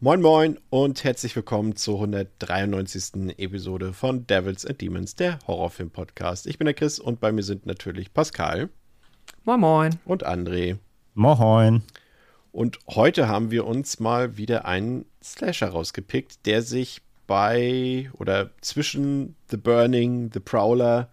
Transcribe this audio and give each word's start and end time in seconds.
Moin 0.00 0.22
Moin 0.22 0.60
und 0.70 1.02
herzlich 1.02 1.34
willkommen 1.34 1.74
zur 1.74 1.96
193. 1.96 3.36
Episode 3.36 3.92
von 3.92 4.28
Devils 4.28 4.64
and 4.64 4.80
Demons, 4.80 5.16
der 5.16 5.40
Horrorfilm-Podcast. 5.48 6.46
Ich 6.46 6.56
bin 6.56 6.66
der 6.66 6.74
Chris 6.74 7.00
und 7.00 7.18
bei 7.18 7.32
mir 7.32 7.42
sind 7.42 7.66
natürlich 7.66 8.14
Pascal. 8.14 8.68
Moin 9.42 9.58
Moin. 9.58 9.98
Und 10.04 10.24
André. 10.24 10.78
Moin. 11.14 11.82
Und 12.52 12.78
heute 12.88 13.26
haben 13.26 13.50
wir 13.50 13.66
uns 13.66 13.98
mal 13.98 14.36
wieder 14.36 14.66
einen 14.66 15.04
Slasher 15.20 15.70
rausgepickt, 15.70 16.46
der 16.46 16.62
sich 16.62 17.02
bei 17.26 18.08
oder 18.12 18.50
zwischen 18.60 19.34
The 19.50 19.56
Burning, 19.56 20.30
The 20.32 20.38
Prowler, 20.38 21.10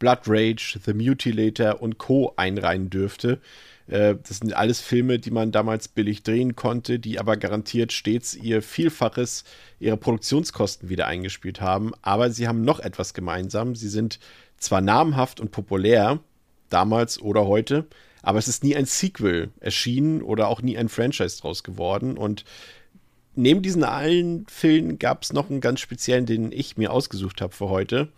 Blood 0.00 0.22
Rage, 0.26 0.80
The 0.84 0.92
Mutilator 0.92 1.80
und 1.80 1.98
Co. 1.98 2.32
einreihen 2.36 2.90
dürfte. 2.90 3.40
Äh, 3.88 4.16
das 4.26 4.38
sind 4.38 4.54
alles 4.54 4.80
Filme, 4.80 5.18
die 5.18 5.30
man 5.30 5.50
damals 5.50 5.88
billig 5.88 6.22
drehen 6.22 6.56
konnte, 6.56 6.98
die 6.98 7.18
aber 7.18 7.36
garantiert 7.36 7.92
stets 7.92 8.34
ihr 8.34 8.62
Vielfaches 8.62 9.44
ihrer 9.80 9.96
Produktionskosten 9.96 10.88
wieder 10.88 11.06
eingespielt 11.06 11.60
haben. 11.60 11.92
Aber 12.02 12.30
sie 12.30 12.46
haben 12.46 12.62
noch 12.62 12.80
etwas 12.80 13.14
gemeinsam. 13.14 13.74
Sie 13.74 13.88
sind 13.88 14.20
zwar 14.58 14.80
namhaft 14.80 15.40
und 15.40 15.50
populär, 15.50 16.20
damals 16.68 17.20
oder 17.20 17.46
heute, 17.46 17.86
aber 18.22 18.38
es 18.38 18.48
ist 18.48 18.62
nie 18.62 18.76
ein 18.76 18.84
Sequel 18.84 19.50
erschienen 19.60 20.22
oder 20.22 20.48
auch 20.48 20.60
nie 20.60 20.76
ein 20.76 20.88
Franchise 20.88 21.40
draus 21.40 21.62
geworden. 21.62 22.18
Und 22.18 22.44
neben 23.34 23.62
diesen 23.62 23.84
allen 23.84 24.46
Filmen 24.48 24.98
gab 24.98 25.22
es 25.22 25.32
noch 25.32 25.48
einen 25.48 25.60
ganz 25.60 25.80
speziellen, 25.80 26.26
den 26.26 26.52
ich 26.52 26.76
mir 26.76 26.92
ausgesucht 26.92 27.40
habe 27.40 27.54
für 27.54 27.68
heute. 27.70 28.08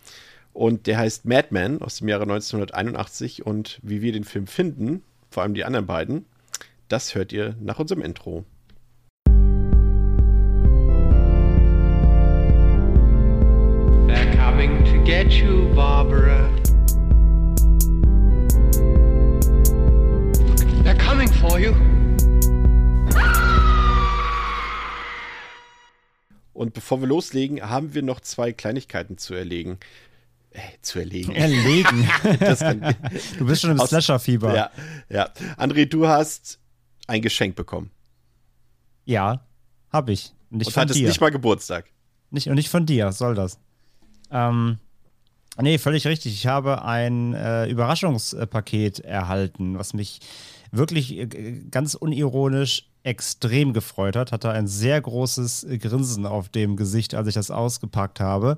Und 0.53 0.87
der 0.87 0.97
heißt 0.97 1.23
Madman 1.25 1.81
aus 1.81 1.99
dem 1.99 2.09
Jahre 2.09 2.23
1981. 2.23 3.45
Und 3.45 3.79
wie 3.83 4.01
wir 4.01 4.11
den 4.11 4.25
Film 4.25 4.47
finden, 4.47 5.03
vor 5.31 5.43
allem 5.43 5.53
die 5.53 5.63
anderen 5.63 5.87
beiden, 5.87 6.25
das 6.89 7.15
hört 7.15 7.31
ihr 7.31 7.55
nach 7.61 7.79
unserem 7.79 8.01
Intro. 8.01 8.43
They're 14.07 14.35
coming 14.35 14.83
to 14.83 15.01
get 15.05 15.31
you, 15.31 15.73
Barbara. 15.73 16.49
They're 20.83 20.97
coming 20.97 21.29
for 21.29 21.57
you. 21.57 21.73
Und 26.53 26.73
bevor 26.73 26.99
wir 26.99 27.07
loslegen, 27.07 27.69
haben 27.69 27.93
wir 27.93 28.01
noch 28.01 28.19
zwei 28.19 28.51
Kleinigkeiten 28.51 29.17
zu 29.17 29.33
erlegen. 29.33 29.79
Äh, 30.53 30.59
zu 30.81 30.99
erlegen. 30.99 31.31
Erlegen. 31.33 32.07
kann, 32.39 32.95
du 33.37 33.45
bist 33.45 33.61
schon 33.61 33.71
im 33.71 33.79
Slasher-Fieber. 33.79 34.53
Ja, 34.53 34.71
ja. 35.09 35.29
André, 35.57 35.85
du 35.85 36.07
hast 36.07 36.59
ein 37.07 37.21
Geschenk 37.21 37.55
bekommen. 37.55 37.89
Ja, 39.05 39.45
hab 39.91 40.09
ich. 40.09 40.33
Nicht 40.49 40.67
und 40.67 40.73
von 40.73 40.81
hattest 40.81 40.99
dir. 40.99 41.07
nicht 41.07 41.21
mal 41.21 41.31
Geburtstag. 41.31 41.85
Nicht, 42.31 42.47
und 42.47 42.55
nicht 42.55 42.69
von 42.69 42.85
dir, 42.85 43.11
soll 43.13 43.33
das. 43.33 43.59
Ähm, 44.29 44.77
nee, 45.57 45.77
völlig 45.77 46.05
richtig. 46.05 46.33
Ich 46.33 46.47
habe 46.47 46.83
ein 46.83 47.33
äh, 47.33 47.67
Überraschungspaket 47.67 48.99
erhalten, 48.99 49.77
was 49.77 49.93
mich 49.93 50.19
wirklich 50.71 51.17
äh, 51.17 51.25
ganz 51.71 51.93
unironisch 51.93 52.89
extrem 53.03 53.73
gefreut 53.73 54.15
hat. 54.15 54.31
Hatte 54.31 54.51
ein 54.51 54.67
sehr 54.67 54.99
großes 55.01 55.65
Grinsen 55.79 56.25
auf 56.25 56.49
dem 56.49 56.75
Gesicht, 56.75 57.15
als 57.15 57.27
ich 57.27 57.33
das 57.33 57.51
ausgepackt 57.51 58.19
habe. 58.19 58.57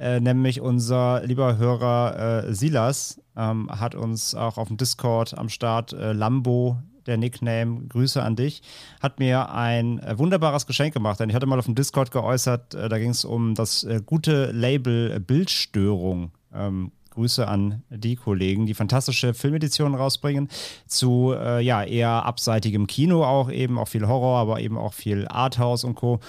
Äh, 0.00 0.18
nämlich 0.18 0.62
unser 0.62 1.22
lieber 1.26 1.58
Hörer 1.58 2.46
äh, 2.46 2.54
Silas 2.54 3.20
ähm, 3.36 3.68
hat 3.70 3.94
uns 3.94 4.34
auch 4.34 4.56
auf 4.56 4.68
dem 4.68 4.78
Discord 4.78 5.36
am 5.36 5.50
Start, 5.50 5.92
äh, 5.92 6.12
Lambo, 6.12 6.78
der 7.06 7.18
Nickname, 7.18 7.82
Grüße 7.86 8.22
an 8.22 8.34
dich, 8.34 8.62
hat 9.02 9.18
mir 9.18 9.52
ein 9.52 9.98
äh, 9.98 10.18
wunderbares 10.18 10.66
Geschenk 10.66 10.94
gemacht. 10.94 11.20
Denn 11.20 11.28
ich 11.28 11.34
hatte 11.34 11.44
mal 11.44 11.58
auf 11.58 11.66
dem 11.66 11.74
Discord 11.74 12.12
geäußert, 12.12 12.74
äh, 12.74 12.88
da 12.88 12.98
ging 12.98 13.10
es 13.10 13.26
um 13.26 13.54
das 13.54 13.84
äh, 13.84 14.00
gute 14.04 14.50
Label 14.52 15.20
Bildstörung. 15.20 16.30
Ähm, 16.54 16.92
Grüße 17.10 17.46
an 17.46 17.82
die 17.90 18.16
Kollegen, 18.16 18.66
die 18.66 18.74
fantastische 18.74 19.34
Filmeditionen 19.34 19.96
rausbringen 19.96 20.48
zu 20.86 21.34
äh, 21.36 21.60
ja 21.60 21.82
eher 21.82 22.24
abseitigem 22.24 22.86
Kino 22.86 23.24
auch 23.24 23.50
eben, 23.50 23.78
auch 23.78 23.88
viel 23.88 24.06
Horror, 24.06 24.38
aber 24.38 24.60
eben 24.60 24.78
auch 24.78 24.94
viel 24.94 25.26
Arthouse 25.28 25.84
und 25.84 25.96
Co. 25.96 26.20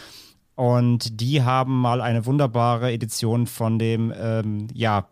Und 0.61 1.21
die 1.21 1.41
haben 1.41 1.75
mal 1.75 2.01
eine 2.01 2.27
wunderbare 2.27 2.91
Edition 2.91 3.47
von 3.47 3.79
dem, 3.79 4.13
ähm, 4.15 4.67
ja, 4.75 5.07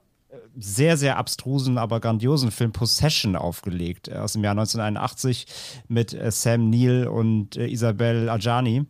sehr, 0.55 0.95
sehr 0.95 1.17
abstrusen, 1.17 1.79
aber 1.79 1.99
grandiosen 1.99 2.51
Film 2.51 2.71
Possession 2.71 3.35
aufgelegt, 3.35 4.09
äh, 4.09 4.17
aus 4.17 4.33
dem 4.33 4.43
Jahr 4.43 4.51
1981 4.51 5.47
mit 5.87 6.13
äh, 6.13 6.29
Sam 6.29 6.69
Neill 6.69 7.07
und 7.07 7.57
äh, 7.57 7.65
Isabelle 7.65 8.31
Adjani. 8.31 8.85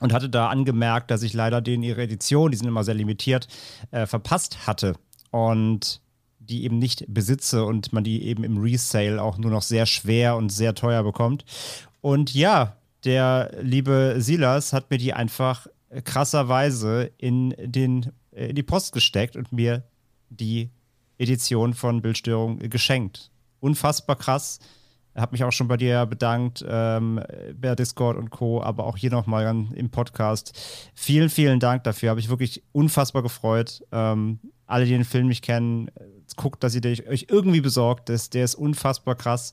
Und 0.00 0.12
hatte 0.12 0.28
da 0.28 0.48
angemerkt, 0.48 1.12
dass 1.12 1.22
ich 1.22 1.32
leider 1.32 1.60
den 1.60 1.84
ihre 1.84 2.02
Edition, 2.02 2.50
die 2.50 2.56
sind 2.56 2.66
immer 2.66 2.82
sehr 2.82 2.94
limitiert, 2.94 3.46
äh, 3.92 4.06
verpasst 4.06 4.66
hatte. 4.66 4.96
Und 5.30 6.00
die 6.40 6.64
eben 6.64 6.80
nicht 6.80 7.04
besitze 7.06 7.64
und 7.64 7.92
man 7.92 8.02
die 8.02 8.24
eben 8.24 8.42
im 8.42 8.58
Resale 8.58 9.22
auch 9.22 9.38
nur 9.38 9.52
noch 9.52 9.62
sehr 9.62 9.86
schwer 9.86 10.34
und 10.34 10.50
sehr 10.50 10.74
teuer 10.74 11.04
bekommt. 11.04 11.44
Und 12.00 12.34
ja, 12.34 12.77
der 13.04 13.50
liebe 13.60 14.16
Silas 14.18 14.72
hat 14.72 14.90
mir 14.90 14.98
die 14.98 15.12
einfach 15.12 15.66
krasserweise 16.04 17.10
in, 17.18 17.54
den, 17.58 18.12
in 18.32 18.54
die 18.54 18.62
Post 18.62 18.92
gesteckt 18.92 19.36
und 19.36 19.52
mir 19.52 19.84
die 20.30 20.70
Edition 21.18 21.74
von 21.74 22.02
Bildstörung 22.02 22.58
geschenkt. 22.58 23.30
Unfassbar 23.60 24.16
krass. 24.16 24.58
Habe 25.14 25.32
mich 25.32 25.42
auch 25.42 25.50
schon 25.50 25.66
bei 25.66 25.76
dir 25.76 26.06
bedankt, 26.06 26.64
ähm, 26.68 27.20
bei 27.60 27.74
Discord 27.74 28.16
und 28.16 28.30
Co., 28.30 28.62
aber 28.62 28.84
auch 28.84 28.96
hier 28.96 29.10
nochmal 29.10 29.66
im 29.74 29.90
Podcast. 29.90 30.56
Vielen, 30.94 31.28
vielen 31.28 31.58
Dank 31.58 31.82
dafür. 31.84 32.10
Habe 32.10 32.20
ich 32.20 32.28
wirklich 32.28 32.62
unfassbar 32.70 33.22
gefreut. 33.22 33.82
Ähm, 33.90 34.38
alle, 34.66 34.84
die 34.84 34.92
den 34.92 35.04
Film 35.04 35.26
nicht 35.26 35.42
kennen, 35.42 35.90
guckt, 36.36 36.62
dass 36.62 36.74
ihr 36.74 37.08
euch 37.08 37.26
irgendwie 37.28 37.60
besorgt. 37.60 38.08
Das, 38.08 38.30
der 38.30 38.44
ist 38.44 38.54
unfassbar 38.54 39.16
krass. 39.16 39.52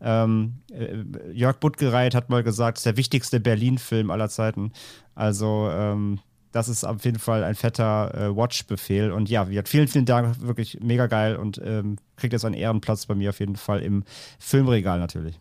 Ähm, 0.00 0.60
äh, 0.70 1.32
Jörg 1.32 1.58
Buttgereit 1.58 2.14
hat 2.14 2.30
mal 2.30 2.42
gesagt, 2.42 2.78
es 2.78 2.80
ist 2.80 2.86
der 2.86 2.96
wichtigste 2.96 3.40
Berlin-Film 3.40 4.10
aller 4.10 4.28
Zeiten. 4.28 4.72
Also, 5.14 5.68
ähm, 5.70 6.20
das 6.52 6.68
ist 6.68 6.84
auf 6.84 7.04
jeden 7.04 7.18
Fall 7.18 7.44
ein 7.44 7.54
fetter 7.54 8.14
äh, 8.14 8.36
Watch-Befehl. 8.36 9.12
Und 9.12 9.28
ja, 9.28 9.46
vielen, 9.64 9.88
vielen 9.88 10.06
Dank, 10.06 10.40
wirklich 10.40 10.80
mega 10.80 11.06
geil 11.06 11.36
und 11.36 11.60
ähm, 11.62 11.96
kriegt 12.16 12.32
jetzt 12.32 12.44
einen 12.44 12.54
Ehrenplatz 12.54 13.06
bei 13.06 13.14
mir 13.14 13.30
auf 13.30 13.40
jeden 13.40 13.56
Fall 13.56 13.82
im 13.82 14.04
Filmregal 14.38 14.98
natürlich. 14.98 15.38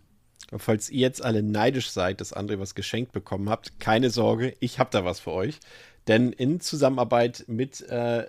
Und 0.51 0.59
falls 0.59 0.89
ihr 0.89 0.99
jetzt 0.99 1.23
alle 1.23 1.41
neidisch 1.41 1.89
seid, 1.89 2.21
dass 2.21 2.35
André 2.35 2.59
was 2.59 2.75
geschenkt 2.75 3.13
bekommen 3.13 3.49
habt, 3.49 3.79
keine 3.79 4.09
Sorge, 4.09 4.55
ich 4.59 4.77
habe 4.79 4.89
da 4.91 5.05
was 5.05 5.19
für 5.19 5.31
euch. 5.31 5.59
Denn 6.07 6.31
in 6.31 6.59
Zusammenarbeit 6.59 7.45
mit 7.47 7.81
äh, 7.89 8.25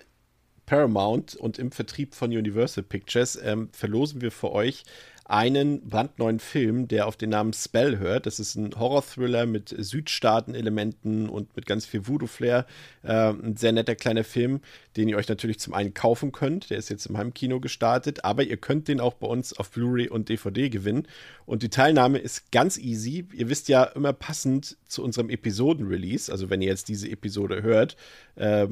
Paramount 0.64 1.34
und 1.36 1.58
im 1.58 1.72
Vertrieb 1.72 2.14
von 2.14 2.30
Universal 2.30 2.84
Pictures 2.84 3.38
ähm, 3.42 3.68
verlosen 3.72 4.20
wir 4.20 4.32
für 4.32 4.52
euch 4.52 4.84
einen 5.28 5.88
brandneuen 5.88 6.38
Film, 6.38 6.86
der 6.86 7.08
auf 7.08 7.16
den 7.16 7.30
Namen 7.30 7.52
Spell 7.52 7.98
hört. 7.98 8.26
Das 8.26 8.38
ist 8.38 8.54
ein 8.54 8.78
Horror-Thriller 8.78 9.44
mit 9.44 9.74
Südstaaten-Elementen 9.76 11.28
und 11.28 11.56
mit 11.56 11.66
ganz 11.66 11.84
viel 11.84 12.06
Voodoo-Flair. 12.06 12.64
Äh, 13.02 13.30
ein 13.30 13.56
sehr 13.56 13.72
netter 13.72 13.96
kleiner 13.96 14.22
Film, 14.22 14.60
den 14.96 15.08
ihr 15.08 15.16
euch 15.16 15.28
natürlich 15.28 15.58
zum 15.58 15.74
einen 15.74 15.94
kaufen 15.94 16.30
könnt. 16.30 16.70
Der 16.70 16.78
ist 16.78 16.90
jetzt 16.90 17.06
im 17.06 17.18
Heimkino 17.18 17.58
gestartet, 17.58 18.24
aber 18.24 18.44
ihr 18.44 18.56
könnt 18.56 18.86
den 18.86 19.00
auch 19.00 19.14
bei 19.14 19.26
uns 19.26 19.52
auf 19.52 19.72
Blu-ray 19.72 20.08
und 20.08 20.28
DVD 20.28 20.68
gewinnen. 20.68 21.08
Und 21.44 21.64
die 21.64 21.70
Teilnahme 21.70 22.18
ist 22.18 22.52
ganz 22.52 22.78
easy. 22.78 23.26
Ihr 23.32 23.48
wisst 23.48 23.68
ja 23.68 23.82
immer 23.82 24.12
passend 24.12 24.76
zu 24.86 25.02
unserem 25.02 25.28
Episoden-Release, 25.28 26.30
also 26.30 26.50
wenn 26.50 26.62
ihr 26.62 26.68
jetzt 26.68 26.88
diese 26.88 27.10
Episode 27.10 27.62
hört, 27.62 27.96
äh, 28.36 28.68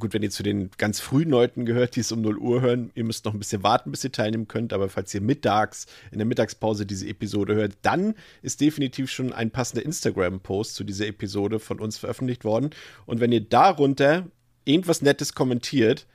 gut, 0.00 0.12
wenn 0.12 0.22
ihr 0.22 0.30
zu 0.30 0.42
den 0.42 0.70
ganz 0.78 0.98
frühen 1.00 1.30
Leuten 1.30 1.64
gehört, 1.64 1.94
die 1.94 2.00
es 2.00 2.10
um 2.10 2.20
0 2.20 2.38
Uhr 2.38 2.60
hören, 2.60 2.90
ihr 2.94 3.04
müsst 3.04 3.24
noch 3.24 3.32
ein 3.32 3.38
bisschen 3.38 3.62
warten, 3.62 3.90
bis 3.90 4.02
ihr 4.02 4.12
teilnehmen 4.12 4.48
könnt, 4.48 4.72
aber 4.72 4.88
falls 4.88 5.14
ihr 5.14 5.20
mittags 5.20 5.86
in 6.10 6.18
der 6.18 6.26
Mittagspause 6.26 6.86
diese 6.86 7.06
Episode 7.06 7.54
hört, 7.54 7.74
dann 7.82 8.14
ist 8.42 8.60
definitiv 8.60 9.10
schon 9.10 9.32
ein 9.32 9.50
passender 9.50 9.84
Instagram-Post 9.84 10.74
zu 10.74 10.84
dieser 10.84 11.06
Episode 11.06 11.60
von 11.60 11.78
uns 11.78 11.98
veröffentlicht 11.98 12.44
worden. 12.44 12.70
Und 13.06 13.20
wenn 13.20 13.30
ihr 13.30 13.42
darunter 13.42 14.26
irgendwas 14.64 15.02
Nettes 15.02 15.34
kommentiert, 15.34 16.06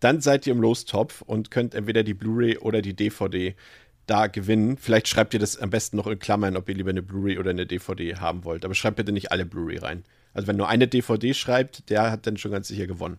dann 0.00 0.20
seid 0.20 0.46
ihr 0.46 0.52
im 0.52 0.60
Lostopf 0.60 1.22
und 1.22 1.50
könnt 1.50 1.74
entweder 1.74 2.02
die 2.02 2.14
Blu-ray 2.14 2.58
oder 2.58 2.82
die 2.82 2.94
DVD 2.94 3.54
da 4.06 4.26
gewinnen. 4.26 4.76
Vielleicht 4.76 5.08
schreibt 5.08 5.34
ihr 5.34 5.40
das 5.40 5.56
am 5.56 5.70
besten 5.70 5.96
noch 5.96 6.06
in 6.06 6.18
Klammern, 6.18 6.56
ob 6.56 6.68
ihr 6.68 6.74
lieber 6.74 6.90
eine 6.90 7.02
Blu-ray 7.02 7.38
oder 7.38 7.50
eine 7.50 7.66
DVD 7.66 8.16
haben 8.16 8.44
wollt. 8.44 8.64
Aber 8.64 8.74
schreibt 8.74 8.96
bitte 8.96 9.12
nicht 9.12 9.30
alle 9.30 9.46
Blu-ray 9.46 9.78
rein. 9.78 10.04
Also 10.32 10.48
wenn 10.48 10.56
nur 10.56 10.68
eine 10.68 10.88
DVD 10.88 11.34
schreibt, 11.34 11.90
der 11.90 12.10
hat 12.10 12.26
dann 12.26 12.36
schon 12.36 12.50
ganz 12.50 12.68
sicher 12.68 12.86
gewonnen. 12.86 13.18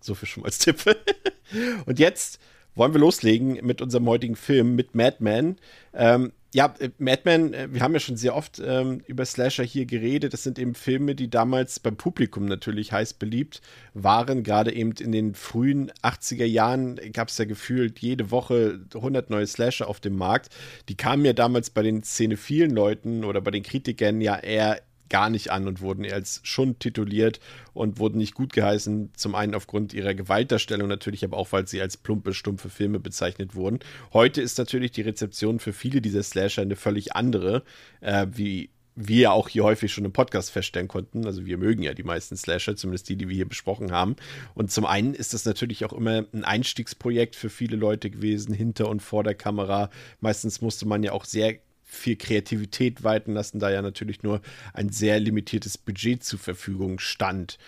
So 0.00 0.14
viel 0.14 0.28
schon 0.28 0.42
mal 0.42 0.46
als 0.46 0.58
Tipp. 0.58 0.84
Und 1.86 1.98
jetzt 1.98 2.40
wollen 2.74 2.94
wir 2.94 3.00
loslegen 3.00 3.58
mit 3.66 3.82
unserem 3.82 4.06
heutigen 4.06 4.36
Film, 4.36 4.76
mit 4.76 4.94
Madman. 4.94 5.56
Ähm, 5.92 6.32
ja, 6.54 6.74
äh, 6.78 6.90
Madman, 6.98 7.52
äh, 7.52 7.68
wir 7.70 7.82
haben 7.82 7.92
ja 7.92 8.00
schon 8.00 8.16
sehr 8.16 8.34
oft 8.34 8.62
ähm, 8.64 9.02
über 9.06 9.26
Slasher 9.26 9.64
hier 9.64 9.84
geredet. 9.84 10.32
Das 10.32 10.44
sind 10.44 10.58
eben 10.58 10.74
Filme, 10.74 11.14
die 11.14 11.28
damals 11.28 11.78
beim 11.78 11.96
Publikum 11.96 12.46
natürlich 12.46 12.92
heiß 12.92 13.14
beliebt 13.14 13.60
waren. 13.92 14.44
Gerade 14.44 14.72
eben 14.72 14.92
in 14.92 15.12
den 15.12 15.34
frühen 15.34 15.90
80er 16.02 16.46
Jahren 16.46 16.98
gab 17.12 17.28
es 17.28 17.36
ja 17.36 17.44
gefühlt 17.44 17.98
jede 17.98 18.30
Woche 18.30 18.80
100 18.94 19.28
neue 19.28 19.46
Slasher 19.46 19.88
auf 19.88 20.00
dem 20.00 20.16
Markt. 20.16 20.54
Die 20.88 20.96
kamen 20.96 21.24
ja 21.24 21.34
damals 21.34 21.68
bei 21.70 21.82
den 21.82 22.02
Szene 22.02 22.38
vielen 22.38 22.70
Leuten 22.70 23.24
oder 23.24 23.42
bei 23.42 23.50
den 23.50 23.62
Kritikern 23.62 24.22
ja 24.22 24.38
eher 24.38 24.80
gar 25.08 25.30
nicht 25.30 25.50
an 25.50 25.66
und 25.68 25.80
wurden 25.80 26.10
als 26.10 26.40
Schund 26.42 26.80
tituliert 26.80 27.40
und 27.74 27.98
wurden 27.98 28.18
nicht 28.18 28.34
gut 28.34 28.52
geheißen. 28.52 29.10
Zum 29.16 29.34
einen 29.34 29.54
aufgrund 29.54 29.94
ihrer 29.94 30.14
Gewaltdarstellung 30.14 30.88
natürlich, 30.88 31.24
aber 31.24 31.36
auch, 31.36 31.52
weil 31.52 31.66
sie 31.66 31.80
als 31.80 31.96
plumpe, 31.96 32.34
stumpfe 32.34 32.70
Filme 32.70 33.00
bezeichnet 33.00 33.54
wurden. 33.54 33.80
Heute 34.12 34.40
ist 34.40 34.58
natürlich 34.58 34.92
die 34.92 35.02
Rezeption 35.02 35.60
für 35.60 35.72
viele 35.72 36.00
dieser 36.00 36.22
Slasher 36.22 36.62
eine 36.62 36.76
völlig 36.76 37.14
andere, 37.14 37.62
äh, 38.00 38.26
wie 38.30 38.70
wir 39.00 39.20
ja 39.20 39.30
auch 39.30 39.48
hier 39.48 39.62
häufig 39.62 39.92
schon 39.92 40.04
im 40.04 40.12
Podcast 40.12 40.50
feststellen 40.50 40.88
konnten. 40.88 41.24
Also 41.24 41.46
wir 41.46 41.56
mögen 41.56 41.82
ja 41.82 41.94
die 41.94 42.02
meisten 42.02 42.36
Slasher, 42.36 42.74
zumindest 42.74 43.08
die, 43.08 43.16
die 43.16 43.28
wir 43.28 43.36
hier 43.36 43.48
besprochen 43.48 43.92
haben. 43.92 44.16
Und 44.54 44.72
zum 44.72 44.86
einen 44.86 45.14
ist 45.14 45.34
das 45.34 45.44
natürlich 45.44 45.84
auch 45.84 45.92
immer 45.92 46.24
ein 46.32 46.44
Einstiegsprojekt 46.44 47.36
für 47.36 47.48
viele 47.48 47.76
Leute 47.76 48.10
gewesen, 48.10 48.52
hinter 48.52 48.88
und 48.88 49.00
vor 49.00 49.22
der 49.22 49.36
Kamera. 49.36 49.90
Meistens 50.20 50.60
musste 50.60 50.86
man 50.86 51.04
ja 51.04 51.12
auch 51.12 51.24
sehr 51.24 51.58
viel 51.88 52.16
Kreativität 52.16 53.02
walten 53.02 53.32
lassen, 53.32 53.58
da 53.58 53.70
ja 53.70 53.82
natürlich 53.82 54.22
nur 54.22 54.40
ein 54.74 54.90
sehr 54.90 55.18
limitiertes 55.18 55.78
Budget 55.78 56.22
zur 56.22 56.38
Verfügung 56.38 56.98
stand. 56.98 57.58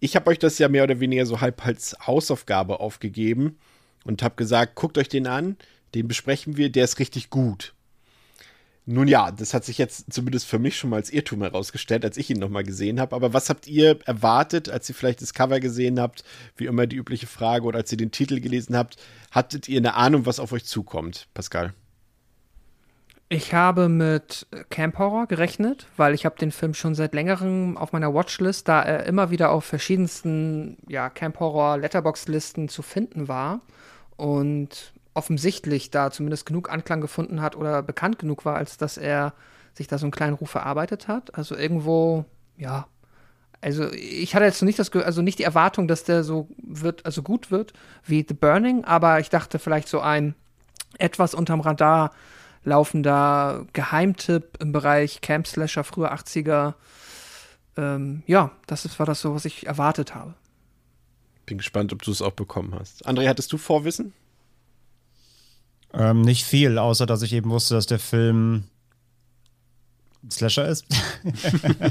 Ich 0.00 0.16
habe 0.16 0.30
euch 0.30 0.38
das 0.38 0.58
ja 0.58 0.68
mehr 0.68 0.84
oder 0.84 1.00
weniger 1.00 1.26
so 1.26 1.40
halb 1.40 1.66
als 1.66 1.96
Hausaufgabe 2.06 2.80
aufgegeben 2.80 3.58
und 4.04 4.22
habe 4.22 4.36
gesagt, 4.36 4.76
guckt 4.76 4.96
euch 4.96 5.08
den 5.08 5.26
an, 5.26 5.56
den 5.94 6.08
besprechen 6.08 6.56
wir, 6.56 6.70
der 6.70 6.84
ist 6.84 6.98
richtig 6.98 7.30
gut. 7.30 7.74
Nun 8.86 9.08
ja, 9.08 9.30
das 9.30 9.54
hat 9.54 9.64
sich 9.64 9.78
jetzt 9.78 10.12
zumindest 10.12 10.46
für 10.46 10.58
mich 10.58 10.76
schon 10.76 10.90
mal 10.90 10.96
als 10.96 11.10
Irrtum 11.10 11.40
herausgestellt, 11.40 12.04
als 12.04 12.18
ich 12.18 12.28
ihn 12.28 12.38
nochmal 12.38 12.64
gesehen 12.64 13.00
habe. 13.00 13.16
Aber 13.16 13.32
was 13.32 13.48
habt 13.48 13.66
ihr 13.66 13.98
erwartet, 14.04 14.68
als 14.68 14.88
ihr 14.90 14.94
vielleicht 14.94 15.22
das 15.22 15.32
Cover 15.32 15.58
gesehen 15.58 15.98
habt? 15.98 16.22
Wie 16.56 16.66
immer 16.66 16.86
die 16.86 16.96
übliche 16.96 17.26
Frage. 17.26 17.64
Oder 17.64 17.78
als 17.78 17.92
ihr 17.92 17.98
den 17.98 18.10
Titel 18.10 18.40
gelesen 18.40 18.76
habt, 18.76 18.96
hattet 19.30 19.68
ihr 19.70 19.78
eine 19.78 19.94
Ahnung, 19.94 20.26
was 20.26 20.38
auf 20.38 20.52
euch 20.52 20.66
zukommt, 20.66 21.28
Pascal? 21.32 21.72
Ich 23.28 23.54
habe 23.54 23.88
mit 23.88 24.46
Camp 24.70 24.98
Horror 24.98 25.26
gerechnet, 25.26 25.86
weil 25.96 26.14
ich 26.14 26.24
habe 26.24 26.38
den 26.38 26.52
Film 26.52 26.74
schon 26.74 26.94
seit 26.94 27.14
längerem 27.14 27.76
auf 27.76 27.92
meiner 27.92 28.12
Watchlist, 28.12 28.68
da 28.68 28.82
er 28.82 29.06
immer 29.06 29.30
wieder 29.30 29.50
auf 29.50 29.64
verschiedensten 29.64 30.76
ja, 30.88 31.08
Camp 31.08 31.40
Horror 31.40 31.78
Letterbox-Listen 31.78 32.68
zu 32.68 32.82
finden 32.82 33.26
war 33.26 33.60
und 34.16 34.92
offensichtlich 35.14 35.90
da 35.90 36.10
zumindest 36.10 36.46
genug 36.46 36.70
Anklang 36.70 37.00
gefunden 37.00 37.40
hat 37.40 37.56
oder 37.56 37.82
bekannt 37.82 38.18
genug 38.18 38.44
war, 38.44 38.56
als 38.56 38.76
dass 38.76 38.98
er 38.98 39.32
sich 39.72 39.86
da 39.86 39.98
so 39.98 40.06
einen 40.06 40.12
kleinen 40.12 40.34
Ruf 40.34 40.54
erarbeitet 40.54 41.08
hat. 41.08 41.34
Also 41.34 41.56
irgendwo, 41.56 42.24
ja, 42.56 42.86
also 43.60 43.90
ich 43.92 44.34
hatte 44.34 44.44
jetzt 44.44 44.62
nicht 44.62 44.78
das, 44.78 44.92
also 44.92 45.22
nicht 45.22 45.38
die 45.38 45.44
Erwartung, 45.44 45.88
dass 45.88 46.04
der 46.04 46.22
so 46.22 46.48
wird, 46.58 47.06
also 47.06 47.22
gut 47.22 47.50
wird 47.50 47.72
wie 48.04 48.24
The 48.28 48.34
Burning, 48.34 48.84
aber 48.84 49.20
ich 49.20 49.30
dachte 49.30 49.58
vielleicht 49.58 49.88
so 49.88 50.00
ein 50.00 50.34
etwas 50.98 51.34
unterm 51.34 51.60
Radar 51.60 52.10
laufender 52.64 53.66
Geheimtipp 53.72 54.58
im 54.60 54.72
Bereich 54.72 55.20
Camp 55.20 55.46
Slasher 55.46 55.84
früher 55.84 56.12
80er. 56.12 56.74
Ähm, 57.76 58.22
ja, 58.26 58.52
das 58.66 58.84
ist, 58.84 58.98
war 58.98 59.06
das 59.06 59.20
so, 59.20 59.34
was 59.34 59.44
ich 59.44 59.66
erwartet 59.66 60.14
habe. 60.14 60.34
Bin 61.46 61.58
gespannt, 61.58 61.92
ob 61.92 62.02
du 62.02 62.10
es 62.10 62.22
auch 62.22 62.32
bekommen 62.32 62.74
hast. 62.78 63.06
André, 63.06 63.28
hattest 63.28 63.52
du 63.52 63.58
Vorwissen? 63.58 64.12
Ähm, 65.92 66.22
nicht 66.22 66.44
viel, 66.44 66.78
außer 66.78 67.06
dass 67.06 67.22
ich 67.22 67.32
eben 67.32 67.50
wusste, 67.50 67.74
dass 67.74 67.86
der 67.86 67.98
Film 67.98 68.64
Slasher 70.30 70.66
ist. 70.66 70.86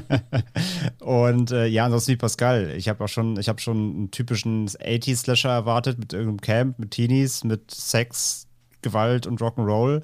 und 1.00 1.52
äh, 1.52 1.68
ja, 1.68 1.86
ansonsten 1.86 2.14
wie 2.14 2.18
Pascal. 2.18 2.74
Ich 2.76 2.90
habe 2.90 3.04
auch 3.04 3.08
schon, 3.08 3.38
ich 3.40 3.48
habe 3.48 3.62
schon 3.62 3.78
einen 3.78 4.12
typischen 4.12 4.68
80 4.68 5.18
Slasher 5.18 5.52
erwartet 5.52 6.00
mit 6.00 6.14
irgendeinem 6.14 6.42
Camp, 6.42 6.80
mit 6.80 6.92
Teenies, 6.92 7.44
mit 7.44 7.70
Sex, 7.70 8.48
Gewalt 8.82 9.28
und 9.28 9.40
Rock'n'Roll 9.40 10.02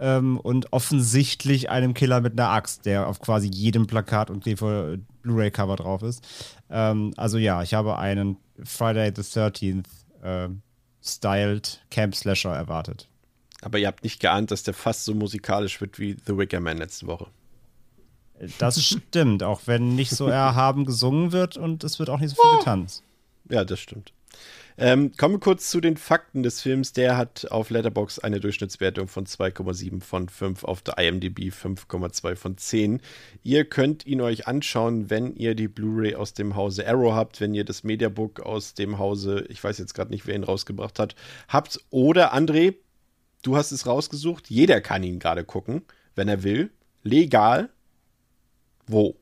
ähm, 0.00 0.40
und 0.40 0.72
offensichtlich 0.72 1.70
einem 1.70 1.94
Killer 1.94 2.20
mit 2.20 2.32
einer 2.32 2.48
Axt, 2.48 2.86
der 2.86 3.06
auf 3.06 3.20
quasi 3.20 3.48
jedem 3.48 3.86
Plakat 3.86 4.30
und 4.30 4.44
Blu-ray-Cover 4.44 5.76
drauf 5.76 6.02
ist. 6.02 6.26
Ähm, 6.70 7.12
also 7.16 7.38
ja, 7.38 7.62
ich 7.62 7.74
habe 7.74 7.98
einen 7.98 8.38
Friday 8.64 9.12
the 9.14 9.22
13th 9.22 9.84
äh, 10.22 10.48
styled 11.04 11.84
Camp 11.90 12.16
Slasher 12.16 12.54
erwartet. 12.54 13.08
Aber 13.62 13.78
ihr 13.78 13.86
habt 13.86 14.02
nicht 14.02 14.20
geahnt, 14.20 14.50
dass 14.50 14.62
der 14.62 14.72
fast 14.72 15.04
so 15.04 15.14
musikalisch 15.14 15.80
wird 15.82 15.98
wie 15.98 16.16
The 16.26 16.36
Wicker 16.36 16.60
Man 16.60 16.78
letzte 16.78 17.06
Woche. 17.06 17.26
Das 18.58 18.82
stimmt, 18.84 19.42
auch 19.42 19.62
wenn 19.66 19.94
nicht 19.94 20.12
so 20.12 20.26
erhaben 20.28 20.86
gesungen 20.86 21.32
wird 21.32 21.58
und 21.58 21.84
es 21.84 21.98
wird 21.98 22.08
auch 22.08 22.20
nicht 22.20 22.34
so 22.34 22.42
viel 22.42 22.58
getanzt. 22.58 23.04
Ja, 23.50 23.64
das 23.64 23.80
stimmt. 23.80 24.14
Ähm, 24.82 25.12
kommen 25.14 25.34
wir 25.34 25.40
kurz 25.40 25.68
zu 25.68 25.82
den 25.82 25.98
Fakten 25.98 26.42
des 26.42 26.62
Films. 26.62 26.94
Der 26.94 27.18
hat 27.18 27.50
auf 27.50 27.68
Letterbox 27.68 28.18
eine 28.18 28.40
Durchschnittswertung 28.40 29.08
von 29.08 29.26
2,7 29.26 30.00
von 30.00 30.26
5, 30.30 30.64
auf 30.64 30.80
der 30.80 30.96
IMDb 30.96 31.52
5,2 31.52 32.34
von 32.34 32.56
10. 32.56 33.02
Ihr 33.42 33.66
könnt 33.66 34.06
ihn 34.06 34.22
euch 34.22 34.46
anschauen, 34.46 35.10
wenn 35.10 35.36
ihr 35.36 35.54
die 35.54 35.68
Blu-ray 35.68 36.14
aus 36.14 36.32
dem 36.32 36.56
Hause 36.56 36.88
Arrow 36.88 37.12
habt, 37.12 37.42
wenn 37.42 37.52
ihr 37.52 37.66
das 37.66 37.84
Mediabook 37.84 38.40
aus 38.40 38.72
dem 38.72 38.98
Hause, 38.98 39.44
ich 39.50 39.62
weiß 39.62 39.76
jetzt 39.76 39.92
gerade 39.92 40.12
nicht, 40.12 40.26
wer 40.26 40.34
ihn 40.34 40.44
rausgebracht 40.44 40.98
hat, 40.98 41.14
habt. 41.48 41.78
Oder 41.90 42.34
André, 42.34 42.76
du 43.42 43.56
hast 43.56 43.72
es 43.72 43.86
rausgesucht. 43.86 44.48
Jeder 44.48 44.80
kann 44.80 45.02
ihn 45.02 45.18
gerade 45.18 45.44
gucken, 45.44 45.82
wenn 46.14 46.28
er 46.28 46.42
will. 46.42 46.70
Legal. 47.02 47.68
Wo? 48.86 49.14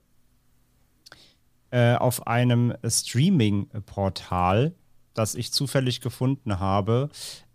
Äh, 1.73 1.97
auf 1.97 2.29
einem 2.29 2.75
Streaming-Portal 2.87 4.73
das 5.19 5.35
ich 5.35 5.53
zufällig 5.53 6.01
gefunden 6.01 6.59
habe. 6.59 7.11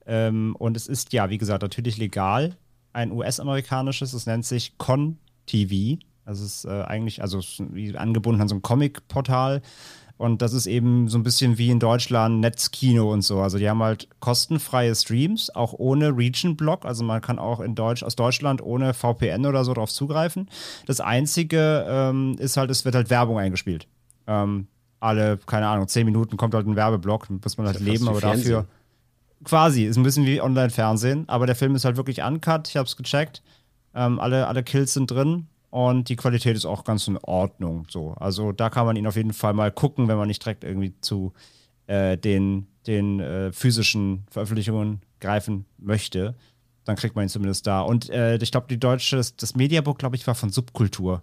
Ähm, 0.06 0.56
und 0.58 0.78
es 0.78 0.88
ist 0.88 1.14
ja, 1.14 1.30
wie 1.30 1.38
gesagt, 1.38 1.62
natürlich 1.62 1.98
legal. 1.98 2.58
Ein 2.92 3.12
US-amerikanisches, 3.12 4.14
es 4.14 4.26
nennt 4.26 4.46
sich 4.46 4.78
Con 4.78 5.18
TV. 5.46 6.00
Das 6.26 6.40
ist 6.40 6.66
äh, 6.66 6.84
eigentlich, 6.84 7.22
also 7.22 7.40
wie 7.72 7.98
angebunden 7.98 8.42
an 8.42 8.48
so 8.48 8.56
ein 8.56 8.62
Comic-Portal. 8.62 9.62
Und 10.18 10.42
das 10.42 10.54
ist 10.54 10.68
eben 10.68 11.10
so 11.10 11.18
ein 11.18 11.24
bisschen 11.24 11.58
wie 11.58 11.70
in 11.70 11.80
Deutschland 11.80 12.40
Netzkino 12.40 13.12
und 13.12 13.24
so. 13.24 13.42
Also 13.42 13.58
die 13.58 13.68
haben 13.68 13.82
halt 13.82 14.08
kostenfreie 14.20 14.96
Streams, 14.96 15.50
auch 15.54 15.74
ohne 15.74 16.16
Region-Block. 16.16 16.86
Also 16.86 17.04
man 17.04 17.20
kann 17.20 17.40
auch 17.40 17.60
in 17.60 17.76
Deutsch, 17.76 18.04
aus 18.04 18.16
Deutschland 18.16 18.62
ohne 18.62 18.94
VPN 18.94 19.46
oder 19.46 19.66
so 19.66 19.74
drauf 19.74 19.92
zugreifen. 19.92 20.50
Das 20.86 21.02
Einzige 21.02 21.86
ähm, 21.90 22.36
ist 22.40 22.58
halt, 22.58 22.70
es 22.70 22.86
wird 22.86 22.96
halt 22.96 23.10
Werbung 23.10 23.40
eingespielt. 23.40 23.88
Ähm, 24.28 24.68
alle, 25.04 25.38
keine 25.46 25.68
Ahnung, 25.68 25.88
zehn 25.88 26.06
Minuten 26.06 26.38
kommt 26.38 26.54
halt 26.54 26.66
ein 26.66 26.76
Werbeblock, 26.76 27.30
muss 27.30 27.58
man 27.58 27.68
halt 27.68 27.80
leben, 27.80 28.08
aber 28.08 28.20
Fernsehen. 28.20 28.54
dafür 28.54 28.68
quasi, 29.44 29.84
ist 29.84 29.98
ein 29.98 30.04
bisschen 30.04 30.26
wie 30.26 30.42
Online-Fernsehen, 30.42 31.28
aber 31.28 31.46
der 31.46 31.56
Film 31.56 31.76
ist 31.76 31.86
halt 31.86 31.98
wirklich 31.98 32.24
uncut, 32.24 32.68
ich 32.70 32.78
hab's 32.78 32.96
gecheckt. 32.96 33.42
Ähm, 33.94 34.20
alle, 34.20 34.48
alle 34.48 34.64
Kills 34.64 34.94
sind 34.94 35.12
drin 35.12 35.48
und 35.70 36.10
die 36.10 36.16
Qualität 36.16 36.56
ist 36.56 36.66
auch 36.66 36.84
ganz 36.84 37.08
in 37.08 37.18
Ordnung. 37.18 37.86
So. 37.90 38.14
Also 38.14 38.52
da 38.52 38.70
kann 38.70 38.86
man 38.86 38.96
ihn 38.96 39.06
auf 39.06 39.16
jeden 39.16 39.34
Fall 39.34 39.54
mal 39.54 39.72
gucken, 39.72 40.08
wenn 40.08 40.18
man 40.18 40.28
nicht 40.28 40.44
direkt 40.44 40.64
irgendwie 40.64 40.94
zu 41.02 41.34
äh, 41.88 42.18
den, 42.18 42.68
den 42.88 43.20
äh, 43.20 43.52
physischen 43.52 44.24
Veröffentlichungen 44.32 45.02
greifen 45.20 45.66
möchte. 45.78 46.36
Dann 46.86 46.96
kriegt 46.96 47.16
man 47.16 47.26
ihn 47.26 47.30
zumindest 47.30 47.68
da. 47.68 47.82
Und 47.82 48.10
äh, 48.10 48.38
ich 48.38 48.52
glaube, 48.52 48.68
die 48.70 48.80
deutsche, 48.80 49.18
das 49.18 49.56
Mediabook, 49.56 50.00
glaube 50.00 50.16
ich, 50.16 50.26
war 50.26 50.36
von 50.36 50.50
Subkultur 50.50 51.22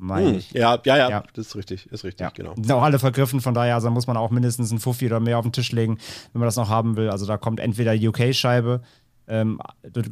meine 0.00 0.30
hm, 0.30 0.38
ich. 0.38 0.50
Ja, 0.52 0.80
ja, 0.84 0.96
ja, 0.96 1.10
ja, 1.10 1.24
das 1.34 1.48
ist 1.48 1.56
richtig, 1.56 1.86
ist 1.86 2.04
richtig, 2.04 2.20
ja. 2.24 2.30
genau. 2.30 2.54
Sind 2.54 2.72
auch 2.72 2.82
alle 2.82 2.98
vergriffen, 2.98 3.40
von 3.40 3.54
daher 3.54 3.74
also 3.74 3.90
muss 3.90 4.06
man 4.06 4.16
auch 4.16 4.30
mindestens 4.30 4.70
einen 4.70 4.80
Fuffi 4.80 5.06
oder 5.06 5.20
mehr 5.20 5.38
auf 5.38 5.44
den 5.44 5.52
Tisch 5.52 5.72
legen, 5.72 5.98
wenn 6.32 6.40
man 6.40 6.46
das 6.46 6.56
noch 6.56 6.68
haben 6.68 6.96
will. 6.96 7.10
Also 7.10 7.26
da 7.26 7.36
kommt 7.36 7.60
entweder 7.60 7.96
die 7.96 8.08
UK-Scheibe 8.08 8.82
ähm, 9.28 9.60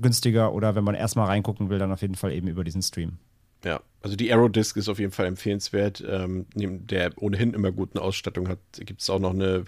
günstiger 0.00 0.52
oder 0.52 0.74
wenn 0.74 0.84
man 0.84 0.94
erstmal 0.94 1.26
reingucken 1.26 1.70
will, 1.70 1.78
dann 1.78 1.92
auf 1.92 2.02
jeden 2.02 2.14
Fall 2.14 2.32
eben 2.32 2.46
über 2.46 2.64
diesen 2.64 2.82
Stream. 2.82 3.18
Ja, 3.64 3.80
also 4.02 4.14
die 4.14 4.32
Arrow 4.32 4.50
Disc 4.50 4.76
ist 4.76 4.88
auf 4.88 5.00
jeden 5.00 5.12
Fall 5.12 5.26
empfehlenswert. 5.26 6.04
Ähm, 6.08 6.46
neben 6.54 6.86
der 6.86 7.10
ohnehin 7.16 7.54
immer 7.54 7.72
guten 7.72 7.98
Ausstattung 7.98 8.48
hat, 8.48 8.58
gibt 8.78 9.00
es 9.00 9.10
auch 9.10 9.18
noch 9.18 9.34
eine 9.34 9.64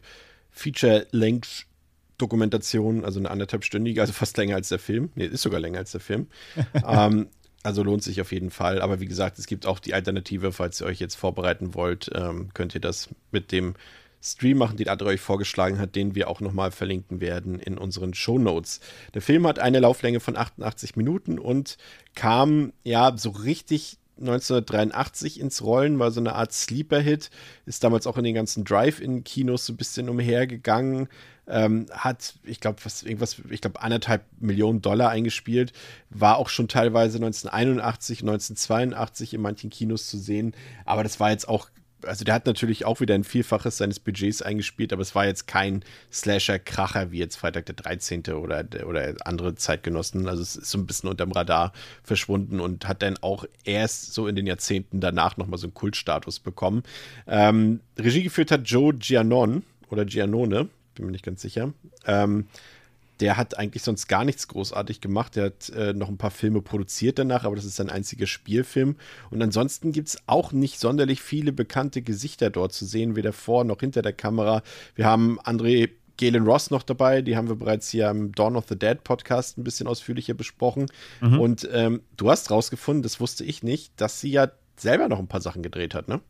Feature-Length 0.50 1.66
Dokumentation, 2.20 3.04
also 3.04 3.18
eine 3.18 3.30
anderthalbstündige, 3.30 4.00
also 4.00 4.12
fast 4.12 4.36
länger 4.36 4.54
als 4.56 4.68
der 4.68 4.78
Film. 4.78 5.10
Nee, 5.14 5.26
ist 5.26 5.42
sogar 5.42 5.58
länger 5.58 5.78
als 5.78 5.92
der 5.92 6.00
Film. 6.00 6.26
ähm, 6.86 7.28
also 7.62 7.82
lohnt 7.82 8.02
sich 8.02 8.20
auf 8.20 8.32
jeden 8.32 8.50
Fall. 8.50 8.80
Aber 8.80 9.00
wie 9.00 9.06
gesagt, 9.06 9.38
es 9.38 9.46
gibt 9.46 9.66
auch 9.66 9.78
die 9.78 9.94
Alternative, 9.94 10.52
falls 10.52 10.80
ihr 10.80 10.86
euch 10.86 11.00
jetzt 11.00 11.16
vorbereiten 11.16 11.74
wollt, 11.74 12.10
ähm, 12.14 12.50
könnt 12.54 12.74
ihr 12.74 12.80
das 12.80 13.08
mit 13.30 13.52
dem 13.52 13.74
Stream 14.22 14.58
machen, 14.58 14.76
den 14.76 14.88
Adre 14.88 15.06
euch 15.06 15.20
vorgeschlagen 15.20 15.78
hat, 15.78 15.96
den 15.96 16.14
wir 16.14 16.28
auch 16.28 16.40
nochmal 16.40 16.70
verlinken 16.72 17.20
werden 17.20 17.58
in 17.58 17.78
unseren 17.78 18.12
Show 18.12 18.38
Notes. 18.38 18.80
Der 19.14 19.22
Film 19.22 19.46
hat 19.46 19.58
eine 19.58 19.80
Lauflänge 19.80 20.20
von 20.20 20.36
88 20.36 20.96
Minuten 20.96 21.38
und 21.38 21.78
kam 22.14 22.72
ja 22.84 23.16
so 23.16 23.30
richtig 23.30 23.99
1983 24.20 25.40
ins 25.40 25.62
Rollen, 25.62 25.98
war 25.98 26.10
so 26.10 26.20
eine 26.20 26.34
Art 26.34 26.52
Sleeper-Hit, 26.52 27.30
ist 27.66 27.82
damals 27.82 28.06
auch 28.06 28.16
in 28.16 28.24
den 28.24 28.34
ganzen 28.34 28.64
Drive-In-Kinos 28.64 29.66
so 29.66 29.72
ein 29.72 29.76
bisschen 29.76 30.08
umhergegangen. 30.08 31.08
ähm, 31.50 31.86
hat, 31.90 32.34
ich 32.44 32.60
glaube, 32.60 32.78
was 32.84 33.02
irgendwas, 33.02 33.36
ich 33.50 33.60
glaube, 33.60 33.82
anderthalb 33.82 34.24
Millionen 34.38 34.82
Dollar 34.82 35.10
eingespielt, 35.10 35.72
war 36.08 36.36
auch 36.38 36.48
schon 36.48 36.68
teilweise 36.68 37.18
1981, 37.18 38.20
1982 38.20 39.34
in 39.34 39.40
manchen 39.40 39.70
Kinos 39.70 40.08
zu 40.08 40.18
sehen, 40.18 40.54
aber 40.84 41.02
das 41.02 41.18
war 41.18 41.30
jetzt 41.30 41.48
auch 41.48 41.68
also 42.04 42.24
der 42.24 42.34
hat 42.34 42.46
natürlich 42.46 42.84
auch 42.84 43.00
wieder 43.00 43.14
ein 43.14 43.24
Vielfaches 43.24 43.78
seines 43.78 44.00
Budgets 44.00 44.42
eingespielt, 44.42 44.92
aber 44.92 45.02
es 45.02 45.14
war 45.14 45.26
jetzt 45.26 45.46
kein 45.46 45.84
Slasher-Kracher 46.12 47.12
wie 47.12 47.18
jetzt 47.18 47.36
Freitag 47.36 47.66
der 47.66 47.74
13. 47.74 48.22
oder, 48.34 48.64
oder 48.86 49.14
andere 49.24 49.54
Zeitgenossen. 49.54 50.28
Also 50.28 50.42
es 50.42 50.56
ist 50.56 50.70
so 50.70 50.78
ein 50.78 50.86
bisschen 50.86 51.08
unterm 51.08 51.32
Radar 51.32 51.72
verschwunden 52.02 52.60
und 52.60 52.88
hat 52.88 53.02
dann 53.02 53.16
auch 53.20 53.44
erst 53.64 54.14
so 54.14 54.26
in 54.26 54.36
den 54.36 54.46
Jahrzehnten 54.46 55.00
danach 55.00 55.36
nochmal 55.36 55.58
so 55.58 55.66
einen 55.66 55.74
Kultstatus 55.74 56.40
bekommen. 56.40 56.82
Ähm, 57.26 57.80
Regie 57.98 58.22
geführt 58.22 58.50
hat 58.50 58.62
Joe 58.64 58.94
Gianon 58.94 59.62
oder 59.90 60.04
Giannone, 60.04 60.68
bin 60.94 61.06
mir 61.06 61.12
nicht 61.12 61.24
ganz 61.24 61.42
sicher. 61.42 61.72
Ähm, 62.06 62.46
der 63.20 63.36
hat 63.36 63.58
eigentlich 63.58 63.82
sonst 63.82 64.08
gar 64.08 64.24
nichts 64.24 64.48
großartig 64.48 65.00
gemacht. 65.00 65.36
Der 65.36 65.46
hat 65.46 65.68
äh, 65.70 65.92
noch 65.92 66.08
ein 66.08 66.18
paar 66.18 66.30
Filme 66.30 66.62
produziert 66.62 67.18
danach, 67.18 67.44
aber 67.44 67.56
das 67.56 67.64
ist 67.64 67.76
sein 67.76 67.90
einziger 67.90 68.26
Spielfilm. 68.26 68.96
Und 69.30 69.42
ansonsten 69.42 69.92
gibt 69.92 70.08
es 70.08 70.18
auch 70.26 70.52
nicht 70.52 70.80
sonderlich 70.80 71.20
viele 71.20 71.52
bekannte 71.52 72.02
Gesichter 72.02 72.50
dort 72.50 72.72
zu 72.72 72.86
sehen, 72.86 73.16
weder 73.16 73.32
vor 73.32 73.64
noch 73.64 73.80
hinter 73.80 74.02
der 74.02 74.12
Kamera. 74.12 74.62
Wir 74.94 75.04
haben 75.04 75.38
André 75.40 75.90
Galen 76.16 76.44
Ross 76.44 76.70
noch 76.70 76.82
dabei, 76.82 77.22
die 77.22 77.36
haben 77.36 77.48
wir 77.48 77.56
bereits 77.56 77.88
hier 77.88 78.10
im 78.10 78.32
Dawn 78.32 78.56
of 78.56 78.66
the 78.68 78.78
Dead 78.78 79.02
Podcast 79.02 79.56
ein 79.56 79.64
bisschen 79.64 79.86
ausführlicher 79.86 80.34
besprochen. 80.34 80.86
Mhm. 81.20 81.40
Und 81.40 81.68
ähm, 81.72 82.02
du 82.16 82.30
hast 82.30 82.50
rausgefunden, 82.50 83.02
das 83.02 83.20
wusste 83.20 83.44
ich 83.44 83.62
nicht, 83.62 83.98
dass 84.00 84.20
sie 84.20 84.30
ja 84.30 84.50
selber 84.76 85.08
noch 85.08 85.18
ein 85.18 85.28
paar 85.28 85.40
Sachen 85.40 85.62
gedreht 85.62 85.94
hat, 85.94 86.08
ne? 86.08 86.20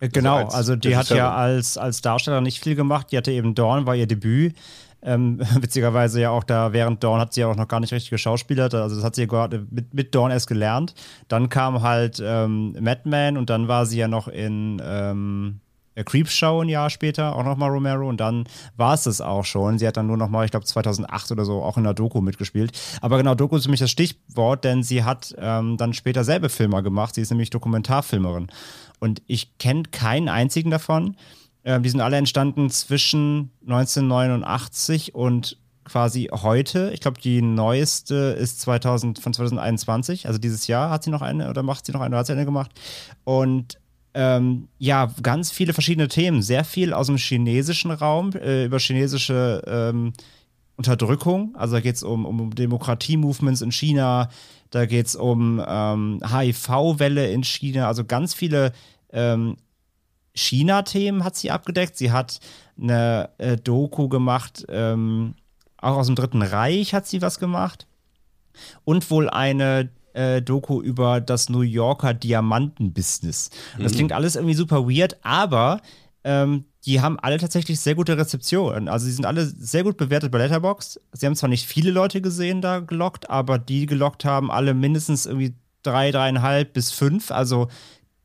Äh, 0.00 0.08
genau, 0.08 0.36
also, 0.36 0.46
als 0.46 0.54
also 0.54 0.76
die 0.76 0.96
hat 0.96 1.08
ja 1.10 1.34
als, 1.34 1.78
als 1.78 2.00
Darsteller 2.00 2.40
nicht 2.40 2.62
viel 2.62 2.74
gemacht. 2.74 3.12
Die 3.12 3.16
hatte 3.16 3.30
eben 3.30 3.54
Dawn, 3.54 3.86
war 3.86 3.96
ihr 3.96 4.06
Debüt. 4.06 4.54
Ähm, 5.02 5.40
witzigerweise 5.60 6.20
ja 6.20 6.30
auch 6.30 6.44
da 6.44 6.72
während 6.72 7.02
Dawn 7.04 7.20
hat 7.20 7.32
sie 7.32 7.42
ja 7.42 7.48
auch 7.48 7.56
noch 7.56 7.68
gar 7.68 7.80
nicht 7.80 7.92
richtig 7.92 8.10
geschauspielert. 8.10 8.74
Also 8.74 8.96
das 8.96 9.04
hat 9.04 9.14
sie 9.14 9.26
gerade 9.26 9.66
mit, 9.70 9.94
mit 9.94 10.14
Dawn 10.14 10.30
erst 10.30 10.48
gelernt. 10.48 10.94
Dann 11.28 11.48
kam 11.48 11.82
halt 11.82 12.22
ähm, 12.24 12.76
Madman 12.80 13.36
und 13.36 13.50
dann 13.50 13.68
war 13.68 13.86
sie 13.86 13.98
ja 13.98 14.08
noch 14.08 14.28
in 14.28 14.80
ähm, 14.84 15.60
Creeps 16.04 16.34
Show 16.34 16.60
ein 16.60 16.68
Jahr 16.68 16.90
später, 16.90 17.34
auch 17.34 17.44
nochmal 17.44 17.70
Romero 17.70 18.08
und 18.08 18.18
dann 18.18 18.44
war 18.76 18.94
es 18.94 19.04
das 19.04 19.20
auch 19.20 19.44
schon. 19.44 19.78
Sie 19.78 19.86
hat 19.86 19.96
dann 19.96 20.06
nur 20.06 20.16
nochmal, 20.16 20.44
ich 20.44 20.50
glaube 20.50 20.66
2008 20.66 21.32
oder 21.32 21.44
so, 21.44 21.62
auch 21.62 21.78
in 21.78 21.84
der 21.84 21.94
Doku 21.94 22.20
mitgespielt. 22.20 22.72
Aber 23.00 23.16
genau, 23.16 23.34
Doku 23.34 23.56
ist 23.56 23.64
nämlich 23.64 23.80
das 23.80 23.90
Stichwort, 23.90 24.64
denn 24.64 24.82
sie 24.82 25.04
hat 25.04 25.34
ähm, 25.38 25.76
dann 25.76 25.94
später 25.94 26.24
selber 26.24 26.48
Filmer 26.48 26.82
gemacht. 26.82 27.14
Sie 27.14 27.22
ist 27.22 27.30
nämlich 27.30 27.50
Dokumentarfilmerin. 27.50 28.48
Und 28.98 29.22
ich 29.26 29.58
kenne 29.58 29.84
keinen 29.84 30.28
einzigen 30.28 30.70
davon. 30.70 31.16
Ähm, 31.66 31.82
die 31.82 31.90
sind 31.90 32.00
alle 32.00 32.16
entstanden 32.16 32.70
zwischen 32.70 33.50
1989 33.66 35.14
und 35.14 35.58
quasi 35.84 36.30
heute. 36.32 36.92
Ich 36.94 37.00
glaube, 37.00 37.20
die 37.20 37.42
neueste 37.42 38.14
ist 38.14 38.60
2000, 38.60 39.18
von 39.18 39.34
2021, 39.34 40.26
also 40.26 40.38
dieses 40.38 40.68
Jahr 40.68 40.90
hat 40.90 41.02
sie 41.02 41.10
noch 41.10 41.22
eine 41.22 41.50
oder 41.50 41.62
macht 41.62 41.84
sie 41.84 41.92
noch 41.92 42.00
eine 42.00 42.10
oder 42.14 42.20
hat 42.20 42.26
sie 42.26 42.32
eine 42.32 42.44
gemacht. 42.44 42.70
Und 43.24 43.78
ähm, 44.14 44.68
ja, 44.78 45.12
ganz 45.22 45.50
viele 45.50 45.72
verschiedene 45.72 46.08
Themen, 46.08 46.40
sehr 46.40 46.64
viel 46.64 46.94
aus 46.94 47.08
dem 47.08 47.16
chinesischen 47.16 47.90
Raum, 47.90 48.32
äh, 48.32 48.64
über 48.64 48.78
chinesische 48.78 49.62
ähm, 49.66 50.12
Unterdrückung. 50.76 51.54
Also 51.56 51.74
da 51.74 51.80
geht 51.80 51.96
es 51.96 52.04
um, 52.04 52.24
um 52.24 52.54
Demokratie-Movements 52.54 53.60
in 53.60 53.72
China, 53.72 54.28
da 54.70 54.86
geht 54.86 55.06
es 55.06 55.16
um 55.16 55.60
ähm, 55.66 56.20
HIV-Welle 56.24 57.28
in 57.30 57.42
China, 57.42 57.88
also 57.88 58.04
ganz 58.04 58.34
viele 58.34 58.72
ähm, 59.12 59.56
China-Themen 60.36 61.24
hat 61.24 61.36
sie 61.36 61.50
abgedeckt. 61.50 61.96
Sie 61.96 62.12
hat 62.12 62.40
eine 62.80 63.30
äh, 63.38 63.56
Doku 63.56 64.08
gemacht, 64.08 64.64
ähm, 64.68 65.34
auch 65.78 65.96
aus 65.96 66.06
dem 66.06 66.14
Dritten 66.14 66.42
Reich 66.42 66.94
hat 66.94 67.06
sie 67.06 67.22
was 67.22 67.38
gemacht. 67.38 67.86
Und 68.84 69.10
wohl 69.10 69.28
eine 69.28 69.90
äh, 70.14 70.40
Doku 70.40 70.80
über 70.80 71.20
das 71.20 71.48
New 71.48 71.60
Yorker 71.60 72.14
Diamantenbusiness. 72.14 73.50
Das 73.78 73.92
mhm. 73.92 73.96
klingt 73.96 74.12
alles 74.12 74.36
irgendwie 74.36 74.54
super 74.54 74.88
weird, 74.88 75.18
aber 75.22 75.80
ähm, 76.24 76.64
die 76.86 77.00
haben 77.00 77.18
alle 77.20 77.38
tatsächlich 77.38 77.80
sehr 77.80 77.94
gute 77.94 78.16
Rezeptionen. 78.16 78.88
Also, 78.88 79.06
sie 79.06 79.12
sind 79.12 79.26
alle 79.26 79.44
sehr 79.44 79.84
gut 79.84 79.96
bewertet 79.96 80.30
bei 80.32 80.38
Letterboxd. 80.38 81.00
Sie 81.12 81.26
haben 81.26 81.36
zwar 81.36 81.48
nicht 81.48 81.66
viele 81.66 81.90
Leute 81.90 82.20
gesehen 82.20 82.62
da 82.62 82.80
gelockt, 82.80 83.28
aber 83.28 83.58
die 83.58 83.86
gelockt 83.86 84.24
haben 84.24 84.50
alle 84.50 84.72
mindestens 84.72 85.26
irgendwie 85.26 85.54
drei, 85.82 86.10
dreieinhalb 86.10 86.72
bis 86.72 86.92
fünf. 86.92 87.30
Also, 87.30 87.68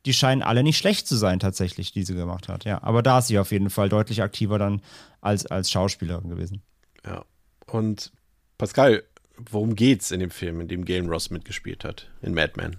die 0.06 0.12
scheinen 0.12 0.42
alle 0.42 0.62
nicht 0.62 0.78
schlecht 0.78 1.06
zu 1.06 1.16
sein, 1.16 1.38
tatsächlich, 1.38 1.92
die 1.92 2.02
sie 2.02 2.14
gemacht 2.14 2.48
hat. 2.48 2.64
Ja, 2.64 2.82
aber 2.82 3.02
da 3.02 3.18
ist 3.18 3.28
sie 3.28 3.38
auf 3.38 3.52
jeden 3.52 3.70
Fall 3.70 3.88
deutlich 3.88 4.22
aktiver 4.22 4.58
dann 4.58 4.82
als, 5.20 5.46
als 5.46 5.70
Schauspielerin 5.70 6.28
gewesen. 6.28 6.62
Ja. 7.06 7.24
Und 7.66 8.12
Pascal, 8.58 9.04
worum 9.50 9.74
geht's 9.74 10.10
in 10.10 10.20
dem 10.20 10.30
Film, 10.30 10.60
in 10.60 10.68
dem 10.68 10.84
Galen 10.84 11.08
Ross 11.08 11.30
mitgespielt 11.30 11.84
hat, 11.84 12.10
in 12.20 12.34
Mad 12.34 12.52
Men? 12.56 12.76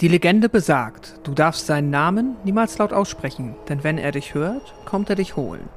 Die 0.00 0.08
Legende 0.08 0.48
besagt, 0.48 1.20
du 1.24 1.34
darfst 1.34 1.66
seinen 1.66 1.90
Namen 1.90 2.36
niemals 2.44 2.78
laut 2.78 2.92
aussprechen, 2.92 3.54
denn 3.68 3.84
wenn 3.84 3.98
er 3.98 4.12
dich 4.12 4.34
hört, 4.34 4.74
kommt 4.86 5.10
er 5.10 5.16
dich 5.16 5.36
holen. 5.36 5.68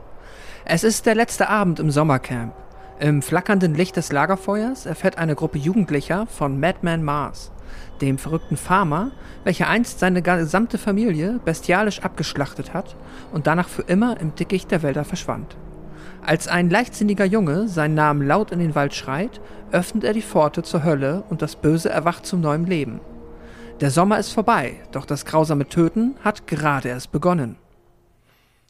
Es 0.66 0.86
ist 0.86 1.06
der 1.06 1.16
letzte 1.16 1.50
Abend 1.50 1.80
im 1.80 1.92
Sommercamp. 1.92 2.54
Im 3.00 3.22
flackernden 3.22 3.75
Licht 3.75 3.98
des 3.98 4.13
Lagerfeuers 4.13 4.86
erfährt 4.86 5.18
eine 5.18 5.36
Gruppe 5.36 5.58
Jugendlicher 5.58 6.25
von 6.28 6.58
Madman 6.58 7.04
Mars, 7.04 7.52
dem 8.01 8.18
verrückten 8.18 8.58
Farmer, 8.58 9.12
welcher 9.44 9.68
einst 9.68 10.00
seine 10.00 10.22
gesamte 10.22 10.77
Familie 10.77 11.39
bestialisch 11.44 12.01
abgeschlachtet 12.01 12.74
hat 12.74 12.96
und 13.32 13.48
danach 13.48 13.70
für 13.70 13.84
immer 13.84 14.20
im 14.20 14.36
Dickicht 14.36 14.72
der 14.72 14.84
Wälder 14.84 15.06
verschwand. 15.06 15.56
Als 16.25 16.48
ein 16.48 16.70
leichtsinniger 16.70 17.25
Junge 17.25 17.68
seinen 17.68 17.96
Namen 17.96 18.25
laut 18.25 18.51
in 18.51 18.60
den 18.60 18.75
Wald 18.75 18.94
schreit, 18.94 19.42
öffnet 19.72 20.06
er 20.06 20.13
die 20.13 20.22
Pforte 20.22 20.63
zur 20.63 20.84
Hölle 20.84 21.24
und 21.30 21.42
das 21.42 21.58
Böse 21.58 21.89
erwacht 21.89 22.25
zum 22.25 22.39
neuen 22.39 22.65
Leben. 22.65 23.01
Der 23.82 23.92
Sommer 23.92 24.20
ist 24.20 24.32
vorbei, 24.32 24.75
doch 24.92 25.06
das 25.06 25.25
grausame 25.25 25.68
Töten 25.68 26.15
hat 26.24 26.48
gerade 26.48 26.89
erst 26.89 27.12
begonnen. 27.12 27.58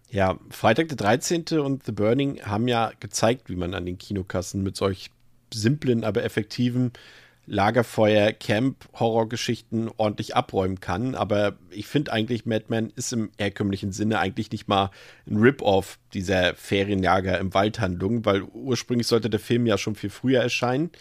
Ja, 0.10 0.38
Freitag 0.50 0.88
der 0.90 0.98
13. 0.98 1.60
und 1.60 1.86
The 1.86 1.92
Burning 1.92 2.42
haben 2.44 2.68
ja 2.68 2.92
gezeigt, 3.00 3.50
wie 3.50 3.56
man 3.56 3.74
an 3.74 3.86
den 3.86 3.98
Kinokassen 3.98 4.64
mit 4.64 4.76
solch 4.76 5.12
simplen, 5.54 6.04
aber 6.04 6.24
effektiven 6.24 6.92
Lagerfeuer, 7.46 8.32
Camp, 8.32 8.88
Horrorgeschichten 8.94 9.90
ordentlich 9.98 10.36
abräumen 10.36 10.80
kann. 10.80 11.16
Aber 11.16 11.58
ich 11.70 11.88
finde 11.88 12.14
eigentlich, 12.14 12.46
Madman 12.46 12.92
ist 12.96 13.12
im 13.12 13.32
herkömmlichen 13.38 13.92
Sinne 13.92 14.20
eigentlich 14.20 14.52
nicht 14.52 14.68
mal 14.68 14.92
ein 15.28 15.38
Rip-Off 15.38 16.00
dieser 16.14 16.56
Ferienlager 16.56 17.38
im 17.40 17.54
Waldhandlung, 17.54 18.26
weil 18.26 18.44
ursprünglich 18.44 19.08
sollte 19.08 19.30
der 19.30 19.40
Film 19.40 19.66
ja 19.66 19.78
schon 19.78 19.96
viel 19.96 20.10
früher 20.10 20.42
erscheinen. 20.42 20.92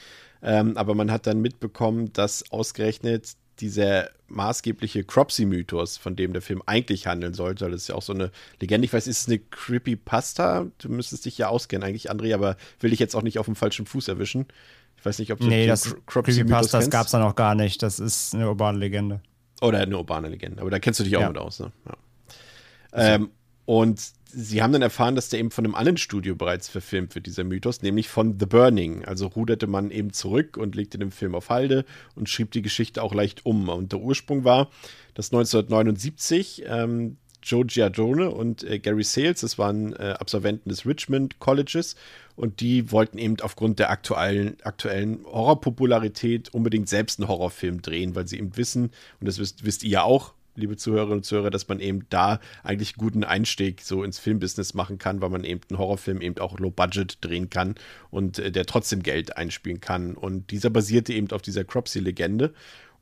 Ähm, 0.42 0.76
aber 0.76 0.94
man 0.94 1.12
hat 1.12 1.26
dann 1.26 1.40
mitbekommen, 1.40 2.12
dass 2.12 2.50
ausgerechnet 2.50 3.36
dieser 3.60 4.10
maßgebliche 4.28 5.04
Cropsy-Mythos, 5.04 5.98
von 5.98 6.16
dem 6.16 6.32
der 6.32 6.42
Film 6.42 6.62
eigentlich 6.66 7.06
handeln 7.06 7.34
sollte, 7.34 7.70
das 7.70 7.82
ist 7.82 7.88
ja 7.88 7.94
auch 7.94 8.02
so 8.02 8.12
eine 8.12 8.30
Legende. 8.60 8.86
Ich 8.86 8.92
weiß, 8.92 9.06
ist 9.06 9.20
es 9.20 9.28
eine 9.28 9.38
Creepypasta? 9.38 10.66
Du 10.78 10.88
müsstest 10.88 11.26
dich 11.26 11.38
ja 11.38 11.48
auskennen, 11.48 11.86
eigentlich, 11.86 12.10
André, 12.10 12.34
aber 12.34 12.56
will 12.80 12.92
ich 12.92 12.98
jetzt 12.98 13.14
auch 13.14 13.22
nicht 13.22 13.38
auf 13.38 13.46
dem 13.46 13.54
falschen 13.54 13.86
Fuß 13.86 14.08
erwischen. 14.08 14.46
Ich 15.02 15.06
weiß 15.06 15.18
nicht, 15.18 15.32
ob 15.32 15.40
du 15.40 15.48
nee, 15.48 15.66
das 15.66 15.96
Creepypastas 16.06 16.88
gab 16.88 17.06
es 17.06 17.10
da 17.10 17.18
noch 17.18 17.34
gar 17.34 17.56
nicht. 17.56 17.82
Das 17.82 17.98
ist 17.98 18.36
eine 18.36 18.46
urbane 18.46 18.78
Legende. 18.78 19.20
Oder 19.60 19.80
eine 19.80 19.96
urbane 19.96 20.28
Legende. 20.28 20.60
Aber 20.60 20.70
da 20.70 20.78
kennst 20.78 21.00
du 21.00 21.04
dich 21.04 21.16
auch 21.16 21.22
ja. 21.22 21.28
mit 21.28 21.38
aus, 21.38 21.58
ne? 21.58 21.72
Ja. 21.88 21.94
Ähm, 23.14 23.30
und 23.64 24.00
sie 24.26 24.62
haben 24.62 24.72
dann 24.72 24.82
erfahren, 24.82 25.16
dass 25.16 25.28
der 25.28 25.40
eben 25.40 25.50
von 25.50 25.64
einem 25.64 25.74
anderen 25.74 25.96
Studio 25.96 26.36
bereits 26.36 26.68
verfilmt 26.68 27.16
wird, 27.16 27.26
dieser 27.26 27.42
Mythos, 27.42 27.82
nämlich 27.82 28.06
von 28.06 28.38
The 28.38 28.46
Burning. 28.46 29.04
Also 29.04 29.26
ruderte 29.26 29.66
man 29.66 29.90
eben 29.90 30.12
zurück 30.12 30.56
und 30.56 30.76
legte 30.76 30.98
den 30.98 31.10
Film 31.10 31.34
auf 31.34 31.50
Halde 31.50 31.84
und 32.14 32.28
schrieb 32.28 32.52
die 32.52 32.62
Geschichte 32.62 33.02
auch 33.02 33.12
leicht 33.12 33.44
um. 33.44 33.68
Und 33.70 33.90
der 33.90 33.98
Ursprung 33.98 34.44
war, 34.44 34.70
dass 35.14 35.32
1979 35.32 36.62
ähm, 36.64 37.16
Joe 37.42 37.64
Giardone 37.66 38.30
und 38.30 38.62
äh, 38.62 38.78
Gary 38.78 39.02
Sales, 39.02 39.40
das 39.40 39.58
waren 39.58 39.94
äh, 39.94 40.14
Absolventen 40.18 40.68
des 40.68 40.86
Richmond 40.86 41.40
Colleges, 41.40 41.96
und 42.36 42.60
die 42.60 42.90
wollten 42.90 43.18
eben 43.18 43.36
aufgrund 43.40 43.78
der 43.78 43.90
aktuellen, 43.90 44.56
aktuellen 44.62 45.24
Horrorpopularität 45.24 46.52
unbedingt 46.54 46.88
selbst 46.88 47.20
einen 47.20 47.28
Horrorfilm 47.28 47.82
drehen, 47.82 48.14
weil 48.14 48.26
sie 48.26 48.38
eben 48.38 48.56
wissen, 48.56 48.90
und 49.20 49.26
das 49.28 49.38
wisst, 49.38 49.64
wisst 49.64 49.84
ihr 49.84 49.90
ja 49.90 50.02
auch, 50.02 50.34
liebe 50.54 50.76
Zuhörerinnen 50.76 51.18
und 51.18 51.24
Zuhörer, 51.24 51.50
dass 51.50 51.68
man 51.68 51.80
eben 51.80 52.06
da 52.10 52.40
eigentlich 52.62 52.96
guten 52.96 53.24
Einstieg 53.24 53.80
so 53.80 54.04
ins 54.04 54.18
Filmbusiness 54.18 54.74
machen 54.74 54.98
kann, 54.98 55.20
weil 55.20 55.30
man 55.30 55.44
eben 55.44 55.62
einen 55.68 55.78
Horrorfilm 55.78 56.20
eben 56.20 56.38
auch 56.38 56.58
low 56.58 56.70
budget 56.70 57.18
drehen 57.20 57.50
kann 57.50 57.74
und 58.10 58.38
äh, 58.38 58.52
der 58.52 58.66
trotzdem 58.66 59.02
Geld 59.02 59.36
einspielen 59.36 59.80
kann. 59.80 60.14
Und 60.14 60.50
dieser 60.50 60.70
basierte 60.70 61.12
eben 61.12 61.30
auf 61.30 61.42
dieser 61.42 61.64
Cropsy-Legende. 61.64 62.52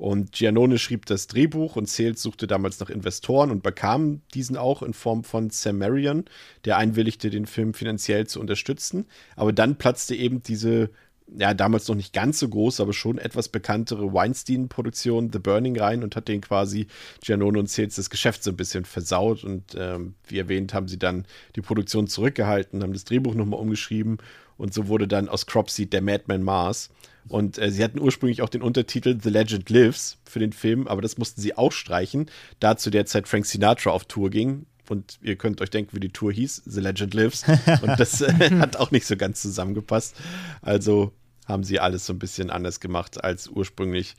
Und 0.01 0.33
Giannone 0.33 0.79
schrieb 0.79 1.05
das 1.05 1.27
Drehbuch 1.27 1.77
und 1.77 1.87
Sales 1.87 2.23
suchte 2.23 2.47
damals 2.47 2.81
nach 2.81 2.89
Investoren 2.89 3.51
und 3.51 3.63
bekam 3.63 4.23
diesen 4.33 4.57
auch 4.57 4.83
in 4.83 4.95
Form 4.95 5.25
von 5.25 5.51
Sam 5.51 5.77
Marion, 5.77 6.25
der 6.65 6.79
einwilligte, 6.79 7.29
den 7.29 7.45
Film 7.45 7.75
finanziell 7.75 8.27
zu 8.27 8.41
unterstützen. 8.41 9.05
Aber 9.37 9.53
dann 9.53 9.77
platzte 9.77 10.15
eben 10.15 10.43
diese 10.43 10.89
ja, 11.37 11.53
damals 11.53 11.87
noch 11.87 11.97
nicht 11.97 12.15
ganz 12.15 12.39
so 12.39 12.49
groß, 12.49 12.81
aber 12.81 12.95
schon 12.95 13.19
etwas 13.19 13.51
bekanntere 13.51 14.11
Weinstein-Produktion 14.15 15.31
The 15.35 15.39
Burning 15.39 15.79
rein 15.79 16.03
und 16.03 16.17
hat 16.17 16.29
den 16.29 16.41
quasi 16.41 16.87
Giannone 17.23 17.59
und 17.59 17.69
Sales 17.69 17.97
das 17.97 18.09
Geschäft 18.09 18.43
so 18.43 18.53
ein 18.53 18.57
bisschen 18.57 18.87
versaut. 18.87 19.45
Und 19.45 19.77
ähm, 19.77 20.15
wie 20.27 20.39
erwähnt, 20.39 20.73
haben 20.73 20.89
sie 20.89 20.99
dann 20.99 21.27
die 21.57 21.61
Produktion 21.61 22.07
zurückgehalten, 22.07 22.83
haben 22.83 22.95
das 22.95 23.05
Drehbuch 23.05 23.35
nochmal 23.35 23.61
umgeschrieben 23.61 24.17
und 24.57 24.73
so 24.73 24.89
wurde 24.89 25.07
dann 25.07 25.29
aus 25.29 25.45
Cropseed 25.45 25.93
der 25.93 26.01
Madman 26.01 26.43
Mars. 26.43 26.89
Und 27.29 27.59
äh, 27.59 27.71
sie 27.71 27.85
hatten 27.85 28.01
ursprünglich 28.01 28.43
auch 28.43 28.49
den 28.49 28.63
Untertitel 28.63 29.19
The 29.21 29.31
Legend 29.31 29.69
Lives 29.71 30.19
für 30.25 30.39
den 30.39 30.53
Film, 30.53 30.89
aber 30.89 31.03
das 31.03 31.19
mussten 31.19 31.41
sie 31.41 31.57
auch 31.57 31.73
streichen, 31.73 32.31
da 32.59 32.77
zu 32.77 32.91
der 32.91 33.07
Zeit 33.07 33.29
Frank 33.29 33.47
Sinatra 33.47 33.91
auf 33.91 34.05
Tour 34.05 34.31
ging. 34.31 34.67
Und 34.89 35.19
ihr 35.23 35.37
könnt 35.37 35.61
euch 35.61 35.71
denken, 35.71 35.95
wie 35.95 36.01
die 36.01 36.13
Tour 36.13 36.33
hieß, 36.33 36.63
The 36.67 36.81
Legend 36.81 37.15
Lives. 37.15 37.45
Und 37.83 38.01
das 38.01 38.21
äh, 38.21 38.51
hat 38.59 38.77
auch 38.77 38.91
nicht 38.91 39.07
so 39.07 39.17
ganz 39.17 39.41
zusammengepasst. 39.41 40.17
Also 40.63 41.13
haben 41.47 41.65
sie 41.65 41.79
alles 41.81 42.07
so 42.07 42.13
ein 42.13 42.19
bisschen 42.19 42.51
anders 42.51 42.81
gemacht 42.81 43.23
als 43.23 43.49
ursprünglich 43.49 44.17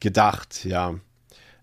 gedacht, 0.00 0.64
ja. 0.64 0.94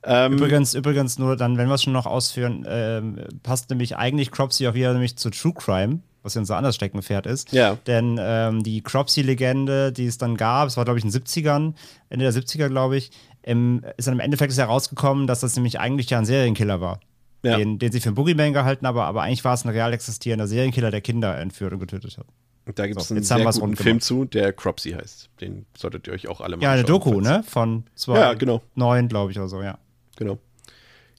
Ähm, 0.04 0.34
übrigens, 0.34 0.76
übrigens 0.76 1.18
nur 1.18 1.36
dann, 1.36 1.58
wenn 1.58 1.68
wir 1.68 1.76
es 1.76 1.84
schon 1.84 1.94
noch 1.94 2.06
ausführen, 2.06 2.64
ähm, 2.68 3.18
passt 3.42 3.70
nämlich 3.72 3.98
eigentlich 3.98 4.30
Cropsy 4.30 4.68
auch 4.68 4.76
wieder 4.76 4.94
nämlich 4.94 5.18
zu 5.18 5.32
True 5.32 5.54
Crime, 5.54 6.00
was 6.26 6.34
ja 6.34 6.40
unser 6.40 6.58
anderes 6.58 6.76
Steckenpferd 6.76 7.28
ist. 7.28 7.52
Ja. 7.54 7.78
Denn 7.88 8.18
ähm, 8.20 8.64
die 8.64 8.82
Cropsy-Legende, 8.82 9.92
die 9.92 10.08
es 10.08 10.18
dann 10.18 10.36
gab, 10.36 10.68
es 10.68 10.76
war 10.76 10.84
glaube 10.84 11.00
ich 11.00 11.06
in 11.06 11.12
den 11.12 11.22
70ern, 11.22 11.74
Ende 12.10 12.26
der 12.26 12.34
70er 12.34 12.68
glaube 12.68 12.98
ich, 12.98 13.12
im, 13.44 13.86
ist 13.98 14.08
dann 14.08 14.16
im 14.16 14.20
Endeffekt 14.20 14.58
herausgekommen, 14.58 15.28
dass 15.28 15.42
das 15.42 15.56
nämlich 15.56 15.80
eigentlich 15.80 16.10
ja 16.10 16.18
ein 16.18 16.26
Serienkiller 16.26 16.82
war. 16.82 17.00
Ja. 17.44 17.58
Den, 17.58 17.78
den 17.78 17.92
sie 17.92 18.00
für 18.00 18.10
einen 18.10 18.16
Boogeyman 18.16 18.54
gehalten 18.54 18.88
haben, 18.88 18.98
aber 18.98 19.22
eigentlich 19.22 19.46
war 19.46 19.54
es 19.54 19.64
ein 19.66 19.70
real 19.70 19.94
existierender 19.94 20.48
Serienkiller, 20.48 20.90
der 20.90 21.02
Kinder 21.02 21.38
entführt 21.38 21.74
und 21.74 21.80
getötet 21.80 22.18
hat. 22.18 22.26
Da 22.74 22.88
gibt 22.88 23.00
es 23.00 23.10
so, 23.10 23.14
einen 23.14 23.24
sehr 23.24 23.46
guten 23.46 23.76
Film 23.76 24.02
zu, 24.02 24.26
der 24.26 24.52
Cropsy 24.52 24.92
heißt. 24.94 25.30
Den 25.40 25.68
solltet 25.78 26.08
ihr 26.08 26.14
euch 26.14 26.28
auch 26.28 26.42
alle 26.42 26.58
mal 26.58 26.64
Ja, 26.64 26.72
eine 26.72 26.84
Doku, 26.84 27.22
ne? 27.22 27.44
Von 27.48 27.84
zwei, 27.94 28.18
ja, 28.18 28.34
genau. 28.34 28.64
neun, 28.74 29.08
glaube 29.08 29.32
ich, 29.32 29.38
oder 29.38 29.48
so, 29.48 29.62
ja. 29.62 29.78
Genau. 30.18 30.40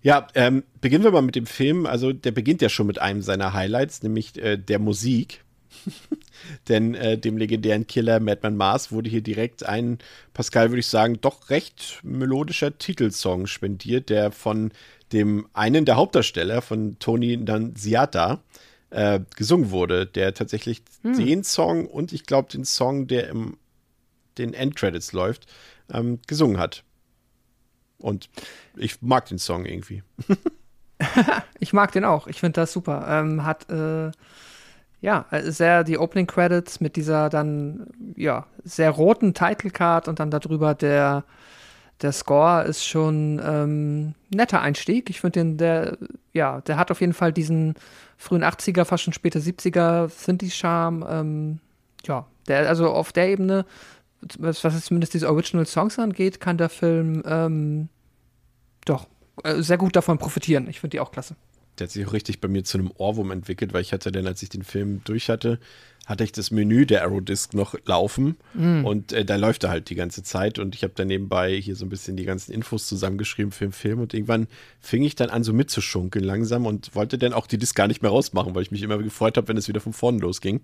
Ja, 0.07 0.29
ähm, 0.37 0.63
beginnen 0.81 1.03
wir 1.03 1.11
mal 1.11 1.21
mit 1.21 1.35
dem 1.35 1.47
Film. 1.47 1.85
Also, 1.85 2.13
der 2.13 2.31
beginnt 2.31 2.63
ja 2.63 2.69
schon 2.69 2.87
mit 2.87 3.01
einem 3.01 3.23
seiner 3.23 3.55
Highlights, 3.55 4.05
nämlich 4.05 4.41
äh, 4.41 4.57
der 4.57 4.79
Musik. 4.79 5.43
Denn 6.69 6.95
äh, 6.95 7.19
dem 7.19 7.37
legendären 7.37 7.89
Killer 7.89 8.21
Madman 8.21 8.57
Mars 8.57 8.93
wurde 8.93 9.11
hier 9.11 9.21
direkt 9.21 9.67
ein, 9.67 9.99
Pascal 10.33 10.71
würde 10.71 10.79
ich 10.79 10.87
sagen, 10.87 11.21
doch 11.21 11.51
recht 11.51 11.99
melodischer 12.05 12.79
Titelsong 12.79 13.49
spendiert, 13.49 14.09
der 14.09 14.31
von 14.31 14.71
dem 15.13 15.49
einen 15.55 15.85
der 15.85 15.97
Hauptdarsteller, 15.97 16.63
von 16.63 17.01
Tony 17.01 17.37
Nanziata, 17.37 18.45
äh, 18.91 19.19
gesungen 19.35 19.73
wurde, 19.73 20.07
der 20.07 20.35
tatsächlich 20.35 20.83
hm. 21.03 21.19
den 21.19 21.43
Song 21.43 21.85
und 21.85 22.13
ich 22.13 22.27
glaube 22.27 22.49
den 22.49 22.65
Song, 22.65 23.09
der 23.09 23.27
im 23.27 23.57
den 24.39 24.55
Endcredits 24.55 25.11
läuft, 25.11 25.49
ähm, 25.93 26.21
gesungen 26.29 26.59
hat. 26.59 26.85
Und 27.99 28.29
ich 28.77 29.01
mag 29.03 29.27
den 29.27 29.39
Song 29.39 29.65
irgendwie. 29.65 30.03
ich 31.61 31.73
mag 31.73 31.93
den 31.93 32.05
auch. 32.05 32.27
Ich 32.27 32.41
finde 32.41 32.61
das 32.61 32.73
super. 32.73 33.07
Ähm, 33.09 33.45
hat 33.45 33.71
äh, 33.71 34.11
ja 35.01 35.27
sehr 35.45 35.85
die 35.85 35.99
Opening 35.99 36.27
Credits 36.27 36.81
mit 36.81 36.97
dieser 36.97 37.29
dann 37.29 37.87
ja 38.17 38.47
sehr 38.65 38.91
roten 38.91 39.35
Title 39.35 39.71
Card 39.71 40.09
und 40.09 40.21
dann 40.21 40.31
darüber 40.31 40.75
der 40.75 41.25
der 42.03 42.13
Score 42.13 42.65
ist 42.65 42.85
schon 42.85 43.41
ähm, 43.43 44.15
netter 44.31 44.61
Einstieg. 44.61 45.09
Ich 45.09 45.21
finde 45.21 45.41
den, 45.41 45.57
der, 45.57 45.97
ja, 46.33 46.61
der 46.61 46.77
hat 46.77 46.91
auf 46.91 47.01
jeden 47.01 47.15
Fall 47.15 47.33
diesen 47.33 47.75
frühen 48.19 48.45
80er, 48.45 48.85
fast 48.85 49.05
schon 49.05 49.13
später 49.13 49.41
70er 49.41 50.09
Synthi-Charme. 50.09 51.07
Ähm, 51.09 51.59
ja, 52.05 52.27
der, 52.49 52.69
also 52.69 52.91
auf 52.91 53.13
der 53.13 53.29
Ebene, 53.29 53.65
was, 54.39 54.65
was 54.65 54.85
zumindest 54.85 55.15
diese 55.15 55.29
Original 55.29 55.67
Songs 55.67 55.99
angeht, 55.99 56.41
kann 56.41 56.59
der 56.59 56.69
Film 56.69 57.23
ähm, 57.27 57.89
doch 58.85 59.07
äh, 59.45 59.63
sehr 59.63 59.79
gut 59.79 59.97
davon 59.97 60.19
profitieren. 60.19 60.69
Ich 60.69 60.81
finde 60.81 60.97
die 60.97 61.01
auch 61.01 61.13
klasse. 61.13 61.37
Der 61.79 61.87
hat 61.87 61.93
sich 61.93 62.07
auch 62.07 62.13
richtig 62.13 62.41
bei 62.41 62.49
mir 62.49 62.65
zu 62.65 62.79
einem 62.79 62.91
Ohrwurm 62.97 63.31
entwickelt, 63.31 63.73
weil 63.73 63.83
ich 63.83 63.93
hatte 63.93 64.11
dann, 64.11 64.27
als 64.27 64.43
ich 64.43 64.49
den 64.49 64.63
Film 64.63 65.03
durch 65.05 65.29
hatte, 65.29 65.59
hatte 66.07 66.23
ich 66.23 66.33
das 66.33 66.53
Menü 66.53 66.87
der 66.87 67.03
Aerodisc 67.03 67.53
noch 67.53 67.75
laufen 67.85 68.37
mm. 68.55 68.85
und 68.85 69.13
äh, 69.13 69.25
da 69.25 69.35
läuft 69.35 69.65
er 69.65 69.71
halt 69.71 69.91
die 69.91 69.97
ganze 69.97 70.23
Zeit 70.23 70.61
und 70.61 70.77
ich 70.77 70.85
habe 70.85 70.93
dann 70.95 71.09
nebenbei 71.09 71.57
hier 71.57 71.75
so 71.75 71.85
ein 71.85 71.89
bisschen 71.89 72.17
die 72.17 72.25
ganzen 72.25 72.53
Infos 72.53 72.87
zusammengeschrieben 72.87 73.51
für 73.51 73.67
den 73.67 73.73
Film 73.73 74.01
und 74.01 74.15
irgendwann 74.15 74.47
fing 74.81 75.03
ich 75.03 75.17
dann 75.17 75.31
an 75.31 75.43
so 75.43 75.53
mitzuschunkeln 75.53 76.25
langsam 76.25 76.65
und 76.65 76.95
wollte 76.95 77.19
dann 77.19 77.33
auch 77.33 77.49
die 77.49 77.59
Disc 77.59 77.75
gar 77.75 77.89
nicht 77.89 78.03
mehr 78.03 78.13
rausmachen, 78.13 78.55
weil 78.55 78.63
ich 78.63 78.71
mich 78.71 78.83
immer 78.83 78.99
gefreut 78.99 79.37
habe, 79.37 79.49
wenn 79.49 79.57
es 79.57 79.67
wieder 79.67 79.81
von 79.81 79.93
vorne 79.93 80.21
losging. 80.21 80.61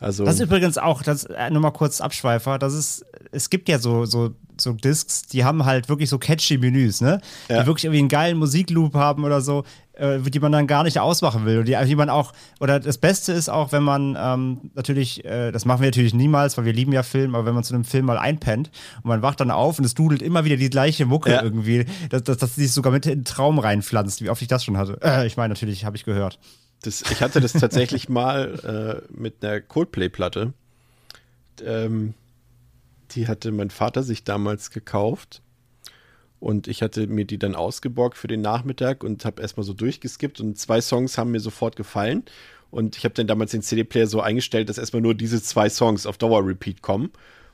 Also 0.00 0.24
das 0.24 0.36
ist 0.36 0.40
übrigens 0.40 0.78
auch, 0.78 1.02
das 1.02 1.24
äh, 1.24 1.50
nur 1.50 1.60
mal 1.60 1.72
kurz 1.72 2.00
Abschweifer, 2.00 2.58
das 2.58 2.74
ist, 2.74 3.04
es 3.32 3.50
gibt 3.50 3.68
ja 3.68 3.78
so, 3.78 4.04
so, 4.04 4.30
so 4.60 4.72
Discs, 4.72 5.26
die 5.26 5.44
haben 5.44 5.64
halt 5.64 5.88
wirklich 5.88 6.08
so 6.08 6.18
catchy 6.18 6.56
Menüs, 6.58 7.00
ne? 7.00 7.20
Ja. 7.48 7.60
Die 7.60 7.66
wirklich 7.66 7.84
irgendwie 7.84 7.98
einen 7.98 8.08
geilen 8.08 8.38
Musikloop 8.38 8.94
haben 8.94 9.24
oder 9.24 9.40
so, 9.40 9.64
äh, 9.94 10.20
die 10.20 10.38
man 10.38 10.52
dann 10.52 10.68
gar 10.68 10.84
nicht 10.84 11.00
ausmachen 11.00 11.44
will. 11.44 11.58
Und 11.58 11.68
die, 11.68 11.76
die 11.84 11.96
man 11.96 12.10
auch, 12.10 12.32
oder 12.60 12.78
das 12.78 12.98
Beste 12.98 13.32
ist 13.32 13.48
auch, 13.48 13.72
wenn 13.72 13.82
man 13.82 14.16
ähm, 14.18 14.70
natürlich, 14.74 15.24
äh, 15.24 15.50
das 15.50 15.64
machen 15.64 15.80
wir 15.80 15.88
natürlich 15.88 16.14
niemals, 16.14 16.56
weil 16.56 16.64
wir 16.64 16.72
lieben 16.72 16.92
ja 16.92 17.02
Film, 17.02 17.34
aber 17.34 17.46
wenn 17.46 17.54
man 17.54 17.64
zu 17.64 17.74
einem 17.74 17.84
Film 17.84 18.06
mal 18.06 18.18
einpennt 18.18 18.70
und 19.02 19.08
man 19.08 19.22
wacht 19.22 19.40
dann 19.40 19.50
auf 19.50 19.78
und 19.78 19.84
es 19.84 19.94
dudelt 19.94 20.22
immer 20.22 20.44
wieder 20.44 20.56
die 20.56 20.70
gleiche 20.70 21.06
Mucke 21.06 21.32
ja. 21.32 21.42
irgendwie, 21.42 21.86
dass, 22.10 22.22
dass, 22.22 22.36
dass 22.36 22.54
sich 22.54 22.70
sogar 22.72 22.92
mit 22.92 23.06
in 23.06 23.20
den 23.20 23.24
Traum 23.24 23.58
reinpflanzt, 23.58 24.22
wie 24.22 24.30
oft 24.30 24.42
ich 24.42 24.48
das 24.48 24.64
schon 24.64 24.76
hatte. 24.76 24.98
Äh, 25.02 25.26
ich 25.26 25.36
meine, 25.36 25.54
natürlich 25.54 25.84
habe 25.84 25.96
ich 25.96 26.04
gehört. 26.04 26.38
Das, 26.82 27.02
ich 27.02 27.20
hatte 27.20 27.40
das 27.40 27.52
tatsächlich 27.52 28.08
mal 28.08 29.04
äh, 29.10 29.12
mit 29.12 29.44
einer 29.44 29.60
Coldplay-Platte. 29.60 30.52
Ähm, 31.64 32.14
die 33.12 33.26
hatte 33.26 33.52
mein 33.52 33.70
Vater 33.70 34.02
sich 34.02 34.24
damals 34.24 34.70
gekauft. 34.70 35.42
Und 36.40 36.68
ich 36.68 36.82
hatte 36.82 37.08
mir 37.08 37.24
die 37.24 37.38
dann 37.38 37.56
ausgeborgt 37.56 38.16
für 38.16 38.28
den 38.28 38.40
Nachmittag 38.40 39.02
und 39.02 39.24
habe 39.24 39.42
erstmal 39.42 39.64
so 39.64 39.72
durchgeskippt. 39.72 40.40
Und 40.40 40.56
zwei 40.58 40.80
Songs 40.80 41.18
haben 41.18 41.32
mir 41.32 41.40
sofort 41.40 41.74
gefallen. 41.74 42.24
Und 42.70 42.96
ich 42.96 43.04
habe 43.04 43.14
dann 43.14 43.26
damals 43.26 43.50
den 43.50 43.62
CD-Player 43.62 44.06
so 44.06 44.20
eingestellt, 44.20 44.68
dass 44.68 44.78
erstmal 44.78 45.02
nur 45.02 45.14
diese 45.14 45.42
zwei 45.42 45.68
Songs 45.68 46.06
auf 46.06 46.18
Dauer-Repeat 46.18 46.82
kommen. 46.82 47.10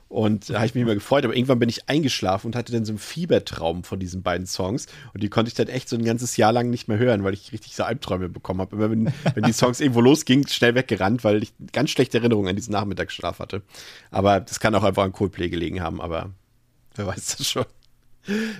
Und 0.07 0.49
da 0.49 0.55
habe 0.55 0.67
ich 0.67 0.75
mich 0.75 0.83
immer 0.83 0.93
gefreut, 0.93 1.25
aber 1.25 1.35
irgendwann 1.35 1.59
bin 1.59 1.67
ich 1.67 1.89
eingeschlafen 1.89 2.47
und 2.47 2.55
hatte 2.55 2.71
dann 2.71 2.85
so 2.85 2.91
einen 2.91 2.99
Fiebertraum 2.99 3.83
von 3.83 3.99
diesen 3.99 4.21
beiden 4.21 4.45
Songs. 4.45 4.85
Und 5.13 5.23
die 5.23 5.29
konnte 5.29 5.49
ich 5.49 5.55
dann 5.55 5.67
echt 5.67 5.89
so 5.89 5.95
ein 5.95 6.05
ganzes 6.05 6.37
Jahr 6.37 6.51
lang 6.51 6.69
nicht 6.69 6.87
mehr 6.87 6.99
hören, 6.99 7.23
weil 7.23 7.33
ich 7.33 7.51
richtig 7.51 7.75
so 7.75 7.83
Albträume 7.83 8.29
bekommen 8.29 8.61
habe. 8.61 8.75
Immer 8.75 8.91
wenn, 8.91 9.11
wenn 9.33 9.43
die 9.43 9.51
Songs 9.51 9.79
irgendwo 9.79 10.01
losgingen, 10.01 10.47
schnell 10.47 10.75
weggerannt, 10.75 11.23
weil 11.23 11.41
ich 11.41 11.53
ganz 11.73 11.89
schlechte 11.89 12.19
Erinnerungen 12.19 12.49
an 12.49 12.55
diesen 12.55 12.71
Nachmittagsschlaf 12.71 13.39
hatte. 13.39 13.63
Aber 14.11 14.39
das 14.39 14.59
kann 14.59 14.75
auch 14.75 14.83
einfach 14.83 15.03
an 15.03 15.11
Coldplay 15.11 15.49
gelegen 15.49 15.81
haben, 15.81 15.99
aber 15.99 16.29
wer 16.95 17.07
weiß 17.07 17.37
das 17.37 17.49
schon. 17.49 17.65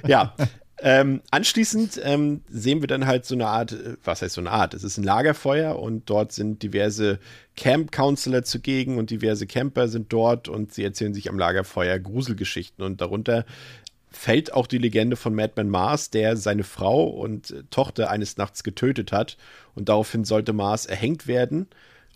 Ja, 0.08 0.36
ähm, 0.80 1.22
anschließend 1.32 2.02
ähm, 2.04 2.42
sehen 2.50 2.82
wir 2.82 2.88
dann 2.88 3.06
halt 3.06 3.26
so 3.26 3.36
eine 3.36 3.48
Art, 3.48 3.72
äh, 3.72 3.96
was 4.04 4.22
heißt 4.22 4.36
so 4.36 4.42
eine 4.42 4.52
Art? 4.52 4.74
Es 4.74 4.84
ist 4.84 4.98
ein 4.98 5.04
Lagerfeuer 5.04 5.80
und 5.80 6.10
dort 6.10 6.34
sind 6.34 6.64
diverse 6.64 7.20
Camp-Counselor 7.56 8.44
zugegen 8.44 8.98
und 8.98 9.10
diverse 9.10 9.48
Camper 9.48 9.88
sind 9.88 10.12
dort 10.12 10.50
und 10.50 10.74
sie 10.74 10.84
erzählen 10.84 11.14
sich 11.14 11.30
am 11.30 11.40
Lagerfeuer 11.40 11.98
Gruselgeschichten 12.00 12.84
und 12.84 13.00
darunter 13.00 13.46
fällt 14.12 14.54
auch 14.54 14.68
die 14.68 14.78
Legende 14.78 15.16
von 15.16 15.34
Madman 15.34 15.70
Mars, 15.70 16.10
der 16.10 16.36
seine 16.36 16.64
Frau 16.64 17.06
und 17.06 17.52
äh, 17.52 17.64
Tochter 17.70 18.10
eines 18.10 18.36
Nachts 18.36 18.64
getötet 18.64 19.14
hat 19.14 19.38
und 19.76 19.88
daraufhin 19.88 20.26
sollte 20.26 20.52
Mars 20.52 20.86
erhängt 20.86 21.26
werden 21.26 21.68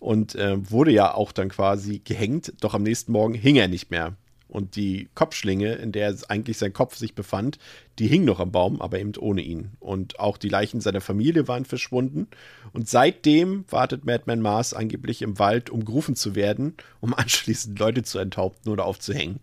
und 0.02 0.36
äh, 0.36 0.70
wurde 0.70 0.92
ja 0.92 1.14
auch 1.14 1.32
dann 1.32 1.50
quasi 1.50 2.00
gehängt, 2.00 2.54
doch 2.60 2.74
am 2.74 2.84
nächsten 2.84 3.14
Morgen 3.14 3.36
hing 3.36 3.56
er 3.56 3.70
nicht 3.70 3.90
mehr. 3.90 4.16
Und 4.50 4.76
die 4.76 5.10
Kopfschlinge, 5.14 5.76
in 5.76 5.92
der 5.92 6.16
eigentlich 6.28 6.58
sein 6.58 6.74
Kopf 6.74 6.96
sich 6.96 7.14
befand, 7.14 7.60
die 8.00 8.08
hing 8.08 8.26
noch 8.26 8.40
am 8.40 8.52
Baum, 8.52 8.82
aber 8.82 9.00
eben 9.00 9.14
ohne 9.20 9.42
ihn. 9.42 9.72
Und 9.80 10.20
auch 10.20 10.38
die 10.38 10.50
Leichen 10.50 10.82
seiner 10.82 11.02
Familie 11.02 11.48
waren 11.48 11.66
verschwunden. 11.66 12.28
Und 12.74 12.90
seitdem 12.90 13.64
wartet 13.70 14.06
Madman 14.06 14.42
Mars 14.42 14.74
angeblich 14.74 15.22
im 15.22 15.38
Wald, 15.38 15.70
um 15.70 15.86
gerufen 15.86 16.16
zu 16.16 16.34
werden, 16.34 16.74
um 17.00 17.14
anschließend 17.18 17.78
Leute 17.78 18.02
zu 18.02 18.18
enthaupten 18.18 18.72
oder 18.72 18.86
aufzuhängen. 18.86 19.40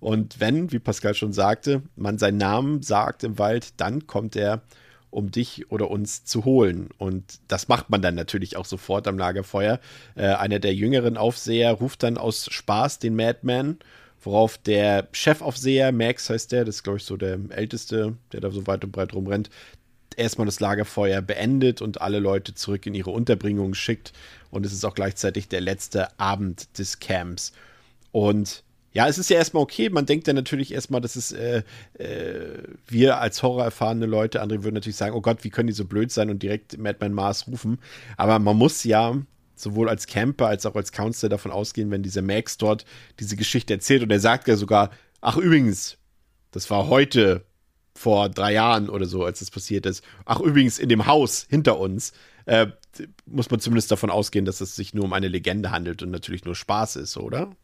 Und 0.00 0.40
wenn, 0.40 0.72
wie 0.72 0.80
Pascal 0.80 1.14
schon 1.14 1.32
sagte, 1.32 1.82
man 1.96 2.18
seinen 2.18 2.38
Namen 2.38 2.82
sagt 2.82 3.24
im 3.24 3.38
Wald, 3.38 3.74
dann 3.76 4.06
kommt 4.06 4.36
er, 4.36 4.62
um 5.10 5.30
dich 5.30 5.70
oder 5.70 5.90
uns 5.90 6.24
zu 6.24 6.44
holen. 6.44 6.90
Und 6.98 7.40
das 7.48 7.68
macht 7.68 7.90
man 7.90 8.02
dann 8.02 8.14
natürlich 8.14 8.56
auch 8.56 8.66
sofort 8.66 9.08
am 9.08 9.18
Lagerfeuer. 9.18 9.80
Äh, 10.14 10.26
einer 10.26 10.58
der 10.58 10.74
jüngeren 10.74 11.16
Aufseher 11.16 11.72
ruft 11.72 12.02
dann 12.02 12.18
aus 12.18 12.48
Spaß 12.50 12.98
den 12.98 13.16
Madman 13.16 13.78
worauf 14.28 14.58
der 14.58 15.08
Chefaufseher, 15.12 15.90
Max 15.90 16.28
heißt 16.28 16.52
der, 16.52 16.64
das 16.64 16.76
ist 16.76 16.82
glaube 16.82 16.98
ich 16.98 17.04
so 17.04 17.16
der 17.16 17.38
älteste, 17.48 18.16
der 18.32 18.40
da 18.40 18.50
so 18.50 18.66
weit 18.66 18.84
und 18.84 18.92
breit 18.92 19.14
rumrennt, 19.14 19.48
erstmal 20.16 20.44
das 20.46 20.60
Lagerfeuer 20.60 21.22
beendet 21.22 21.80
und 21.80 22.02
alle 22.02 22.18
Leute 22.18 22.54
zurück 22.54 22.84
in 22.86 22.94
ihre 22.94 23.10
Unterbringung 23.10 23.74
schickt. 23.74 24.12
Und 24.50 24.66
es 24.66 24.72
ist 24.72 24.84
auch 24.84 24.94
gleichzeitig 24.94 25.48
der 25.48 25.60
letzte 25.60 26.18
Abend 26.18 26.78
des 26.78 26.98
Camps. 26.98 27.52
Und 28.12 28.64
ja, 28.92 29.06
es 29.06 29.18
ist 29.18 29.30
ja 29.30 29.36
erstmal 29.36 29.62
okay. 29.62 29.88
Man 29.90 30.06
denkt 30.06 30.26
ja 30.26 30.32
natürlich 30.32 30.72
erstmal, 30.72 31.00
dass 31.00 31.16
es 31.16 31.32
äh, 31.32 31.62
äh, 31.98 32.62
wir 32.86 33.18
als 33.18 33.42
Horror 33.42 33.64
erfahrene 33.64 34.06
Leute, 34.06 34.42
andere 34.42 34.64
würden 34.64 34.74
natürlich 34.74 34.96
sagen, 34.96 35.14
oh 35.14 35.20
Gott, 35.20 35.44
wie 35.44 35.50
können 35.50 35.68
die 35.68 35.72
so 35.72 35.84
blöd 35.84 36.10
sein 36.10 36.30
und 36.30 36.42
direkt 36.42 36.76
Madman 36.78 37.12
Mars 37.14 37.46
rufen. 37.46 37.78
Aber 38.16 38.38
man 38.38 38.56
muss 38.56 38.84
ja 38.84 39.16
sowohl 39.62 39.88
als 39.88 40.06
Camper 40.06 40.46
als 40.46 40.66
auch 40.66 40.74
als 40.74 40.92
Counselor 40.92 41.30
davon 41.30 41.52
ausgehen, 41.52 41.90
wenn 41.90 42.02
dieser 42.02 42.22
Max 42.22 42.58
dort 42.58 42.84
diese 43.20 43.36
Geschichte 43.36 43.74
erzählt 43.74 44.02
und 44.02 44.10
er 44.10 44.20
sagt 44.20 44.48
ja 44.48 44.56
sogar, 44.56 44.90
ach 45.20 45.36
übrigens, 45.36 45.98
das 46.50 46.70
war 46.70 46.88
heute 46.88 47.44
vor 47.94 48.28
drei 48.28 48.52
Jahren 48.52 48.88
oder 48.88 49.06
so, 49.06 49.24
als 49.24 49.40
das 49.40 49.50
passiert 49.50 49.84
ist. 49.84 50.04
Ach 50.24 50.40
übrigens, 50.40 50.78
in 50.78 50.88
dem 50.88 51.06
Haus 51.06 51.46
hinter 51.50 51.78
uns 51.78 52.12
äh, 52.46 52.68
muss 53.26 53.50
man 53.50 53.60
zumindest 53.60 53.90
davon 53.90 54.10
ausgehen, 54.10 54.44
dass 54.44 54.60
es 54.60 54.76
sich 54.76 54.94
nur 54.94 55.04
um 55.04 55.12
eine 55.12 55.28
Legende 55.28 55.70
handelt 55.70 56.02
und 56.02 56.10
natürlich 56.10 56.44
nur 56.44 56.54
Spaß 56.54 56.96
ist, 56.96 57.16
oder? 57.16 57.54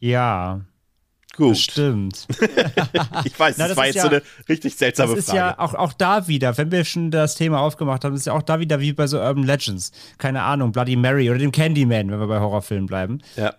Ja. 0.00 0.62
Gut. 1.36 1.56
Stimmt. 1.56 2.26
ich 3.24 3.38
weiß, 3.38 3.56
Na, 3.58 3.64
das, 3.64 3.68
das 3.68 3.76
war 3.76 3.86
jetzt 3.86 3.94
ja- 3.96 4.02
so 4.02 4.08
eine 4.08 4.22
richtig 4.48 4.76
seltsame 4.76 5.10
Das 5.10 5.20
ist 5.20 5.24
Frage. 5.30 5.38
ja 5.38 5.58
auch, 5.58 5.74
auch 5.74 5.92
da 5.94 6.28
wieder, 6.28 6.56
wenn 6.58 6.70
wir 6.70 6.84
schon 6.84 7.10
das 7.10 7.34
Thema 7.36 7.60
aufgemacht 7.60 8.04
haben, 8.04 8.14
ist 8.14 8.26
ja 8.26 8.34
auch 8.34 8.42
da 8.42 8.60
wieder 8.60 8.80
wie 8.80 8.92
bei 8.92 9.06
so 9.06 9.18
Urban 9.18 9.44
Legends. 9.44 9.92
Keine 10.18 10.42
Ahnung, 10.42 10.72
Bloody 10.72 10.96
Mary 10.96 11.30
oder 11.30 11.38
dem 11.38 11.52
Candyman, 11.52 12.10
wenn 12.10 12.20
wir 12.20 12.26
bei 12.26 12.38
Horrorfilmen 12.40 12.86
bleiben. 12.86 13.20
ja. 13.36 13.54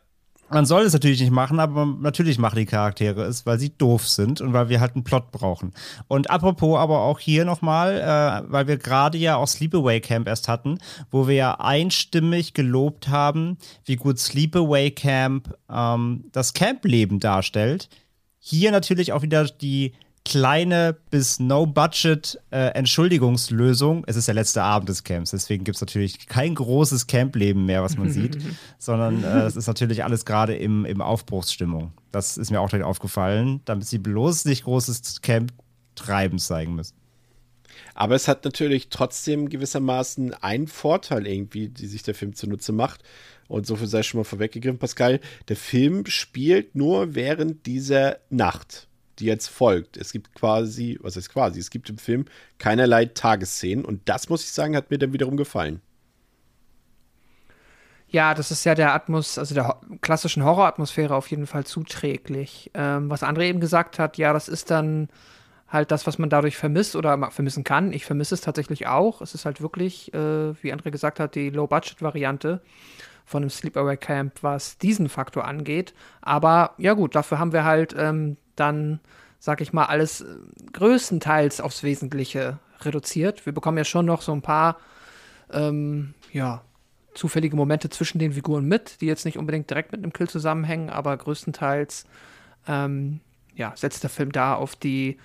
Man 0.53 0.67
soll 0.67 0.83
es 0.83 0.93
natürlich 0.93 1.19
nicht 1.19 1.31
machen, 1.31 1.59
aber 1.59 1.85
natürlich 1.85 2.37
machen 2.37 2.57
die 2.59 2.67
Charaktere 2.67 3.23
es, 3.23 3.47
weil 3.47 3.57
sie 3.57 3.75
doof 3.75 4.07
sind 4.07 4.39
und 4.39 4.53
weil 4.53 4.69
wir 4.69 4.79
halt 4.79 4.93
einen 4.93 5.03
Plot 5.03 5.31
brauchen. 5.31 5.73
Und 6.07 6.29
apropos 6.29 6.77
aber 6.77 6.99
auch 6.99 7.19
hier 7.19 7.43
nochmal, 7.43 7.99
äh, 7.99 8.51
weil 8.51 8.67
wir 8.67 8.77
gerade 8.77 9.17
ja 9.17 9.35
auch 9.35 9.47
Sleepaway 9.47 9.99
Camp 9.99 10.27
erst 10.27 10.47
hatten, 10.47 10.77
wo 11.09 11.27
wir 11.27 11.33
ja 11.33 11.59
einstimmig 11.59 12.53
gelobt 12.53 13.07
haben, 13.07 13.57
wie 13.85 13.95
gut 13.95 14.19
Sleepaway 14.19 14.91
Camp 14.91 15.57
ähm, 15.71 16.25
das 16.31 16.53
Campleben 16.53 17.19
darstellt. 17.19 17.89
Hier 18.37 18.69
natürlich 18.71 19.11
auch 19.11 19.23
wieder 19.23 19.45
die 19.45 19.93
kleine 20.25 20.95
bis 21.09 21.39
No-Budget 21.39 22.39
äh, 22.51 22.67
Entschuldigungslösung. 22.69 24.03
Es 24.07 24.15
ist 24.15 24.27
der 24.27 24.35
letzte 24.35 24.63
Abend 24.63 24.89
des 24.89 25.03
Camps, 25.03 25.31
deswegen 25.31 25.63
gibt 25.63 25.75
es 25.75 25.81
natürlich 25.81 26.27
kein 26.27 26.55
großes 26.55 27.07
Campleben 27.07 27.65
mehr, 27.65 27.83
was 27.83 27.97
man 27.97 28.09
sieht, 28.09 28.37
sondern 28.77 29.23
äh, 29.23 29.41
es 29.41 29.55
ist 29.55 29.67
natürlich 29.67 30.03
alles 30.03 30.25
gerade 30.25 30.55
im, 30.55 30.85
im 30.85 31.01
Aufbruchsstimmung. 31.01 31.93
Das 32.11 32.37
ist 32.37 32.51
mir 32.51 32.61
auch 32.61 32.69
direkt 32.69 32.85
aufgefallen, 32.85 33.61
damit 33.65 33.87
sie 33.87 33.97
bloß 33.97 34.45
nicht 34.45 34.63
großes 34.63 35.21
Camp-Treiben 35.21 36.39
zeigen 36.39 36.75
müssen. 36.75 36.95
Aber 37.95 38.15
es 38.15 38.27
hat 38.27 38.45
natürlich 38.45 38.89
trotzdem 38.89 39.49
gewissermaßen 39.49 40.33
einen 40.35 40.67
Vorteil 40.67 41.27
irgendwie, 41.27 41.69
die 41.69 41.87
sich 41.87 42.03
der 42.03 42.15
Film 42.15 42.33
zunutze 42.33 42.71
macht. 42.71 43.03
Und 43.47 43.67
so 43.67 43.75
viel 43.75 43.87
sei 43.87 44.03
schon 44.03 44.19
mal 44.19 44.23
vorweggegriffen, 44.23 44.79
Pascal. 44.79 45.19
Der 45.47 45.55
Film 45.55 46.05
spielt 46.05 46.75
nur 46.75 47.13
während 47.13 47.65
dieser 47.65 48.17
Nacht, 48.29 48.87
die 49.19 49.25
jetzt 49.25 49.47
folgt. 49.47 49.97
Es 49.97 50.11
gibt 50.11 50.33
quasi, 50.35 50.97
was 51.01 51.15
heißt 51.15 51.29
quasi, 51.29 51.59
es 51.59 51.69
gibt 51.69 51.89
im 51.89 51.97
Film 51.97 52.25
keinerlei 52.57 53.05
Tagesszenen. 53.05 53.85
Und 53.85 54.01
das, 54.09 54.29
muss 54.29 54.43
ich 54.43 54.51
sagen, 54.51 54.75
hat 54.75 54.91
mir 54.91 54.97
dann 54.97 55.13
wiederum 55.13 55.37
gefallen. 55.37 55.81
Ja, 58.07 58.35
das 58.35 58.51
ist 58.51 58.63
ja 58.63 58.75
der 58.75 58.93
Atmos, 58.93 59.39
also 59.39 59.55
der 59.55 59.79
klassischen 60.01 60.43
Horroratmosphäre 60.43 61.15
auf 61.15 61.27
jeden 61.31 61.47
Fall 61.47 61.65
zuträglich. 61.65 62.69
Ähm, 62.75 63.09
was 63.09 63.23
André 63.23 63.45
eben 63.45 63.59
gesagt 63.59 63.97
hat, 63.97 64.19
ja, 64.19 64.33
das 64.33 64.47
ist 64.47 64.69
dann 64.69 65.09
halt 65.67 65.89
das, 65.89 66.05
was 66.05 66.19
man 66.19 66.29
dadurch 66.29 66.55
vermisst 66.55 66.95
oder 66.95 67.31
vermissen 67.31 67.63
kann. 67.63 67.91
Ich 67.91 68.05
vermisse 68.05 68.35
es 68.35 68.41
tatsächlich 68.41 68.85
auch. 68.85 69.21
Es 69.21 69.33
ist 69.33 69.45
halt 69.45 69.61
wirklich, 69.61 70.13
äh, 70.13 70.53
wie 70.61 70.71
André 70.71 70.91
gesagt 70.91 71.19
hat, 71.19 71.33
die 71.33 71.49
Low-Budget-Variante 71.49 72.61
von 73.25 73.41
einem 73.41 73.49
Sleepaway 73.49 73.97
Camp, 73.97 74.43
was 74.43 74.77
diesen 74.77 75.09
Faktor 75.09 75.45
angeht. 75.45 75.95
Aber 76.21 76.75
ja 76.77 76.93
gut, 76.93 77.15
dafür 77.15 77.39
haben 77.39 77.51
wir 77.51 77.63
halt 77.63 77.95
ähm, 77.97 78.37
dann, 78.55 78.99
sag 79.39 79.61
ich 79.61 79.73
mal, 79.73 79.85
alles 79.85 80.21
äh, 80.21 80.25
größtenteils 80.73 81.61
aufs 81.61 81.83
Wesentliche 81.83 82.59
reduziert. 82.81 83.45
Wir 83.45 83.53
bekommen 83.53 83.77
ja 83.77 83.85
schon 83.85 84.05
noch 84.05 84.21
so 84.21 84.31
ein 84.31 84.41
paar, 84.41 84.77
ähm, 85.51 86.13
ja, 86.31 86.63
zufällige 87.13 87.55
Momente 87.55 87.89
zwischen 87.89 88.19
den 88.19 88.33
Figuren 88.33 88.65
mit, 88.65 89.01
die 89.01 89.05
jetzt 89.05 89.25
nicht 89.25 89.37
unbedingt 89.37 89.69
direkt 89.69 89.91
mit 89.91 90.01
einem 90.01 90.13
Kill 90.13 90.27
zusammenhängen, 90.27 90.89
aber 90.89 91.15
größtenteils 91.15 92.05
ähm, 92.67 93.19
ja, 93.55 93.73
setzt 93.75 94.03
der 94.03 94.09
Film 94.09 94.31
da 94.31 94.55
auf 94.55 94.75
die 94.75 95.17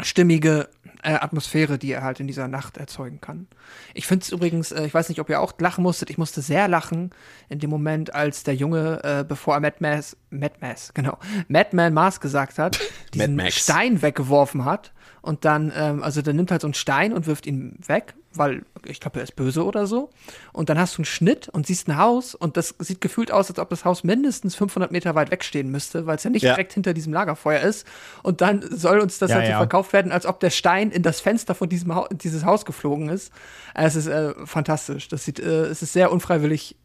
stimmige 0.00 0.68
äh, 1.02 1.12
Atmosphäre, 1.12 1.78
die 1.78 1.92
er 1.92 2.02
halt 2.02 2.20
in 2.20 2.26
dieser 2.26 2.48
Nacht 2.48 2.76
erzeugen 2.76 3.20
kann. 3.20 3.46
Ich 3.94 4.06
finde 4.06 4.24
es 4.24 4.30
übrigens, 4.30 4.72
äh, 4.72 4.84
ich 4.84 4.94
weiß 4.94 5.08
nicht, 5.08 5.20
ob 5.20 5.28
ihr 5.28 5.40
auch 5.40 5.52
lachen 5.58 5.82
musstet, 5.82 6.10
ich 6.10 6.18
musste 6.18 6.40
sehr 6.40 6.68
lachen 6.68 7.10
in 7.48 7.58
dem 7.58 7.70
Moment, 7.70 8.14
als 8.14 8.42
der 8.42 8.54
Junge, 8.54 9.02
äh, 9.04 9.24
bevor 9.26 9.54
er 9.54 9.60
Mad 9.60 9.76
Max, 9.80 10.16
Mad 10.30 10.54
Max, 10.60 10.92
genau, 10.94 11.18
Madman 11.48 11.94
Mars 11.94 12.20
gesagt 12.20 12.58
hat, 12.58 12.78
diesen. 13.14 13.40
Stein 13.50 14.02
weggeworfen 14.02 14.64
hat 14.64 14.92
und 15.22 15.44
dann, 15.44 15.72
ähm, 15.74 16.02
also 16.02 16.22
der 16.22 16.34
nimmt 16.34 16.50
halt 16.50 16.62
so 16.62 16.66
einen 16.66 16.74
Stein 16.74 17.12
und 17.12 17.26
wirft 17.26 17.46
ihn 17.46 17.78
weg, 17.86 18.14
weil 18.34 18.62
ich 18.84 19.00
glaube, 19.00 19.18
er 19.18 19.24
ist 19.24 19.34
böse 19.36 19.64
oder 19.64 19.86
so. 19.86 20.10
Und 20.52 20.68
dann 20.68 20.78
hast 20.78 20.94
du 20.96 20.98
einen 21.00 21.04
Schnitt 21.06 21.48
und 21.48 21.66
siehst 21.66 21.88
ein 21.88 21.96
Haus 21.96 22.34
und 22.34 22.56
das 22.56 22.74
sieht 22.78 23.00
gefühlt 23.00 23.32
aus, 23.32 23.48
als 23.50 23.58
ob 23.58 23.70
das 23.70 23.84
Haus 23.84 24.04
mindestens 24.04 24.54
500 24.54 24.92
Meter 24.92 25.14
weit 25.14 25.30
wegstehen 25.30 25.70
müsste, 25.70 26.06
weil 26.06 26.16
es 26.16 26.24
ja 26.24 26.30
nicht 26.30 26.42
Ja. 26.42 26.52
direkt 26.54 26.72
hinter 26.74 26.94
diesem 26.94 27.12
Lagerfeuer 27.12 27.60
ist. 27.60 27.86
Und 28.22 28.40
dann 28.40 28.62
soll 28.70 29.00
uns 29.00 29.18
das 29.18 29.30
Ja, 29.30 29.36
halt 29.36 29.46
so 29.46 29.52
ja. 29.52 29.58
verkauft 29.58 29.92
werden, 29.92 30.12
als 30.12 30.26
ob 30.26 30.40
der 30.40 30.50
Stein 30.50 30.90
in 30.90 31.02
das 31.02 31.20
Fenster 31.20 31.54
von 31.54 31.68
diesem 31.68 31.94
Hau 31.94 32.06
dieses 32.12 32.44
Haus 32.44 32.64
geflogen 32.64 33.08
ist. 33.08 33.32
Es 33.74 33.96
ist 33.96 34.06
äh, 34.06 34.34
fantastisch. 34.46 35.08
Das 35.08 35.24
sieht, 35.24 35.40
äh, 35.40 35.64
es 35.66 35.82
ist 35.82 35.92
sehr 35.92 36.12
unfreiwillig, 36.12 36.76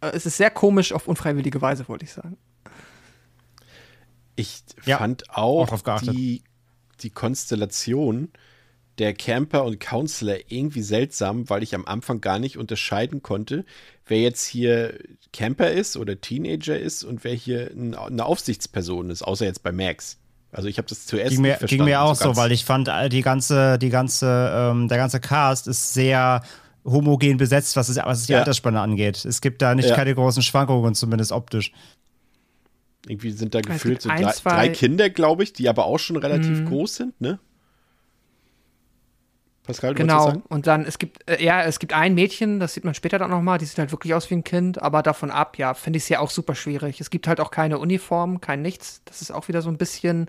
äh, 0.00 0.10
es 0.14 0.26
ist 0.26 0.36
sehr 0.36 0.50
komisch 0.50 0.92
auf 0.92 1.08
unfreiwillige 1.08 1.62
Weise, 1.62 1.88
wollte 1.88 2.04
ich 2.04 2.12
sagen. 2.12 2.36
Ich 4.36 4.62
Ja, 4.84 4.98
fand 4.98 5.30
auch 5.30 5.72
auch, 5.72 6.00
die, 6.00 6.42
die 7.00 7.10
Konstellation 7.10 8.32
der 8.98 9.14
Camper 9.14 9.64
und 9.64 9.80
Counselor 9.80 10.36
irgendwie 10.48 10.82
seltsam, 10.82 11.48
weil 11.48 11.62
ich 11.62 11.74
am 11.74 11.84
Anfang 11.86 12.20
gar 12.20 12.38
nicht 12.38 12.56
unterscheiden 12.58 13.22
konnte, 13.22 13.64
wer 14.06 14.20
jetzt 14.20 14.44
hier 14.44 14.94
Camper 15.32 15.70
ist 15.70 15.96
oder 15.96 16.20
Teenager 16.20 16.78
ist 16.78 17.04
und 17.04 17.24
wer 17.24 17.34
hier 17.34 17.70
ein, 17.70 17.94
eine 17.94 18.24
Aufsichtsperson 18.24 19.10
ist, 19.10 19.22
außer 19.22 19.44
jetzt 19.44 19.62
bei 19.62 19.72
Max. 19.72 20.18
Also 20.50 20.68
ich 20.68 20.78
habe 20.78 20.88
das 20.88 21.04
zuerst 21.06 21.30
Ging 21.32 21.42
mir, 21.42 21.48
nicht 21.48 21.58
verstanden. 21.58 21.84
ging 21.84 21.90
mir 21.92 22.00
auch 22.00 22.14
so, 22.14 22.24
ganz. 22.26 22.36
weil 22.38 22.52
ich 22.52 22.64
fand, 22.64 22.88
all 22.88 23.08
die 23.08 23.20
ganze, 23.22 23.78
die 23.78 23.90
ganze, 23.90 24.50
ähm, 24.54 24.88
der 24.88 24.96
ganze 24.98 25.20
Cast 25.20 25.68
ist 25.68 25.92
sehr 25.92 26.42
homogen 26.84 27.36
besetzt, 27.36 27.76
was, 27.76 27.90
es, 27.90 27.96
was 27.98 28.24
die 28.26 28.32
Ja. 28.32 28.38
Altersspanne 28.38 28.80
angeht. 28.80 29.24
Es 29.26 29.42
gibt 29.42 29.60
da 29.60 29.74
nicht 29.74 29.90
Ja. 29.90 29.94
keine 29.94 30.14
großen 30.14 30.42
Schwankungen, 30.42 30.94
zumindest 30.94 31.32
optisch. 31.32 31.72
Irgendwie 33.06 33.30
sind 33.30 33.54
da 33.54 33.60
gibt 33.60 33.74
gefühlt 33.74 34.02
so 34.02 34.08
ein, 34.08 34.22
drei, 34.22 34.32
drei 34.42 34.68
Kinder, 34.70 35.10
glaube 35.10 35.42
ich, 35.42 35.52
die 35.52 35.68
aber 35.68 35.84
auch 35.84 35.98
schon 35.98 36.16
relativ 36.16 36.60
Mhm. 36.60 36.64
groß 36.64 36.94
sind, 36.96 37.20
ne? 37.20 37.38
Pascal, 39.68 39.94
du 39.94 40.00
Genau. 40.02 40.24
sagen? 40.24 40.42
Und 40.48 40.66
dann, 40.66 40.84
es 40.84 40.98
gibt, 40.98 41.28
äh, 41.30 41.44
ja, 41.44 41.62
es 41.62 41.78
gibt 41.78 41.92
ein 41.92 42.14
Mädchen, 42.14 42.58
das 42.58 42.72
sieht 42.74 42.84
man 42.84 42.94
später 42.94 43.18
dann 43.18 43.30
nochmal, 43.30 43.58
die 43.58 43.66
sieht 43.66 43.78
halt 43.78 43.92
wirklich 43.92 44.14
aus 44.14 44.28
wie 44.30 44.34
ein 44.34 44.42
Kind, 44.42 44.80
aber 44.82 45.02
davon 45.02 45.30
ab, 45.30 45.58
ja, 45.58 45.74
finde 45.74 45.98
ich 45.98 46.04
es 46.04 46.08
ja 46.08 46.20
auch 46.20 46.30
super 46.30 46.54
schwierig. 46.54 47.00
Es 47.00 47.10
gibt 47.10 47.28
halt 47.28 47.38
auch 47.38 47.50
keine 47.50 47.78
Uniform, 47.78 48.40
kein 48.40 48.62
nichts. 48.62 49.02
Das 49.04 49.20
ist 49.20 49.30
auch 49.30 49.46
wieder 49.48 49.60
so 49.62 49.68
ein 49.68 49.76
bisschen, 49.76 50.28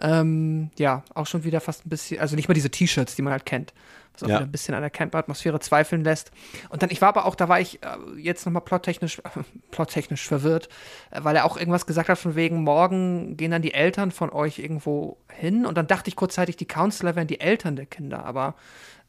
ähm, 0.00 0.70
ja, 0.78 1.02
auch 1.14 1.26
schon 1.26 1.42
wieder 1.44 1.60
fast 1.60 1.86
ein 1.86 1.88
bisschen, 1.88 2.20
also 2.20 2.36
nicht 2.36 2.48
mal 2.48 2.54
diese 2.54 2.70
T-Shirts, 2.70 3.16
die 3.16 3.22
man 3.22 3.32
halt 3.32 3.46
kennt. 3.46 3.72
Was 4.16 4.22
auch 4.24 4.28
Ja. 4.28 4.36
wieder 4.36 4.46
ein 4.46 4.52
bisschen 4.52 4.74
an 4.74 4.80
der 4.80 4.90
Camp-Atmosphäre 4.90 5.60
zweifeln 5.60 6.02
lässt. 6.04 6.30
Und 6.70 6.82
dann, 6.82 6.90
ich 6.90 7.00
war 7.00 7.08
aber 7.10 7.26
auch, 7.26 7.34
da 7.34 7.48
war 7.48 7.60
ich 7.60 7.82
äh, 7.82 7.88
jetzt 8.18 8.44
nochmal 8.46 8.62
plottechnisch, 8.62 9.22
plottechnisch 9.70 10.26
verwirrt, 10.26 10.68
äh, 11.10 11.20
weil 11.22 11.36
er 11.36 11.44
auch 11.44 11.56
irgendwas 11.56 11.86
gesagt 11.86 12.08
hat 12.08 12.18
von 12.18 12.34
wegen, 12.34 12.62
morgen 12.62 13.36
gehen 13.36 13.50
dann 13.50 13.62
die 13.62 13.74
Eltern 13.74 14.10
von 14.10 14.30
euch 14.30 14.58
irgendwo 14.58 15.18
hin. 15.28 15.66
Und 15.66 15.76
dann 15.76 15.86
dachte 15.86 16.08
ich 16.08 16.16
kurzzeitig, 16.16 16.56
die 16.56 16.66
Counselor 16.66 17.14
wären 17.16 17.26
die 17.28 17.40
Eltern 17.40 17.76
der 17.76 17.86
Kinder, 17.86 18.24
aber 18.24 18.54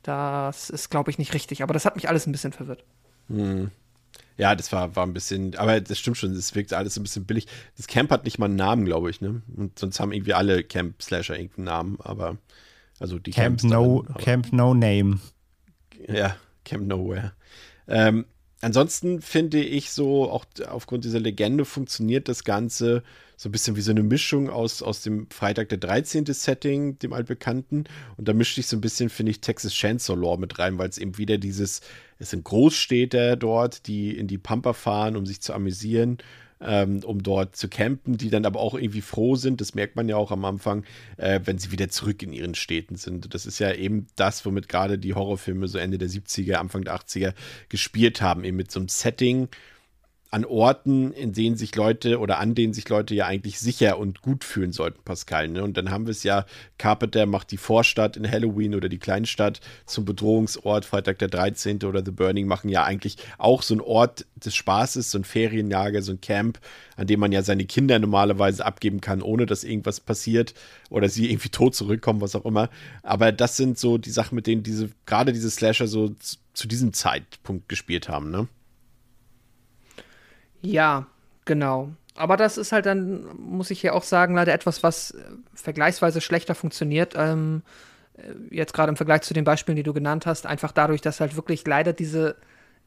das 0.04 0.70
ist, 0.70 0.90
glaube 0.90 1.10
ich, 1.12 1.18
nicht 1.18 1.34
richtig. 1.34 1.64
Aber 1.64 1.74
das 1.74 1.86
hat 1.86 1.96
mich 1.96 2.08
alles 2.08 2.28
ein 2.28 2.32
bisschen 2.32 2.54
verwirrt. 2.54 2.84
Ja, 4.38 4.56
das 4.56 4.72
war, 4.72 4.96
war 4.96 5.06
ein 5.06 5.14
bisschen, 5.14 5.56
aber 5.56 5.82
das 5.82 5.98
stimmt 5.98 6.18
schon, 6.18 6.34
das 6.34 6.54
wirkt 6.56 6.72
alles 6.74 6.96
ein 6.98 7.04
bisschen 7.04 7.26
billig. 7.26 7.48
Das 7.76 7.88
Camp 7.88 8.12
hat 8.12 8.24
nicht 8.24 8.38
mal 8.38 8.46
einen 8.46 8.56
Namen, 8.56 8.86
glaube 8.86 9.10
ich, 9.10 9.20
ne? 9.20 9.42
Und 9.56 9.78
sonst 9.80 10.00
haben 10.00 10.12
irgendwie 10.12 10.34
alle 10.36 10.64
Camp-Slasher 10.64 11.36
irgendeinen 11.36 11.66
Namen, 11.66 11.98
aber 12.02 12.38
also 13.00 13.20
die 13.20 13.32
Camp 13.32 13.60
Camps 13.60 13.64
No, 13.64 14.04
aber- 14.08 14.20
Camp 14.20 14.54
No 14.54 14.74
Name. 14.74 15.20
Ja, 16.08 16.36
Camp 16.66 16.88
Nowhere. 16.88 17.34
Ähm, 17.88 18.26
ansonsten 18.62 19.22
finde 19.22 19.60
ich 19.60 19.92
so, 19.92 20.30
auch 20.30 20.46
aufgrund 20.68 21.06
dieser 21.06 21.20
Legende 21.20 21.66
funktioniert 21.66 22.28
das 22.28 22.44
Ganze 22.44 23.04
so 23.40 23.50
ein 23.50 23.52
bisschen 23.52 23.76
wie 23.76 23.82
so 23.82 23.92
eine 23.92 24.02
Mischung 24.02 24.50
aus, 24.50 24.82
aus 24.82 25.04
dem 25.04 25.30
Freitag 25.30 25.70
der 25.70 25.78
13. 25.78 26.26
Setting, 26.26 26.98
dem 26.98 27.14
altbekannten. 27.14 27.84
Und 28.18 28.28
da 28.28 28.34
mischt 28.34 28.56
sich 28.56 28.66
so 28.66 28.76
ein 28.76 28.82
bisschen, 28.82 29.10
finde 29.10 29.30
ich, 29.32 29.42
Texas 29.42 29.74
Chainsaw 29.74 30.20
Law 30.20 30.38
mit 30.38 30.58
rein, 30.58 30.80
weil 30.80 30.90
es 30.90 30.98
eben 30.98 31.20
wieder 31.20 31.38
dieses, 31.38 31.82
es 32.18 32.32
sind 32.32 32.44
Großstädter 32.46 33.36
dort, 33.36 33.86
die 33.86 34.18
in 34.18 34.28
die 34.28 34.40
Pampa 34.40 34.74
fahren, 34.74 35.16
um 35.16 35.28
sich 35.28 35.40
zu 35.40 35.54
amüsieren. 35.54 36.18
Ähm, 36.60 37.04
um 37.04 37.22
dort 37.22 37.56
zu 37.56 37.68
campen, 37.68 38.18
die 38.18 38.32
dann 38.32 38.46
aber 38.46 38.60
auch 38.60 38.74
irgendwie 38.74 39.02
froh 39.02 39.36
sind, 39.36 39.62
das 39.62 39.76
merkt 39.76 39.96
man 39.96 40.10
ja 40.10 40.16
auch 40.16 40.32
am 40.32 40.44
Anfang, 40.44 40.86
äh, 41.18 41.40
wenn 41.44 41.60
sie 41.60 41.72
wieder 41.72 41.90
zurück 41.90 42.24
in 42.24 42.34
ihren 42.34 42.56
Städten 42.56 42.96
sind. 42.96 43.34
Das 43.36 43.46
ist 43.46 43.60
ja 43.60 43.72
eben 43.74 44.08
das, 44.16 44.44
womit 44.44 44.68
gerade 44.68 44.98
die 44.98 45.14
Horrorfilme 45.14 45.68
so 45.68 45.78
Ende 45.78 46.00
der 46.00 46.10
70er, 46.10 46.56
Anfang 46.56 46.84
der 46.84 46.96
80er 46.96 47.34
gespielt 47.70 48.22
haben, 48.22 48.44
eben 48.44 48.58
mit 48.58 48.72
so 48.72 48.80
einem 48.80 48.90
Setting, 48.90 49.50
an 50.30 50.44
Orten, 50.44 51.14
in 51.14 51.32
denen 51.32 51.56
sich 51.56 51.76
Leute 51.76 52.20
oder 52.20 52.40
an 52.40 52.54
denen 52.54 52.74
sich 52.74 52.90
Leute 52.90 53.16
ja 53.16 53.26
eigentlich 53.26 53.60
sicher 53.60 53.98
und 53.98 54.22
gut 54.22 54.44
fühlen 54.44 54.74
sollten, 54.74 55.02
Pascal. 55.04 55.48
Ne? 55.48 55.64
Und 55.64 55.78
dann 55.78 55.90
haben 55.90 56.06
wir 56.06 56.12
es 56.12 56.24
ja, 56.24 56.46
Carpenter 56.78 57.26
macht 57.26 57.52
die 57.52 57.58
Vorstadt 57.58 58.18
in 58.18 58.30
Halloween 58.30 58.76
oder 58.76 58.90
die 58.90 58.98
Kleinstadt 58.98 59.62
zum 59.86 60.04
Bedrohungsort, 60.04 60.84
Freitag 60.84 61.20
der 61.20 61.30
13. 61.30 61.84
oder 61.84 62.04
The 62.04 62.12
Burning 62.12 62.46
machen 62.46 62.70
ja 62.70 62.84
eigentlich 62.84 63.18
auch 63.38 63.62
so 63.62 63.76
ein 63.76 63.82
Ort 63.82 64.26
des 64.36 64.54
Spaßes, 64.54 65.12
so 65.12 65.20
ein 65.20 65.24
Ferienlager, 65.24 66.02
so 66.02 66.12
ein 66.12 66.22
Camp, 66.22 66.60
an 66.98 67.08
dem 67.08 67.22
man 67.22 67.32
ja 67.32 67.42
seine 67.42 67.66
Kinder 67.66 67.98
normalerweise 67.98 68.66
abgeben 68.66 69.00
kann, 69.00 69.22
ohne 69.22 69.46
dass 69.46 69.64
irgendwas 69.64 70.02
passiert 70.02 70.54
oder 70.90 71.08
sie 71.08 71.32
irgendwie 71.32 71.50
tot 71.50 71.74
zurückkommen, 71.74 72.20
was 72.20 72.36
auch 72.36 72.46
immer. 72.46 72.70
Aber 73.02 73.32
das 73.32 73.56
sind 73.56 73.80
so 73.80 73.98
die 73.98 74.12
Sachen, 74.12 74.36
mit 74.36 74.46
denen 74.46 74.64
diese, 74.64 74.90
gerade 75.06 75.32
diese 75.32 75.50
Slasher 75.50 75.88
so 75.88 76.14
zu 76.54 76.68
diesem 76.68 76.92
Zeitpunkt 76.92 77.70
gespielt 77.70 78.10
haben, 78.10 78.30
ne? 78.30 78.48
Ja, 80.62 81.08
genau. 81.46 81.90
Aber 82.16 82.36
das 82.36 82.58
ist 82.58 82.72
halt 82.72 82.86
dann, 82.86 83.26
muss 83.38 83.70
ich 83.70 83.84
ja 83.84 83.94
auch 83.94 84.04
sagen, 84.04 84.36
leider 84.36 84.54
etwas, 84.54 84.82
was 84.82 85.12
äh, 85.12 85.22
vergleichsweise 85.54 86.20
schlechter 86.20 86.56
funktioniert. 86.56 87.14
Ähm, 87.16 87.62
äh, 88.18 88.34
jetzt 88.56 88.74
gerade 88.74 88.90
im 88.90 88.96
Vergleich 88.96 89.22
zu 89.22 89.34
den 89.34 89.44
Beispielen, 89.44 89.76
die 89.76 89.84
du 89.84 89.94
genannt 89.94 90.26
hast, 90.26 90.46
einfach 90.46 90.72
dadurch, 90.72 91.02
dass 91.02 91.20
halt 91.20 91.36
wirklich 91.36 91.66
leider 91.66 91.94
diese 91.94 92.36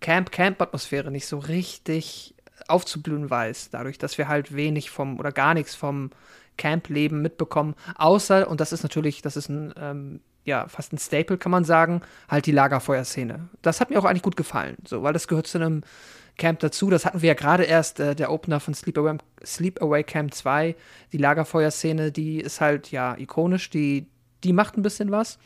Camp-Camp-Atmosphäre 0.00 1.10
nicht 1.10 1.26
so 1.26 1.38
richtig 1.38 2.34
aufzublühen 2.66 3.30
weiß. 3.30 3.70
Dadurch, 3.70 3.98
dass 3.98 4.18
wir 4.18 4.28
halt 4.28 4.54
wenig 4.54 4.90
vom 4.90 5.18
oder 5.18 5.32
gar 5.32 5.54
nichts 5.54 5.74
vom 5.74 6.10
Camp-Leben 6.56 7.22
mitbekommen. 7.22 7.74
Außer, 7.96 8.48
und 8.48 8.60
das 8.60 8.72
ist 8.72 8.82
natürlich, 8.82 9.22
das 9.22 9.36
ist 9.36 9.48
ein, 9.48 9.72
ähm, 9.78 10.20
ja, 10.44 10.66
fast 10.68 10.92
ein 10.92 10.98
Staple, 10.98 11.38
kann 11.38 11.52
man 11.52 11.64
sagen, 11.64 12.02
halt 12.28 12.46
die 12.46 12.52
Lagerfeuerszene. 12.52 13.48
Das 13.62 13.80
hat 13.80 13.90
mir 13.90 13.98
auch 13.98 14.04
eigentlich 14.04 14.22
gut 14.22 14.36
gefallen, 14.36 14.76
so, 14.86 15.02
weil 15.02 15.12
das 15.12 15.28
gehört 15.28 15.46
zu 15.46 15.58
einem 15.58 15.82
Camp 16.40 16.58
dazu. 16.58 16.90
Das 16.90 17.04
hatten 17.04 17.22
wir 17.22 17.28
ja 17.28 17.34
gerade 17.34 17.62
erst, 17.64 18.00
äh, 18.00 18.16
der 18.16 18.32
Opener 18.32 18.58
von 18.58 18.74
Sleepaway, 18.74 19.18
Sleepaway 19.44 20.02
Camp 20.02 20.34
2, 20.34 20.74
die 21.12 21.18
Lagerfeuerszene, 21.18 22.10
die 22.10 22.40
ist 22.40 22.60
halt 22.60 22.90
ja 22.90 23.16
ikonisch, 23.16 23.70
die, 23.70 24.06
die 24.42 24.52
macht 24.52 24.76
ein 24.76 24.82
bisschen 24.82 25.12
was. 25.12 25.38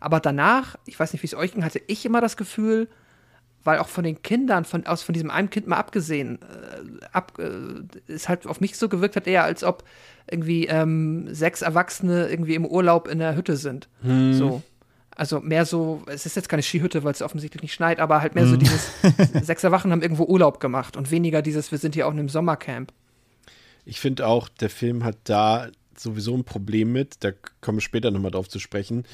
Aber 0.00 0.20
danach, 0.20 0.76
ich 0.86 1.00
weiß 1.00 1.12
nicht, 1.12 1.22
wie 1.22 1.26
es 1.26 1.34
euch 1.34 1.52
ging, 1.52 1.64
hatte 1.64 1.80
ich 1.86 2.04
immer 2.04 2.20
das 2.20 2.36
Gefühl, 2.36 2.88
weil 3.64 3.78
auch 3.78 3.88
von 3.88 4.04
den 4.04 4.22
Kindern, 4.22 4.64
von, 4.64 4.86
aus 4.86 5.02
von 5.02 5.12
diesem 5.12 5.30
einen 5.30 5.50
Kind 5.50 5.66
mal 5.66 5.76
abgesehen, 5.76 6.40
äh, 6.42 7.06
ab, 7.12 7.38
äh, 7.38 8.12
ist 8.12 8.28
halt 8.28 8.46
auf 8.46 8.60
mich 8.60 8.76
so 8.76 8.88
gewirkt 8.88 9.16
hat, 9.16 9.26
eher 9.26 9.44
als 9.44 9.64
ob 9.64 9.84
irgendwie 10.30 10.66
ähm, 10.66 11.32
sechs 11.34 11.62
Erwachsene 11.62 12.28
irgendwie 12.28 12.54
im 12.54 12.66
Urlaub 12.66 13.08
in 13.08 13.18
der 13.18 13.36
Hütte 13.36 13.56
sind. 13.56 13.88
Hm. 14.02 14.34
So. 14.34 14.62
Also 15.14 15.40
mehr 15.40 15.66
so, 15.66 16.02
es 16.06 16.26
ist 16.26 16.36
jetzt 16.36 16.48
keine 16.48 16.62
Skihütte, 16.62 17.04
weil 17.04 17.12
es 17.12 17.22
offensichtlich 17.22 17.62
nicht 17.62 17.74
schneit, 17.74 18.00
aber 18.00 18.22
halt 18.22 18.34
mehr 18.34 18.46
so 18.46 18.54
mhm. 18.54 18.60
dieses, 18.60 18.90
sechs 19.42 19.62
Erwachen 19.62 19.92
haben 19.92 20.02
irgendwo 20.02 20.24
Urlaub 20.24 20.60
gemacht 20.60 20.96
und 20.96 21.10
weniger 21.10 21.42
dieses, 21.42 21.70
wir 21.70 21.78
sind 21.78 21.94
hier 21.94 22.06
auch 22.06 22.12
in 22.12 22.18
einem 22.18 22.28
Sommercamp. 22.28 22.92
Ich 23.84 24.00
finde 24.00 24.26
auch, 24.26 24.48
der 24.48 24.70
Film 24.70 25.04
hat 25.04 25.18
da 25.24 25.68
sowieso 25.96 26.34
ein 26.34 26.44
Problem 26.44 26.92
mit, 26.92 27.16
da 27.20 27.32
kommen 27.60 27.78
wir 27.78 27.82
später 27.82 28.10
nochmal 28.10 28.30
drauf 28.30 28.48
zu 28.48 28.58
sprechen, 28.58 29.04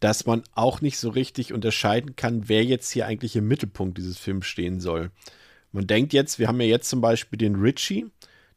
dass 0.00 0.26
man 0.26 0.42
auch 0.54 0.80
nicht 0.80 0.98
so 0.98 1.10
richtig 1.10 1.52
unterscheiden 1.52 2.14
kann, 2.14 2.48
wer 2.48 2.64
jetzt 2.64 2.90
hier 2.90 3.06
eigentlich 3.06 3.34
im 3.36 3.48
Mittelpunkt 3.48 3.98
dieses 3.98 4.18
Films 4.18 4.46
stehen 4.46 4.80
soll. 4.80 5.10
Man 5.72 5.86
denkt 5.86 6.12
jetzt, 6.12 6.38
wir 6.38 6.48
haben 6.48 6.60
ja 6.60 6.66
jetzt 6.66 6.88
zum 6.88 7.00
Beispiel 7.00 7.36
den 7.36 7.56
Richie, 7.56 8.06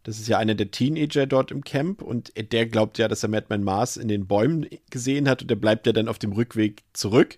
das 0.03 0.19
ist 0.19 0.27
ja 0.27 0.37
einer 0.37 0.55
der 0.55 0.71
Teenager 0.71 1.27
dort 1.27 1.51
im 1.51 1.63
Camp 1.63 2.01
und 2.01 2.31
der 2.35 2.65
glaubt 2.65 2.97
ja, 2.97 3.07
dass 3.07 3.23
er 3.23 3.29
Madman 3.29 3.63
Mars 3.63 3.97
in 3.97 4.07
den 4.07 4.27
Bäumen 4.27 4.67
gesehen 4.89 5.29
hat 5.29 5.41
und 5.41 5.51
der 5.51 5.55
bleibt 5.55 5.85
ja 5.85 5.93
dann 5.93 6.07
auf 6.07 6.19
dem 6.19 6.31
Rückweg 6.31 6.83
zurück 6.93 7.37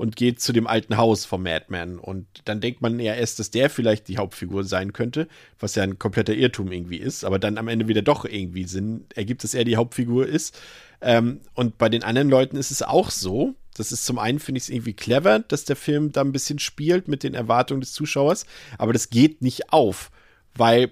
und 0.00 0.16
geht 0.16 0.40
zu 0.40 0.54
dem 0.54 0.66
alten 0.66 0.96
Haus 0.96 1.26
vom 1.26 1.42
Madman. 1.42 1.98
Und 1.98 2.26
dann 2.46 2.60
denkt 2.60 2.80
man 2.80 2.98
ja 3.00 3.14
erst, 3.14 3.38
dass 3.38 3.50
der 3.50 3.68
vielleicht 3.68 4.08
die 4.08 4.16
Hauptfigur 4.16 4.64
sein 4.64 4.94
könnte, 4.94 5.28
was 5.58 5.74
ja 5.74 5.82
ein 5.82 5.98
kompletter 5.98 6.34
Irrtum 6.34 6.72
irgendwie 6.72 6.96
ist, 6.96 7.22
aber 7.22 7.38
dann 7.38 7.58
am 7.58 7.68
Ende 7.68 7.86
wieder 7.86 8.00
doch 8.00 8.24
irgendwie 8.24 8.64
Sinn 8.64 9.04
ergibt, 9.14 9.44
dass 9.44 9.52
er 9.52 9.64
die 9.64 9.76
Hauptfigur 9.76 10.26
ist. 10.26 10.58
Ähm, 11.02 11.40
und 11.54 11.76
bei 11.76 11.90
den 11.90 12.02
anderen 12.02 12.30
Leuten 12.30 12.56
ist 12.56 12.70
es 12.70 12.82
auch 12.82 13.10
so. 13.10 13.54
Das 13.76 13.92
ist 13.92 14.06
zum 14.06 14.18
einen, 14.18 14.38
finde 14.38 14.56
ich 14.58 14.64
es 14.64 14.70
irgendwie 14.70 14.94
clever, 14.94 15.38
dass 15.40 15.66
der 15.66 15.76
Film 15.76 16.12
da 16.12 16.22
ein 16.22 16.32
bisschen 16.32 16.58
spielt 16.58 17.06
mit 17.06 17.22
den 17.22 17.34
Erwartungen 17.34 17.82
des 17.82 17.92
Zuschauers, 17.92 18.46
aber 18.78 18.94
das 18.94 19.10
geht 19.10 19.42
nicht 19.42 19.70
auf 19.72 20.10
weil 20.54 20.90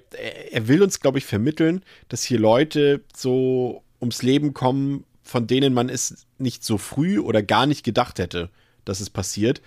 er 0.53 0.69
will 0.69 0.83
uns, 0.83 1.01
glaube 1.01 1.19
ich, 1.19 1.25
vermitteln, 1.25 1.83
dass 2.09 2.23
hier 2.23 2.39
Leute 2.39 3.03
so 3.15 3.83
ums 4.01 4.23
Leben 4.23 4.55
kommen, 4.55 5.05
von 5.23 5.47
denen 5.47 5.75
man 5.75 5.89
es 5.89 6.27
nicht 6.39 6.65
so 6.65 6.79
früh 6.79 7.19
oder 7.19 7.43
gar 7.43 7.67
nicht 7.67 7.85
gedacht 7.85 8.19
hätte, 8.19 8.51
dass 8.85 9.01
es 9.01 9.11
passiert. 9.11 9.61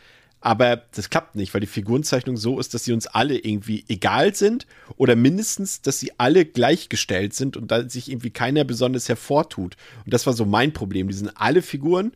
Aber 0.44 0.78
das 0.96 1.12
klappt 1.12 1.36
nicht, 1.36 1.54
weil 1.54 1.62
die 1.62 1.68
Figurenzeichnung 1.68 2.36
so 2.36 2.60
ist, 2.60 2.74
dass 2.74 2.84
sie 2.84 2.94
uns 2.94 3.06
alle 3.06 3.38
irgendwie 3.38 3.86
egal 3.88 4.34
sind 4.34 4.66
oder 4.98 5.16
mindestens, 5.16 5.84
dass 5.84 6.00
sie 6.00 6.14
alle 6.18 6.46
gleichgestellt 6.46 7.36
sind 7.36 7.58
und 7.58 7.70
da 7.70 7.88
sich 7.88 8.10
irgendwie 8.10 8.32
keiner 8.32 8.64
besonders 8.64 9.08
hervortut. 9.08 9.78
Und 10.04 10.14
das 10.14 10.26
war 10.26 10.34
so 10.34 10.46
mein 10.46 10.74
Problem. 10.74 11.10
Die 11.10 11.14
sind 11.14 11.32
alle 11.36 11.62
Figuren, 11.62 12.12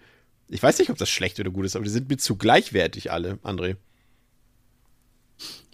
ich 0.50 0.62
weiß 0.62 0.80
nicht, 0.80 0.90
ob 0.90 0.98
das 0.98 1.10
schlecht 1.10 1.40
oder 1.40 1.52
gut 1.52 1.66
ist, 1.66 1.76
aber 1.76 1.86
die 1.86 1.92
sind 1.92 2.10
mir 2.10 2.18
zu 2.18 2.36
gleichwertig 2.36 3.12
alle, 3.12 3.36
André. 3.44 3.78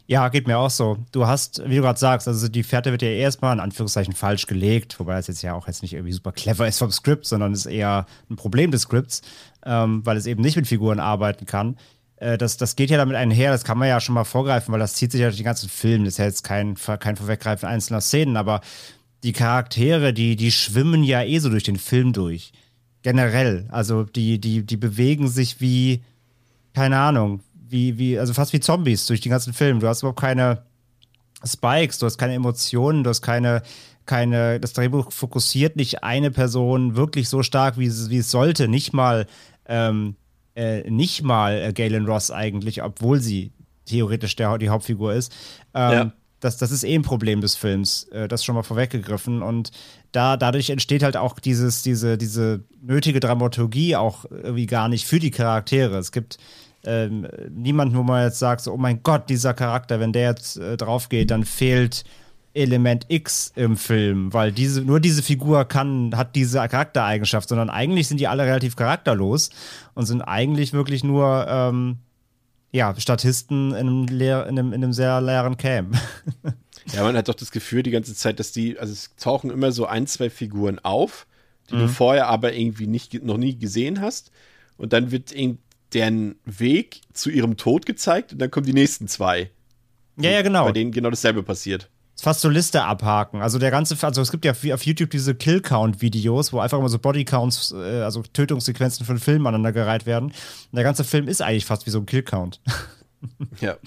Ja, 0.07 0.27
geht 0.29 0.47
mir 0.47 0.57
auch 0.57 0.69
so. 0.69 0.97
Du 1.11 1.27
hast, 1.27 1.61
wie 1.65 1.75
du 1.75 1.81
gerade 1.81 1.99
sagst, 1.99 2.27
also 2.27 2.47
die 2.47 2.63
Fährte 2.63 2.91
wird 2.91 3.01
ja 3.01 3.09
erstmal 3.09 3.53
in 3.53 3.59
Anführungszeichen 3.59 4.13
falsch 4.13 4.45
gelegt, 4.45 4.99
wobei 4.99 5.15
das 5.15 5.27
jetzt 5.27 5.41
ja 5.41 5.53
auch 5.53 5.67
jetzt 5.67 5.81
nicht 5.81 5.93
irgendwie 5.93 6.11
super 6.11 6.31
clever 6.31 6.67
ist 6.67 6.79
vom 6.79 6.91
Skript, 6.91 7.25
sondern 7.25 7.53
ist 7.53 7.65
eher 7.65 8.05
ein 8.29 8.35
Problem 8.35 8.71
des 8.71 8.83
Skripts, 8.83 9.21
ähm, 9.65 10.05
weil 10.05 10.17
es 10.17 10.25
eben 10.25 10.41
nicht 10.41 10.57
mit 10.57 10.67
Figuren 10.67 10.99
arbeiten 10.99 11.45
kann. 11.45 11.77
Äh, 12.17 12.37
das, 12.37 12.57
das 12.57 12.75
geht 12.75 12.89
ja 12.89 12.97
damit 12.97 13.15
einher, 13.15 13.51
das 13.51 13.63
kann 13.63 13.77
man 13.77 13.87
ja 13.87 13.99
schon 13.99 14.15
mal 14.15 14.23
vorgreifen, 14.23 14.71
weil 14.71 14.79
das 14.79 14.93
zieht 14.93 15.11
sich 15.11 15.21
ja 15.21 15.27
durch 15.27 15.37
den 15.37 15.45
ganzen 15.45 15.69
Film. 15.69 16.05
Das 16.05 16.15
ist 16.15 16.17
ja 16.17 16.25
jetzt 16.25 16.43
kein, 16.43 16.75
kein 16.75 17.15
Vorweggreifen 17.15 17.67
einzelner 17.67 18.01
Szenen, 18.01 18.37
aber 18.37 18.61
die 19.23 19.33
Charaktere, 19.33 20.13
die, 20.13 20.35
die 20.35 20.51
schwimmen 20.51 21.03
ja 21.03 21.23
eh 21.23 21.39
so 21.39 21.49
durch 21.49 21.63
den 21.63 21.77
Film 21.77 22.13
durch. 22.13 22.53
Generell. 23.01 23.67
Also 23.71 24.03
die, 24.03 24.39
die, 24.39 24.63
die 24.63 24.77
bewegen 24.77 25.27
sich 25.27 25.59
wie, 25.59 26.03
keine 26.73 26.99
Ahnung, 26.99 27.41
wie, 27.71 27.97
wie, 27.97 28.19
also 28.19 28.33
fast 28.33 28.53
wie 28.53 28.59
Zombies 28.59 29.05
durch 29.05 29.21
den 29.21 29.31
ganzen 29.31 29.53
Film. 29.53 29.79
Du 29.79 29.87
hast 29.87 30.01
überhaupt 30.01 30.19
keine 30.19 30.63
Spikes, 31.43 31.99
du 31.99 32.05
hast 32.05 32.17
keine 32.17 32.33
Emotionen, 32.33 33.03
du 33.03 33.09
hast 33.09 33.21
keine, 33.21 33.63
keine, 34.05 34.59
das 34.59 34.73
Drehbuch 34.73 35.11
fokussiert 35.11 35.75
nicht 35.75 36.03
eine 36.03 36.31
Person 36.31 36.95
wirklich 36.95 37.29
so 37.29 37.43
stark, 37.43 37.77
wie 37.77 37.85
es, 37.85 38.09
wie 38.09 38.17
es 38.17 38.31
sollte. 38.31 38.67
Nicht 38.67 38.93
mal, 38.93 39.25
ähm, 39.65 40.15
äh, 40.55 40.89
nicht 40.89 41.23
mal 41.23 41.61
äh, 41.61 41.73
Galen 41.73 42.05
Ross 42.05 42.31
eigentlich, 42.31 42.83
obwohl 42.83 43.21
sie 43.21 43.51
theoretisch 43.85 44.35
der, 44.35 44.57
die 44.57 44.69
Hauptfigur 44.69 45.13
ist. 45.13 45.33
Ähm, 45.73 45.91
ja. 45.91 46.11
das, 46.39 46.57
das 46.57 46.71
ist 46.71 46.83
eh 46.83 46.95
ein 46.95 47.01
Problem 47.01 47.41
des 47.41 47.55
Films, 47.55 48.03
äh, 48.11 48.27
das 48.27 48.43
schon 48.43 48.55
mal 48.55 48.63
vorweggegriffen. 48.63 49.41
Und 49.41 49.71
da, 50.11 50.37
dadurch 50.37 50.69
entsteht 50.69 51.03
halt 51.03 51.17
auch 51.17 51.39
dieses, 51.39 51.81
diese, 51.83 52.17
diese 52.17 52.63
nötige 52.81 53.19
Dramaturgie 53.19 53.95
auch 53.95 54.25
irgendwie 54.29 54.65
gar 54.65 54.89
nicht 54.89 55.05
für 55.05 55.19
die 55.19 55.31
Charaktere. 55.31 55.97
Es 55.97 56.11
gibt 56.11 56.37
ähm, 56.85 57.27
niemanden, 57.49 57.95
wo 57.95 58.03
man 58.03 58.23
jetzt 58.23 58.39
sagt, 58.39 58.61
so, 58.61 58.73
oh 58.73 58.77
mein 58.77 59.03
Gott, 59.03 59.29
dieser 59.29 59.53
Charakter, 59.53 59.99
wenn 59.99 60.13
der 60.13 60.29
jetzt 60.29 60.57
äh, 60.57 60.77
drauf 60.77 61.09
geht, 61.09 61.31
dann 61.31 61.45
fehlt 61.45 62.03
Element 62.53 63.05
X 63.07 63.53
im 63.55 63.77
Film, 63.77 64.33
weil 64.33 64.51
diese, 64.51 64.81
nur 64.81 64.99
diese 64.99 65.23
Figur 65.23 65.65
kann, 65.65 66.15
hat 66.15 66.35
diese 66.35 66.57
Charaktereigenschaft, 66.67 67.47
sondern 67.47 67.69
eigentlich 67.69 68.07
sind 68.07 68.19
die 68.19 68.27
alle 68.27 68.43
relativ 68.43 68.75
charakterlos 68.75 69.51
und 69.93 70.05
sind 70.05 70.21
eigentlich 70.21 70.73
wirklich 70.73 71.03
nur 71.03 71.45
ähm, 71.47 71.99
ja, 72.71 72.93
Statisten 72.97 73.71
in 73.71 73.75
einem, 73.75 74.05
leer, 74.07 74.47
in, 74.47 74.59
einem, 74.59 74.73
in 74.73 74.83
einem 74.83 74.93
sehr 74.93 75.21
leeren 75.21 75.57
Camp. 75.57 75.97
ja, 76.93 77.03
man 77.03 77.15
hat 77.15 77.29
doch 77.29 77.35
das 77.35 77.51
Gefühl 77.51 77.83
die 77.83 77.91
ganze 77.91 78.15
Zeit, 78.15 78.39
dass 78.39 78.51
die, 78.51 78.77
also 78.79 78.91
es 78.91 79.15
tauchen 79.17 79.49
immer 79.49 79.71
so 79.71 79.85
ein, 79.85 80.07
zwei 80.07 80.29
Figuren 80.29 80.79
auf, 80.79 81.27
die 81.69 81.75
mhm. 81.75 81.79
du 81.79 81.87
vorher 81.89 82.27
aber 82.27 82.53
irgendwie 82.53 82.87
nicht, 82.87 83.23
noch 83.23 83.37
nie 83.37 83.57
gesehen 83.57 84.01
hast. 84.01 84.31
Und 84.77 84.93
dann 84.93 85.11
wird 85.11 85.31
irgendwie 85.31 85.59
deren 85.93 86.35
Weg 86.45 87.01
zu 87.13 87.29
ihrem 87.29 87.57
Tod 87.57 87.85
gezeigt 87.85 88.33
und 88.33 88.39
dann 88.39 88.51
kommen 88.51 88.65
die 88.65 88.73
nächsten 88.73 89.07
zwei. 89.07 89.51
Ja, 90.17 90.31
ja, 90.31 90.41
genau. 90.41 90.65
Bei 90.65 90.71
denen 90.71 90.91
genau 90.91 91.09
dasselbe 91.09 91.43
passiert. 91.43 91.89
Fast 92.21 92.41
so 92.41 92.49
Liste 92.49 92.83
abhaken. 92.83 93.41
Also 93.41 93.57
der 93.57 93.71
ganze, 93.71 93.97
also 94.05 94.21
es 94.21 94.31
gibt 94.31 94.45
ja 94.45 94.51
auf 94.51 94.85
YouTube 94.85 95.09
diese 95.09 95.33
Kill-Count-Videos, 95.33 96.53
wo 96.53 96.59
einfach 96.59 96.77
immer 96.77 96.89
so 96.89 96.99
Body-Counts, 96.99 97.71
äh, 97.71 98.01
also 98.01 98.21
Tötungssequenzen 98.21 99.05
von 99.05 99.17
Filmen 99.17 99.47
aneinandergereiht 99.47 100.05
werden. 100.05 100.25
Und 100.25 100.75
der 100.75 100.83
ganze 100.83 101.03
Film 101.03 101.27
ist 101.27 101.41
eigentlich 101.41 101.65
fast 101.65 101.87
wie 101.87 101.89
so 101.89 101.99
ein 101.99 102.05
Kill-Count. 102.05 102.61
ja. 103.59 103.77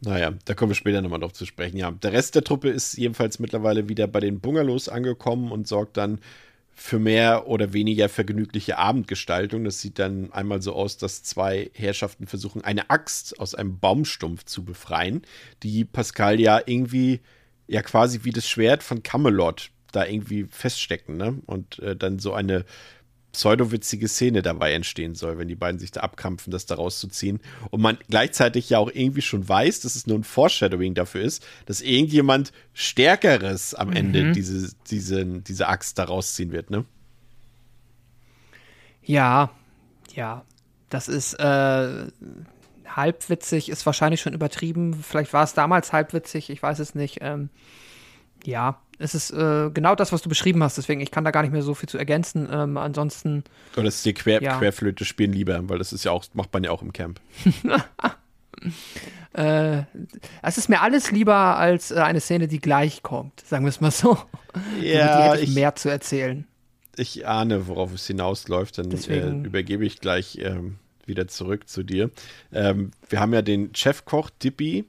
Naja, 0.00 0.32
da 0.44 0.54
kommen 0.54 0.70
wir 0.70 0.76
später 0.76 1.00
nochmal 1.00 1.20
drauf 1.20 1.32
zu 1.32 1.46
sprechen. 1.46 1.76
Ja, 1.76 1.90
der 1.90 2.12
Rest 2.12 2.34
der 2.34 2.44
Truppe 2.44 2.70
ist 2.70 2.96
jedenfalls 2.96 3.38
mittlerweile 3.38 3.88
wieder 3.88 4.06
bei 4.06 4.20
den 4.20 4.40
Bungalows 4.40 4.88
angekommen 4.88 5.52
und 5.52 5.66
sorgt 5.66 5.96
dann 5.96 6.20
für 6.80 7.00
mehr 7.00 7.48
oder 7.48 7.72
weniger 7.72 8.08
vergnügliche 8.08 8.78
Abendgestaltung. 8.78 9.64
Das 9.64 9.80
sieht 9.80 9.98
dann 9.98 10.32
einmal 10.32 10.62
so 10.62 10.74
aus, 10.74 10.96
dass 10.96 11.24
zwei 11.24 11.70
Herrschaften 11.74 12.28
versuchen, 12.28 12.62
eine 12.62 12.88
Axt 12.88 13.40
aus 13.40 13.56
einem 13.56 13.80
Baumstumpf 13.80 14.44
zu 14.44 14.64
befreien, 14.64 15.22
die 15.64 15.84
Pascal 15.84 16.38
ja 16.38 16.60
irgendwie, 16.64 17.20
ja 17.66 17.82
quasi 17.82 18.20
wie 18.22 18.30
das 18.30 18.48
Schwert 18.48 18.84
von 18.84 19.02
Camelot 19.02 19.70
da 19.90 20.06
irgendwie 20.06 20.44
feststecken, 20.44 21.16
ne? 21.16 21.40
Und 21.46 21.80
äh, 21.80 21.96
dann 21.96 22.20
so 22.20 22.32
eine 22.32 22.64
pseudowitzige 23.32 24.08
Szene 24.08 24.42
dabei 24.42 24.72
entstehen 24.72 25.14
soll, 25.14 25.38
wenn 25.38 25.48
die 25.48 25.54
beiden 25.54 25.78
sich 25.78 25.90
da 25.90 26.00
abkrampfen, 26.00 26.50
das 26.50 26.66
da 26.66 26.76
rauszuziehen. 26.76 27.40
Und 27.70 27.80
man 27.80 27.98
gleichzeitig 28.08 28.70
ja 28.70 28.78
auch 28.78 28.90
irgendwie 28.92 29.22
schon 29.22 29.48
weiß, 29.48 29.80
dass 29.80 29.94
es 29.96 30.06
nur 30.06 30.18
ein 30.18 30.24
Foreshadowing 30.24 30.94
dafür 30.94 31.22
ist, 31.22 31.46
dass 31.66 31.80
irgendjemand 31.80 32.52
Stärkeres 32.74 33.74
am 33.74 33.92
Ende 33.92 34.24
Mhm. 34.24 34.32
diese, 34.32 34.74
diese, 34.90 35.24
diese 35.24 35.68
Axt 35.68 35.98
da 35.98 36.04
rausziehen 36.04 36.52
wird, 36.52 36.70
ne? 36.70 36.84
Ja, 39.02 39.50
ja. 40.14 40.44
Das 40.90 41.08
ist 41.08 41.34
äh, 41.34 42.06
halbwitzig, 42.86 43.68
ist 43.68 43.84
wahrscheinlich 43.84 44.20
schon 44.22 44.32
übertrieben. 44.32 44.94
Vielleicht 44.94 45.32
war 45.34 45.44
es 45.44 45.52
damals 45.52 45.92
halbwitzig, 45.92 46.48
ich 46.50 46.62
weiß 46.62 46.78
es 46.78 46.94
nicht. 46.94 47.18
Ähm, 47.20 47.50
ja, 48.44 48.80
es 48.98 49.14
ist 49.14 49.30
äh, 49.30 49.70
genau 49.72 49.94
das, 49.94 50.12
was 50.12 50.22
du 50.22 50.28
beschrieben 50.28 50.62
hast. 50.62 50.76
Deswegen, 50.76 51.00
ich 51.00 51.10
kann 51.10 51.24
da 51.24 51.30
gar 51.30 51.42
nicht 51.42 51.52
mehr 51.52 51.62
so 51.62 51.74
viel 51.74 51.88
zu 51.88 51.98
ergänzen. 51.98 52.48
Ähm, 52.50 52.76
ansonsten, 52.76 53.44
Oder 53.76 53.88
ist 53.88 54.04
dir 54.04 54.14
Quer, 54.14 54.42
Ja. 54.42 54.58
Querflöte 54.58 55.04
spielen 55.04 55.32
lieber, 55.32 55.68
weil 55.68 55.78
das 55.78 55.92
ist 55.92 56.04
ja 56.04 56.10
auch, 56.10 56.24
macht 56.34 56.52
man 56.52 56.64
ja 56.64 56.70
auch 56.72 56.82
im 56.82 56.92
Camp. 56.92 57.20
äh, 59.34 59.82
es 60.42 60.58
ist 60.58 60.68
mir 60.68 60.80
alles 60.82 61.10
lieber 61.10 61.34
als 61.34 61.90
äh, 61.90 61.96
eine 62.00 62.20
Szene, 62.20 62.48
die 62.48 62.58
gleich 62.58 63.02
kommt. 63.02 63.40
Sagen 63.46 63.64
wir 63.64 63.70
es 63.70 63.80
mal 63.80 63.90
so. 63.90 64.18
Die 64.80 64.88
hätte 64.88 65.40
ich, 65.40 65.54
mehr 65.54 65.76
zu 65.76 65.88
erzählen. 65.88 66.44
ich 66.96 67.28
ahne, 67.28 67.68
worauf 67.68 67.94
es 67.94 68.06
hinausläuft. 68.06 68.78
Dann 68.78 68.90
äh, 68.90 69.28
übergebe 69.46 69.86
ich 69.86 70.00
gleich 70.00 70.38
ähm, 70.40 70.76
wieder 71.06 71.28
zurück 71.28 71.68
zu 71.68 71.84
dir. 71.84 72.10
Ähm, 72.52 72.90
wir 73.08 73.20
haben 73.20 73.32
ja 73.32 73.42
den 73.42 73.72
Chefkoch 73.74 74.30
Dippy, 74.30 74.86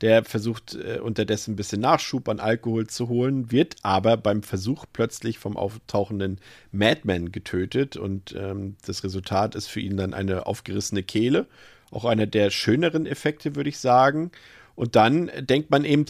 der 0.00 0.24
versucht 0.24 0.74
äh, 0.74 1.00
unterdessen 1.00 1.52
ein 1.52 1.56
bisschen 1.56 1.80
Nachschub 1.80 2.28
an 2.28 2.40
Alkohol 2.40 2.86
zu 2.86 3.08
holen, 3.08 3.50
wird 3.50 3.76
aber 3.82 4.16
beim 4.16 4.42
Versuch 4.42 4.84
plötzlich 4.92 5.38
vom 5.38 5.56
auftauchenden 5.56 6.40
Madman 6.70 7.32
getötet 7.32 7.96
und 7.96 8.34
ähm, 8.38 8.76
das 8.86 9.02
Resultat 9.04 9.54
ist 9.54 9.66
für 9.66 9.80
ihn 9.80 9.96
dann 9.96 10.14
eine 10.14 10.46
aufgerissene 10.46 11.02
Kehle. 11.02 11.46
Auch 11.90 12.04
einer 12.04 12.26
der 12.26 12.50
schöneren 12.50 13.06
Effekte, 13.06 13.56
würde 13.56 13.70
ich 13.70 13.78
sagen. 13.78 14.30
Und 14.74 14.94
dann 14.94 15.28
denkt 15.40 15.70
man 15.70 15.84
eben, 15.84 16.04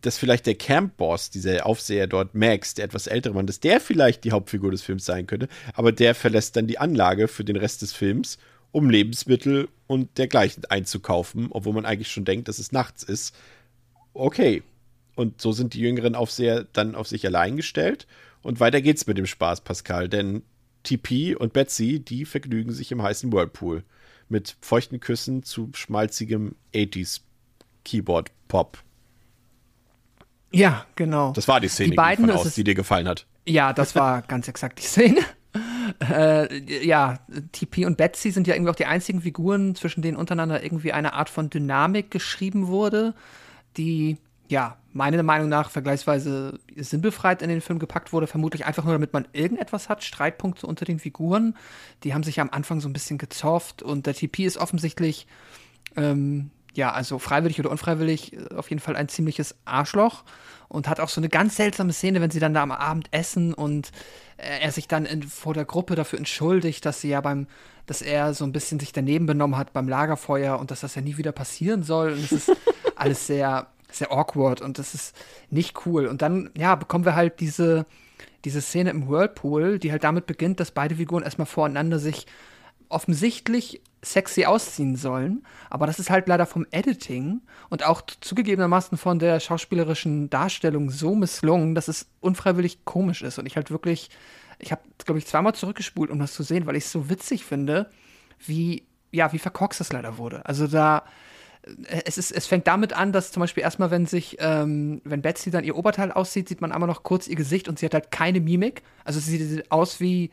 dass 0.00 0.16
vielleicht 0.16 0.46
der 0.46 0.54
Camp-Boss, 0.54 1.28
dieser 1.28 1.66
Aufseher 1.66 2.06
dort, 2.06 2.34
Max, 2.34 2.72
der 2.72 2.86
etwas 2.86 3.06
ältere 3.06 3.34
Mann, 3.34 3.46
dass 3.46 3.60
der 3.60 3.80
vielleicht 3.80 4.24
die 4.24 4.32
Hauptfigur 4.32 4.70
des 4.70 4.82
Films 4.82 5.04
sein 5.04 5.26
könnte. 5.26 5.48
Aber 5.74 5.92
der 5.92 6.14
verlässt 6.14 6.56
dann 6.56 6.66
die 6.66 6.78
Anlage 6.78 7.28
für 7.28 7.44
den 7.44 7.56
Rest 7.56 7.82
des 7.82 7.92
Films, 7.92 8.38
um 8.74 8.90
Lebensmittel 8.90 9.68
und 9.86 10.18
dergleichen 10.18 10.64
einzukaufen, 10.64 11.46
obwohl 11.50 11.72
man 11.74 11.84
eigentlich 11.84 12.10
schon 12.10 12.24
denkt, 12.24 12.48
dass 12.48 12.58
es 12.58 12.72
nachts 12.72 13.04
ist. 13.04 13.32
Okay. 14.14 14.64
Und 15.14 15.40
so 15.40 15.52
sind 15.52 15.74
die 15.74 15.80
jüngeren 15.80 16.16
Aufseher 16.16 16.66
dann 16.72 16.96
auf 16.96 17.06
sich 17.06 17.24
allein 17.24 17.56
gestellt. 17.56 18.08
Und 18.42 18.58
weiter 18.58 18.80
geht's 18.80 19.06
mit 19.06 19.16
dem 19.16 19.26
Spaß, 19.26 19.60
Pascal. 19.60 20.08
Denn 20.08 20.42
TP 20.82 21.36
und 21.36 21.52
Betsy, 21.52 22.00
die 22.00 22.24
vergnügen 22.24 22.72
sich 22.72 22.90
im 22.90 23.00
heißen 23.00 23.32
Whirlpool. 23.32 23.84
Mit 24.28 24.56
feuchten 24.60 24.98
Küssen 24.98 25.44
zu 25.44 25.70
schmalzigem 25.72 26.56
80s 26.74 27.20
Keyboard-Pop. 27.84 28.78
Ja, 30.50 30.84
genau. 30.96 31.32
Das 31.32 31.46
war 31.46 31.60
die 31.60 31.68
Szene, 31.68 31.90
Die 31.90 31.96
beiden, 31.96 32.28
aus, 32.28 32.54
die 32.54 32.64
dir 32.64 32.74
gefallen 32.74 33.06
hat. 33.06 33.24
Ja, 33.46 33.72
das 33.72 33.94
war 33.94 34.22
ganz 34.22 34.48
exakt 34.48 34.80
die 34.80 34.86
Szene. 34.86 35.20
Äh, 36.00 36.84
ja, 36.84 37.18
TP 37.52 37.86
und 37.86 37.96
Betsy 37.96 38.30
sind 38.30 38.46
ja 38.46 38.54
irgendwie 38.54 38.70
auch 38.70 38.76
die 38.76 38.86
einzigen 38.86 39.20
Figuren, 39.20 39.74
zwischen 39.74 40.02
denen 40.02 40.16
untereinander 40.16 40.62
irgendwie 40.62 40.92
eine 40.92 41.14
Art 41.14 41.30
von 41.30 41.50
Dynamik 41.50 42.10
geschrieben 42.10 42.66
wurde, 42.66 43.14
die, 43.76 44.18
ja, 44.48 44.76
meiner 44.92 45.22
Meinung 45.22 45.48
nach 45.48 45.70
vergleichsweise 45.70 46.60
sinnbefreit 46.76 47.42
in 47.42 47.48
den 47.48 47.60
Film 47.60 47.78
gepackt 47.78 48.12
wurde, 48.12 48.26
vermutlich 48.26 48.64
einfach 48.64 48.84
nur, 48.84 48.92
damit 48.92 49.12
man 49.12 49.26
irgendetwas 49.32 49.88
hat, 49.88 50.04
Streitpunkte 50.04 50.66
unter 50.66 50.84
den 50.84 51.00
Figuren. 51.00 51.56
Die 52.04 52.14
haben 52.14 52.22
sich 52.22 52.36
ja 52.36 52.42
am 52.42 52.50
Anfang 52.50 52.80
so 52.80 52.88
ein 52.88 52.92
bisschen 52.92 53.18
gezofft 53.18 53.82
und 53.82 54.06
der 54.06 54.14
TP 54.14 54.44
ist 54.44 54.56
offensichtlich 54.56 55.26
ähm, 55.96 56.50
ja, 56.74 56.92
also 56.92 57.18
freiwillig 57.18 57.58
oder 57.60 57.70
unfreiwillig, 57.70 58.34
äh, 58.34 58.54
auf 58.54 58.70
jeden 58.70 58.80
Fall 58.80 58.96
ein 58.96 59.08
ziemliches 59.08 59.54
Arschloch 59.64 60.24
und 60.68 60.88
hat 60.88 61.00
auch 61.00 61.08
so 61.08 61.20
eine 61.20 61.28
ganz 61.28 61.56
seltsame 61.56 61.92
Szene, 61.92 62.20
wenn 62.20 62.30
sie 62.30 62.40
dann 62.40 62.54
da 62.54 62.62
am 62.62 62.72
Abend 62.72 63.08
essen 63.12 63.54
und 63.54 63.90
äh, 64.36 64.60
er 64.60 64.72
sich 64.72 64.88
dann 64.88 65.06
in, 65.06 65.22
vor 65.22 65.54
der 65.54 65.64
Gruppe 65.64 65.94
dafür 65.94 66.18
entschuldigt, 66.18 66.84
dass 66.84 67.00
sie 67.00 67.08
ja 67.08 67.20
beim, 67.20 67.46
dass 67.86 68.02
er 68.02 68.34
so 68.34 68.44
ein 68.44 68.52
bisschen 68.52 68.80
sich 68.80 68.92
daneben 68.92 69.26
benommen 69.26 69.56
hat 69.56 69.72
beim 69.72 69.88
Lagerfeuer 69.88 70.58
und 70.58 70.70
dass 70.70 70.80
das 70.80 70.94
ja 70.94 71.02
nie 71.02 71.16
wieder 71.16 71.32
passieren 71.32 71.82
soll 71.82 72.12
und 72.12 72.24
es 72.24 72.32
ist 72.32 72.52
alles 72.96 73.26
sehr, 73.26 73.68
sehr 73.90 74.10
awkward 74.12 74.60
und 74.60 74.78
das 74.78 74.94
ist 74.94 75.16
nicht 75.50 75.86
cool. 75.86 76.06
Und 76.06 76.22
dann, 76.22 76.50
ja, 76.56 76.74
bekommen 76.74 77.04
wir 77.04 77.14
halt 77.14 77.40
diese, 77.40 77.86
diese 78.44 78.60
Szene 78.60 78.90
im 78.90 79.08
Whirlpool, 79.08 79.78
die 79.78 79.92
halt 79.92 80.04
damit 80.04 80.26
beginnt, 80.26 80.60
dass 80.60 80.70
beide 80.70 80.96
Figuren 80.96 81.22
erstmal 81.22 81.46
voreinander 81.46 81.98
sich 81.98 82.26
offensichtlich 82.88 83.80
sexy 84.04 84.44
ausziehen 84.44 84.96
sollen, 84.96 85.44
aber 85.70 85.86
das 85.86 85.98
ist 85.98 86.10
halt 86.10 86.28
leider 86.28 86.46
vom 86.46 86.66
Editing 86.70 87.40
und 87.70 87.84
auch 87.84 88.02
zugegebenermaßen 88.20 88.98
von 88.98 89.18
der 89.18 89.40
schauspielerischen 89.40 90.30
Darstellung 90.30 90.90
so 90.90 91.14
misslungen, 91.14 91.74
dass 91.74 91.88
es 91.88 92.06
unfreiwillig 92.20 92.84
komisch 92.84 93.22
ist 93.22 93.38
und 93.38 93.46
ich 93.46 93.56
halt 93.56 93.70
wirklich, 93.70 94.10
ich 94.58 94.72
habe, 94.72 94.82
glaube 95.04 95.18
ich, 95.18 95.26
zweimal 95.26 95.54
zurückgespult, 95.54 96.10
um 96.10 96.18
das 96.18 96.34
zu 96.34 96.42
sehen, 96.42 96.66
weil 96.66 96.76
ich 96.76 96.84
es 96.84 96.92
so 96.92 97.08
witzig 97.08 97.44
finde, 97.44 97.90
wie, 98.46 98.84
ja, 99.10 99.32
wie 99.32 99.38
verkorkst 99.38 99.80
das 99.80 99.92
leider 99.92 100.18
wurde. 100.18 100.44
Also 100.46 100.66
da, 100.66 101.04
äh, 101.64 102.02
es, 102.04 102.18
ist, 102.18 102.30
es 102.30 102.46
fängt 102.46 102.66
damit 102.66 102.92
an, 102.92 103.12
dass 103.12 103.32
zum 103.32 103.40
Beispiel 103.40 103.62
erstmal, 103.62 103.90
wenn 103.90 104.06
sich, 104.06 104.36
ähm, 104.40 105.00
wenn 105.04 105.22
Betsy 105.22 105.50
dann 105.50 105.64
ihr 105.64 105.76
Oberteil 105.76 106.12
aussieht, 106.12 106.48
sieht 106.48 106.60
man 106.60 106.72
einmal 106.72 106.88
noch 106.88 107.02
kurz 107.02 107.26
ihr 107.28 107.36
Gesicht 107.36 107.68
und 107.68 107.78
sie 107.78 107.86
hat 107.86 107.94
halt 107.94 108.10
keine 108.10 108.40
Mimik. 108.40 108.82
Also 109.04 109.20
sie 109.20 109.38
sieht 109.44 109.70
aus 109.70 110.00
wie, 110.00 110.30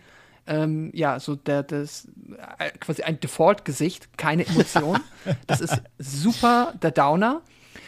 ähm, 0.48 0.92
ja, 0.94 1.20
so 1.20 1.36
der, 1.36 1.64
das, 1.64 2.08
äh, 2.58 2.72
quasi 2.80 3.04
ein 3.04 3.20
Default-Gesicht, 3.20 4.18
keine 4.18 4.46
Emotion. 4.46 5.00
das 5.48 5.62
ist 5.62 5.82
super 5.98 6.74
der 6.82 6.92
Downer. 6.92 7.42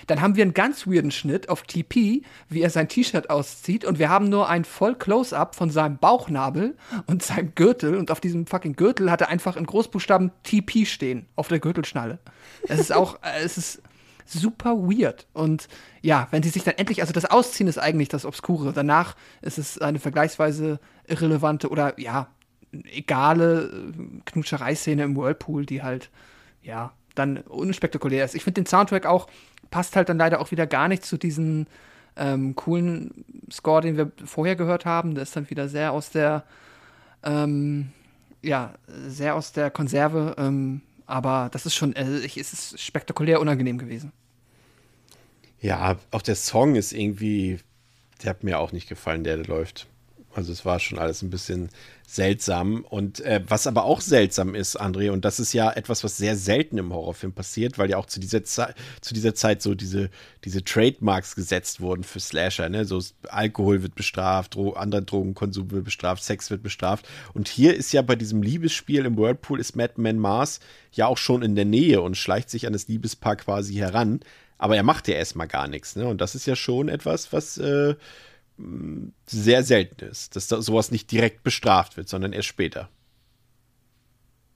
Dann 0.07 0.21
haben 0.21 0.35
wir 0.35 0.43
einen 0.43 0.53
ganz 0.53 0.85
weirden 0.85 1.11
Schnitt 1.11 1.49
auf 1.49 1.63
TP, 1.63 2.23
wie 2.49 2.61
er 2.61 2.69
sein 2.69 2.89
T-Shirt 2.89 3.29
auszieht 3.29 3.85
und 3.85 3.99
wir 3.99 4.09
haben 4.09 4.29
nur 4.29 4.49
ein 4.49 4.65
voll 4.65 4.95
Close-up 4.95 5.55
von 5.55 5.69
seinem 5.69 5.97
Bauchnabel 5.97 6.75
und 7.07 7.23
seinem 7.23 7.55
Gürtel 7.55 7.95
und 7.95 8.11
auf 8.11 8.19
diesem 8.19 8.45
fucking 8.45 8.75
Gürtel 8.75 9.11
hat 9.11 9.21
er 9.21 9.29
einfach 9.29 9.55
in 9.55 9.65
Großbuchstaben 9.65 10.31
TP 10.43 10.85
stehen 10.85 11.27
auf 11.35 11.47
der 11.47 11.59
Gürtelschnalle. 11.59 12.19
Es 12.67 12.79
ist 12.79 12.93
auch, 12.93 13.19
es 13.43 13.57
ist 13.57 13.81
super 14.25 14.77
weird 14.77 15.27
und 15.33 15.67
ja, 16.01 16.27
wenn 16.31 16.43
sie 16.43 16.49
sich 16.49 16.63
dann 16.63 16.75
endlich, 16.75 17.01
also 17.01 17.13
das 17.13 17.25
Ausziehen 17.25 17.67
ist 17.67 17.77
eigentlich 17.77 18.09
das 18.09 18.25
Obskure. 18.25 18.73
Danach 18.73 19.15
ist 19.41 19.57
es 19.57 19.77
eine 19.79 19.99
vergleichsweise 19.99 20.79
irrelevante 21.07 21.69
oder 21.69 21.99
ja, 21.99 22.27
egale 22.91 23.63
äh, 23.63 24.21
Knutschereiszene 24.25 25.03
im 25.03 25.15
Whirlpool, 25.15 25.65
die 25.65 25.83
halt, 25.83 26.09
ja, 26.61 26.93
dann 27.15 27.37
unspektakulär 27.37 28.25
ist. 28.25 28.35
Ich 28.35 28.43
finde 28.43 28.61
den 28.61 28.65
Soundtrack 28.65 29.05
auch, 29.05 29.27
passt 29.69 29.95
halt 29.95 30.09
dann 30.09 30.17
leider 30.17 30.41
auch 30.41 30.51
wieder 30.51 30.67
gar 30.67 30.87
nicht 30.87 31.05
zu 31.05 31.17
diesem 31.17 31.67
ähm, 32.15 32.55
coolen 32.55 33.25
Score, 33.51 33.81
den 33.81 33.97
wir 33.97 34.11
vorher 34.25 34.55
gehört 34.55 34.85
haben. 34.85 35.15
Der 35.15 35.23
ist 35.23 35.35
dann 35.35 35.49
wieder 35.49 35.67
sehr 35.67 35.91
aus 35.91 36.09
der, 36.09 36.43
ähm, 37.23 37.91
ja, 38.41 38.73
sehr 39.07 39.35
aus 39.35 39.51
der 39.51 39.71
Konserve. 39.71 40.35
Ähm, 40.37 40.81
aber 41.05 41.49
das 41.51 41.65
ist 41.65 41.75
schon, 41.75 41.95
äh, 41.95 42.19
ich, 42.19 42.37
es 42.37 42.53
ist 42.53 42.79
spektakulär 42.79 43.39
unangenehm 43.39 43.77
gewesen. 43.77 44.11
Ja, 45.59 45.97
auch 46.11 46.21
der 46.21 46.35
Song 46.35 46.75
ist 46.75 46.91
irgendwie, 46.91 47.59
der 48.21 48.31
hat 48.31 48.43
mir 48.43 48.59
auch 48.59 48.71
nicht 48.71 48.89
gefallen, 48.89 49.23
der 49.23 49.37
da 49.37 49.43
läuft. 49.43 49.87
Also 50.35 50.51
es 50.51 50.65
war 50.65 50.79
schon 50.79 50.99
alles 50.99 51.21
ein 51.21 51.29
bisschen 51.29 51.69
seltsam. 52.07 52.85
Und 52.89 53.19
äh, 53.21 53.41
was 53.47 53.67
aber 53.67 53.85
auch 53.85 54.01
seltsam 54.01 54.55
ist, 54.55 54.79
André, 54.79 55.11
und 55.11 55.25
das 55.25 55.39
ist 55.39 55.53
ja 55.53 55.71
etwas, 55.71 56.03
was 56.03 56.17
sehr 56.17 56.35
selten 56.35 56.77
im 56.77 56.93
Horrorfilm 56.93 57.33
passiert, 57.33 57.77
weil 57.77 57.89
ja 57.89 57.97
auch 57.97 58.05
zu 58.05 58.19
dieser, 58.19 58.43
Ze 58.43 58.73
zu 59.01 59.13
dieser 59.13 59.35
Zeit 59.35 59.61
so 59.61 59.73
diese, 59.75 60.09
diese 60.43 60.63
Trademarks 60.63 61.35
gesetzt 61.35 61.81
wurden 61.81 62.03
für 62.03 62.19
Slasher. 62.19 62.69
Ne? 62.69 62.85
So 62.85 63.01
Alkohol 63.29 63.81
wird 63.83 63.95
bestraft, 63.95 64.55
Dro 64.55 64.73
anderer 64.73 65.01
Drogenkonsum 65.01 65.71
wird 65.71 65.85
bestraft, 65.85 66.23
Sex 66.23 66.49
wird 66.49 66.63
bestraft. 66.63 67.07
Und 67.33 67.47
hier 67.47 67.75
ist 67.75 67.93
ja 67.93 68.01
bei 68.01 68.15
diesem 68.15 68.41
Liebesspiel 68.41 69.05
im 69.05 69.17
Whirlpool 69.17 69.59
ist 69.59 69.75
Madman 69.75 70.19
Mars 70.19 70.59
ja 70.91 71.07
auch 71.07 71.17
schon 71.17 71.41
in 71.41 71.55
der 71.55 71.65
Nähe 71.65 72.01
und 72.01 72.17
schleicht 72.17 72.49
sich 72.49 72.67
an 72.67 72.73
das 72.73 72.87
Liebespaar 72.87 73.37
quasi 73.37 73.75
heran. 73.75 74.19
Aber 74.57 74.75
er 74.75 74.83
macht 74.83 75.07
ja 75.07 75.15
erstmal 75.15 75.47
gar 75.47 75.67
nichts. 75.67 75.95
Ne? 75.95 76.05
Und 76.05 76.21
das 76.21 76.35
ist 76.35 76.45
ja 76.45 76.55
schon 76.55 76.87
etwas, 76.87 77.33
was 77.33 77.57
äh, 77.57 77.95
sehr 79.25 79.63
selten 79.63 80.05
ist, 80.05 80.35
dass 80.35 80.47
da 80.47 80.61
sowas 80.61 80.91
nicht 80.91 81.11
direkt 81.11 81.43
bestraft 81.43 81.97
wird, 81.97 82.09
sondern 82.09 82.33
erst 82.33 82.47
später. 82.47 82.89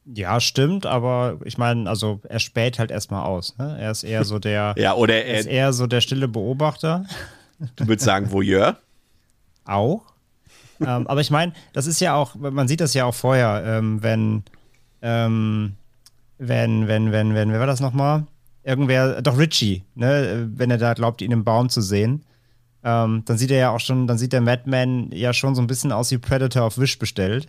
Ja, 0.06 0.40
stimmt, 0.40 0.86
aber 0.86 1.40
ich 1.44 1.58
meine, 1.58 1.90
also 1.90 2.22
er 2.24 2.40
späht 2.40 2.80
halt 2.80 2.92
erstmal 2.92 3.26
aus. 3.26 3.58
Ne? 3.58 3.78
Er 3.80 3.92
ist 3.92 4.04
eher 4.04 4.24
so 4.24 4.40
der, 4.48 4.74
Ja, 4.78 4.94
oder 4.94 5.16
er 5.16 5.26
er, 5.26 5.40
ist 5.42 5.46
eher 5.48 5.74
so 5.74 5.88
der 5.88 6.02
stille 6.02 6.28
Beobachter. 6.28 7.06
du 7.76 7.88
würdest 7.88 8.06
sagen, 8.06 8.32
Voyeur. 8.32 8.78
Auch. 9.66 10.04
ähm, 10.80 11.08
aber 11.08 11.20
ich 11.20 11.30
meine, 11.32 11.52
das 11.74 11.88
ist 11.88 12.00
ja 12.00 12.14
auch, 12.16 12.36
man 12.36 12.68
sieht 12.70 12.80
das 12.80 12.94
ja 12.94 13.04
auch 13.04 13.16
vorher, 13.16 13.64
ähm, 13.66 14.02
wenn, 14.02 14.44
ähm, 15.02 15.76
wenn, 16.38 16.88
wenn, 16.88 17.12
wenn, 17.12 17.34
wenn, 17.34 17.52
wer 17.52 17.60
war 17.60 17.68
das 17.68 17.82
nochmal? 17.82 18.28
Irgendwer, 18.64 19.22
doch 19.22 19.38
Richie, 19.38 19.84
ne, 19.96 20.48
wenn 20.54 20.72
er 20.72 20.78
da 20.78 20.94
glaubt, 20.94 21.22
ihn 21.22 21.32
im 21.32 21.44
Baum 21.44 21.70
zu 21.70 21.82
sehen. 21.82 22.24
Ähm, 22.88 23.24
dann 23.26 23.38
sieht 23.38 23.52
er 23.52 23.58
ja 23.58 23.70
auch 23.72 23.82
schon, 23.82 24.08
dann 24.08 24.18
sieht 24.18 24.32
der 24.32 24.40
Madman 24.40 25.12
ja 25.12 25.34
schon 25.34 25.56
so 25.56 25.62
ein 25.62 25.68
bisschen 25.68 25.92
aus 25.92 26.10
wie 26.12 26.20
Predator 26.20 26.64
auf 26.64 26.78
Wish 26.78 26.98
bestellt. 26.98 27.48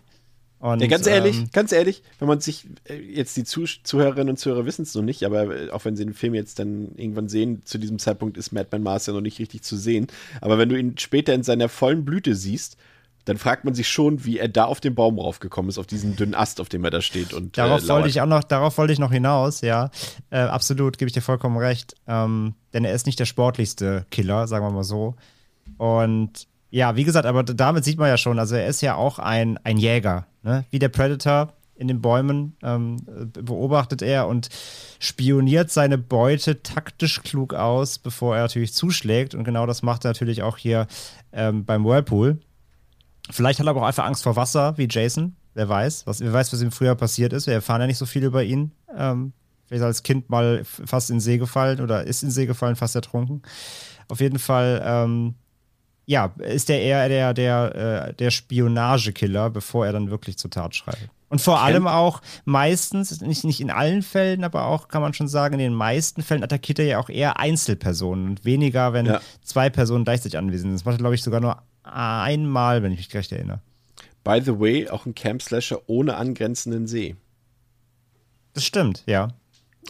Und, 0.58 0.80
ja, 0.82 0.88
ganz 0.88 1.06
ehrlich, 1.06 1.38
ähm, 1.38 1.50
ganz 1.52 1.70
ehrlich, 1.70 2.02
wenn 2.18 2.26
man 2.26 2.40
sich, 2.40 2.66
äh, 2.88 2.96
jetzt 2.96 3.36
die 3.36 3.44
Zuh 3.44 3.66
Zuhörerinnen 3.84 4.30
und 4.30 4.38
Zuhörer 4.38 4.66
wissen 4.66 4.82
es 4.82 4.96
noch 4.96 5.02
nicht, 5.02 5.22
aber 5.22 5.56
äh, 5.56 5.70
auch 5.70 5.84
wenn 5.84 5.94
sie 5.94 6.04
den 6.04 6.14
Film 6.14 6.34
jetzt 6.34 6.58
dann 6.58 6.88
irgendwann 6.96 7.28
sehen, 7.28 7.62
zu 7.64 7.78
diesem 7.78 8.00
Zeitpunkt 8.00 8.36
ist 8.36 8.50
Madman 8.50 8.82
Mars 8.82 9.06
ja 9.06 9.12
noch 9.12 9.20
nicht 9.20 9.38
richtig 9.38 9.62
zu 9.62 9.76
sehen. 9.76 10.08
Aber 10.40 10.58
wenn 10.58 10.68
du 10.68 10.76
ihn 10.76 10.98
später 10.98 11.34
in 11.34 11.44
seiner 11.44 11.68
vollen 11.68 12.04
Blüte 12.04 12.34
siehst, 12.34 12.76
dann 13.24 13.38
fragt 13.38 13.64
man 13.64 13.74
sich 13.74 13.86
schon, 13.86 14.24
wie 14.24 14.38
er 14.38 14.48
da 14.48 14.64
auf 14.64 14.80
den 14.80 14.96
Baum 14.96 15.20
raufgekommen 15.20 15.68
ist, 15.68 15.78
auf 15.78 15.86
diesen 15.86 16.16
dünnen 16.16 16.34
Ast, 16.34 16.60
auf 16.60 16.68
dem 16.68 16.82
er 16.82 16.90
da 16.90 17.00
steht. 17.00 17.32
Und, 17.32 17.56
Darauf 17.56 17.84
äh, 17.84 17.88
wollte 17.88 18.08
ich 18.08 18.20
auch 18.20 18.26
noch, 18.26 18.42
darauf 18.42 18.76
wollte 18.76 18.92
ich 18.92 18.98
noch 18.98 19.12
hinaus, 19.12 19.60
ja. 19.60 19.92
Äh, 20.30 20.38
absolut, 20.38 20.98
gebe 20.98 21.08
ich 21.08 21.12
dir 21.12 21.20
vollkommen 21.20 21.58
recht. 21.58 21.94
Ähm, 22.08 22.54
denn 22.72 22.84
er 22.84 22.92
ist 22.92 23.06
nicht 23.06 23.18
der 23.18 23.26
sportlichste 23.26 24.06
Killer, 24.10 24.46
sagen 24.46 24.64
wir 24.64 24.70
mal 24.70 24.84
so. 24.84 25.14
Und 25.76 26.46
ja, 26.70 26.96
wie 26.96 27.04
gesagt, 27.04 27.26
aber 27.26 27.42
damit 27.42 27.84
sieht 27.84 27.98
man 27.98 28.08
ja 28.08 28.18
schon, 28.18 28.38
also 28.38 28.54
er 28.54 28.66
ist 28.66 28.82
ja 28.82 28.94
auch 28.94 29.18
ein, 29.18 29.58
ein 29.64 29.78
Jäger, 29.78 30.26
ne? 30.42 30.64
Wie 30.70 30.78
der 30.78 30.90
Predator 30.90 31.52
in 31.78 31.88
den 31.88 32.02
Bäumen 32.02 32.56
ähm, 32.62 32.96
beobachtet 33.32 34.02
er 34.02 34.26
und 34.26 34.48
spioniert 34.98 35.70
seine 35.70 35.96
Beute 35.96 36.62
taktisch 36.62 37.22
klug 37.22 37.54
aus, 37.54 37.98
bevor 37.98 38.36
er 38.36 38.42
natürlich 38.42 38.74
zuschlägt. 38.74 39.34
Und 39.34 39.44
genau 39.44 39.64
das 39.64 39.82
macht 39.82 40.04
er 40.04 40.10
natürlich 40.10 40.42
auch 40.42 40.58
hier 40.58 40.88
ähm, 41.32 41.64
beim 41.64 41.84
Whirlpool. 41.84 42.40
Vielleicht 43.30 43.60
hat 43.60 43.66
er 43.66 43.70
aber 43.70 43.82
auch 43.82 43.86
einfach 43.86 44.06
Angst 44.06 44.24
vor 44.24 44.36
Wasser, 44.36 44.76
wie 44.76 44.88
Jason. 44.90 45.36
Wer 45.54 45.68
weiß, 45.68 46.06
was, 46.06 46.20
wer 46.20 46.32
weiß, 46.32 46.52
was 46.52 46.62
ihm 46.62 46.72
früher 46.72 46.94
passiert 46.94 47.32
ist. 47.32 47.46
Wir 47.46 47.54
erfahren 47.54 47.80
ja 47.80 47.86
nicht 47.86 47.98
so 47.98 48.06
viel 48.06 48.24
über 48.24 48.42
ihn. 48.42 48.72
Ähm, 48.96 49.32
vielleicht 49.68 49.84
als 49.84 50.02
Kind 50.02 50.28
mal 50.30 50.62
fast 50.64 51.10
in 51.10 51.16
den 51.16 51.20
See 51.20 51.38
gefallen 51.38 51.80
oder 51.80 52.04
ist 52.04 52.22
in 52.22 52.28
den 52.28 52.32
See 52.34 52.46
gefallen, 52.46 52.76
fast 52.76 52.94
ertrunken. 52.96 53.42
Auf 54.08 54.20
jeden 54.20 54.38
Fall, 54.38 54.82
ähm, 54.84 55.34
ja, 56.06 56.32
ist 56.38 56.70
er 56.70 56.80
eher 56.80 57.08
der, 57.08 57.34
der, 57.34 58.08
äh, 58.08 58.14
der 58.14 58.30
Spionagekiller, 58.30 59.50
bevor 59.50 59.84
er 59.86 59.92
dann 59.92 60.10
wirklich 60.10 60.38
zur 60.38 60.50
Tat 60.50 60.74
schreitet. 60.74 61.10
Und 61.28 61.42
vor 61.42 61.60
allem 61.60 61.86
auch 61.86 62.22
meistens, 62.46 63.20
nicht, 63.20 63.44
nicht 63.44 63.60
in 63.60 63.70
allen 63.70 64.00
Fällen, 64.00 64.44
aber 64.44 64.64
auch, 64.64 64.88
kann 64.88 65.02
man 65.02 65.12
schon 65.12 65.28
sagen, 65.28 65.54
in 65.54 65.60
den 65.60 65.74
meisten 65.74 66.22
Fällen 66.22 66.42
attackiert 66.42 66.78
er 66.78 66.86
ja 66.86 66.98
auch 66.98 67.10
eher 67.10 67.38
Einzelpersonen 67.38 68.30
und 68.30 68.44
weniger, 68.46 68.94
wenn 68.94 69.04
Ja. 69.04 69.20
zwei 69.44 69.68
Personen 69.68 70.04
gleichzeitig 70.04 70.38
anwesend 70.38 70.70
sind. 70.70 70.74
Das 70.80 70.84
macht 70.86 70.94
er, 70.94 71.00
glaube 71.00 71.14
ich, 71.14 71.22
sogar 71.22 71.40
nur 71.40 71.60
einmal, 71.82 72.82
wenn 72.82 72.92
ich 72.92 72.98
mich 72.98 73.14
recht 73.14 73.30
erinnere. 73.32 73.60
By 74.24 74.40
the 74.42 74.58
way, 74.58 74.88
auch 74.88 75.04
ein 75.04 75.14
Camp-Slasher 75.14 75.82
ohne 75.86 76.16
angrenzenden 76.16 76.86
See. 76.86 77.16
Das 78.54 78.64
stimmt, 78.64 79.02
ja. 79.06 79.28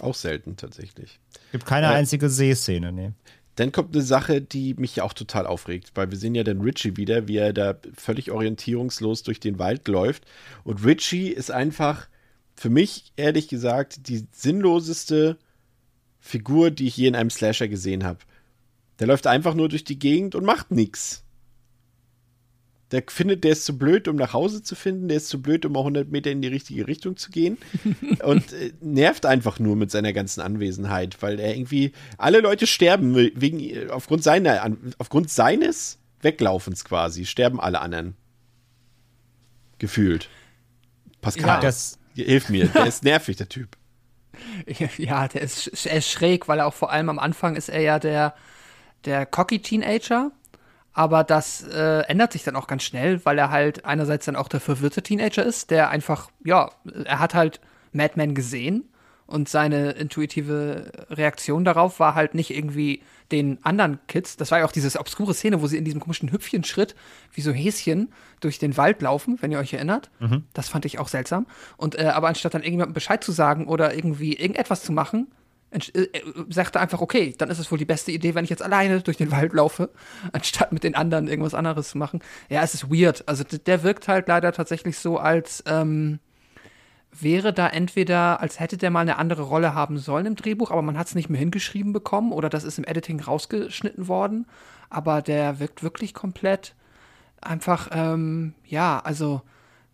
Auch 0.01 0.14
selten 0.14 0.57
tatsächlich. 0.57 1.18
Gibt 1.53 1.66
keine 1.66 1.86
Ja. 1.86 1.92
einzige 1.92 2.28
Seeszene, 2.28 2.92
nee. 2.92 3.12
Dann 3.57 3.72
kommt 3.72 3.92
eine 3.94 4.05
Sache, 4.05 4.40
die 4.40 4.74
mich 4.74 4.96
ja 4.96 5.03
auch 5.03 5.12
total 5.12 5.44
aufregt, 5.46 5.90
weil 5.94 6.11
wir 6.12 6.18
sehen 6.18 6.36
ja 6.36 6.44
dann 6.44 6.61
Richie 6.61 6.96
wieder, 6.96 7.26
wie 7.26 7.38
er 7.38 7.53
da 7.53 7.76
völlig 7.96 8.30
orientierungslos 8.30 9.24
durch 9.24 9.40
den 9.40 9.59
Wald 9.59 9.88
läuft. 9.88 10.24
Und 10.62 10.84
Richie 10.84 11.30
ist 11.30 11.51
einfach, 11.51 12.07
für 12.55 12.70
mich 12.70 13.12
ehrlich 13.16 13.49
gesagt, 13.49 14.09
die 14.09 14.26
sinnloseste 14.30 15.38
Figur, 16.20 16.70
die 16.70 16.86
ich 16.86 16.96
je 16.96 17.09
in 17.09 17.16
einem 17.16 17.30
Slasher 17.30 17.66
gesehen 17.68 18.05
habe. 18.05 18.20
Der 19.01 19.09
läuft 19.09 19.26
einfach 19.26 19.55
nur 19.55 19.68
durch 19.68 19.84
die 19.84 19.99
Gegend 19.99 20.34
und 20.36 20.44
macht 20.44 20.70
nichts. 20.70 21.24
Der 22.91 23.03
findet, 23.07 23.45
der 23.45 23.53
ist 23.53 23.66
zu 23.66 23.76
blöd, 23.76 24.09
um 24.09 24.16
nach 24.16 24.32
Hause 24.32 24.62
zu 24.62 24.74
finden, 24.74 25.09
der 25.09 25.18
ist 25.18 25.28
zu 25.28 25.43
blöd, 25.43 25.66
um 25.66 25.72
mal 25.72 25.80
100 25.80 26.11
Meter 26.11 26.30
in 26.30 26.41
die 26.41 26.49
richtige 26.49 26.86
Richtung 26.86 27.16
zu 27.16 27.30
gehen 27.30 27.59
und 28.24 28.53
äh, 28.53 28.72
nervt 28.80 29.26
einfach 29.26 29.59
nur 29.59 29.76
mit 29.76 29.91
seiner 29.91 30.12
ganzen 30.12 30.41
Anwesenheit, 30.41 31.20
weil 31.20 31.39
er 31.39 31.55
irgendwie 31.55 31.93
alle 32.16 32.41
Leute 32.41 32.66
sterben 32.66 33.14
wegen 33.14 33.91
aufgrund 33.91 34.24
seiner 34.24 34.74
aufgrund 34.97 35.30
seines 35.30 35.99
Weglaufens 36.22 36.84
quasi 36.84 37.26
sterben 37.26 37.61
alle 37.61 37.80
anderen 37.80 38.16
gefühlt. 39.78 40.28
Pascal, 41.20 41.47
Ja. 41.47 41.61
Das, 41.61 41.99
hilf 42.14 42.49
mir, 42.49 42.66
der 42.74 42.86
ist 42.86 43.05
nervig 43.05 43.36
der 43.36 43.49
Typ. 43.49 43.76
Ja, 44.99 45.26
der 45.26 45.41
ist, 45.43 45.86
er 45.86 45.99
ist 45.99 46.11
schräg, 46.11 46.47
weil 46.47 46.61
er 46.61 46.66
auch 46.66 46.74
vor 46.74 46.93
allem 46.93 47.09
am 47.09 47.18
Anfang 47.18 47.57
ist 47.57 47.68
er 47.68 47.80
ja 47.80 47.99
der, 47.99 48.34
der 49.05 49.26
cocky 49.26 49.61
Teenager. 49.61 50.30
Aber 50.99 51.22
das 51.22 51.62
äh, 51.62 52.01
ändert 52.09 52.32
sich 52.32 52.42
dann 52.42 52.57
auch 52.57 52.66
ganz 52.66 52.82
schnell, 52.82 53.24
weil 53.24 53.38
er 53.38 53.51
halt 53.51 53.84
einerseits 53.84 54.24
dann 54.24 54.34
auch 54.34 54.49
der 54.49 54.59
verwirrte 54.59 55.01
Teenager 55.01 55.44
ist, 55.44 55.70
der 55.70 55.90
einfach, 55.90 56.28
ja, 56.44 56.72
er 57.05 57.20
hat 57.20 57.34
halt 57.34 57.61
Madman 57.92 58.34
gesehen 58.34 58.82
und 59.28 59.49
seine 59.49 59.92
intuitive 59.92 60.90
Reaktion 61.09 61.64
darauf 61.64 62.01
war 62.01 62.16
halt 62.16 62.34
nicht 62.34 62.51
irgendwie 62.51 63.01
den 63.30 63.64
anderen 63.64 64.01
Kids. 64.09 64.36
Das 64.38 64.51
war 64.51 64.59
ja 64.59 64.64
auch 64.64 64.72
diese 64.72 64.99
obskure 64.99 65.34
Szene, 65.34 65.62
wo 65.62 65.68
sie 65.68 65.76
in 65.76 65.84
diesem 65.84 66.01
komischen 66.01 66.32
Hüpfchenschritt 66.32 66.96
wie 67.32 67.42
so 67.42 67.53
Häschen 67.53 68.12
durch 68.40 68.59
den 68.59 68.76
Wald 68.76 69.01
laufen, 69.01 69.38
wenn 69.40 69.53
ihr 69.53 69.61
euch 69.61 69.74
erinnert. 69.74 70.11
Das 70.53 70.68
fand 70.68 70.84
ich 70.84 70.99
auch 70.99 71.07
seltsam. 71.07 71.46
Und 71.76 71.96
äh, 71.96 72.07
aber 72.07 72.26
anstatt 72.26 72.55
dann 72.55 72.62
irgendjemandem 72.62 72.94
Bescheid 72.94 73.22
zu 73.22 73.30
sagen 73.30 73.68
oder 73.68 73.94
irgendwie 73.94 74.34
irgendetwas 74.34 74.82
zu 74.82 74.90
machen, 74.90 75.28
sagte 76.49 76.81
einfach, 76.81 77.01
okay, 77.01 77.35
dann 77.37 77.51
ist 77.51 77.59
es 77.59 77.71
wohl 77.71 77.79
die 77.79 77.85
beste 77.85 78.11
Idee, 78.11 78.35
wenn 78.35 78.45
ich 78.45 78.51
jetzt 78.51 78.62
alleine 78.62 79.01
durch 79.01 79.19
den 79.19 79.31
Wald 79.31 79.53
laufe, 79.53 79.91
anstatt 80.33 80.73
mit 80.73 80.83
den 80.83 80.95
anderen 80.95 81.29
irgendwas 81.29 81.55
anderes 81.55 81.91
zu 81.91 81.99
machen. 81.99 82.21
Ja, 82.49 82.62
es 82.62 82.75
ist 82.75 82.91
weird. 82.91 83.27
Also 83.29 83.45
der 83.45 83.83
wirkt 83.83 84.09
halt 84.09 84.29
leider 84.29 84.53
tatsächlich 84.53 84.99
so, 84.99 85.19
als 85.19 85.62
ähm, 85.66 86.21
wäre 87.12 87.53
da 87.53 87.69
entweder, 87.69 88.41
als 88.41 88.61
hätte 88.61 88.77
der 88.77 88.91
mal 88.91 89.01
eine 89.01 89.19
andere 89.19 89.43
Rolle 89.43 89.75
haben 89.75 89.99
sollen 89.99 90.27
im 90.27 90.37
Drehbuch, 90.37 90.71
aber 90.71 90.83
man 90.83 90.99
hat 90.99 91.09
es 91.09 91.14
nicht 91.14 91.31
mehr 91.31 91.39
hingeschrieben 91.39 91.93
bekommen 91.93 92.33
oder 92.33 92.49
das 92.49 92.64
ist 92.64 92.79
im 92.79 92.85
Editing 92.85 93.21
rausgeschnitten 93.21 94.09
worden. 94.09 94.47
Aber 94.91 95.21
der 95.21 95.61
wirkt 95.61 95.83
wirklich 95.83 96.14
komplett 96.14 96.75
einfach, 97.41 97.89
ähm, 97.93 98.55
ja, 98.64 99.01
also 99.01 99.43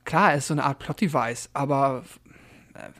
klar, 0.05 0.33
er 0.33 0.39
ist 0.39 0.47
so 0.47 0.55
eine 0.55 0.65
Art 0.65 0.79
Plot-Device, 0.79 1.51
aber 1.53 2.05
äh, 2.75 2.91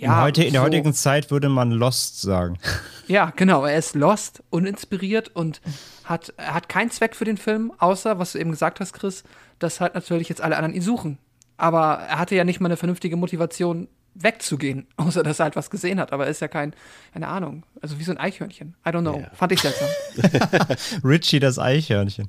ja. 0.00 0.16
in, 0.18 0.22
heute, 0.24 0.44
in 0.44 0.52
der 0.52 0.60
so- 0.60 0.66
heutigen 0.66 0.92
Zeit 0.94 1.30
würde 1.30 1.48
man 1.48 1.70
Lost 1.70 2.20
sagen. 2.22 2.58
ja, 3.06 3.32
genau. 3.36 3.64
Er 3.64 3.78
ist 3.78 3.94
lost, 3.94 4.42
uninspiriert 4.50 5.28
und 5.34 5.60
hat, 6.04 6.32
hat 6.38 6.68
keinen 6.68 6.90
Zweck 6.90 7.14
für 7.16 7.24
den 7.24 7.36
Film, 7.36 7.72
außer, 7.78 8.18
was 8.18 8.32
du 8.32 8.38
eben 8.38 8.50
gesagt 8.50 8.80
hast, 8.80 8.92
Chris, 8.92 9.22
dass 9.58 9.80
halt 9.80 9.94
natürlich 9.94 10.28
jetzt 10.28 10.40
alle 10.40 10.56
anderen 10.56 10.74
ihn 10.74 10.82
suchen. 10.82 11.18
Aber 11.56 11.98
er 12.08 12.18
hatte 12.18 12.34
ja 12.34 12.44
nicht 12.44 12.60
mal 12.60 12.68
eine 12.68 12.76
vernünftige 12.76 13.16
Motivation, 13.16 13.86
wegzugehen, 14.14 14.86
außer 14.96 15.22
dass 15.22 15.38
er 15.38 15.44
halt 15.44 15.56
was 15.56 15.70
gesehen 15.70 16.00
hat. 16.00 16.12
Aber 16.12 16.24
er 16.24 16.30
ist 16.30 16.40
ja 16.40 16.48
kein, 16.48 16.74
keine 17.12 17.28
Ahnung, 17.28 17.64
also 17.80 17.98
wie 17.98 18.04
so 18.04 18.12
ein 18.12 18.18
Eichhörnchen. 18.18 18.74
I 18.86 18.90
don't 18.90 19.00
know. 19.00 19.20
Ja. 19.20 19.30
Fand 19.34 19.52
ich 19.52 19.60
seltsam. 19.60 19.88
Richie, 21.04 21.40
das 21.40 21.58
Eichhörnchen. 21.58 22.28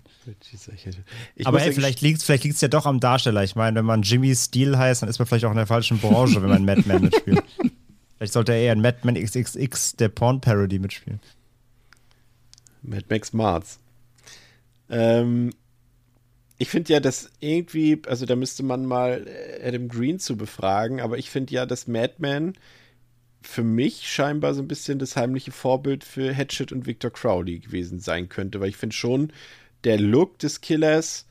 Ich 1.36 1.48
Aber 1.48 1.58
muss 1.58 1.62
ey, 1.64 1.70
ja 1.70 1.74
vielleicht 1.74 2.02
liegt 2.02 2.20
es 2.20 2.24
vielleicht 2.24 2.44
liegt's 2.44 2.62
ja 2.62 2.68
doch 2.68 2.86
am 2.86 3.00
Darsteller. 3.00 3.44
Ich 3.44 3.56
meine, 3.56 3.78
wenn 3.78 3.86
man 3.86 4.02
Jimmy 4.04 4.36
Steele 4.36 4.78
heißt, 4.78 5.02
dann 5.02 5.10
ist 5.10 5.20
man 5.20 5.28
vielleicht 5.28 5.46
auch 5.46 5.52
in 5.52 5.58
der 5.58 5.68
falschen 5.68 6.00
Branche, 6.00 6.42
wenn 6.42 6.50
man 6.50 6.66
Madman 6.66 7.04
mitspielt. 7.04 7.44
Vielleicht 8.18 8.34
sollte 8.34 8.52
er 8.52 8.60
eher 8.60 8.74
in 8.74 8.82
Madman 8.82 9.16
XXX, 9.16 9.96
der 9.96 10.10
Porn-Parody, 10.10 10.78
mitspielen. 10.78 11.20
Mad 12.84 13.06
Max 13.10 13.34
Mars. 13.34 13.80
Ähm, 14.92 15.52
ich 16.62 16.70
finde 16.70 16.94
ja, 16.94 17.00
dass 17.00 17.32
irgendwie, 17.40 18.00
also 18.06 18.28
da 18.28 18.36
müsste 18.36 18.62
man 18.62 18.86
mal 18.86 19.28
äh, 19.28 19.68
Adam 19.68 19.88
Green 19.88 20.20
zu 20.20 20.38
befragen, 20.38 21.02
aber 21.02 21.18
ich 21.18 21.32
finde 21.32 21.56
ja, 21.56 21.66
dass 21.66 21.88
Madman 21.88 22.54
für 23.42 23.64
mich 23.64 24.08
scheinbar 24.08 24.54
so 24.54 24.62
ein 24.62 24.68
bisschen 24.68 25.00
das 25.00 25.16
heimliche 25.16 25.52
Vorbild 25.52 26.04
für 26.04 26.32
Hatchet 26.36 26.72
und 26.72 26.86
Victor 26.86 27.10
Crowley 27.12 27.58
gewesen 27.58 28.00
sein 28.00 28.30
könnte, 28.30 28.60
weil 28.60 28.70
ich 28.70 28.78
finde 28.78 28.96
schon, 28.96 29.34
der 29.86 30.00
Look 30.00 30.38
des 30.38 30.62
Killers 30.62 31.26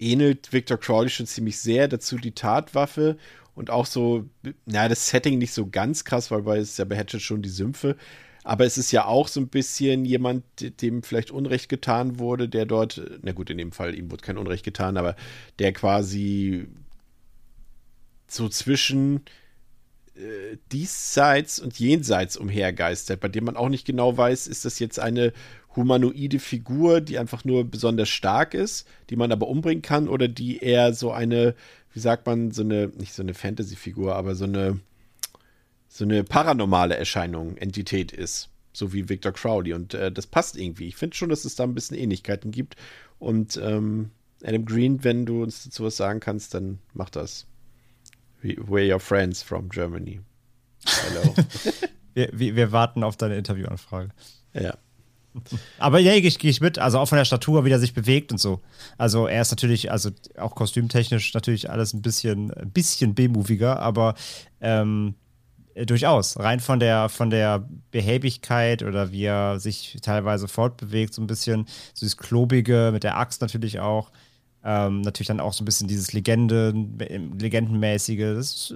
ähnelt 0.00 0.52
Victor 0.52 0.76
Crowley 0.76 1.10
schon 1.10 1.28
ziemlich 1.28 1.60
sehr, 1.60 1.86
dazu 1.86 2.16
die 2.16 2.32
Tatwaffe 2.32 3.18
und 3.54 3.70
auch 3.70 3.86
so, 3.86 4.28
na, 4.66 4.88
das 4.88 5.08
Setting 5.08 5.38
nicht 5.38 5.52
so 5.52 5.68
ganz 5.68 6.04
krass, 6.04 6.32
weil 6.32 6.58
es 6.58 6.78
ja 6.78 6.84
bei 6.84 6.96
Hatchet 6.96 7.22
schon 7.22 7.42
die 7.42 7.48
Sümpfe, 7.48 7.96
aber 8.44 8.64
es 8.64 8.78
ist 8.78 8.92
ja 8.92 9.04
auch 9.04 9.28
so 9.28 9.40
ein 9.40 9.48
bisschen 9.48 10.04
jemand, 10.04 10.44
dem 10.80 11.02
vielleicht 11.02 11.30
Unrecht 11.30 11.68
getan 11.68 12.18
wurde, 12.18 12.48
der 12.48 12.66
dort, 12.66 13.00
na 13.22 13.32
gut, 13.32 13.50
in 13.50 13.58
dem 13.58 13.72
Fall, 13.72 13.94
ihm 13.94 14.10
wurde 14.10 14.22
kein 14.22 14.38
Unrecht 14.38 14.64
getan, 14.64 14.96
aber 14.96 15.16
der 15.58 15.72
quasi 15.72 16.66
so 18.26 18.48
zwischen 18.48 19.22
äh, 20.16 20.56
diesseits 20.72 21.58
und 21.58 21.78
jenseits 21.78 22.36
umhergeistert, 22.36 23.20
bei 23.20 23.28
dem 23.28 23.44
man 23.44 23.56
auch 23.56 23.68
nicht 23.68 23.86
genau 23.86 24.16
weiß, 24.16 24.46
ist 24.46 24.64
das 24.64 24.78
jetzt 24.78 24.98
eine 24.98 25.32
humanoide 25.76 26.38
Figur, 26.38 27.00
die 27.00 27.18
einfach 27.18 27.44
nur 27.44 27.64
besonders 27.64 28.08
stark 28.08 28.54
ist, 28.54 28.86
die 29.10 29.16
man 29.16 29.32
aber 29.32 29.48
umbringen 29.48 29.82
kann, 29.82 30.08
oder 30.08 30.28
die 30.28 30.58
eher 30.58 30.92
so 30.94 31.12
eine, 31.12 31.54
wie 31.94 32.00
sagt 32.00 32.26
man, 32.26 32.50
so 32.50 32.62
eine, 32.62 32.88
nicht 32.88 33.14
so 33.14 33.22
eine 33.22 33.34
Fantasy-Figur, 33.34 34.14
aber 34.14 34.34
so 34.34 34.44
eine, 34.44 34.80
so 35.94 36.04
eine 36.04 36.24
paranormale 36.24 36.96
Erscheinung, 36.96 37.56
Entität 37.58 38.12
ist. 38.12 38.48
So 38.72 38.94
wie 38.94 39.10
Victor 39.10 39.32
Crowley. 39.32 39.74
Und 39.74 39.92
äh, 39.92 40.10
das 40.10 40.26
passt 40.26 40.56
irgendwie. 40.56 40.86
Ich 40.88 40.96
finde 40.96 41.14
schon, 41.14 41.28
dass 41.28 41.44
es 41.44 41.54
da 41.56 41.64
ein 41.64 41.74
bisschen 41.74 41.98
Ähnlichkeiten 41.98 42.50
gibt. 42.50 42.76
Und 43.18 43.60
ähm, 43.62 44.10
Adam 44.42 44.64
Green, 44.64 45.04
wenn 45.04 45.26
du 45.26 45.42
uns 45.42 45.64
dazu 45.64 45.84
was 45.84 45.98
sagen 45.98 46.20
kannst, 46.20 46.54
dann 46.54 46.78
mach 46.94 47.10
das. 47.10 47.46
We- 48.40 48.54
We're 48.56 48.90
your 48.94 49.00
friends 49.00 49.42
from 49.42 49.68
Germany. 49.68 50.20
Hello. 50.86 51.34
Wir, 52.14 52.28
wir, 52.34 52.56
wir 52.56 52.72
warten 52.72 53.04
auf 53.04 53.16
deine 53.16 53.38
Interviewanfrage. 53.38 54.10
ja. 54.52 54.76
Aber 55.78 55.98
ja, 55.98 56.12
gehe 56.12 56.28
ich, 56.28 56.38
geh 56.38 56.50
ich 56.50 56.60
mit. 56.60 56.78
Also 56.78 56.98
auch 56.98 57.08
von 57.08 57.16
der 57.16 57.24
Statur, 57.24 57.64
wie 57.64 57.70
er 57.70 57.78
sich 57.80 57.94
bewegt 57.94 58.32
und 58.32 58.36
so. 58.38 58.60
Also 58.98 59.26
er 59.26 59.40
ist 59.40 59.50
natürlich, 59.50 59.90
also 59.90 60.10
auch 60.36 60.54
kostümtechnisch 60.54 61.32
natürlich 61.32 61.70
alles 61.70 61.94
ein 61.94 62.02
bisschen, 62.02 62.50
ein 62.52 62.70
bisschen 62.70 63.14
B-moviger, 63.14 63.78
aber 63.80 64.14
ähm, 64.60 65.14
durchaus. 65.74 66.38
Rein 66.38 66.60
von 66.60 66.80
der, 66.80 67.08
von 67.08 67.30
der 67.30 67.66
Behäbigkeit 67.90 68.82
oder 68.82 69.12
wie 69.12 69.24
er 69.24 69.58
sich 69.60 69.98
teilweise 70.02 70.48
fortbewegt, 70.48 71.14
so 71.14 71.22
ein 71.22 71.26
bisschen, 71.26 71.66
so 71.94 72.00
dieses 72.00 72.16
Klobige 72.16 72.90
mit 72.92 73.04
der 73.04 73.16
Axt 73.16 73.40
natürlich 73.40 73.80
auch. 73.80 74.10
Ähm, 74.64 75.00
natürlich 75.00 75.28
dann 75.28 75.40
auch 75.40 75.52
so 75.52 75.62
ein 75.62 75.64
bisschen 75.64 75.88
dieses 75.88 76.12
Legende, 76.12 76.72
Legendenmäßige. 76.72 78.34
Das 78.36 78.54
ist 78.54 78.74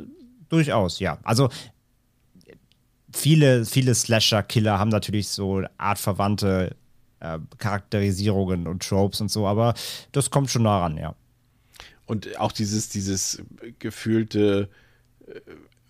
durchaus, 0.48 0.98
ja. 0.98 1.18
Also 1.22 1.48
viele, 3.12 3.64
viele 3.64 3.94
Slasher-Killer 3.94 4.78
haben 4.78 4.90
natürlich 4.90 5.28
so 5.28 5.62
artverwandte 5.78 6.74
äh, 7.20 7.38
Charakterisierungen 7.58 8.66
und 8.66 8.82
Tropes 8.82 9.20
und 9.20 9.30
so, 9.30 9.46
aber 9.46 9.74
das 10.12 10.30
kommt 10.30 10.50
schon 10.50 10.64
nah 10.64 10.80
ran, 10.80 10.96
ja. 10.96 11.14
Und 12.06 12.38
auch 12.38 12.52
dieses, 12.52 12.88
dieses 12.88 13.42
gefühlte 13.78 14.68
äh, 15.26 15.40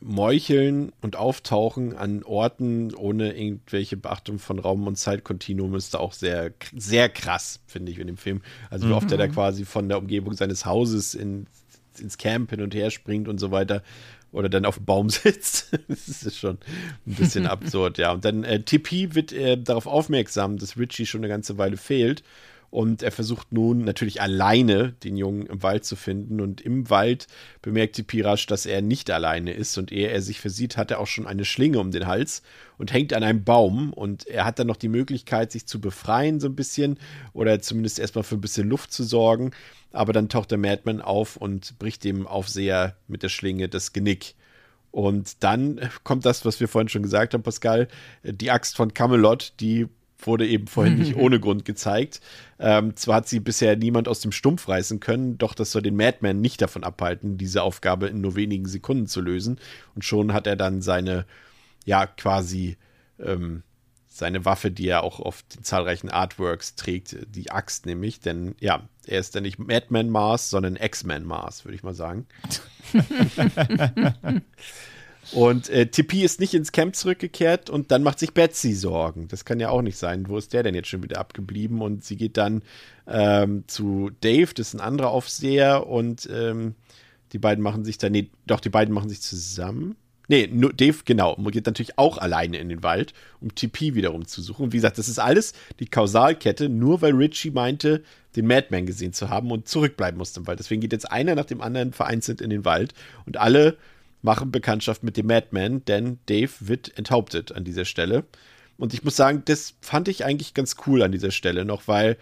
Meucheln 0.01 0.93
und 1.01 1.17
Auftauchen 1.17 1.97
an 1.97 2.23
Orten 2.23 2.95
ohne 2.95 3.37
irgendwelche 3.37 3.97
Beachtung 3.97 4.39
von 4.39 4.59
Raum- 4.59 4.87
und 4.87 4.97
Zeitkontinuum 4.97 5.75
ist 5.75 5.95
da 5.95 5.99
auch 5.99 6.13
sehr, 6.13 6.53
sehr 6.77 7.09
krass, 7.09 7.61
finde 7.67 7.93
ich, 7.93 7.99
in 7.99 8.07
dem 8.07 8.19
Film. 8.19 8.43
Also 8.71 8.89
wie 8.89 8.93
oft 8.93 9.11
er 9.11 9.19
da 9.19 9.27
quasi 9.27 9.65
von 9.65 9.89
der 9.89 9.99
Umgebung 9.99 10.35
seines 10.35 10.67
Hauses 10.67 11.15
in, 11.15 11.47
ins 11.99 12.19
Camp 12.19 12.51
hin 12.51 12.61
und 12.61 12.75
her 12.75 12.91
springt 12.91 13.27
und 13.27 13.39
so 13.39 13.51
weiter 13.51 13.83
oder 14.33 14.51
dann 14.51 14.67
auf 14.67 14.77
dem 14.77 14.85
Baum 14.85 15.09
sitzt. 15.11 15.71
das 15.89 16.09
ist 16.09 16.39
schon 16.39 16.59
ein 17.07 17.15
bisschen 17.15 17.47
absurd, 17.47 17.99
ja. 17.99 18.13
Und 18.13 18.25
dann 18.25 18.45
äh, 18.45 18.63
TP 18.63 19.15
wird 19.15 19.33
äh, 19.33 19.57
darauf 19.57 19.87
aufmerksam, 19.87 20.59
dass 20.59 20.79
Richie 20.79 21.07
schon 21.07 21.21
eine 21.21 21.29
ganze 21.29 21.57
Weile 21.59 21.77
fehlt. 21.79 22.23
Und 22.77 23.03
er 23.03 23.11
versucht 23.11 23.55
nun 23.55 23.85
natürlich 23.85 24.21
alleine 24.21 24.93
den 25.03 25.17
Jungen 25.17 25.47
im 25.47 25.63
Wald 25.63 25.87
zu 25.87 25.97
finden. 25.97 26.43
Und 26.43 26.61
im 26.61 26.91
Wald 26.91 27.27
bemerkt 27.63 27.97
TP 27.97 28.23
rasch, 28.23 28.45
dass 28.45 28.67
er 28.67 28.83
nicht 28.83 29.11
alleine 29.11 29.55
ist. 29.55 29.79
Und 29.79 29.93
ehe 29.93 30.09
er 30.09 30.21
sich 30.21 30.43
versieht, 30.43 30.77
hat 30.77 30.91
er 30.91 31.01
auch 31.01 31.07
schon 31.07 31.27
eine 31.27 31.47
Schlinge 31.47 31.79
um 31.79 31.91
den 31.91 32.07
Hals 32.07 32.43
und 32.77 32.93
hängt 32.93 33.15
an 33.15 33.23
einem 33.23 33.45
Baum. 33.45 33.95
Und 33.95 34.27
er 34.27 34.45
hat 34.45 34.59
dann 34.59 34.67
noch 34.67 34.77
die 34.77 34.91
Möglichkeit, 34.91 35.53
sich 35.53 35.65
zu 35.65 35.81
befreien, 35.81 36.39
so 36.39 36.49
ein 36.49 36.55
bisschen. 36.55 36.99
Oder 37.33 37.63
zumindest 37.63 37.99
erstmal 37.99 38.25
für 38.25 38.35
ein 38.35 38.43
bisschen 38.43 38.69
Luft 38.69 38.93
zu 38.93 39.05
sorgen. 39.05 39.53
Aber 39.93 40.13
dann 40.13 40.29
taucht 40.29 40.51
der 40.51 40.59
Madman 40.59 41.01
auf 41.01 41.39
und 41.39 41.79
bricht 41.79 42.05
dem 42.05 42.27
Aufseher 42.27 42.95
mit 43.09 43.23
der 43.23 43.31
Schlinge 43.31 43.71
das 43.71 43.95
Genick. 43.95 44.35
Und 44.91 45.43
dann 45.43 45.81
kommt 46.05 46.27
das, 46.27 46.45
was 46.45 46.61
wir 46.61 46.69
vorhin 46.69 46.91
schon 46.91 47.03
gesagt 47.03 47.33
haben, 47.33 47.43
Pascal, 47.43 47.89
die 48.23 48.51
Axt 48.51 48.77
von 48.77 48.93
Camelot, 48.93 49.55
die 49.61 49.89
wurde 50.19 50.47
eben 50.47 50.67
vorhin 50.67 50.99
nicht 50.99 51.17
ohne 51.17 51.41
Grund 51.41 51.65
gezeigt. 51.65 52.21
Ähm, 52.59 52.97
zwar 52.97 53.17
hat 53.17 53.29
sie 53.29 53.41
bisher 53.41 53.77
niemand 53.77 54.09
aus 54.09 54.21
dem 54.21 54.33
Stumpf 54.33 54.69
reißen 54.69 55.01
können, 55.01 55.39
doch 55.39 55.55
das 55.55 55.73
soll 55.73 55.83
den 55.83 55.97
Madman 55.97 56.41
nicht 56.41 56.63
davon 56.63 56.85
abhalten, 56.85 57.39
diese 57.39 57.63
Aufgabe 57.63 58.09
in 58.09 58.21
nur 58.21 58.37
wenigen 58.37 58.67
Sekunden 58.67 59.07
zu 59.07 59.21
lösen. 59.21 59.59
Und 59.95 60.05
schon 60.05 60.33
hat 60.33 60.47
er 60.47 60.57
dann 60.57 60.83
seine, 60.83 61.27
ja, 61.85 62.07
quasi 62.07 62.77
ähm, 63.19 63.63
seine 64.17 64.45
Waffe, 64.47 64.71
die 64.71 64.89
er 64.89 65.05
auch 65.05 65.21
auf 65.21 65.43
den 65.43 65.63
zahlreichen 65.63 66.09
Artworks 66.09 66.75
trägt, 66.75 67.17
die 67.35 67.51
Axt 67.51 67.85
nämlich. 67.85 68.21
Denn 68.21 68.55
ja, 68.61 68.89
er 69.07 69.21
ist 69.21 69.35
dann 69.35 69.43
nicht 69.43 69.59
Madman 69.59 70.09
Mars, 70.09 70.49
sondern 70.49 70.77
X-Man 70.77 71.25
Mars, 71.25 71.65
würde 71.65 71.75
ich 71.75 71.83
mal 71.83 71.95
sagen. 71.95 72.27
Und 75.33 75.69
äh, 75.69 75.87
Tippi 75.87 76.23
ist 76.23 76.41
nicht 76.41 76.55
ins 76.55 76.73
Camp 76.73 76.95
zurückgekehrt 76.95 77.69
und 77.69 77.91
dann 77.91 78.03
macht 78.03 78.19
sich 78.19 78.33
Betsy 78.33 78.73
Sorgen. 78.73 79.29
Das 79.29 79.45
kann 79.45 79.61
ja 79.61 79.71
auch 79.71 79.83
nicht 79.83 79.99
sein. 79.99 80.29
Wo 80.29 80.39
ist 80.39 80.53
der 80.53 80.63
denn 80.63 80.75
jetzt 80.75 80.89
schon 80.89 81.03
wieder 81.03 81.19
abgeblieben? 81.19 81.83
Und 81.83 82.05
sie 82.05 82.17
geht 82.17 82.37
dann 82.37 82.63
ähm, 83.07 83.65
zu 83.67 84.11
Dave, 84.21 84.53
das 84.55 84.69
ist 84.69 84.75
ein 84.75 84.81
anderer 84.81 85.11
Aufseher, 85.11 85.87
und 85.87 86.29
ähm, 86.33 86.75
die 87.33 87.39
beiden 87.39 87.63
machen 87.63 87.85
sich 87.85 87.99
dann, 87.99 88.13
nee, 88.13 88.31
doch, 88.47 88.61
die 88.61 88.71
beiden 88.71 88.95
machen 88.95 89.09
sich 89.09 89.21
zusammen. 89.21 89.97
Nee, 90.29 90.49
nur 90.53 90.73
Dave, 90.73 90.99
genau, 91.05 91.37
geht 91.37 91.67
natürlich 91.67 91.99
auch 91.99 92.19
alleine 92.19 92.59
in 92.59 92.69
den 92.69 92.83
Wald, 92.83 93.15
um 93.41 93.55
TP 93.55 93.95
wiederum 93.95 94.27
zu 94.27 94.43
suchen. 94.43 94.65
Und 94.65 94.73
wie 94.73 94.79
gesagt, 94.79 94.99
das 94.99 95.09
ist 95.09 95.21
alles 95.21 95.53
die 95.79 95.87
Kausalkette, 95.87 96.69
nur 96.69 97.01
weil 97.01 97.15
Richie 97.15 97.53
meinte, 97.53 98.03
den 98.35 98.47
Madman 98.47 98.87
gesehen 98.87 99.13
zu 99.13 99.31
haben 99.31 99.51
und 99.53 99.69
zurückbleiben 99.69 100.19
musste 100.19 100.41
im 100.41 100.47
Wald. 100.47 100.59
Deswegen 100.59 100.81
geht 100.81 100.93
jetzt 100.93 101.11
einer 101.11 101.35
nach 101.37 101.45
dem 101.45 101.61
anderen 101.61 101.93
vereinzelt 101.93 102.41
in 102.41 102.51
den 102.51 102.65
Wald 102.65 102.93
und 103.25 103.37
alle 103.37 103.77
machen 104.27 104.53
Bekanntschaft 104.53 105.03
mit 105.03 105.17
dem 105.17 105.29
Madman, 105.29 105.83
denn 105.87 106.19
Dave 106.27 106.51
wird 106.61 106.99
enthauptet 106.99 107.53
an 107.53 107.65
dieser 107.65 107.87
Stelle. 107.87 108.25
Und 108.77 108.93
ich 108.93 109.03
muss 109.05 109.17
sagen, 109.17 109.43
das 109.47 109.75
fand 109.81 110.09
ich 110.09 110.27
eigentlich 110.27 110.53
ganz 110.53 110.77
cool 110.87 111.03
an 111.03 111.13
dieser 111.13 111.31
Stelle 111.31 111.65
noch, 111.65 111.89
weil, 111.89 112.19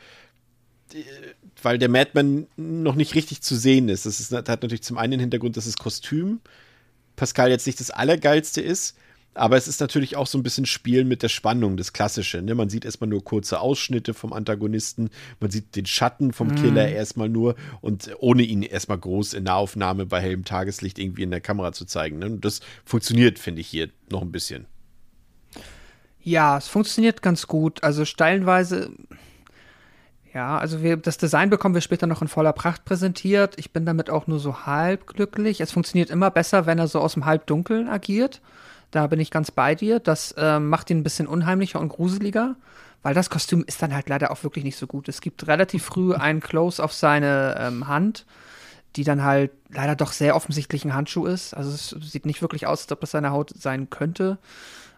weil 1.63 1.79
der 1.79 1.89
Madman 1.89 2.47
noch 2.57 2.95
nicht 2.95 3.17
richtig 3.17 3.41
zu 3.41 3.57
sehen 3.57 3.89
ist. 3.89 4.07
Das, 4.07 4.21
ist, 4.21 4.31
das 4.31 4.49
hat 4.49 4.63
natürlich 4.63 4.83
zum 4.83 4.99
einen 4.99 5.13
den 5.13 5.21
Hintergrund, 5.21 5.57
dass 5.57 5.65
das 5.65 5.77
Kostüm 5.77 6.41
Pascal 7.17 7.51
jetzt 7.51 7.67
nicht 7.67 7.81
das 7.81 7.91
Allergeilste 7.91 8.61
ist, 8.61 8.97
aber 9.35 9.57
es 9.57 9.69
ist 9.69 9.81
natürlich 9.81 10.17
auch 10.17 10.27
so 10.27 10.39
ein 10.39 10.43
bisschen 10.43 10.67
Spielen 10.67 11.09
mit 11.09 11.23
der 11.23 11.29
Spannung, 11.29 11.77
das 11.77 11.93
Klassische. 11.93 12.41
Ne? 12.41 12.55
Man 12.55 12.69
sieht 12.69 12.85
erstmal 12.85 13.11
nur 13.11 13.25
kurze 13.25 13.61
Ausschnitte 13.61 14.15
vom 14.15 14.33
Antagonisten, 14.33 15.11
man 15.41 15.51
sieht 15.51 15.77
den 15.77 15.87
Schatten 15.87 16.33
vom 16.33 16.55
Killer 16.55 16.89
erstmal 16.89 17.29
nur 17.29 17.57
und 17.81 18.11
ohne 18.19 18.43
ihn 18.43 18.63
erstmal 18.63 18.99
groß 18.99 19.35
in 19.35 19.45
Nahaufnahme 19.45 20.07
bei 20.07 20.21
hellem 20.21 20.45
Tageslicht 20.45 20.99
irgendwie 20.99 21.25
in 21.25 21.31
der 21.31 21.41
Kamera 21.41 21.73
zu 21.73 21.85
zeigen. 21.85 22.19
Ne? 22.21 22.27
Und 22.27 22.45
das 22.45 22.61
funktioniert, 22.85 23.39
finde 23.39 23.61
ich, 23.61 23.67
hier 23.67 23.91
noch 24.11 24.23
ein 24.23 24.33
bisschen. 24.33 24.67
Ja, 26.23 26.57
es 26.57 26.69
funktioniert 26.69 27.21
ganz 27.21 27.47
gut. 27.47 27.83
Also 27.83 28.05
stellenweise, 28.05 28.91
ja, 30.33 30.59
also 30.59 30.83
wir, 30.83 30.97
das 30.97 31.19
Design 31.19 31.51
bekommen 31.51 31.75
wir 31.75 31.83
später 31.83 32.07
noch 32.07 32.23
in 32.23 32.29
voller 32.29 32.53
Pracht 32.53 32.85
präsentiert. 32.85 33.59
Ich 33.59 33.73
bin 33.73 33.85
damit 33.85 34.11
auch 34.11 34.27
nur 34.27 34.39
so 34.39 34.65
halb 34.65 35.07
glücklich. 35.07 35.61
Es 35.61 35.73
funktioniert 35.73 36.11
immer 36.11 36.31
besser, 36.31 36.67
wenn 36.67 36.79
er 36.79 36.89
so 36.89 37.01
aus 37.01 37.15
dem 37.15 37.27
Halbdunkeln 37.27 37.89
agiert. 37.89 38.41
Da 38.95 39.09
bin 39.09 39.19
ich 39.19 39.33
ganz 39.33 39.51
bei 39.51 39.75
dir. 39.75 39.99
Das 39.99 40.31
äh, 40.39 40.61
macht 40.61 40.89
ihn 40.89 40.99
ein 40.99 41.03
bisschen 41.03 41.27
unheimlicher 41.27 41.81
und 41.81 41.89
gruseliger, 41.89 42.55
weil 43.03 43.13
das 43.13 43.29
Kostüm 43.29 43.65
ist 43.67 43.83
dann 43.83 43.93
halt 43.93 44.09
leider 44.09 44.31
auch 44.31 44.45
wirklich 44.45 44.63
nicht 44.63 44.77
so 44.77 44.87
gut. 44.87 45.09
Es 45.09 45.21
gibt 45.21 45.49
relativ 45.49 45.83
früh 45.83 46.15
einen 46.15 46.39
Close 46.39 46.81
auf 46.81 46.93
seine 46.93 47.57
ähm, 47.59 47.89
Hand, 47.89 48.25
die 48.95 49.03
dann 49.03 49.25
halt 49.25 49.51
leider 49.69 49.97
doch 49.97 50.13
sehr 50.13 50.37
offensichtlich 50.37 50.85
ein 50.85 50.95
Handschuh 50.95 51.27
ist. 51.27 51.55
Also 51.55 51.71
es 51.71 51.89
sieht 52.09 52.25
nicht 52.25 52.41
wirklich 52.41 52.69
aus, 52.69 52.83
als 52.83 52.93
ob 52.93 53.01
das 53.01 53.11
seine 53.11 53.33
Haut 53.33 53.51
sein 53.59 53.91
könnte. 53.91 54.39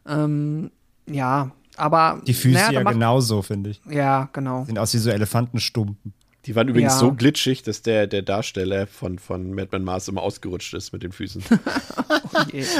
Ähm, 0.06 0.70
ja, 1.06 1.52
aber. 1.78 2.20
Die 2.26 2.34
Füße 2.34 2.74
ja 2.74 2.82
genauso, 2.82 3.40
finde 3.40 3.70
ich. 3.70 3.80
Ja, 3.88 4.28
genau. 4.34 4.66
Sehen 4.66 4.76
aus 4.76 4.92
wie 4.92 4.98
so 4.98 5.08
Elefantenstumpen. 5.08 6.12
Die 6.46 6.54
waren 6.54 6.68
übrigens 6.68 6.92
Ja. 6.94 6.98
so 7.00 7.12
glitschig, 7.12 7.62
dass 7.64 7.82
der, 7.82 8.06
der 8.06 8.22
Darsteller 8.22 8.86
von, 8.86 9.18
von 9.18 9.52
Madman 9.52 9.82
Mars 9.84 10.06
immer 10.08 10.22
ausgerutscht 10.22 10.74
ist 10.74 10.92
mit 10.92 11.02
den 11.02 11.12
Füßen. 11.12 11.42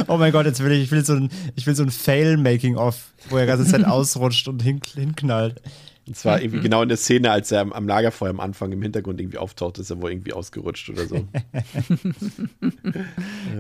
Oh 0.09 0.19
mein 0.19 0.33
Gott, 0.33 0.45
jetzt 0.47 0.62
will 0.62 0.73
ich, 0.73 0.83
ich 0.85 0.91
will 0.91 1.05
so 1.05 1.14
ein, 1.14 1.31
ich 1.55 1.67
will 1.67 1.75
so 1.75 1.83
ein 1.83 1.91
Fail-Making-of, 1.91 3.12
wo 3.31 3.37
er 3.37 3.43
die 3.45 3.49
ganze 3.49 3.64
Zeit 3.64 3.85
ausrutscht 3.87 4.49
und 4.49 4.62
hin, 4.62 4.81
hinknallt. 4.95 5.61
Und 6.07 6.17
zwar 6.17 6.41
irgendwie 6.41 6.61
genau 6.63 6.83
in 6.83 6.89
der 6.89 6.97
Szene, 6.97 7.31
als 7.31 7.51
er 7.51 7.61
am, 7.61 7.89
Lagerfeuer 7.89 8.31
am 8.31 8.41
Anfang 8.41 8.73
im 8.73 8.81
Hintergrund 8.83 9.21
irgendwie 9.21 9.39
auftaucht, 9.39 9.79
ist 9.79 9.91
er 9.91 10.01
wohl 10.01 10.11
irgendwie 10.11 10.33
ausgerutscht 10.33 10.89
oder 10.91 11.07
so. 11.07 11.27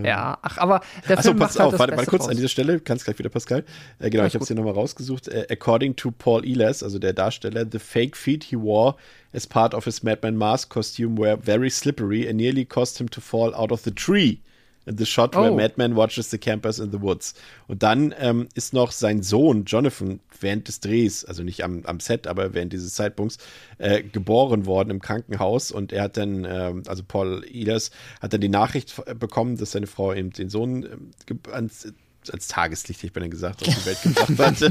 Ja, 0.04 0.38
ach, 0.42 0.58
aber 0.58 0.80
der 1.08 1.18
Achso, 1.18 1.30
Film 1.30 1.38
pass 1.38 1.58
halt 1.58 1.74
auf, 1.74 1.78
warte 1.78 1.96
mal 1.96 2.06
kurz 2.06 2.22
draus. 2.22 2.30
an 2.30 2.36
dieser 2.36 2.48
Stelle, 2.48 2.80
kannst 2.80 3.04
gleich 3.04 3.18
wieder, 3.18 3.28
Pascal. 3.28 3.64
Äh, 3.98 4.10
genau, 4.10 4.22
Alles 4.22 4.30
ich 4.30 4.34
habe 4.34 4.42
es 4.42 4.48
hier 4.48 4.56
nochmal 4.56 4.74
rausgesucht. 4.74 5.28
Äh, 5.28 5.46
according 5.50 5.96
to 5.96 6.10
Paul 6.10 6.44
Ehlers, 6.44 6.82
also 6.82 6.98
der 6.98 7.12
Darsteller, 7.12 7.66
the 7.70 7.78
fake 7.78 8.16
feet 8.16 8.44
he 8.44 8.56
wore 8.56 8.96
as 9.32 9.46
part 9.46 9.74
of 9.74 9.84
his 9.84 10.02
Madman 10.02 10.36
Mask 10.36 10.68
costume 10.68 11.18
were 11.18 11.36
very 11.36 11.70
slippery 11.70 12.28
and 12.28 12.36
nearly 12.36 12.64
caused 12.64 12.98
him 12.98 13.10
to 13.10 13.20
fall 13.20 13.54
out 13.54 13.72
of 13.72 13.82
the 13.82 13.90
tree. 13.90 14.40
The 14.86 15.04
shot 15.04 15.34
where 15.34 15.50
Oh. 15.50 15.56
Madman 15.56 15.96
watches 15.96 16.30
the 16.30 16.38
campers 16.38 16.78
in 16.78 16.92
the 16.92 17.00
woods. 17.02 17.34
Und 17.66 17.82
dann 17.82 18.14
ähm, 18.20 18.48
ist 18.54 18.72
noch 18.72 18.92
sein 18.92 19.22
Sohn 19.22 19.64
Jonathan 19.64 20.20
während 20.40 20.68
des 20.68 20.80
Drehs, 20.80 21.24
also 21.24 21.42
nicht 21.42 21.64
am, 21.64 21.82
am 21.86 21.98
Set, 21.98 22.26
aber 22.26 22.54
während 22.54 22.72
dieses 22.72 22.94
Zeitpunkts, 22.94 23.38
äh, 23.78 24.02
geboren 24.02 24.64
worden 24.66 24.90
im 24.90 25.00
Krankenhaus. 25.00 25.72
Und 25.72 25.92
er 25.92 26.04
hat 26.04 26.16
dann, 26.16 26.44
ähm, 26.48 26.82
also 26.86 27.02
Paul 27.06 27.44
Ehlers, 27.50 27.90
hat 28.20 28.32
dann 28.32 28.40
die 28.40 28.48
Nachricht 28.48 28.94
bekommen, 29.18 29.56
dass 29.56 29.72
seine 29.72 29.86
Frau 29.88 30.12
eben 30.14 30.30
den 30.30 30.50
Sohn 30.50 31.12
ge- 31.26 31.36
ans, 31.52 31.88
ans 32.30 32.48
Tageslicht, 32.48 33.02
ich 33.04 33.12
bin 33.12 33.22
dann 33.22 33.30
gesagt, 33.30 33.66
auf 33.66 33.74
die 33.74 33.86
Welt 33.86 34.02
gebracht 34.02 34.38
hatte. 34.38 34.70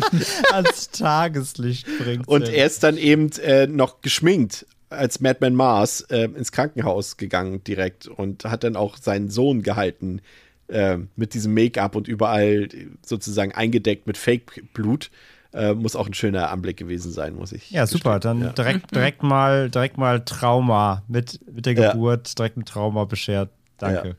Ans 0.54 0.92
Tageslicht 0.92 1.88
bringt. 2.00 2.28
Und 2.28 2.48
er 2.48 2.66
ist 2.66 2.84
dann 2.84 2.98
eben 2.98 3.32
äh, 3.42 3.68
noch 3.68 4.02
geschminkt 4.02 4.66
als 4.96 5.20
Madman 5.20 5.54
Mars 5.54 6.02
äh, 6.10 6.24
ins 6.26 6.52
Krankenhaus 6.52 7.18
gegangen 7.18 7.64
direkt 7.64 8.08
und 8.08 8.46
hat 8.46 8.64
dann 8.64 8.76
auch 8.76 8.98
seinen 8.98 9.30
Sohn 9.30 9.62
gehalten 9.62 10.22
äh, 10.68 10.98
mit 11.16 11.34
diesem 11.34 11.54
Make-up 11.54 11.96
und 11.96 12.08
überall 12.08 12.68
sozusagen 13.06 13.52
eingedeckt 13.54 14.08
mit 14.08 14.18
Fake-Blut. 14.18 15.12
Äh, 15.54 15.74
muss 15.74 15.96
auch 15.96 16.08
ein 16.08 16.14
schöner 16.14 16.50
Anblick 16.52 16.76
gewesen 16.76 17.12
sein, 17.14 17.36
muss 17.36 17.54
ich. 17.54 17.72
Ja, 17.72 17.88
super. 17.88 18.16
gestehen. 18.20 18.42
Dann 18.42 18.56
direkt, 18.56 18.94
direkt 18.94 19.24
mal, 19.24 19.70
direkt 19.70 19.98
mal 19.98 20.20
Trauma 20.26 21.04
mit, 21.08 21.40
mit 21.50 21.66
der 21.66 21.74
Ja. 21.74 21.92
Geburt, 21.94 22.38
direkt 22.38 22.58
ein 22.58 22.66
Trauma 22.66 23.06
beschert. 23.06 23.50
Danke. 23.78 24.16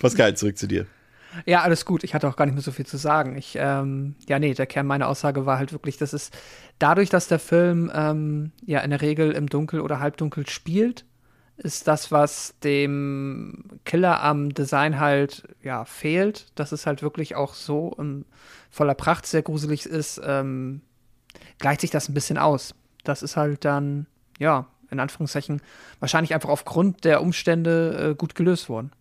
Pascal, 0.00 0.36
zurück 0.36 0.58
zu 0.58 0.66
dir. 0.66 0.86
Ja, 1.44 1.62
alles 1.62 1.84
gut. 1.84 2.04
Ich 2.04 2.14
hatte 2.14 2.28
auch 2.28 2.36
gar 2.36 2.46
nicht 2.46 2.54
mehr 2.54 2.62
so 2.62 2.72
viel 2.72 2.86
zu 2.86 2.96
sagen. 2.96 3.36
Ich, 3.36 3.56
ähm, 3.58 4.14
ja, 4.28 4.38
nee, 4.38 4.54
der 4.54 4.66
Kern 4.66 4.86
meiner 4.86 5.08
Aussage 5.08 5.46
war 5.46 5.58
halt 5.58 5.72
wirklich, 5.72 5.96
dass 5.98 6.12
es 6.12 6.30
dadurch, 6.78 7.10
dass 7.10 7.28
der 7.28 7.38
Film 7.38 7.90
ähm, 7.94 8.52
ja 8.64 8.80
in 8.80 8.90
der 8.90 9.02
Regel 9.02 9.32
im 9.32 9.48
Dunkel 9.48 9.80
oder 9.80 10.00
Halbdunkel 10.00 10.48
spielt, 10.48 11.04
ist 11.58 11.88
das, 11.88 12.12
was 12.12 12.54
dem 12.62 13.64
Killer 13.84 14.22
am 14.22 14.52
Design 14.52 15.00
halt 15.00 15.44
ja 15.62 15.84
fehlt, 15.84 16.46
dass 16.54 16.72
es 16.72 16.86
halt 16.86 17.02
wirklich 17.02 17.34
auch 17.34 17.54
so 17.54 17.94
in 17.98 18.24
voller 18.70 18.94
Pracht 18.94 19.26
sehr 19.26 19.42
gruselig 19.42 19.86
ist, 19.86 20.20
ähm, 20.24 20.82
gleicht 21.58 21.80
sich 21.80 21.90
das 21.90 22.08
ein 22.08 22.14
bisschen 22.14 22.38
aus. 22.38 22.74
Das 23.04 23.22
ist 23.22 23.36
halt 23.36 23.64
dann, 23.64 24.06
ja, 24.38 24.66
in 24.90 25.00
Anführungszeichen, 25.00 25.62
wahrscheinlich 25.98 26.34
einfach 26.34 26.50
aufgrund 26.50 27.04
der 27.04 27.22
Umstände 27.22 28.10
äh, 28.10 28.14
gut 28.14 28.34
gelöst 28.34 28.68
worden. 28.68 28.92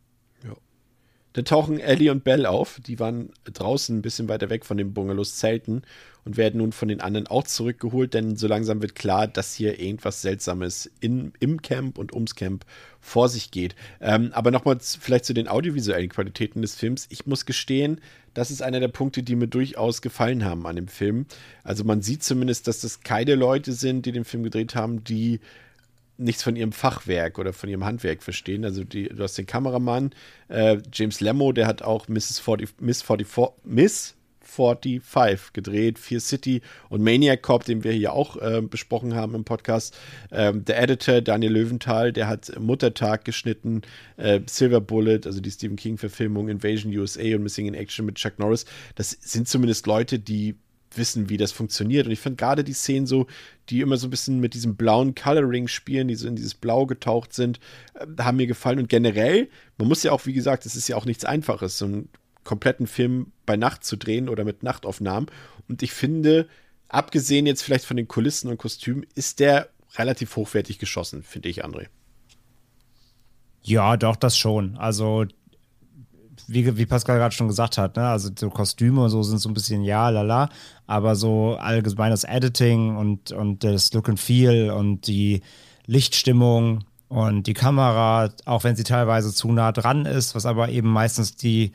Da 1.36 1.42
tauchen 1.42 1.82
Ellie 1.82 2.14
und 2.14 2.24
Belle 2.24 2.50
auf. 2.50 2.80
Die 2.88 2.98
waren 2.98 3.30
draußen 3.44 3.98
ein 3.98 4.02
bisschen 4.02 4.30
weiter 4.30 4.50
weg 4.50 4.64
von 4.64 4.78
den 4.78 4.94
Bungalows 4.94 5.36
Zelten 5.36 5.82
und 6.24 6.38
werden 6.38 6.60
nun 6.60 6.72
von 6.72 6.88
den 6.88 7.02
anderen 7.02 7.28
auch 7.28 7.44
zurückgeholt, 7.44 8.14
denn 8.14 8.38
so 8.38 8.48
langsam 8.48 8.82
wird 8.82 8.96
klar, 8.96 9.28
dass 9.28 9.54
hier 9.54 9.78
irgendwas 9.78 10.22
Seltsames 10.22 10.90
in, 11.02 11.34
im 11.42 11.62
Camp 11.62 11.98
und 11.98 12.14
ums 12.14 12.36
Camp 12.36 12.66
vor 13.02 13.28
sich 13.28 13.52
geht. 13.52 13.76
Ähm, 14.00 14.32
aber 14.32 14.50
nochmal 14.50 14.78
vielleicht 14.80 15.26
zu 15.26 15.34
den 15.34 15.50
audiovisuellen 15.50 16.08
Qualitäten 16.08 16.62
des 16.62 16.76
Films. 16.76 17.06
Ich 17.10 17.26
muss 17.26 17.46
gestehen, 17.46 18.00
das 18.34 18.50
ist 18.50 18.62
einer 18.62 18.80
der 18.80 18.88
Punkte, 18.88 19.22
die 19.22 19.36
mir 19.36 19.50
durchaus 19.50 20.02
gefallen 20.02 20.46
haben 20.46 20.66
an 20.66 20.78
dem 20.78 20.88
Film. 20.88 21.26
Also 21.66 21.84
man 21.84 22.02
sieht 22.02 22.24
zumindest, 22.24 22.70
dass 22.70 22.80
das 22.80 23.02
keine 23.02 23.36
Leute 23.36 23.74
sind, 23.74 24.06
die 24.06 24.14
den 24.14 24.24
Film 24.24 24.44
gedreht 24.44 24.74
haben, 24.74 25.04
die 25.04 25.42
nichts 26.18 26.44
von 26.44 26.56
ihrem 26.56 26.72
Fachwerk 26.72 27.40
oder 27.40 27.54
von 27.54 27.70
ihrem 27.70 27.86
Handwerk 27.86 28.24
verstehen. 28.24 28.66
Also 28.66 28.84
die, 28.84 29.10
du 29.10 29.24
hast 29.24 29.38
den 29.38 29.46
Kameramann, 29.46 30.12
äh, 30.48 30.78
James 30.94 31.22
Lemmo, 31.22 31.52
der 31.52 31.68
hat 31.68 31.82
auch 31.82 32.08
Mrs. 32.08 32.40
40, 32.40 32.82
Miss 32.82 33.02
44, 33.02 33.64
Miss 33.64 34.16
45 34.46 35.54
gedreht, 35.54 36.00
Fear 36.00 36.22
City 36.22 36.62
und 36.90 37.04
Maniac 37.04 37.42
Cop, 37.42 37.66
den 37.66 37.84
wir 37.84 37.92
hier 37.92 38.14
auch 38.14 38.38
äh, 38.38 38.62
besprochen 38.62 39.16
haben 39.16 39.36
im 39.36 39.44
Podcast. 39.44 39.98
Ähm, 40.32 40.64
der 40.66 40.82
Editor 40.82 41.22
Daniel 41.22 41.54
Löwenthal, 41.54 42.14
der 42.14 42.28
hat 42.28 42.58
Muttertag 42.60 43.26
geschnitten, 43.26 43.82
äh, 44.18 44.40
Silver 44.46 44.82
Bullet, 44.82 45.22
also 45.26 45.42
die 45.42 45.52
Stephen 45.52 45.76
King-Verfilmung, 45.76 46.48
Invasion 46.48 46.96
USA 46.96 47.36
und 47.36 47.44
Missing 47.44 47.68
in 47.68 47.74
Action 47.74 48.06
mit 48.06 48.16
Chuck 48.16 48.40
Norris. 48.40 48.66
Das 48.96 49.12
sind 49.12 49.48
zumindest 49.48 49.88
Leute, 49.88 50.20
die 50.20 50.56
wissen, 50.98 51.30
wie 51.30 51.38
das 51.38 51.52
funktioniert. 51.52 52.06
Und 52.06 52.12
ich 52.12 52.20
finde 52.20 52.38
gerade 52.38 52.64
die 52.64 52.74
Szenen 52.74 53.08
so, 53.08 53.28
die 53.70 53.82
immer 53.82 53.98
so 53.98 54.08
ein 54.08 54.12
bisschen 54.12 54.40
mit 54.40 54.54
diesem 54.54 54.76
blauen 54.76 55.16
Coloring 55.16 55.68
spielen, 55.68 56.08
die 56.08 56.16
so 56.16 56.28
in 56.28 56.36
dieses 56.36 56.54
Blau 56.54 56.86
getaucht 56.86 57.34
sind, 57.34 57.60
äh, 57.94 58.06
haben 58.22 58.38
mir 58.38 58.48
gefallen. 58.48 58.80
Und 58.80 58.90
generell, 58.90 59.50
man 59.78 59.88
muss 59.88 60.04
ja 60.04 60.12
auch, 60.12 60.26
wie 60.26 60.34
gesagt, 60.34 60.66
es 60.66 60.76
ist 60.76 60.88
ja 60.88 60.96
auch 60.96 61.06
nichts 61.06 61.26
Einfaches, 61.26 61.78
so 61.78 61.86
einen 61.86 62.10
kompletten 62.44 62.88
Film 62.88 63.32
bei 63.46 63.58
Nacht 63.58 63.84
zu 63.84 63.98
drehen 63.98 64.30
oder 64.30 64.44
mit 64.44 64.64
Nachtaufnahmen. 64.64 65.30
Und 65.68 65.84
ich 65.84 65.92
finde, 65.92 66.48
abgesehen 66.88 67.46
jetzt 67.46 67.64
vielleicht 67.64 67.86
von 67.86 67.98
den 67.98 68.08
Kulissen 68.08 68.50
und 68.50 68.58
Kostümen, 68.58 69.06
ist 69.16 69.40
der 69.40 69.70
relativ 69.96 70.36
hochwertig 70.36 70.80
geschossen, 70.80 71.24
finde 71.24 71.50
ich, 71.50 71.66
André. 71.66 71.88
Ja, 73.64 73.98
doch, 73.98 74.16
das 74.16 74.38
schon. 74.38 74.78
Also 74.78 75.26
wie, 76.48 76.78
wie 76.78 76.86
Pascal 76.86 77.18
gerade 77.18 77.34
schon 77.34 77.48
gesagt 77.48 77.78
hat, 77.78 77.96
ne? 77.96 78.08
also 78.08 78.30
so 78.38 78.50
Kostüme 78.50 79.04
und 79.04 79.10
so 79.10 79.24
sind 79.24 79.40
so 79.40 79.50
ein 79.50 79.54
bisschen 79.54 79.84
ja, 79.84 80.10
lala, 80.10 80.50
aber 80.88 81.16
so 81.16 81.56
allgemein 81.56 82.12
das 82.12 82.24
Editing 82.24 82.96
und, 82.96 83.32
und 83.32 83.64
das 83.64 83.94
Look 83.94 84.10
and 84.10 84.20
Feel 84.20 84.72
und 84.72 85.08
die 85.08 85.42
Lichtstimmung 85.86 86.84
und 87.08 87.48
die 87.48 87.54
Kamera, 87.54 88.30
auch 88.46 88.64
wenn 88.64 88.76
sie 88.76 88.84
teilweise 88.84 89.34
zu 89.34 89.52
nah 89.52 89.72
dran 89.72 90.06
ist, 90.06 90.36
was 90.36 90.46
aber 90.46 90.70
eben 90.70 90.90
meistens 90.90 91.36
die 91.36 91.72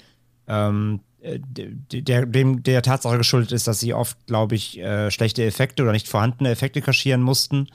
ähm, 0.49 1.01
der, 1.23 2.27
dem, 2.27 2.63
der 2.63 2.83
Tatsache 2.83 3.19
geschuldet 3.19 3.53
ist, 3.53 3.67
dass 3.67 3.81
sie 3.81 3.95
oft, 3.95 4.27
glaube 4.27 4.55
ich, 4.55 4.79
äh, 4.79 5.11
schlechte 5.11 5.45
Effekte 5.45 5.83
oder 5.83 5.93
nicht 5.93 6.09
vorhandene 6.09 6.51
Effekte 6.51 6.81
kaschieren 6.81 7.23
mussten. 7.23 7.67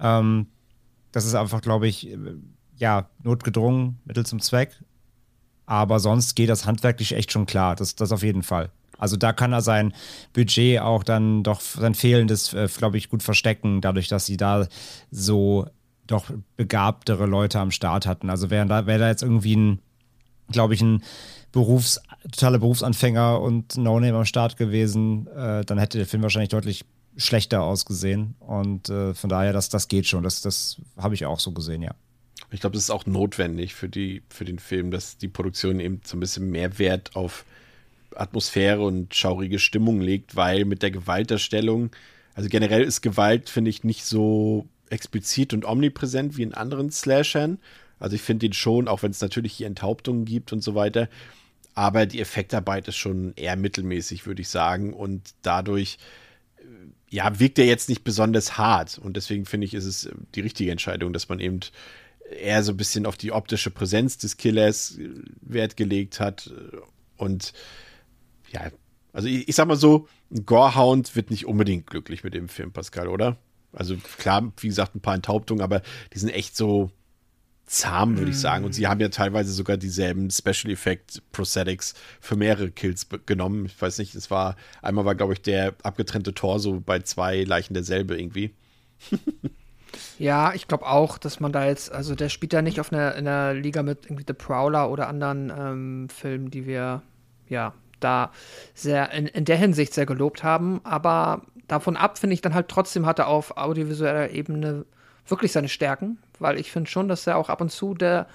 Ähm, 0.00 0.46
das 1.12 1.26
ist 1.26 1.34
einfach, 1.34 1.60
glaube 1.60 1.86
ich, 1.86 2.10
äh, 2.10 2.16
ja, 2.76 3.08
notgedrungen, 3.22 3.98
Mittel 4.04 4.24
zum 4.24 4.40
Zweck. 4.40 4.70
Aber 5.68 6.00
sonst 6.00 6.34
geht 6.34 6.48
das 6.48 6.64
handwerklich 6.64 7.12
echt 7.14 7.30
schon 7.30 7.44
klar. 7.44 7.76
Das, 7.76 7.94
das 7.94 8.10
auf 8.10 8.22
jeden 8.22 8.42
Fall. 8.42 8.70
Also 8.96 9.18
da 9.18 9.34
kann 9.34 9.52
er 9.52 9.60
sein 9.60 9.92
Budget 10.32 10.80
auch 10.80 11.04
dann 11.04 11.42
doch 11.42 11.60
sein 11.60 11.94
fehlendes, 11.94 12.54
äh, 12.54 12.68
glaube 12.74 12.96
ich, 12.96 13.10
gut 13.10 13.22
verstecken, 13.22 13.82
dadurch, 13.82 14.08
dass 14.08 14.24
sie 14.24 14.38
da 14.38 14.66
so 15.10 15.66
doch 16.06 16.30
begabtere 16.56 17.26
Leute 17.26 17.60
am 17.60 17.70
Start 17.70 18.06
hatten. 18.06 18.30
Also 18.30 18.48
wäre 18.48 18.64
da, 18.66 18.86
wär 18.86 18.98
da 18.98 19.08
jetzt 19.08 19.22
irgendwie 19.22 19.56
ein, 19.56 19.78
glaube 20.50 20.72
ich, 20.72 20.80
ein 20.80 21.02
Berufs, 21.52 22.00
totaler 22.32 22.60
Berufsanfänger 22.60 23.38
und 23.38 23.76
No-Name 23.76 24.16
am 24.16 24.24
Start 24.24 24.56
gewesen, 24.56 25.26
äh, 25.26 25.66
dann 25.66 25.76
hätte 25.76 25.98
der 25.98 26.06
Film 26.06 26.22
wahrscheinlich 26.22 26.48
deutlich 26.48 26.86
schlechter 27.18 27.62
ausgesehen. 27.62 28.36
Und 28.40 28.88
äh, 28.88 29.12
von 29.12 29.28
daher, 29.28 29.52
das, 29.52 29.68
das 29.68 29.88
geht 29.88 30.06
schon. 30.06 30.22
Das, 30.22 30.40
das 30.40 30.80
habe 30.96 31.14
ich 31.14 31.26
auch 31.26 31.40
so 31.40 31.52
gesehen, 31.52 31.82
ja. 31.82 31.92
Ich 32.50 32.60
glaube, 32.60 32.74
das 32.74 32.84
ist 32.84 32.90
auch 32.90 33.06
notwendig 33.06 33.74
für, 33.74 33.88
die, 33.88 34.22
für 34.30 34.44
den 34.44 34.58
Film, 34.58 34.90
dass 34.90 35.18
die 35.18 35.28
Produktion 35.28 35.80
eben 35.80 36.00
so 36.04 36.16
ein 36.16 36.20
bisschen 36.20 36.50
mehr 36.50 36.78
Wert 36.78 37.14
auf 37.14 37.44
Atmosphäre 38.14 38.82
und 38.82 39.14
schaurige 39.14 39.58
Stimmung 39.58 40.00
legt, 40.00 40.34
weil 40.34 40.64
mit 40.64 40.82
der 40.82 40.90
Gewalterstellung, 40.90 41.90
also 42.34 42.48
generell 42.48 42.82
ist 42.82 43.02
Gewalt, 43.02 43.50
finde 43.50 43.70
ich, 43.70 43.84
nicht 43.84 44.04
so 44.04 44.66
explizit 44.90 45.52
und 45.52 45.64
omnipräsent 45.64 46.36
wie 46.36 46.42
in 46.42 46.54
anderen 46.54 46.90
Slashern. 46.90 47.58
Also 47.98 48.16
ich 48.16 48.22
finde 48.22 48.46
den 48.46 48.52
schon, 48.54 48.88
auch 48.88 49.02
wenn 49.02 49.10
es 49.10 49.20
natürlich 49.20 49.52
hier 49.52 49.66
Enthauptungen 49.66 50.24
gibt 50.24 50.52
und 50.52 50.62
so 50.62 50.74
weiter, 50.74 51.08
aber 51.74 52.06
die 52.06 52.20
Effektarbeit 52.20 52.88
ist 52.88 52.96
schon 52.96 53.34
eher 53.36 53.54
mittelmäßig, 53.54 54.26
würde 54.26 54.42
ich 54.42 54.48
sagen. 54.48 54.92
Und 54.92 55.34
dadurch, 55.42 55.98
äh, 56.56 56.62
ja, 57.08 57.38
wirkt 57.38 57.58
er 57.58 57.66
jetzt 57.66 57.88
nicht 57.88 58.02
besonders 58.02 58.58
hart. 58.58 58.98
Und 58.98 59.16
deswegen 59.16 59.44
finde 59.44 59.66
ich, 59.66 59.74
ist 59.74 59.84
es 59.84 60.08
die 60.34 60.40
richtige 60.40 60.72
Entscheidung, 60.72 61.12
dass 61.12 61.28
man 61.28 61.38
eben 61.38 61.60
eher 62.30 62.62
so 62.62 62.72
ein 62.72 62.76
bisschen 62.76 63.06
auf 63.06 63.16
die 63.16 63.32
optische 63.32 63.70
Präsenz 63.70 64.18
des 64.18 64.36
Killers 64.36 64.98
äh, 64.98 65.08
Wert 65.40 65.76
gelegt 65.76 66.20
hat. 66.20 66.52
Und 67.16 67.52
ja, 68.50 68.70
also 69.12 69.28
ich, 69.28 69.48
ich 69.48 69.54
sag 69.54 69.68
mal 69.68 69.76
so, 69.76 70.08
ein 70.30 70.46
Gorehound 70.46 71.16
wird 71.16 71.30
nicht 71.30 71.46
unbedingt 71.46 71.86
glücklich 71.86 72.24
mit 72.24 72.34
dem 72.34 72.48
Film, 72.48 72.72
Pascal, 72.72 73.08
oder? 73.08 73.36
Also 73.72 73.96
klar, 73.96 74.52
wie 74.60 74.68
gesagt, 74.68 74.94
ein 74.94 75.00
paar 75.00 75.14
Enthauptungen, 75.14 75.62
aber 75.62 75.82
die 76.14 76.18
sind 76.18 76.30
echt 76.30 76.56
so 76.56 76.90
zahm, 77.66 78.16
würde 78.16 78.30
ich 78.30 78.38
sagen. 78.38 78.64
Und 78.64 78.72
sie 78.72 78.86
haben 78.86 79.00
ja 79.00 79.10
teilweise 79.10 79.52
sogar 79.52 79.76
dieselben 79.76 80.30
Special 80.30 80.72
Effect 80.72 81.22
Prosthetics 81.32 81.94
für 82.20 82.36
mehrere 82.36 82.70
Kills 82.70 83.06
genommen. 83.26 83.66
Ich 83.66 83.80
weiß 83.80 83.98
nicht, 83.98 84.14
es 84.14 84.30
war, 84.30 84.56
einmal 84.80 85.04
war, 85.04 85.14
glaube 85.14 85.34
ich, 85.34 85.42
der 85.42 85.74
abgetrennte 85.82 86.34
Torso 86.34 86.80
bei 86.80 87.00
zwei 87.00 87.44
Leichen 87.44 87.74
derselbe 87.74 88.18
irgendwie. 88.18 88.54
Ja, 90.18 90.52
ich 90.54 90.68
glaube 90.68 90.86
auch, 90.86 91.18
dass 91.18 91.40
man 91.40 91.52
da 91.52 91.66
jetzt, 91.66 91.92
also 91.92 92.14
der 92.14 92.28
spielt 92.28 92.52
ja 92.52 92.62
nicht 92.62 92.80
auf 92.80 92.92
einer, 92.92 93.14
in 93.14 93.26
einer 93.26 93.54
Liga 93.54 93.82
mit 93.82 94.06
irgendwie 94.06 94.24
The 94.26 94.34
Prowler 94.34 94.90
oder 94.90 95.08
anderen 95.08 95.52
ähm, 95.56 96.08
Filmen, 96.08 96.50
die 96.50 96.66
wir 96.66 97.02
ja 97.48 97.72
da 98.00 98.30
sehr 98.74 99.10
in, 99.12 99.26
in 99.26 99.44
der 99.44 99.56
Hinsicht 99.56 99.94
sehr 99.94 100.06
gelobt 100.06 100.42
haben. 100.42 100.80
Aber 100.84 101.42
davon 101.66 101.96
ab 101.96 102.18
finde 102.18 102.34
ich 102.34 102.40
dann 102.40 102.54
halt 102.54 102.68
trotzdem 102.68 103.06
hat 103.06 103.18
er 103.18 103.28
auf 103.28 103.56
audiovisueller 103.56 104.30
Ebene 104.30 104.84
wirklich 105.26 105.52
seine 105.52 105.68
Stärken, 105.68 106.18
weil 106.38 106.58
ich 106.58 106.70
finde 106.70 106.90
schon, 106.90 107.08
dass 107.08 107.26
er 107.26 107.36
auch 107.36 107.48
ab 107.48 107.60
und 107.60 107.70
zu 107.70 107.94
der 107.94 108.26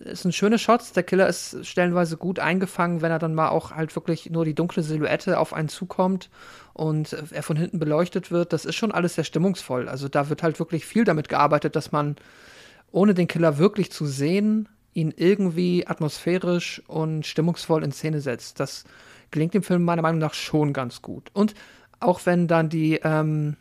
ist 0.00 0.24
ein 0.24 0.32
schöner 0.32 0.58
Shot. 0.58 0.96
Der 0.96 1.02
Killer 1.02 1.26
ist 1.26 1.64
stellenweise 1.66 2.16
gut 2.16 2.38
eingefangen, 2.38 3.02
wenn 3.02 3.10
er 3.10 3.18
dann 3.18 3.34
mal 3.34 3.48
auch 3.48 3.72
halt 3.72 3.94
wirklich 3.94 4.30
nur 4.30 4.44
die 4.44 4.54
dunkle 4.54 4.82
Silhouette 4.82 5.38
auf 5.38 5.52
einen 5.52 5.68
zukommt 5.68 6.30
und 6.72 7.12
er 7.30 7.42
von 7.42 7.56
hinten 7.56 7.78
beleuchtet 7.78 8.30
wird. 8.30 8.52
Das 8.52 8.64
ist 8.64 8.76
schon 8.76 8.92
alles 8.92 9.14
sehr 9.14 9.24
stimmungsvoll. 9.24 9.88
Also 9.88 10.08
da 10.08 10.28
wird 10.28 10.42
halt 10.42 10.58
wirklich 10.58 10.86
viel 10.86 11.04
damit 11.04 11.28
gearbeitet, 11.28 11.76
dass 11.76 11.92
man 11.92 12.16
ohne 12.90 13.14
den 13.14 13.28
Killer 13.28 13.58
wirklich 13.58 13.90
zu 13.90 14.06
sehen, 14.06 14.68
ihn 14.94 15.12
irgendwie 15.16 15.86
atmosphärisch 15.86 16.82
und 16.86 17.26
stimmungsvoll 17.26 17.82
in 17.82 17.92
Szene 17.92 18.20
setzt. 18.20 18.60
Das 18.60 18.84
gelingt 19.30 19.54
dem 19.54 19.62
Film 19.62 19.84
meiner 19.84 20.02
Meinung 20.02 20.20
nach 20.20 20.34
schon 20.34 20.72
ganz 20.72 21.02
gut. 21.02 21.30
Und 21.32 21.54
auch 22.00 22.26
wenn 22.26 22.48
dann 22.48 22.68
die 22.68 23.00
ähm, 23.02 23.56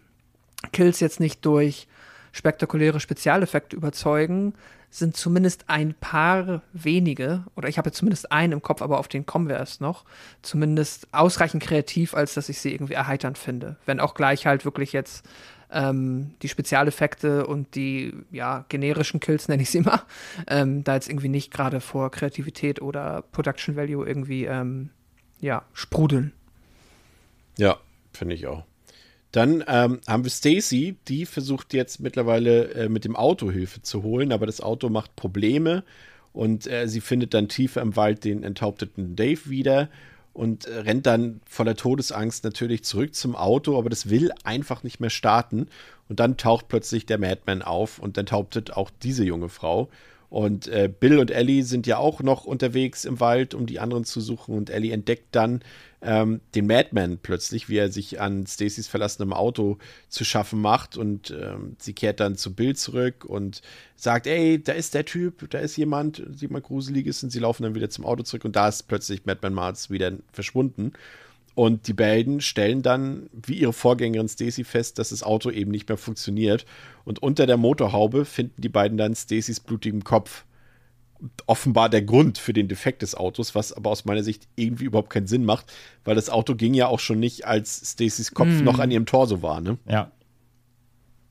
Kills 0.74 1.00
jetzt 1.00 1.20
nicht 1.20 1.46
durch 1.46 1.88
spektakuläre 2.32 3.00
Spezialeffekte 3.00 3.76
überzeugen, 3.76 4.54
sind 4.92 5.16
zumindest 5.16 5.64
ein 5.68 5.94
paar 5.94 6.62
wenige, 6.74 7.46
oder 7.56 7.70
ich 7.70 7.78
habe 7.78 7.92
zumindest 7.92 8.32
einen 8.32 8.54
im 8.54 8.62
Kopf, 8.62 8.82
aber 8.82 9.00
auf 9.00 9.08
den 9.08 9.26
kommen 9.26 9.48
wir 9.48 9.56
erst 9.56 9.80
noch, 9.80 10.04
zumindest 10.42 11.08
ausreichend 11.14 11.64
kreativ, 11.64 12.14
als 12.14 12.34
dass 12.34 12.50
ich 12.50 12.60
sie 12.60 12.74
irgendwie 12.74 12.94
erheiternd 12.94 13.38
finde. 13.38 13.78
Wenn 13.86 14.02
auch 14.02 14.14
gleich 14.14 14.46
halt 14.46 14.66
wirklich 14.66 14.92
jetzt 14.92 15.26
ähm, 15.72 16.32
die 16.42 16.50
Spezialeffekte 16.50 17.48
und 17.48 17.76
die 17.76 18.14
ja, 18.32 18.66
generischen 18.68 19.22
Kills, 19.22 19.48
nenne 19.48 19.64
ich 19.64 19.72
sie 19.72 19.80
mal, 19.80 20.02
ähm, 20.48 20.84
da 20.84 20.96
jetzt 20.96 21.10
irgendwie 21.10 21.30
nicht 21.30 21.52
gerade 21.52 21.80
vor 21.80 22.12
Kreativität 22.12 22.82
oder 22.82 23.24
Production 23.32 23.78
Value 23.78 24.06
irgendwie 24.06 24.44
ähm, 24.44 24.90
ja, 25.40 25.64
sprudeln. 25.74 26.34
Ja, 27.58 27.78
finde 28.12 28.36
ich 28.36 28.46
auch. 28.46 28.66
Dann 29.32 29.64
ähm, 29.68 30.02
haben 30.08 30.24
wir 30.24 30.32
Stacy, 30.32 30.98
die 31.08 31.26
versucht 31.26 31.74
jetzt 31.74 32.00
mittlerweile 32.02 32.74
äh, 32.74 32.90
mit 32.90 33.06
dem 33.06 33.16
Auto 33.16 33.50
Hilfe 33.50 33.82
zu 33.82 34.04
holen, 34.04 34.32
aber 34.32 34.46
das 34.46 34.62
Auto 34.62 34.90
macht 34.90 35.16
Probleme 35.16 35.84
Und 36.34 36.68
äh, 36.68 36.88
sie 36.88 37.02
findet 37.02 37.34
dann 37.34 37.48
tiefer 37.48 37.82
im 37.82 37.96
Wald 37.96 38.24
den 38.24 38.44
enthaupteten 38.44 39.16
Dave 39.16 39.50
wieder 39.50 39.90
und 40.34 40.66
äh, 40.66 40.80
rennt 40.80 41.06
dann 41.06 41.42
voller 41.46 41.76
Todesangst 41.76 42.44
natürlich 42.44 42.84
zurück 42.84 43.16
zum 43.16 43.36
Auto, 43.36 43.78
aber 43.78 43.90
das 43.90 44.10
will 44.10 44.32
einfach 44.44 44.84
nicht 44.84 45.00
mehr 45.00 45.10
starten. 45.10 45.68
Und 46.08 46.20
dann 46.20 46.38
taucht 46.38 46.68
plötzlich 46.68 47.06
der 47.06 47.18
Madman 47.18 47.62
auf 47.62 48.00
und 48.00 48.18
enthauptet 48.18 48.74
auch 48.74 48.90
diese 49.02 49.24
junge 49.24 49.50
Frau. 49.50 49.90
Und 50.30 50.68
äh, 50.68 50.90
Bill 50.90 51.20
und 51.20 51.32
Ellie 51.32 51.64
sind 51.64 51.88
ja 51.88 51.98
auch 51.98 52.22
noch 52.22 52.46
unterwegs 52.46 53.04
im 53.04 53.20
Wald, 53.20 53.54
um 53.54 53.66
die 53.66 53.82
anderen 53.82 54.06
zu 54.06 54.22
suchen. 54.22 54.56
Und 54.56 54.70
Ellie 54.70 54.94
entdeckt 54.94 55.28
dann 55.32 55.62
ähm, 56.02 56.42
den 56.56 56.68
Madman 56.68 57.20
plötzlich, 57.22 57.70
wie 57.70 57.78
er 57.78 57.92
sich 57.92 58.20
an 58.20 58.46
Stacys 58.48 58.88
verlassenem 58.88 59.34
Auto 59.34 59.78
zu 60.10 60.24
schaffen 60.24 60.60
macht. 60.62 60.98
Und 60.98 61.32
ähm, 61.32 61.76
sie 61.80 61.94
kehrt 61.94 62.20
dann 62.20 62.36
zu 62.36 62.54
Bill 62.54 62.76
zurück 62.76 63.26
und 63.26 63.62
sagt, 63.96 64.28
ey, 64.28 64.62
da 64.62 64.74
ist 64.74 64.94
der 64.94 65.06
Typ, 65.06 65.50
da 65.50 65.60
ist 65.60 65.78
jemand, 65.78 66.24
jemand 66.38 66.66
Gruseliges. 66.66 67.24
Und 67.24 67.30
sie 67.30 67.40
laufen 67.40 67.64
dann 67.64 67.76
wieder 67.76 67.90
zum 67.90 68.06
Auto 68.06 68.24
zurück. 68.24 68.46
Und 68.46 68.56
da 68.56 68.68
ist 68.68 68.84
plötzlich 68.84 69.26
Madman 69.26 69.54
Mars 69.54 69.90
wieder 69.90 70.14
verschwunden. 70.32 70.94
Und 71.54 71.88
die 71.88 71.94
beiden 71.94 72.40
stellen 72.42 72.82
dann, 72.82 73.30
wie 73.34 73.56
ihre 73.56 73.74
Vorgängerin 73.74 74.30
Stacy, 74.30 74.64
fest, 74.64 74.98
dass 75.00 75.10
das 75.10 75.22
Auto 75.22 75.52
eben 75.52 75.70
nicht 75.70 75.90
mehr 75.90 75.98
funktioniert. 75.98 76.66
Und 77.04 77.22
unter 77.22 77.46
der 77.46 77.58
Motorhaube 77.58 78.26
finden 78.26 78.62
die 78.62 78.70
beiden 78.70 78.98
dann 78.98 79.16
Stacys 79.16 79.60
blutigen 79.60 80.04
Kopf. 80.04 80.46
Offenbar 81.46 81.90
der 81.90 82.02
Grund 82.02 82.38
für 82.38 82.54
den 82.54 82.68
Defekt 82.68 83.02
des 83.02 83.16
Autos, 83.16 83.54
was 83.54 83.74
aber 83.74 83.92
aus 83.92 84.06
meiner 84.06 84.24
Sicht 84.24 84.48
irgendwie 84.56 84.86
überhaupt 84.86 85.12
keinen 85.12 85.28
Sinn 85.28 85.46
macht, 85.46 85.72
weil 86.04 86.16
das 86.16 86.30
Auto 86.30 86.56
ging 86.56 86.74
ja 86.74 86.88
auch 86.88 87.00
schon 87.00 87.20
nicht, 87.20 87.46
als 87.46 87.92
Stacys 87.92 88.34
Kopf 88.34 88.48
mm. 88.48 88.64
noch 88.64 88.80
an 88.80 88.90
ihrem 88.90 89.06
Torso 89.06 89.42
war, 89.42 89.62
ne? 89.62 89.78
Ja. 89.88 90.12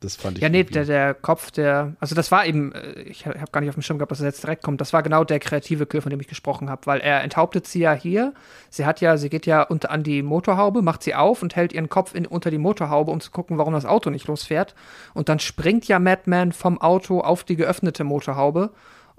Das 0.00 0.16
fand 0.16 0.38
ich. 0.38 0.42
Ja, 0.42 0.48
nee, 0.48 0.64
der, 0.64 0.86
der 0.86 1.12
Kopf, 1.12 1.50
der, 1.50 1.94
also 2.00 2.14
das 2.14 2.32
war 2.32 2.46
eben, 2.46 2.72
äh, 2.72 3.02
ich 3.02 3.26
habe 3.26 3.52
gar 3.52 3.60
nicht 3.60 3.68
auf 3.68 3.74
dem 3.74 3.82
Schirm 3.82 3.98
gehabt, 3.98 4.10
dass 4.10 4.20
er 4.20 4.26
jetzt 4.26 4.42
direkt 4.42 4.62
kommt. 4.62 4.80
Das 4.80 4.94
war 4.94 5.02
genau 5.02 5.24
der 5.24 5.38
kreative 5.38 5.84
Kill, 5.84 6.00
von 6.00 6.10
dem 6.10 6.20
ich 6.20 6.26
gesprochen 6.26 6.70
habe, 6.70 6.86
weil 6.86 7.00
er 7.00 7.22
enthauptet 7.22 7.66
sie 7.66 7.80
ja 7.80 7.92
hier. 7.92 8.32
Sie 8.70 8.86
hat 8.86 9.02
ja, 9.02 9.18
sie 9.18 9.28
geht 9.28 9.44
ja 9.44 9.62
unter 9.62 9.90
an 9.90 10.02
die 10.02 10.22
Motorhaube, 10.22 10.80
macht 10.80 11.02
sie 11.02 11.14
auf 11.14 11.42
und 11.42 11.54
hält 11.54 11.74
ihren 11.74 11.90
Kopf 11.90 12.14
in, 12.14 12.26
unter 12.26 12.50
die 12.50 12.58
Motorhaube, 12.58 13.10
um 13.10 13.20
zu 13.20 13.30
gucken, 13.30 13.58
warum 13.58 13.74
das 13.74 13.84
Auto 13.84 14.08
nicht 14.08 14.26
losfährt. 14.26 14.74
Und 15.12 15.28
dann 15.28 15.38
springt 15.38 15.86
ja 15.86 15.98
Madman 15.98 16.52
vom 16.52 16.80
Auto 16.80 17.20
auf 17.20 17.44
die 17.44 17.56
geöffnete 17.56 18.02
Motorhaube 18.02 18.70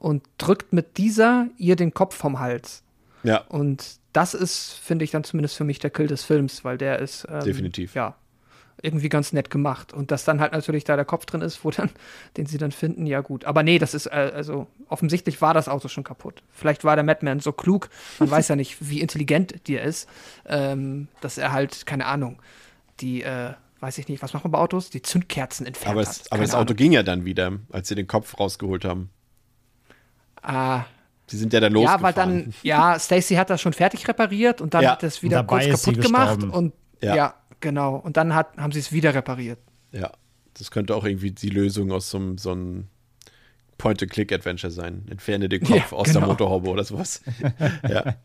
und 0.01 0.23
drückt 0.39 0.73
mit 0.73 0.97
dieser 0.97 1.47
ihr 1.57 1.75
den 1.75 1.93
Kopf 1.93 2.15
vom 2.15 2.39
Hals. 2.39 2.81
Ja. 3.23 3.41
Und 3.49 3.99
das 4.13 4.33
ist, 4.33 4.73
finde 4.73 5.05
ich, 5.05 5.11
dann 5.11 5.23
zumindest 5.23 5.55
für 5.55 5.63
mich 5.63 5.77
der 5.77 5.91
Kill 5.91 6.07
des 6.07 6.23
Films, 6.23 6.65
weil 6.65 6.77
der 6.79 6.99
ist. 6.99 7.27
Ähm, 7.29 7.41
Definitiv. 7.41 7.93
Ja, 7.93 8.15
irgendwie 8.81 9.09
ganz 9.09 9.31
nett 9.31 9.51
gemacht. 9.51 9.93
Und 9.93 10.09
dass 10.09 10.25
dann 10.25 10.41
halt 10.41 10.53
natürlich 10.53 10.85
da 10.85 10.95
der 10.95 11.05
Kopf 11.05 11.27
drin 11.27 11.41
ist, 11.41 11.63
wo 11.63 11.69
dann, 11.69 11.91
den 12.37 12.47
sie 12.47 12.57
dann 12.57 12.71
finden, 12.71 13.05
ja 13.05 13.21
gut. 13.21 13.45
Aber 13.45 13.61
nee, 13.61 13.77
das 13.77 13.93
ist, 13.93 14.07
äh, 14.07 14.31
also 14.33 14.65
offensichtlich 14.89 15.39
war 15.39 15.53
das 15.53 15.69
Auto 15.69 15.87
schon 15.87 16.03
kaputt. 16.03 16.41
Vielleicht 16.51 16.83
war 16.83 16.95
der 16.95 17.05
Madman 17.05 17.39
so 17.39 17.51
klug, 17.51 17.89
man 18.17 18.31
weiß 18.31 18.47
ja 18.47 18.55
nicht, 18.55 18.77
wie 18.89 19.01
intelligent 19.01 19.67
der 19.67 19.83
ist, 19.83 20.09
ähm, 20.47 21.09
dass 21.21 21.37
er 21.37 21.51
halt, 21.51 21.85
keine 21.85 22.07
Ahnung, 22.07 22.39
die, 23.01 23.21
äh, 23.21 23.53
weiß 23.81 23.99
ich 23.99 24.07
nicht, 24.07 24.23
was 24.23 24.33
machen 24.33 24.45
wir 24.45 24.49
bei 24.49 24.59
Autos? 24.59 24.89
Die 24.89 25.03
Zündkerzen 25.03 25.67
entfernt 25.67 25.91
aber 25.91 26.01
es, 26.01 26.31
Aber 26.31 26.41
das 26.41 26.55
Auto 26.55 26.61
Ahnung. 26.61 26.75
ging 26.75 26.91
ja 26.91 27.03
dann 27.03 27.23
wieder, 27.23 27.59
als 27.71 27.87
sie 27.87 27.95
den 27.95 28.07
Kopf 28.07 28.39
rausgeholt 28.39 28.83
haben. 28.83 29.11
Ah. 30.41 30.83
Sie 31.27 31.37
sind 31.37 31.53
ja 31.53 31.59
dann 31.59 31.73
losgefahren. 31.73 32.01
Ja, 32.01 32.03
weil 32.03 32.13
dann, 32.13 32.53
ja, 32.61 32.99
Stacy 32.99 33.35
hat 33.35 33.49
das 33.49 33.61
schon 33.61 33.73
fertig 33.73 34.07
repariert 34.07 34.59
und 34.59 34.73
dann 34.73 34.83
ja. 34.83 34.91
hat 34.91 35.03
es 35.03 35.23
wieder 35.23 35.43
kurz 35.43 35.65
kaputt 35.65 36.01
gemacht 36.01 36.43
und 36.43 36.73
ja. 37.01 37.15
ja 37.15 37.33
Genau. 37.61 37.95
Und 37.95 38.17
dann 38.17 38.35
hat, 38.35 38.57
haben 38.57 38.73
sie 38.73 38.79
es 38.79 38.91
wieder 38.91 39.13
repariert. 39.13 39.59
Ja. 39.91 40.11
Das 40.55 40.69
könnte 40.69 40.95
auch 40.95 41.05
irgendwie 41.05 41.31
die 41.31 41.49
Lösung 41.49 41.91
aus 41.91 42.09
so, 42.09 42.17
einem, 42.17 42.37
so 42.37 42.51
einem 42.51 42.87
Point-and-Click-Adventure 43.77 44.71
sein. 44.71 45.05
Entferne 45.09 45.47
den 45.47 45.61
Kopf 45.65 45.91
ja, 45.91 45.97
aus 45.97 46.07
genau. 46.07 46.19
der 46.19 46.27
Motorhaube 46.27 46.69
oder 46.69 46.83
sowas. 46.83 47.21
ja, 47.87 48.15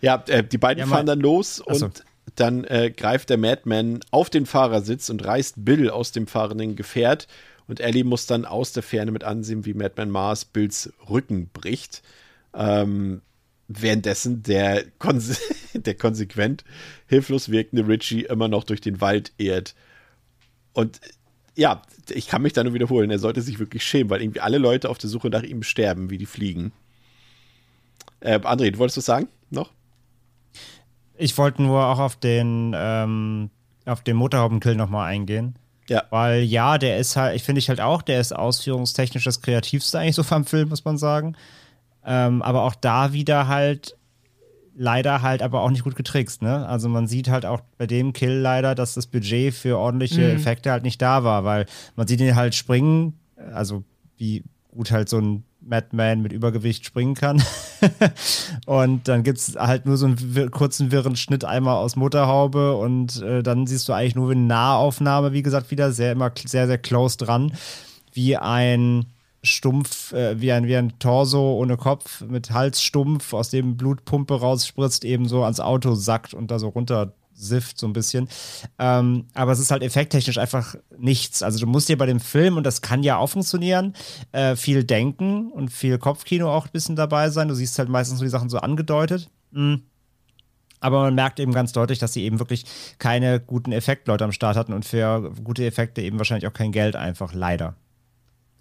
ja 0.00 0.22
äh, 0.28 0.44
die 0.44 0.58
beiden 0.58 0.80
ja, 0.80 0.86
fahren 0.86 1.06
dann 1.06 1.20
los 1.20 1.60
Achso. 1.66 1.86
und 1.86 2.04
dann 2.36 2.64
äh, 2.64 2.92
greift 2.96 3.30
der 3.30 3.38
Madman 3.38 4.00
auf 4.10 4.30
den 4.30 4.46
Fahrersitz 4.46 5.10
und 5.10 5.24
reißt 5.24 5.64
Bill 5.64 5.90
aus 5.90 6.12
dem 6.12 6.28
fahrenden 6.28 6.76
Gefährt. 6.76 7.26
Und 7.66 7.80
Ellie 7.80 8.04
muss 8.04 8.26
dann 8.26 8.44
aus 8.44 8.72
der 8.72 8.82
Ferne 8.82 9.12
mit 9.12 9.24
ansehen, 9.24 9.64
wie 9.64 9.74
Madman 9.74 10.10
Mars 10.10 10.44
Bills 10.44 10.92
Rücken 11.08 11.48
bricht. 11.52 12.02
Ähm, 12.54 13.22
währenddessen 13.68 14.42
der, 14.42 14.84
konse 14.98 15.38
der 15.74 15.94
konsequent 15.94 16.64
hilflos 17.06 17.50
wirkende 17.50 17.86
Richie 17.86 18.24
immer 18.24 18.48
noch 18.48 18.64
durch 18.64 18.80
den 18.80 19.00
Wald 19.00 19.32
ehrt. 19.38 19.74
Und 20.72 21.00
ja, 21.54 21.82
ich 22.10 22.28
kann 22.28 22.42
mich 22.42 22.52
da 22.52 22.64
nur 22.64 22.74
wiederholen, 22.74 23.10
er 23.10 23.18
sollte 23.18 23.42
sich 23.42 23.58
wirklich 23.58 23.84
schämen, 23.84 24.10
weil 24.10 24.22
irgendwie 24.22 24.40
alle 24.40 24.58
Leute 24.58 24.88
auf 24.88 24.98
der 24.98 25.10
Suche 25.10 25.28
nach 25.28 25.42
ihm 25.42 25.62
sterben, 25.62 26.10
wie 26.10 26.18
die 26.18 26.26
fliegen. 26.26 26.72
Äh, 28.20 28.38
André, 28.38 28.70
du 28.70 28.78
wolltest 28.78 28.98
was 28.98 29.04
sagen 29.04 29.28
noch? 29.50 29.70
Ich 31.16 31.36
wollte 31.36 31.62
nur 31.62 31.86
auch 31.86 31.98
auf 31.98 32.16
den, 32.16 32.72
ähm, 32.74 33.50
auf 33.84 34.02
den 34.02 34.16
Motorhaubenkill 34.16 34.74
nochmal 34.74 35.10
eingehen. 35.10 35.56
Ja. 35.88 36.04
Weil 36.10 36.42
ja, 36.42 36.78
der 36.78 36.98
ist 36.98 37.16
halt, 37.16 37.36
ich 37.36 37.42
finde 37.42 37.58
ich 37.58 37.68
halt 37.68 37.80
auch, 37.80 38.02
der 38.02 38.20
ist 38.20 38.34
ausführungstechnisch 38.34 39.24
das 39.24 39.42
kreativste 39.42 39.98
eigentlich 39.98 40.14
so 40.14 40.22
vom 40.22 40.44
Film, 40.44 40.68
muss 40.68 40.84
man 40.84 40.98
sagen. 40.98 41.36
Ähm, 42.04 42.42
aber 42.42 42.62
auch 42.62 42.74
da 42.74 43.12
wieder 43.12 43.48
halt 43.48 43.96
leider 44.74 45.22
halt 45.22 45.42
aber 45.42 45.60
auch 45.60 45.70
nicht 45.70 45.84
gut 45.84 45.96
getrickst, 45.96 46.42
ne? 46.42 46.66
Also 46.66 46.88
man 46.88 47.06
sieht 47.06 47.28
halt 47.28 47.44
auch 47.44 47.60
bei 47.78 47.86
dem 47.86 48.12
Kill 48.12 48.38
leider, 48.38 48.74
dass 48.74 48.94
das 48.94 49.06
Budget 49.06 49.54
für 49.54 49.78
ordentliche 49.78 50.22
mhm. 50.22 50.36
Effekte 50.36 50.70
halt 50.70 50.82
nicht 50.82 51.02
da 51.02 51.24
war, 51.24 51.44
weil 51.44 51.66
man 51.94 52.06
sieht 52.06 52.20
ihn 52.20 52.34
halt 52.34 52.54
springen, 52.54 53.18
also 53.52 53.84
wie 54.16 54.44
gut 54.74 54.90
halt 54.90 55.08
so 55.08 55.18
ein 55.18 55.44
Madman 55.64 56.22
mit 56.22 56.32
Übergewicht 56.32 56.84
springen 56.84 57.14
kann. 57.14 57.42
und 58.66 59.08
dann 59.08 59.22
gibt 59.22 59.38
es 59.38 59.56
halt 59.56 59.86
nur 59.86 59.96
so 59.96 60.06
einen 60.06 60.50
kurzen 60.50 60.92
wirren 60.92 61.16
Schnitt 61.16 61.44
einmal 61.44 61.76
aus 61.76 61.96
Motorhaube 61.96 62.76
und 62.76 63.22
äh, 63.22 63.42
dann 63.42 63.66
siehst 63.66 63.88
du 63.88 63.92
eigentlich 63.92 64.14
nur 64.14 64.30
eine 64.30 64.40
Nahaufnahme, 64.40 65.32
wie 65.32 65.42
gesagt, 65.42 65.70
wieder 65.70 65.92
sehr 65.92 66.12
immer 66.12 66.32
sehr, 66.44 66.66
sehr 66.66 66.78
close 66.78 67.16
dran, 67.16 67.52
wie 68.12 68.36
ein 68.36 69.06
stumpf, 69.42 70.12
äh, 70.12 70.40
wie, 70.40 70.52
ein, 70.52 70.66
wie 70.66 70.76
ein 70.76 70.98
Torso 70.98 71.54
ohne 71.54 71.76
Kopf 71.76 72.20
mit 72.22 72.50
Hals 72.50 72.82
stumpf, 72.82 73.32
aus 73.32 73.50
dem 73.50 73.76
Blutpumpe 73.76 74.34
rausspritzt, 74.34 75.04
eben 75.04 75.26
so 75.26 75.42
ans 75.42 75.60
Auto 75.60 75.94
sackt 75.94 76.34
und 76.34 76.50
da 76.50 76.58
so 76.58 76.68
runter 76.68 77.12
sifft 77.34 77.78
so 77.78 77.86
ein 77.86 77.92
bisschen. 77.92 78.28
Ähm, 78.78 79.26
aber 79.34 79.52
es 79.52 79.58
ist 79.58 79.70
halt 79.70 79.82
effekttechnisch 79.82 80.38
einfach 80.38 80.74
nichts. 80.98 81.42
Also 81.42 81.58
du 81.58 81.66
musst 81.66 81.88
dir 81.88 81.98
bei 81.98 82.06
dem 82.06 82.20
Film, 82.20 82.56
und 82.56 82.64
das 82.64 82.82
kann 82.82 83.02
ja 83.02 83.16
auch 83.16 83.28
funktionieren, 83.28 83.94
äh, 84.32 84.56
viel 84.56 84.84
denken 84.84 85.50
und 85.50 85.70
viel 85.70 85.98
Kopfkino 85.98 86.52
auch 86.52 86.66
ein 86.66 86.72
bisschen 86.72 86.96
dabei 86.96 87.30
sein. 87.30 87.48
Du 87.48 87.54
siehst 87.54 87.78
halt 87.78 87.88
meistens 87.88 88.18
so 88.18 88.24
die 88.24 88.30
Sachen 88.30 88.48
so 88.48 88.58
angedeutet. 88.58 89.30
Mhm. 89.50 89.82
Aber 90.80 91.02
man 91.02 91.14
merkt 91.14 91.38
eben 91.38 91.52
ganz 91.52 91.72
deutlich, 91.72 92.00
dass 92.00 92.12
sie 92.12 92.24
eben 92.24 92.40
wirklich 92.40 92.64
keine 92.98 93.38
guten 93.38 93.70
Effektleute 93.70 94.24
am 94.24 94.32
Start 94.32 94.56
hatten 94.56 94.72
und 94.72 94.84
für 94.84 95.32
gute 95.44 95.64
Effekte 95.64 96.02
eben 96.02 96.18
wahrscheinlich 96.18 96.48
auch 96.48 96.52
kein 96.52 96.72
Geld 96.72 96.96
einfach, 96.96 97.32
leider. 97.32 97.76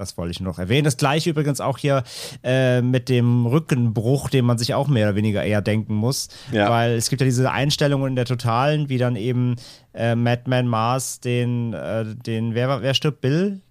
Das 0.01 0.17
wollte 0.17 0.31
ich 0.31 0.39
noch 0.39 0.57
erwähnen. 0.57 0.83
Das 0.83 0.97
gleiche 0.97 1.29
übrigens 1.29 1.61
auch 1.61 1.77
hier 1.77 2.03
äh, 2.43 2.81
mit 2.81 3.07
dem 3.07 3.45
Rückenbruch, 3.45 4.29
den 4.29 4.45
man 4.45 4.57
sich 4.57 4.73
auch 4.73 4.87
mehr 4.87 5.09
oder 5.09 5.15
weniger 5.15 5.43
eher 5.43 5.61
denken 5.61 5.93
muss. 5.93 6.29
Ja. 6.51 6.71
Weil 6.71 6.93
es 6.93 7.09
gibt 7.09 7.21
ja 7.21 7.25
diese 7.25 7.51
Einstellungen 7.51 8.09
in 8.09 8.15
der 8.15 8.25
Totalen, 8.25 8.89
wie 8.89 8.97
dann 8.97 9.15
eben 9.15 9.57
äh, 9.93 10.15
Madman 10.15 10.67
Mars 10.67 11.19
den, 11.19 11.73
äh, 11.73 12.15
den 12.15 12.55
wer, 12.55 12.81
wer 12.81 12.95
stirbt? 12.95 13.21
Bill? 13.21 13.61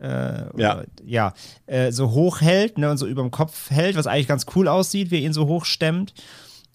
Äh, 0.00 0.60
ja. 0.60 0.84
ja, 1.04 1.34
äh, 1.66 1.90
so 1.90 2.12
hoch 2.12 2.40
hält 2.42 2.78
ne, 2.78 2.88
und 2.88 2.98
so 2.98 3.06
über 3.06 3.22
dem 3.22 3.32
Kopf 3.32 3.70
hält, 3.70 3.96
was 3.96 4.06
eigentlich 4.06 4.28
ganz 4.28 4.46
cool 4.54 4.68
aussieht, 4.68 5.10
wie 5.10 5.16
er 5.16 5.22
ihn 5.22 5.32
so 5.32 5.48
hoch 5.48 5.64
stemmt. 5.64 6.14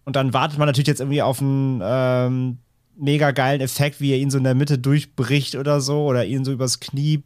Und 0.03 0.17
dann 0.17 0.33
wartet 0.33 0.59
man 0.59 0.67
natürlich 0.67 0.87
jetzt 0.87 0.99
irgendwie 0.99 1.21
auf 1.21 1.39
einen 1.39 1.81
ähm, 1.81 2.57
mega 2.97 3.31
geilen 3.31 3.61
Effekt, 3.61 4.01
wie 4.01 4.11
er 4.11 4.17
ihn 4.17 4.31
so 4.31 4.37
in 4.37 4.43
der 4.43 4.55
Mitte 4.55 4.79
durchbricht 4.79 5.55
oder 5.55 5.79
so, 5.79 6.03
oder 6.03 6.25
ihn 6.25 6.43
so 6.43 6.51
übers 6.51 6.81
Knie 6.81 7.23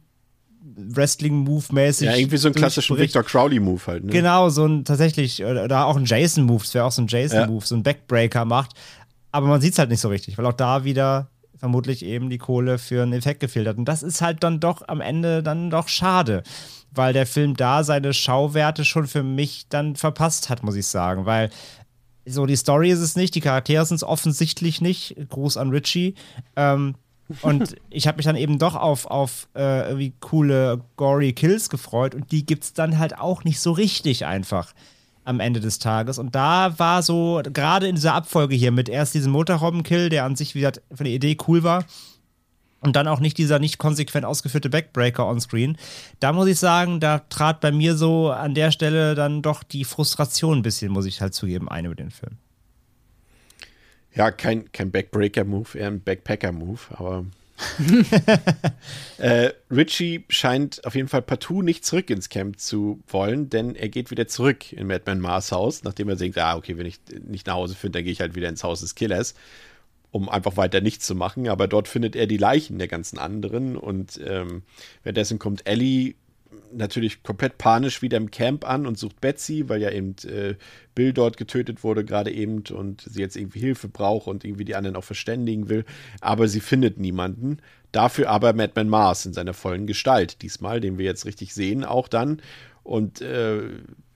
Wrestling-Move-mäßig. 0.74 2.06
Ja, 2.06 2.16
irgendwie 2.16 2.36
so 2.36 2.48
ein 2.48 2.54
klassischen 2.54 2.98
Victor 2.98 3.22
Crowley-Move 3.22 3.80
halt. 3.86 4.04
Ne? 4.04 4.12
Genau, 4.12 4.48
so 4.48 4.66
ein 4.66 4.84
tatsächlich, 4.84 5.44
oder 5.44 5.86
auch 5.86 5.96
ein 5.96 6.04
Jason-Move, 6.04 6.62
das 6.62 6.74
wäre 6.74 6.84
auch 6.84 6.92
so 6.92 7.02
ein 7.02 7.08
Jason-Move, 7.08 7.60
ja. 7.60 7.66
so 7.66 7.76
ein 7.76 7.82
Backbreaker 7.82 8.44
macht. 8.44 8.72
Aber 9.32 9.46
man 9.46 9.60
sieht 9.60 9.72
es 9.74 9.78
halt 9.78 9.90
nicht 9.90 10.00
so 10.00 10.08
richtig, 10.08 10.38
weil 10.38 10.46
auch 10.46 10.52
da 10.52 10.84
wieder 10.84 11.30
vermutlich 11.58 12.04
eben 12.04 12.30
die 12.30 12.38
Kohle 12.38 12.78
für 12.78 13.02
einen 13.02 13.12
Effekt 13.12 13.40
gefehlt 13.40 13.66
hat. 13.66 13.76
Und 13.76 13.86
das 13.86 14.02
ist 14.02 14.20
halt 14.20 14.42
dann 14.42 14.60
doch 14.60 14.86
am 14.88 15.00
Ende 15.00 15.42
dann 15.42 15.70
doch 15.70 15.88
schade, 15.88 16.42
weil 16.90 17.12
der 17.12 17.26
Film 17.26 17.56
da 17.56 17.84
seine 17.84 18.12
Schauwerte 18.12 18.84
schon 18.84 19.06
für 19.06 19.22
mich 19.22 19.68
dann 19.68 19.96
verpasst 19.96 20.48
hat, 20.48 20.62
muss 20.62 20.76
ich 20.76 20.86
sagen. 20.86 21.26
Weil 21.26 21.50
so 22.26 22.46
die 22.46 22.56
Story 22.56 22.90
ist 22.90 23.00
es 23.00 23.16
nicht, 23.16 23.34
die 23.34 23.40
Charaktere 23.40 23.84
sind 23.86 23.96
es 23.96 24.04
offensichtlich 24.04 24.80
nicht. 24.80 25.16
Gruß 25.28 25.56
an 25.56 25.70
Richie. 25.70 26.14
Ähm, 26.56 26.96
und 27.42 27.76
ich 27.90 28.06
habe 28.06 28.16
mich 28.16 28.26
dann 28.26 28.36
eben 28.36 28.58
doch 28.58 28.74
auf, 28.74 29.06
auf 29.06 29.48
äh, 29.54 29.88
irgendwie 29.88 30.12
coole, 30.20 30.80
gory 30.96 31.32
Kills 31.32 31.68
gefreut 31.68 32.14
und 32.14 32.30
die 32.32 32.46
gibt 32.46 32.64
es 32.64 32.72
dann 32.72 32.98
halt 32.98 33.18
auch 33.18 33.44
nicht 33.44 33.60
so 33.60 33.72
richtig 33.72 34.26
einfach 34.26 34.72
am 35.24 35.40
Ende 35.40 35.60
des 35.60 35.78
Tages. 35.80 36.18
Und 36.18 36.34
da 36.36 36.78
war 36.78 37.02
so, 37.02 37.42
gerade 37.52 37.88
in 37.88 37.96
dieser 37.96 38.14
Abfolge 38.14 38.54
hier 38.54 38.70
mit 38.70 38.88
erst 38.88 39.14
diesem 39.14 39.32
Motorhaubenkill, 39.32 40.08
der 40.08 40.24
an 40.24 40.36
sich, 40.36 40.54
wie 40.54 40.60
gesagt, 40.60 40.82
von 40.94 41.04
der 41.04 41.14
Idee 41.14 41.36
cool 41.48 41.62
war. 41.64 41.84
und 42.80 42.94
dann 42.94 43.08
auch 43.08 43.20
nicht 43.20 43.38
dieser 43.38 43.58
nicht 43.58 43.78
konsequent 43.78 44.24
ausgeführte 44.24 44.70
Backbreaker 44.70 45.26
on-screen. 45.26 45.76
Da 46.20 46.32
muss 46.32 46.46
ich 46.46 46.58
sagen, 46.58 47.00
da 47.00 47.20
trat 47.28 47.60
bei 47.60 47.72
mir 47.72 47.96
so 47.96 48.30
an 48.30 48.54
der 48.54 48.70
Stelle 48.70 49.14
dann 49.14 49.42
doch 49.42 49.62
die 49.64 49.84
Frustration 49.84 50.58
ein 50.58 50.62
bisschen, 50.62 50.92
muss 50.92 51.06
ich 51.06 51.20
halt 51.20 51.34
zugeben, 51.34 51.68
ein 51.68 51.86
über 51.86 51.96
den 51.96 52.10
Film. 52.10 52.38
Ja, 54.16 54.30
kein, 54.30 54.72
kein 54.72 54.90
Backbreaker-Move, 54.90 55.78
eher 55.78 55.88
ein 55.88 56.00
Backpacker-Move, 56.00 56.80
aber. 56.90 57.26
äh, 59.18 59.50
Richie 59.70 60.24
scheint 60.28 60.84
auf 60.84 60.94
jeden 60.94 61.08
Fall 61.08 61.22
partout 61.22 61.62
nicht 61.62 61.84
zurück 61.84 62.10
ins 62.10 62.28
Camp 62.28 62.58
zu 62.58 63.00
wollen, 63.08 63.48
denn 63.48 63.74
er 63.74 63.88
geht 63.88 64.10
wieder 64.10 64.26
zurück 64.26 64.72
in 64.72 64.86
Madman 64.86 65.20
Mars 65.20 65.52
Haus, 65.52 65.84
nachdem 65.84 66.08
er 66.08 66.16
denkt, 66.16 66.38
ah, 66.38 66.56
okay, 66.56 66.76
wenn 66.76 66.86
ich 66.86 66.98
nicht 67.26 67.46
nach 67.46 67.54
Hause 67.54 67.74
finde, 67.74 67.98
dann 67.98 68.04
gehe 68.04 68.12
ich 68.12 68.20
halt 68.20 68.34
wieder 68.34 68.48
ins 68.48 68.64
Haus 68.64 68.80
des 68.80 68.94
Killers, 68.94 69.34
um 70.10 70.28
einfach 70.28 70.56
weiter 70.56 70.80
nichts 70.80 71.06
zu 71.06 71.14
machen. 71.14 71.48
Aber 71.48 71.66
dort 71.66 71.88
findet 71.88 72.16
er 72.16 72.26
die 72.26 72.36
Leichen 72.36 72.78
der 72.78 72.88
ganzen 72.88 73.18
anderen 73.18 73.76
und 73.76 74.20
ähm, 74.24 74.62
währenddessen 75.02 75.38
kommt 75.38 75.66
Ellie 75.66 76.14
natürlich 76.72 77.22
komplett 77.22 77.58
panisch 77.58 78.02
wieder 78.02 78.16
im 78.16 78.30
Camp 78.30 78.68
an 78.68 78.86
und 78.86 78.98
sucht 78.98 79.20
Betsy, 79.20 79.68
weil 79.68 79.80
ja 79.80 79.90
eben 79.90 80.14
äh, 80.24 80.54
Bill 80.94 81.12
dort 81.12 81.36
getötet 81.36 81.84
wurde 81.84 82.04
gerade 82.04 82.30
eben 82.30 82.62
und 82.72 83.02
sie 83.02 83.20
jetzt 83.20 83.36
irgendwie 83.36 83.60
Hilfe 83.60 83.88
braucht 83.88 84.26
und 84.26 84.44
irgendwie 84.44 84.64
die 84.64 84.74
anderen 84.74 84.96
auch 84.96 85.04
verständigen 85.04 85.68
will. 85.68 85.84
Aber 86.20 86.48
sie 86.48 86.60
findet 86.60 86.98
niemanden. 86.98 87.58
Dafür 87.92 88.28
aber 88.30 88.52
Madman 88.52 88.88
Mars 88.88 89.24
in 89.26 89.32
seiner 89.32 89.54
vollen 89.54 89.86
Gestalt 89.86 90.42
diesmal, 90.42 90.80
den 90.80 90.98
wir 90.98 91.04
jetzt 91.04 91.24
richtig 91.24 91.54
sehen, 91.54 91.84
auch 91.84 92.08
dann. 92.08 92.42
Und 92.82 93.20
äh, 93.20 93.62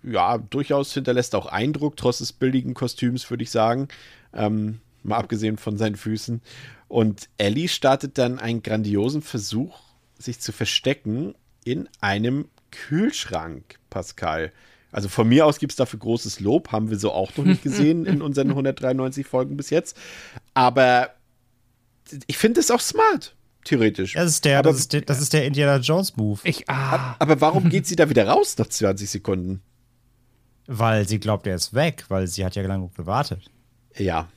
ja, 0.02 0.38
durchaus 0.38 0.92
hinterlässt 0.94 1.34
auch 1.34 1.46
Eindruck, 1.46 1.96
trotz 1.96 2.18
des 2.18 2.32
billigen 2.32 2.74
Kostüms, 2.74 3.28
würde 3.30 3.42
ich 3.42 3.50
sagen. 3.50 3.88
Ähm, 4.32 4.80
mal 5.02 5.16
abgesehen 5.16 5.56
von 5.56 5.76
seinen 5.76 5.96
Füßen. 5.96 6.40
Und 6.88 7.28
Ellie 7.38 7.68
startet 7.68 8.18
dann 8.18 8.38
einen 8.38 8.62
grandiosen 8.62 9.22
Versuch, 9.22 9.78
sich 10.18 10.40
zu 10.40 10.52
verstecken 10.52 11.34
in 11.64 11.88
einem 12.00 12.48
Kühlschrank, 12.70 13.78
Pascal. 13.90 14.52
Also 14.92 15.08
von 15.08 15.28
mir 15.28 15.46
aus 15.46 15.58
gibt 15.58 15.72
es 15.72 15.76
dafür 15.76 15.98
großes 15.98 16.40
Lob, 16.40 16.72
haben 16.72 16.90
wir 16.90 16.98
so 16.98 17.12
auch 17.12 17.36
noch 17.36 17.44
nicht 17.44 17.62
gesehen 17.62 18.06
in 18.06 18.22
unseren 18.22 18.50
193 18.50 19.26
Folgen 19.26 19.56
bis 19.56 19.70
jetzt. 19.70 19.96
Aber 20.54 21.10
ich 22.26 22.38
finde 22.38 22.60
es 22.60 22.70
auch 22.70 22.80
smart, 22.80 23.36
theoretisch. 23.64 24.14
Das 24.14 24.28
ist 24.28 24.44
der, 24.44 24.58
aber, 24.58 24.70
das 24.70 24.80
ist 24.80 24.92
der, 24.92 25.02
das 25.02 25.20
ist 25.20 25.32
der 25.32 25.46
Indiana 25.46 25.76
Jones 25.76 26.16
Move. 26.16 26.40
Ich, 26.44 26.68
ah. 26.68 27.16
Aber 27.18 27.40
warum 27.40 27.68
geht 27.68 27.86
sie 27.86 27.96
da 27.96 28.08
wieder 28.08 28.26
raus 28.26 28.56
nach 28.58 28.66
20 28.66 29.08
Sekunden? 29.08 29.62
Weil 30.66 31.08
sie 31.08 31.18
glaubt, 31.18 31.46
er 31.46 31.56
ist 31.56 31.74
weg, 31.74 32.04
weil 32.08 32.26
sie 32.26 32.44
hat 32.44 32.56
ja 32.56 32.62
lange 32.62 32.90
gewartet. 32.96 33.50
Ja. 33.96 34.28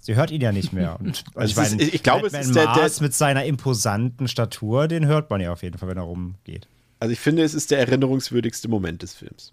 Sie 0.00 0.14
hört 0.14 0.30
ihn 0.30 0.40
ja 0.40 0.50
nicht 0.50 0.72
mehr. 0.72 0.98
Und, 0.98 1.24
also 1.34 1.50
ich, 1.50 1.56
meine, 1.56 1.82
ich 1.82 2.02
glaube, 2.02 2.26
es 2.26 2.32
ist 2.32 2.54
der, 2.54 2.72
der 2.74 2.90
mit 3.00 3.14
seiner 3.14 3.44
imposanten 3.44 4.28
Statur, 4.28 4.88
den 4.88 5.06
hört 5.06 5.30
man 5.30 5.40
ja 5.40 5.52
auf 5.52 5.62
jeden 5.62 5.78
Fall, 5.78 5.88
wenn 5.88 5.98
er 5.98 6.04
rumgeht. 6.04 6.68
Also 6.98 7.12
ich 7.12 7.20
finde, 7.20 7.42
es 7.42 7.54
ist 7.54 7.70
der 7.70 7.78
erinnerungswürdigste 7.78 8.68
Moment 8.68 9.02
des 9.02 9.14
Films. 9.14 9.52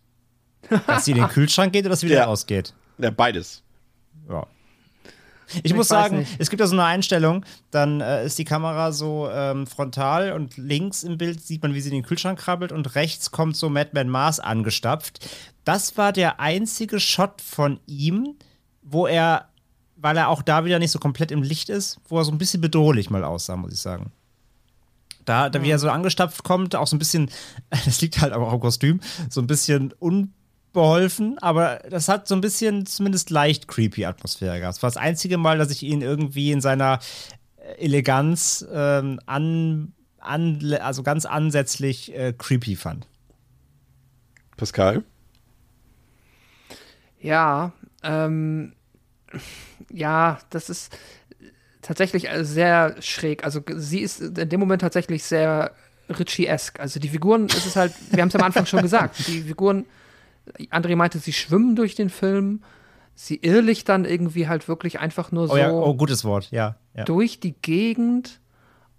Dass 0.88 1.06
sie 1.06 1.12
in 1.12 1.18
den 1.18 1.28
Kühlschrank 1.28 1.72
geht 1.72 1.84
oder 1.84 1.92
dass 1.92 2.02
sie 2.02 2.08
wieder 2.08 2.18
ja. 2.18 2.26
ausgeht? 2.26 2.74
Ja, 2.98 3.10
beides. 3.10 3.64
Ja. 4.28 4.48
Ich, 5.50 5.66
ich 5.66 5.74
muss 5.74 5.88
sagen, 5.88 6.20
nicht. 6.20 6.36
es 6.40 6.50
gibt 6.50 6.60
ja 6.60 6.68
so 6.68 6.76
eine 6.76 6.84
Einstellung, 6.84 7.46
dann 7.72 8.02
äh, 8.02 8.26
ist 8.26 8.38
die 8.38 8.44
Kamera 8.44 8.92
so 8.92 9.30
ähm, 9.32 9.66
frontal 9.66 10.34
und 10.34 10.58
links 10.58 11.04
im 11.04 11.18
Bild 11.18 11.42
sieht 11.42 11.64
man, 11.64 11.74
wie 11.74 11.80
sie 11.80 11.90
in 11.90 11.96
den 11.96 12.04
Kühlschrank 12.04 12.40
krabbelt 12.40 12.74
und 12.74 12.96
rechts 12.96 13.32
kommt 13.32 13.56
so 13.56 13.70
Madman 13.70 14.10
Mars 14.10 14.42
angestapft. 14.42 15.26
Das 15.64 15.98
war 15.98 16.12
der 16.12 16.42
einzige 16.42 17.00
Shot 17.00 17.42
von 17.42 17.80
ihm, 17.86 18.36
wo 18.82 19.08
er, 19.08 19.48
weil 19.98 20.18
er 20.18 20.30
auch 20.30 20.42
da 20.42 20.66
wieder 20.66 20.80
nicht 20.80 20.92
so 20.92 21.00
komplett 21.00 21.32
im 21.32 21.44
Licht 21.44 21.70
ist, 21.70 22.00
wo 22.08 22.18
er 22.18 22.26
so 22.26 22.32
ein 22.32 22.38
bisschen 22.38 22.62
bedrohlich 22.62 23.10
mal 23.10 23.24
aussah, 23.24 23.58
muss 23.58 23.74
ich 23.74 23.80
sagen. 23.80 24.12
Da, 25.26 25.50
da 25.50 25.62
wie 25.62 25.70
er 25.70 25.80
so 25.80 25.90
angestapft 25.90 26.44
kommt, 26.44 26.76
auch 26.76 26.88
so 26.88 26.96
ein 26.96 27.00
bisschen, 27.00 27.30
das 27.70 28.02
liegt 28.02 28.22
halt 28.22 28.34
aber 28.34 28.48
auch 28.48 28.54
im 28.54 28.60
Kostüm, 28.60 29.02
so 29.30 29.42
ein 29.42 29.48
bisschen 29.48 29.94
unbeholfen, 30.00 31.38
aber 31.40 31.82
das 31.90 32.08
hat 32.08 32.28
so 32.28 32.36
ein 32.36 32.42
bisschen 32.42 32.86
zumindest 32.86 33.30
leicht 33.30 33.68
creepy 33.68 34.06
Atmosphäre 34.06 34.60
gehabt. 34.60 34.76
Das 34.76 34.84
war 34.84 34.90
das 34.90 34.98
einzige 34.98 35.38
Mal, 35.38 35.58
dass 35.58 35.72
ich 35.72 35.84
ihn 35.84 36.02
irgendwie 36.02 36.52
in 36.52 36.62
seiner 36.62 37.00
äh, 37.58 37.84
Eleganz 37.84 38.66
ähm, 38.72 39.20
an, 39.26 39.94
an, 40.20 40.74
also 40.80 41.04
ganz 41.04 41.26
ansätzlich 41.26 42.16
äh, 42.16 42.34
creepy 42.38 42.76
fand. 42.76 43.08
Pascal? 44.56 45.04
Ja, 47.20 47.74
ähm, 48.04 48.74
ja, 49.92 50.40
das 50.50 50.70
ist 50.70 50.98
tatsächlich 51.82 52.30
äh, 52.30 52.44
sehr 52.44 52.96
schräg. 53.02 53.44
Also 53.44 53.62
sie 53.76 54.00
ist 54.00 54.22
in 54.22 54.50
dem 54.50 54.60
Moment 54.60 54.82
tatsächlich 54.82 55.24
sehr 55.24 55.72
Ritchie-esque. 56.10 56.80
Also 56.80 57.00
die 57.00 57.10
Figuren, 57.10 57.46
es 57.46 57.66
ist 57.66 57.76
halt, 57.76 57.94
wir 58.12 58.22
haben 58.22 58.30
es 58.30 58.36
am 58.36 58.44
Anfang 58.44 58.66
schon 58.66 58.82
gesagt, 58.82 59.28
die 59.28 59.42
Figuren, 59.42 59.86
André 60.72 60.96
meinte, 60.96 61.20
sie 61.20 61.34
schwimmen 61.34 61.76
durch 61.76 61.96
den 61.96 62.10
Film, 62.10 62.62
sie 63.16 63.36
irrlichtern 63.36 64.06
irgendwie 64.06 64.48
halt 64.48 64.68
wirklich 64.68 65.00
einfach 65.00 65.32
nur 65.32 65.48
so. 65.48 65.54
Oh, 65.54 65.58
ja, 65.58 65.72
oh 65.72 65.94
gutes 65.96 66.24
Wort, 66.24 66.50
ja, 66.52 66.78
ja. 66.96 67.04
Durch 67.04 67.40
die 67.40 67.54
Gegend 67.54 68.40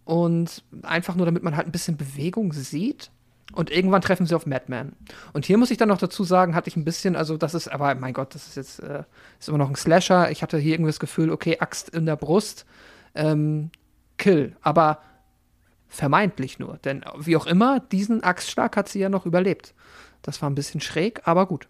und 0.05 0.63
einfach 0.83 1.15
nur, 1.15 1.27
damit 1.27 1.43
man 1.43 1.57
halt 1.57 1.67
ein 1.67 1.73
bisschen 1.73 1.97
Bewegung 1.97 2.53
sieht. 2.53 3.11
Und 3.53 3.71
irgendwann 3.71 4.03
treffen 4.03 4.27
sie 4.27 4.35
auf 4.35 4.47
Madman. 4.47 4.93
Und 5.33 5.47
hier 5.47 5.57
muss 5.59 5.71
ich 5.71 5.79
dann 5.79 5.89
noch 5.89 5.99
dazu 5.99 6.23
sagen, 6.23 6.55
hatte 6.55 6.69
ich 6.69 6.77
ein 6.77 6.85
bisschen, 6.85 7.17
also 7.17 7.37
das 7.37 7.55
ist, 7.55 7.69
aber 7.69 7.95
mein 7.95 8.13
Gott, 8.13 8.35
das 8.35 8.47
ist 8.47 8.57
jetzt, 8.57 8.81
äh, 8.81 9.05
ist 9.41 9.49
immer 9.49 9.59
noch 9.59 9.71
ein 9.71 9.75
Slasher. 9.75 10.31
Ich 10.31 10.43
hatte 10.43 10.59
hier 10.59 10.75
irgendwie 10.75 10.91
das 10.91 11.01
Gefühl, 11.01 11.31
okay, 11.31 11.59
Axt 11.59 11.89
in 11.89 12.07
der 12.07 12.17
Brust, 12.17 12.67
ähm, 13.15 13.71
Kill. 14.19 14.55
Aber 14.61 15.01
vermeintlich 15.89 16.59
nur. 16.59 16.77
Denn 16.79 17.05
wie 17.19 17.37
auch 17.37 17.47
immer, 17.47 17.81
diesen 17.81 18.23
Axtschlag 18.23 18.77
hat 18.77 18.89
sie 18.89 19.01
ja 19.01 19.09
noch 19.09 19.27
überlebt. 19.27 19.75
Das 20.23 20.43
war 20.43 20.51
ein 20.51 20.55
bisschen 20.55 20.81
schräg, 20.81 21.23
aber 21.25 21.47
gut. 21.47 21.69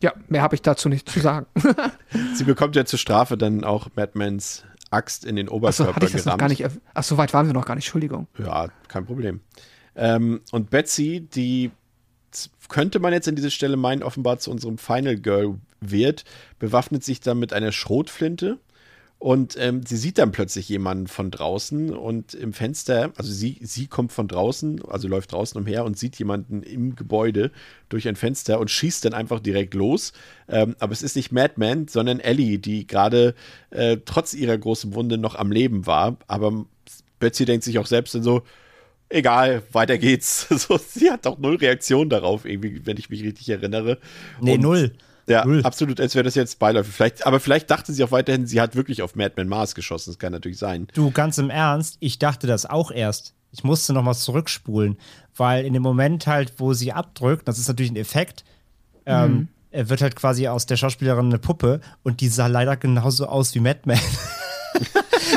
Ja, 0.00 0.12
mehr 0.28 0.42
habe 0.42 0.54
ich 0.54 0.62
dazu 0.62 0.88
nicht 0.88 1.08
zu 1.08 1.18
sagen. 1.18 1.46
sie 2.34 2.44
bekommt 2.44 2.76
ja 2.76 2.84
zur 2.84 3.00
Strafe 3.00 3.36
dann 3.36 3.64
auch 3.64 3.88
Madmans 3.96 4.64
Axt 4.90 5.24
in 5.24 5.36
den 5.36 5.48
Oberkörper 5.48 6.02
Achso, 6.02 6.16
ich 6.18 6.24
Noch 6.24 6.38
gar 6.38 6.48
nicht, 6.48 6.64
ach, 6.94 7.02
so 7.04 7.16
weit 7.16 7.34
waren 7.34 7.46
wir 7.46 7.54
noch 7.54 7.66
gar 7.66 7.74
nicht, 7.74 7.84
Entschuldigung. 7.84 8.26
Ja, 8.38 8.68
kein 8.88 9.04
Problem. 9.04 9.40
Ähm, 9.96 10.40
und 10.52 10.70
Betsy, 10.70 11.26
die 11.34 11.70
könnte 12.68 12.98
man 12.98 13.12
jetzt 13.12 13.28
an 13.28 13.36
dieser 13.36 13.50
Stelle 13.50 13.76
meinen, 13.76 14.02
offenbar 14.02 14.38
zu 14.38 14.50
unserem 14.50 14.78
Final 14.78 15.16
Girl 15.16 15.58
wird, 15.80 16.24
bewaffnet 16.58 17.04
sich 17.04 17.20
dann 17.20 17.38
mit 17.38 17.52
einer 17.52 17.72
Schrotflinte 17.72 18.58
und 19.20 19.56
ähm, 19.58 19.84
sie 19.84 19.96
sieht 19.96 20.18
dann 20.18 20.30
plötzlich 20.30 20.68
jemanden 20.68 21.08
von 21.08 21.32
draußen 21.32 21.92
und 21.92 22.34
im 22.34 22.52
Fenster, 22.52 23.10
also 23.16 23.32
sie, 23.32 23.58
sie 23.62 23.88
kommt 23.88 24.12
von 24.12 24.28
draußen, 24.28 24.80
also 24.86 25.08
läuft 25.08 25.32
draußen 25.32 25.60
umher 25.60 25.84
und 25.84 25.98
sieht 25.98 26.16
jemanden 26.20 26.62
im 26.62 26.94
Gebäude 26.94 27.50
durch 27.88 28.06
ein 28.06 28.14
Fenster 28.14 28.60
und 28.60 28.70
schießt 28.70 29.04
dann 29.04 29.14
einfach 29.14 29.40
direkt 29.40 29.74
los. 29.74 30.12
Ähm, 30.48 30.76
aber 30.78 30.92
es 30.92 31.02
ist 31.02 31.16
nicht 31.16 31.32
Madman, 31.32 31.88
sondern 31.88 32.20
Ellie, 32.20 32.60
die 32.60 32.86
gerade 32.86 33.34
äh, 33.70 33.96
trotz 34.04 34.34
ihrer 34.34 34.56
großen 34.56 34.94
Wunde 34.94 35.18
noch 35.18 35.34
am 35.34 35.50
Leben 35.50 35.86
war. 35.86 36.16
Aber 36.28 36.64
Betsy 37.18 37.44
denkt 37.44 37.64
sich 37.64 37.80
auch 37.80 37.86
selbst 37.86 38.14
dann 38.14 38.22
so, 38.22 38.42
egal, 39.08 39.64
weiter 39.72 39.98
geht's. 39.98 40.46
so, 40.50 40.78
sie 40.78 41.10
hat 41.10 41.26
auch 41.26 41.38
null 41.38 41.56
Reaktion 41.56 42.08
darauf, 42.08 42.44
irgendwie, 42.44 42.86
wenn 42.86 42.96
ich 42.96 43.10
mich 43.10 43.24
richtig 43.24 43.48
erinnere. 43.48 43.98
Nee, 44.40 44.54
und, 44.54 44.60
null. 44.60 44.92
Ja, 45.28 45.44
Null. 45.44 45.62
absolut, 45.62 46.00
als 46.00 46.14
wäre 46.14 46.24
das 46.24 46.34
jetzt 46.34 46.58
beiläufig. 46.58 46.94
Vielleicht, 46.94 47.26
aber 47.26 47.38
vielleicht 47.38 47.70
dachte 47.70 47.92
sie 47.92 48.02
auch 48.02 48.10
weiterhin, 48.10 48.46
sie 48.46 48.60
hat 48.60 48.74
wirklich 48.74 49.02
auf 49.02 49.14
Madman 49.14 49.48
Mars 49.48 49.74
geschossen. 49.74 50.10
Das 50.10 50.18
kann 50.18 50.32
natürlich 50.32 50.58
sein. 50.58 50.88
Du, 50.94 51.10
ganz 51.10 51.38
im 51.38 51.50
Ernst, 51.50 51.96
ich 52.00 52.18
dachte 52.18 52.46
das 52.46 52.66
auch 52.66 52.90
erst. 52.90 53.34
Ich 53.50 53.64
musste 53.64 53.92
noch 53.92 54.02
mal 54.02 54.14
zurückspulen, 54.14 54.98
weil 55.36 55.64
in 55.64 55.72
dem 55.72 55.82
Moment 55.82 56.26
halt, 56.26 56.54
wo 56.58 56.72
sie 56.72 56.92
abdrückt, 56.92 57.48
das 57.48 57.58
ist 57.58 57.68
natürlich 57.68 57.90
ein 57.90 57.96
Effekt, 57.96 58.44
ähm, 59.06 59.32
mhm. 59.32 59.48
ähm, 59.72 59.88
wird 59.88 60.02
halt 60.02 60.16
quasi 60.16 60.48
aus 60.48 60.66
der 60.66 60.76
Schauspielerin 60.76 61.26
eine 61.26 61.38
Puppe 61.38 61.80
und 62.02 62.20
die 62.20 62.28
sah 62.28 62.46
leider 62.46 62.76
genauso 62.76 63.26
aus 63.26 63.54
wie 63.54 63.60
Madman. 63.60 63.98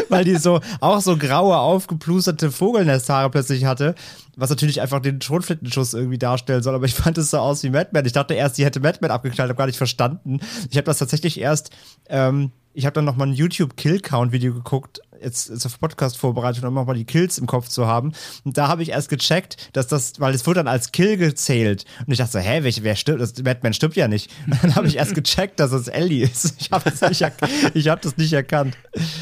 weil 0.10 0.24
die 0.24 0.36
so 0.36 0.60
auch 0.80 1.02
so 1.02 1.18
graue, 1.18 1.58
aufgeplusterte 1.58 2.52
Vogelnesthaare 2.52 3.30
plötzlich 3.30 3.66
hatte, 3.66 3.96
was 4.36 4.50
natürlich 4.50 4.82
einfach 4.82 5.00
den 5.00 5.22
Schrotflintenschuss 5.22 5.94
irgendwie 5.94 6.18
darstellen 6.18 6.64
soll. 6.64 6.76
Aber 6.76 6.86
ich 6.86 6.96
fand 6.96 7.18
es 7.18 7.32
so 7.32 7.38
aus 7.38 7.64
wie 7.64 7.70
Madman. 7.70 8.06
Ich 8.06 8.14
dachte 8.14 8.34
erst, 8.34 8.56
sie 8.56 8.66
hätte 8.66 8.80
Madman 8.80 9.12
abgeknallt, 9.12 9.50
habe 9.50 9.58
gar 9.58 9.68
nicht 9.68 9.78
verstanden. 9.78 10.40
Ich 10.70 10.78
habe 10.78 10.86
das 10.86 11.00
tatsächlich 11.00 11.40
erst, 11.40 11.72
ähm, 12.10 12.52
ich 12.74 12.86
habe 12.86 12.94
dann 12.94 13.06
noch 13.06 13.16
mal 13.16 13.28
ein 13.28 13.34
YouTube-Kill-Count-Video 13.34 14.54
geguckt 14.54 15.02
jetzt, 15.22 15.50
jetzt 15.50 15.66
auf 15.66 15.80
Podcast-Vorbereitung, 15.80 16.68
um 16.68 16.74
nochmal 16.74 16.96
die 16.96 17.06
Kills 17.06 17.38
im 17.38 17.48
Kopf 17.48 17.68
zu 17.68 17.88
haben. 17.88 18.14
Und 18.44 18.58
da 18.58 18.68
habe 18.68 18.84
ich 18.84 18.90
erst 18.90 19.10
gecheckt, 19.10 19.70
dass 19.74 19.88
das, 19.88 20.20
weil 20.20 20.34
es 20.34 20.46
wurde 20.46 20.60
dann 20.60 20.68
als 20.68 20.92
Kill 20.92 21.18
gezählt. 21.18 21.86
Und 22.06 22.12
ich 22.12 22.18
dachte 22.18 22.34
so, 22.34 22.40
hä, 22.40 22.60
wer, 22.62 22.74
wer 22.82 22.96
stirbt? 22.96 23.22
Das 23.22 23.34
Batman 23.34 23.74
stirbt 23.74 23.96
ja 23.96 24.08
nicht. 24.08 24.32
Und 24.48 24.58
dann 24.64 24.76
habe 24.76 24.88
ich 24.88 24.98
erst 24.98 25.16
gecheckt, 25.16 25.60
dass 25.60 25.72
es 25.72 25.88
Ellie 25.88 26.26
ist. 26.26 26.56
Ich 26.62 26.72
habe 26.72 26.90
das, 26.90 27.02
nicht 27.02 27.90
hab 27.90 28.02
das 28.02 28.18
nicht 28.18 28.34
erkannt. 28.34 28.78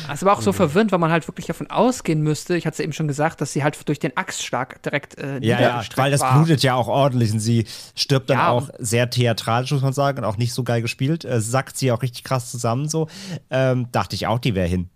Das 0.08 0.24
aber 0.24 0.34
auch 0.34 0.42
so 0.42 0.52
verwirrend, 0.52 0.92
weil 0.92 1.00
man 1.00 1.12
halt 1.12 1.28
wirklich 1.28 1.46
davon 1.46 1.70
ausgehen 1.70 2.22
müsste, 2.22 2.56
ich 2.56 2.66
hatte 2.66 2.76
es 2.76 2.80
eben 2.80 2.94
schon 2.94 3.08
gesagt, 3.08 3.42
dass 3.42 3.54
sie 3.54 3.64
halt 3.64 3.78
durch 3.88 4.00
den 4.00 4.16
Axtschlag 4.18 4.82
direkt 4.84 5.18
äh, 5.18 5.40
Ja, 5.40 5.62
ja, 5.62 5.84
weil 5.96 6.12
das 6.12 6.22
war. 6.22 6.36
blutet 6.36 6.64
ja 6.64 6.76
auch 6.76 6.88
ordentlich 6.88 7.32
und 7.32 7.40
sie 7.40 7.66
stirbt 7.96 8.30
dann 8.30 8.38
ja, 8.38 8.50
auch 8.50 8.70
sehr 8.80 9.10
theatralisch, 9.10 9.72
muss 9.72 9.82
man 9.82 9.94
sagen, 9.94 10.20
und 10.20 10.26
auch 10.26 10.38
nicht 10.38 10.54
so 10.54 10.64
geil 10.64 10.82
gespielt. 10.82 11.26
Äh, 11.26 11.42
sackt 11.42 11.78
sie 11.78 11.92
auch 11.92 12.02
richtig 12.02 12.24
krass 12.24 12.52
zusammen 12.52 12.90
so. 12.90 13.08
Ähm, 13.50 13.88
dachte 13.92 14.16
ich 14.16 14.28
auch, 14.28 14.40
die 14.40 14.56
wäre 14.56 14.68
hin. 14.68 14.90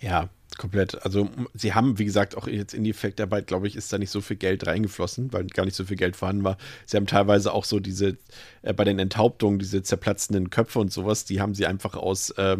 Ja, 0.00 0.28
komplett. 0.58 1.02
Also 1.04 1.28
sie 1.54 1.74
haben, 1.74 1.98
wie 1.98 2.04
gesagt, 2.04 2.36
auch 2.36 2.46
jetzt 2.46 2.74
in 2.74 2.84
die 2.84 2.90
Effektarbeit, 2.90 3.46
glaube 3.46 3.66
ich, 3.66 3.76
ist 3.76 3.92
da 3.92 3.98
nicht 3.98 4.10
so 4.10 4.20
viel 4.20 4.36
Geld 4.36 4.66
reingeflossen, 4.66 5.32
weil 5.32 5.46
gar 5.46 5.64
nicht 5.64 5.76
so 5.76 5.84
viel 5.84 5.96
Geld 5.96 6.16
vorhanden 6.16 6.44
war. 6.44 6.56
Sie 6.84 6.96
haben 6.96 7.06
teilweise 7.06 7.52
auch 7.52 7.64
so 7.64 7.80
diese, 7.80 8.16
äh, 8.62 8.72
bei 8.72 8.84
den 8.84 8.98
Enthauptungen, 8.98 9.58
diese 9.58 9.82
zerplatzenden 9.82 10.50
Köpfe 10.50 10.78
und 10.78 10.92
sowas, 10.92 11.24
die 11.24 11.40
haben 11.40 11.54
sie 11.54 11.66
einfach 11.66 11.94
aus 11.94 12.30
äh, 12.30 12.56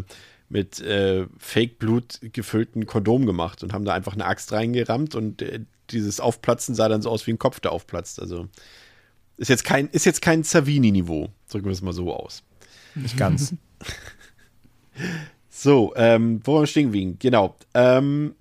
mit 0.48 0.80
äh, 0.80 1.26
Fake-Blut 1.38 2.20
gefüllten 2.32 2.86
Kondom 2.86 3.26
gemacht 3.26 3.62
und 3.62 3.72
haben 3.72 3.84
da 3.84 3.94
einfach 3.94 4.14
eine 4.14 4.26
Axt 4.26 4.52
reingerammt 4.52 5.14
und 5.14 5.42
äh, 5.42 5.60
dieses 5.90 6.20
Aufplatzen 6.20 6.74
sah 6.74 6.88
dann 6.88 7.02
so 7.02 7.10
aus 7.10 7.26
wie 7.26 7.32
ein 7.32 7.38
Kopf, 7.38 7.60
der 7.60 7.72
aufplatzt. 7.72 8.20
Also 8.20 8.48
ist 9.36 9.48
jetzt 9.48 9.64
kein, 9.64 9.88
ist 9.88 10.06
jetzt 10.06 10.22
kein 10.22 10.42
Savini-Niveau, 10.42 11.28
drücken 11.50 11.66
wir 11.66 11.72
es 11.72 11.82
mal 11.82 11.92
so 11.92 12.12
aus. 12.14 12.42
Nicht 12.96 13.16
ganz. 13.16 13.54
So, 15.58 15.94
ähm, 15.96 16.42
wo 16.44 16.60
wir 16.60 16.66
stehen 16.66 16.88
geblieben? 16.88 17.16
Genau. 17.18 17.56
Ähm, 17.72 18.34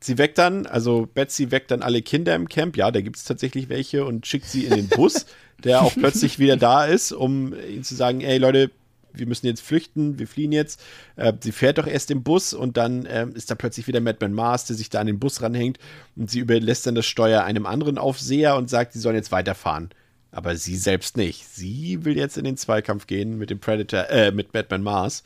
sie 0.00 0.18
weckt 0.18 0.36
dann, 0.36 0.66
also 0.66 1.06
Betsy 1.06 1.52
weckt 1.52 1.70
dann 1.70 1.80
alle 1.80 2.02
Kinder 2.02 2.34
im 2.34 2.48
Camp. 2.48 2.76
Ja, 2.76 2.90
da 2.90 3.00
gibt 3.00 3.16
es 3.16 3.24
tatsächlich 3.24 3.68
welche 3.68 4.04
und 4.04 4.26
schickt 4.26 4.46
sie 4.46 4.64
in 4.64 4.74
den 4.74 4.88
Bus, 4.88 5.26
der 5.64 5.82
auch 5.82 5.94
plötzlich 5.94 6.40
wieder 6.40 6.56
da 6.56 6.84
ist, 6.84 7.12
um 7.12 7.54
ihnen 7.54 7.84
zu 7.84 7.94
sagen: 7.94 8.20
Ey 8.20 8.38
Leute, 8.38 8.72
wir 9.12 9.26
müssen 9.26 9.46
jetzt 9.46 9.62
flüchten, 9.62 10.18
wir 10.18 10.26
fliehen 10.26 10.50
jetzt. 10.50 10.82
Äh, 11.14 11.34
sie 11.40 11.52
fährt 11.52 11.78
doch 11.78 11.86
erst 11.86 12.10
im 12.10 12.24
Bus 12.24 12.52
und 12.52 12.76
dann 12.76 13.06
äh, 13.06 13.28
ist 13.34 13.48
da 13.48 13.54
plötzlich 13.54 13.86
wieder 13.86 14.00
Madman 14.00 14.32
Mars, 14.32 14.64
der 14.64 14.74
sich 14.74 14.90
da 14.90 15.00
an 15.00 15.06
den 15.06 15.20
Bus 15.20 15.42
ranhängt 15.42 15.78
und 16.16 16.32
sie 16.32 16.40
überlässt 16.40 16.84
dann 16.84 16.96
das 16.96 17.06
Steuer 17.06 17.44
einem 17.44 17.66
anderen 17.66 17.96
Aufseher 17.96 18.56
und 18.56 18.68
sagt, 18.68 18.92
sie 18.92 18.98
sollen 18.98 19.16
jetzt 19.16 19.30
weiterfahren. 19.30 19.90
Aber 20.36 20.54
sie 20.56 20.76
selbst 20.76 21.16
nicht. 21.16 21.46
Sie 21.48 22.04
will 22.04 22.16
jetzt 22.16 22.36
in 22.36 22.44
den 22.44 22.56
Zweikampf 22.58 23.06
gehen 23.06 23.38
mit 23.38 23.48
dem 23.48 23.58
Predator, 23.58 24.10
äh, 24.10 24.30
mit 24.32 24.52
Batman 24.52 24.82
Mars. 24.82 25.24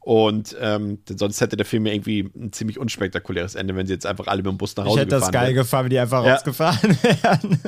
Und 0.00 0.56
ähm, 0.60 0.98
sonst 1.08 1.40
hätte 1.40 1.56
der 1.56 1.66
Film 1.66 1.84
ja 1.86 1.92
irgendwie 1.92 2.30
ein 2.36 2.52
ziemlich 2.52 2.78
unspektakuläres 2.78 3.54
Ende, 3.56 3.74
wenn 3.76 3.86
sie 3.86 3.92
jetzt 3.92 4.06
einfach 4.06 4.26
alle 4.28 4.38
mit 4.42 4.50
dem 4.52 4.58
Bus 4.58 4.76
nach 4.76 4.84
Hause 4.84 4.94
Ich 4.94 5.00
hätte 5.06 5.10
das 5.20 5.30
geil 5.32 5.46
wären. 5.48 5.54
gefahren, 5.56 5.84
wenn 5.84 5.90
die 5.90 5.98
einfach 5.98 6.24
Ja. 6.24 6.34
rausgefahren 6.34 6.96
wären. 7.02 7.60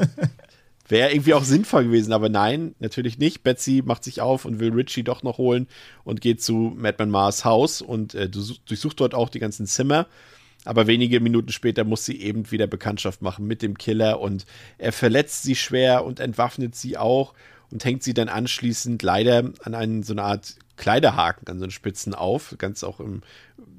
Wäre 0.89 1.13
irgendwie 1.13 1.33
auch 1.35 1.45
sinnvoll 1.45 1.85
gewesen, 1.85 2.13
aber 2.13 2.29
nein, 2.29 2.75
natürlich 2.79 3.19
nicht. 3.19 3.43
Betsy 3.43 3.83
macht 3.85 4.05
sich 4.05 4.21
auf 4.21 4.45
und 4.45 4.61
will 4.61 4.73
Richie 4.73 5.03
doch 5.03 5.23
noch 5.23 5.39
holen 5.39 5.67
und 6.05 6.21
geht 6.21 6.43
zu 6.43 6.75
Madman 6.77 7.11
Mars 7.11 7.45
Haus 7.45 7.81
und 7.81 8.15
äh, 8.15 8.29
du- 8.29 8.55
durchsucht 8.67 9.01
dort 9.01 9.15
auch 9.15 9.31
die 9.31 9.39
ganzen 9.39 9.67
Zimmer. 9.67 10.07
Aber 10.65 10.87
wenige 10.87 11.21
Minuten 11.21 11.53
später 11.53 11.85
muss 11.85 12.05
sie 12.05 12.21
eben 12.21 12.51
wieder 12.51 12.67
Bekanntschaft 12.67 13.23
machen 13.23 13.47
mit 13.47 13.63
dem 13.63 13.77
Killer 13.77 14.21
und 14.21 14.47
er 14.79 14.93
verletzt 14.93 15.43
sie 15.43 15.57
schwer 15.57 16.05
und 16.05 16.21
entwaffnet 16.21 16.75
sie 16.75 16.97
auch 16.97 17.35
und 17.71 17.85
hängt 17.85 18.03
sie 18.03 18.15
dann 18.15 18.29
anschließend 18.29 19.03
leider 19.03 19.53
an 19.63 19.75
einen 19.75 20.03
so 20.03 20.15
eine 20.15 20.23
Art 20.23 20.57
Kleiderhaken 20.77 21.47
an 21.49 21.59
so 21.59 21.65
einen 21.65 21.71
Spitzen 21.71 22.15
auf, 22.15 22.55
ganz 22.59 22.83
auch 22.83 23.01
im, 23.01 23.23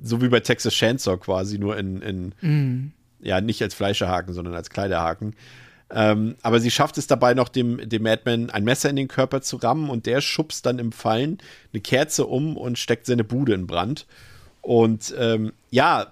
so 0.01 0.21
wie 0.21 0.29
bei 0.29 0.39
Texas 0.39 0.73
Chainsaw 0.73 1.17
quasi, 1.17 1.57
nur 1.57 1.77
in, 1.77 2.01
in 2.01 2.35
ja, 3.19 3.41
nicht 3.41 3.61
als 3.61 3.73
Fleischerhaken, 3.73 4.33
sondern 4.33 4.53
als 4.53 4.69
Kleiderhaken. 4.69 5.35
Ähm, 5.91 6.35
aber 6.41 6.59
sie 6.59 6.71
schafft 6.71 6.97
es 6.97 7.07
dabei 7.07 7.33
noch, 7.33 7.49
dem, 7.49 7.87
dem 7.87 8.03
Madman 8.03 8.49
ein 8.49 8.63
Messer 8.63 8.89
in 8.89 8.95
den 8.95 9.07
Körper 9.07 9.41
zu 9.41 9.57
rammen 9.57 9.89
und 9.89 10.05
der 10.05 10.21
schubst 10.21 10.65
dann 10.65 10.79
im 10.79 10.91
Fallen 10.91 11.37
eine 11.73 11.81
Kerze 11.81 12.25
um 12.25 12.57
und 12.57 12.79
steckt 12.79 13.05
seine 13.05 13.23
Bude 13.23 13.53
in 13.53 13.67
Brand. 13.67 14.07
Und 14.65 15.13
ähm, 15.19 15.53
ja, 15.69 16.11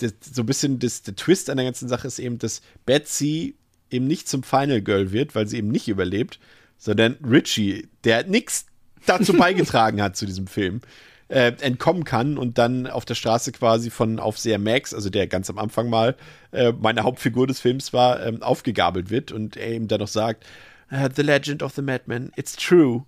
so 0.00 0.42
ein 0.42 0.46
bisschen 0.46 0.80
das, 0.80 1.02
der 1.02 1.14
Twist 1.14 1.48
an 1.48 1.56
der 1.56 1.66
ganzen 1.66 1.88
Sache 1.88 2.08
ist 2.08 2.18
eben, 2.18 2.36
dass 2.36 2.60
Betsy 2.84 3.54
eben 3.92 4.08
nicht 4.08 4.28
zum 4.28 4.42
Final 4.42 4.82
Girl 4.82 5.12
wird, 5.12 5.36
weil 5.36 5.46
sie 5.46 5.58
eben 5.58 5.68
nicht 5.68 5.86
überlebt, 5.86 6.40
sondern 6.78 7.16
Richie, 7.24 7.86
der 8.02 8.26
nichts 8.26 8.66
dazu 9.06 9.32
beigetragen 9.38 10.02
hat 10.02 10.16
zu 10.16 10.26
diesem 10.26 10.48
Film, 10.48 10.80
äh, 11.28 11.52
entkommen 11.60 12.02
kann 12.02 12.38
und 12.38 12.58
dann 12.58 12.88
auf 12.88 13.04
der 13.04 13.14
Straße 13.14 13.52
quasi 13.52 13.88
von 13.88 14.18
Aufseher 14.18 14.58
Max, 14.58 14.92
also 14.92 15.08
der 15.08 15.28
ganz 15.28 15.48
am 15.48 15.58
Anfang 15.58 15.88
mal 15.88 16.16
äh, 16.50 16.72
meine 16.72 17.04
Hauptfigur 17.04 17.46
des 17.46 17.60
Films 17.60 17.92
war, 17.92 18.26
ähm, 18.26 18.42
aufgegabelt 18.42 19.10
wird 19.10 19.30
und 19.30 19.56
er 19.56 19.74
ihm 19.74 19.86
dann 19.86 20.00
noch 20.00 20.08
sagt, 20.08 20.44
"Uh, 20.90 21.08
The 21.14 21.22
Legend 21.22 21.62
of 21.62 21.72
the 21.74 21.82
Madman, 21.82 22.32
it's 22.34 22.56
true. 22.56 23.04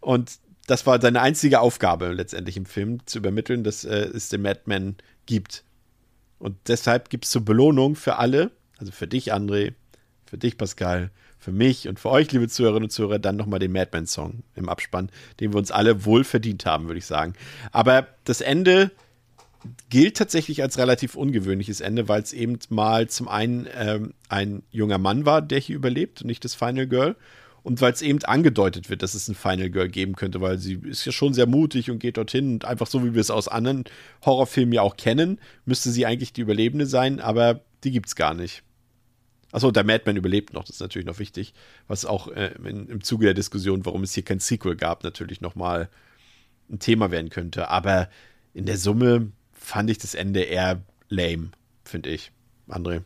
Und 0.00 0.32
das 0.66 0.86
war 0.86 1.00
seine 1.00 1.20
einzige 1.20 1.60
Aufgabe 1.60 2.12
letztendlich 2.12 2.56
im 2.56 2.66
Film, 2.66 3.04
zu 3.06 3.18
übermitteln, 3.18 3.64
dass 3.64 3.84
äh, 3.84 4.10
es 4.14 4.28
den 4.28 4.42
Madman 4.42 4.96
gibt. 5.26 5.64
Und 6.38 6.56
deshalb 6.68 7.10
gibt 7.10 7.24
es 7.24 7.30
zur 7.30 7.44
Belohnung 7.44 7.94
für 7.94 8.16
alle, 8.16 8.50
also 8.78 8.92
für 8.92 9.06
dich, 9.06 9.32
André, 9.32 9.74
für 10.26 10.38
dich, 10.38 10.56
Pascal, 10.58 11.10
für 11.38 11.52
mich 11.52 11.88
und 11.88 11.98
für 11.98 12.10
euch, 12.10 12.30
liebe 12.32 12.48
Zuhörerinnen 12.48 12.84
und 12.84 12.90
Zuhörer, 12.90 13.18
dann 13.18 13.36
nochmal 13.36 13.58
den 13.58 13.72
Madman-Song 13.72 14.44
im 14.54 14.68
Abspann, 14.68 15.10
den 15.40 15.52
wir 15.52 15.58
uns 15.58 15.70
alle 15.70 16.04
wohl 16.04 16.24
verdient 16.24 16.66
haben, 16.66 16.86
würde 16.86 16.98
ich 16.98 17.06
sagen. 17.06 17.34
Aber 17.72 18.06
das 18.24 18.40
Ende 18.40 18.92
gilt 19.90 20.16
tatsächlich 20.16 20.62
als 20.62 20.78
relativ 20.78 21.14
ungewöhnliches 21.14 21.80
Ende, 21.80 22.08
weil 22.08 22.22
es 22.22 22.32
eben 22.32 22.58
mal 22.68 23.08
zum 23.08 23.28
einen 23.28 23.66
ähm, 23.76 24.14
ein 24.28 24.62
junger 24.70 24.98
Mann 24.98 25.26
war, 25.26 25.42
der 25.42 25.58
hier 25.58 25.76
überlebt 25.76 26.22
und 26.22 26.28
nicht 26.28 26.44
das 26.44 26.54
Final 26.54 26.86
Girl. 26.86 27.16
Und 27.62 27.80
weil 27.80 27.92
es 27.92 28.02
eben 28.02 28.22
angedeutet 28.24 28.90
wird, 28.90 29.02
dass 29.02 29.14
es 29.14 29.28
ein 29.28 29.36
Final 29.36 29.70
Girl 29.70 29.88
geben 29.88 30.16
könnte, 30.16 30.40
weil 30.40 30.58
sie 30.58 30.74
ist 30.84 31.04
ja 31.04 31.12
schon 31.12 31.32
sehr 31.32 31.46
mutig 31.46 31.90
und 31.90 32.00
geht 32.00 32.16
dorthin 32.16 32.54
und 32.54 32.64
einfach 32.64 32.88
so, 32.88 33.04
wie 33.04 33.14
wir 33.14 33.20
es 33.20 33.30
aus 33.30 33.46
anderen 33.46 33.84
Horrorfilmen 34.24 34.72
ja 34.72 34.82
auch 34.82 34.96
kennen, 34.96 35.38
müsste 35.64 35.90
sie 35.90 36.04
eigentlich 36.04 36.32
die 36.32 36.40
Überlebende 36.40 36.86
sein, 36.86 37.20
aber 37.20 37.60
die 37.84 37.92
gibt's 37.92 38.16
gar 38.16 38.34
nicht. 38.34 38.62
Achso, 39.52 39.70
der 39.70 39.84
Madman 39.84 40.16
überlebt 40.16 40.54
noch, 40.54 40.64
das 40.64 40.76
ist 40.76 40.80
natürlich 40.80 41.06
noch 41.06 41.18
wichtig, 41.18 41.52
was 41.86 42.04
auch 42.04 42.28
äh, 42.28 42.52
in, 42.64 42.88
im 42.88 43.04
Zuge 43.04 43.26
der 43.26 43.34
Diskussion, 43.34 43.84
warum 43.86 44.02
es 44.02 44.14
hier 44.14 44.24
kein 44.24 44.40
Sequel 44.40 44.74
gab, 44.76 45.04
natürlich 45.04 45.40
nochmal 45.40 45.88
ein 46.70 46.78
Thema 46.78 47.10
werden 47.10 47.30
könnte. 47.30 47.68
Aber 47.68 48.08
in 48.54 48.66
der 48.66 48.78
Summe 48.78 49.30
fand 49.52 49.90
ich 49.90 49.98
das 49.98 50.14
Ende 50.14 50.40
eher 50.42 50.82
lame, 51.10 51.50
finde 51.84 52.08
ich. 52.08 52.32
André, 52.68 53.02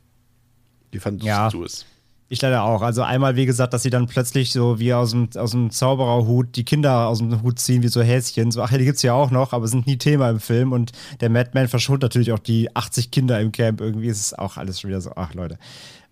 wie 0.93 0.99
fandest 1.01 1.27
Ja. 1.27 1.51
du 1.51 1.65
es? 1.65 1.85
Ich 2.29 2.43
leider 2.43 2.64
auch. 2.64 2.83
Also 2.83 3.03
einmal, 3.03 3.37
wie 3.37 3.47
gesagt, 3.47 3.72
dass 3.72 3.85
sie 3.85 3.91
dann 3.91 4.09
plötzlich 4.09 4.51
so 4.51 4.81
wie 4.81 4.93
aus 4.93 5.12
dem, 5.12 5.29
aus 5.37 5.53
dem 5.53 5.70
Zaubererhut 5.70 6.57
die 6.57 6.64
Kinder 6.64 7.07
aus 7.07 7.18
dem 7.18 7.43
Hut 7.43 7.61
ziehen, 7.61 7.85
wie 7.85 7.89
so 7.89 8.03
Häschen. 8.03 8.51
So, 8.51 8.62
ach 8.62 8.72
ja, 8.72 8.79
die 8.79 8.85
gibt's 8.85 9.03
ja 9.03 9.14
auch 9.14 9.31
noch, 9.31 9.53
aber 9.53 9.68
sind 9.68 9.87
nie 9.87 9.97
Thema 9.97 10.31
im 10.31 10.41
Film. 10.41 10.72
Und 10.72 10.91
der 11.20 11.31
Madman 11.31 11.68
verschont 11.68 12.03
natürlich 12.03 12.33
auch 12.33 12.41
die 12.41 12.74
80 12.74 13.12
Kinder 13.12 13.41
im 13.41 13.53
Camp. 13.53 13.81
Irgendwie 13.81 14.09
ist 14.09 14.20
es 14.20 14.35
auch 14.35 14.57
alles 14.57 14.81
schon 14.81 14.89
wieder 14.89 15.01
so, 15.01 15.12
ach 15.14 15.35
Leute. 15.35 15.57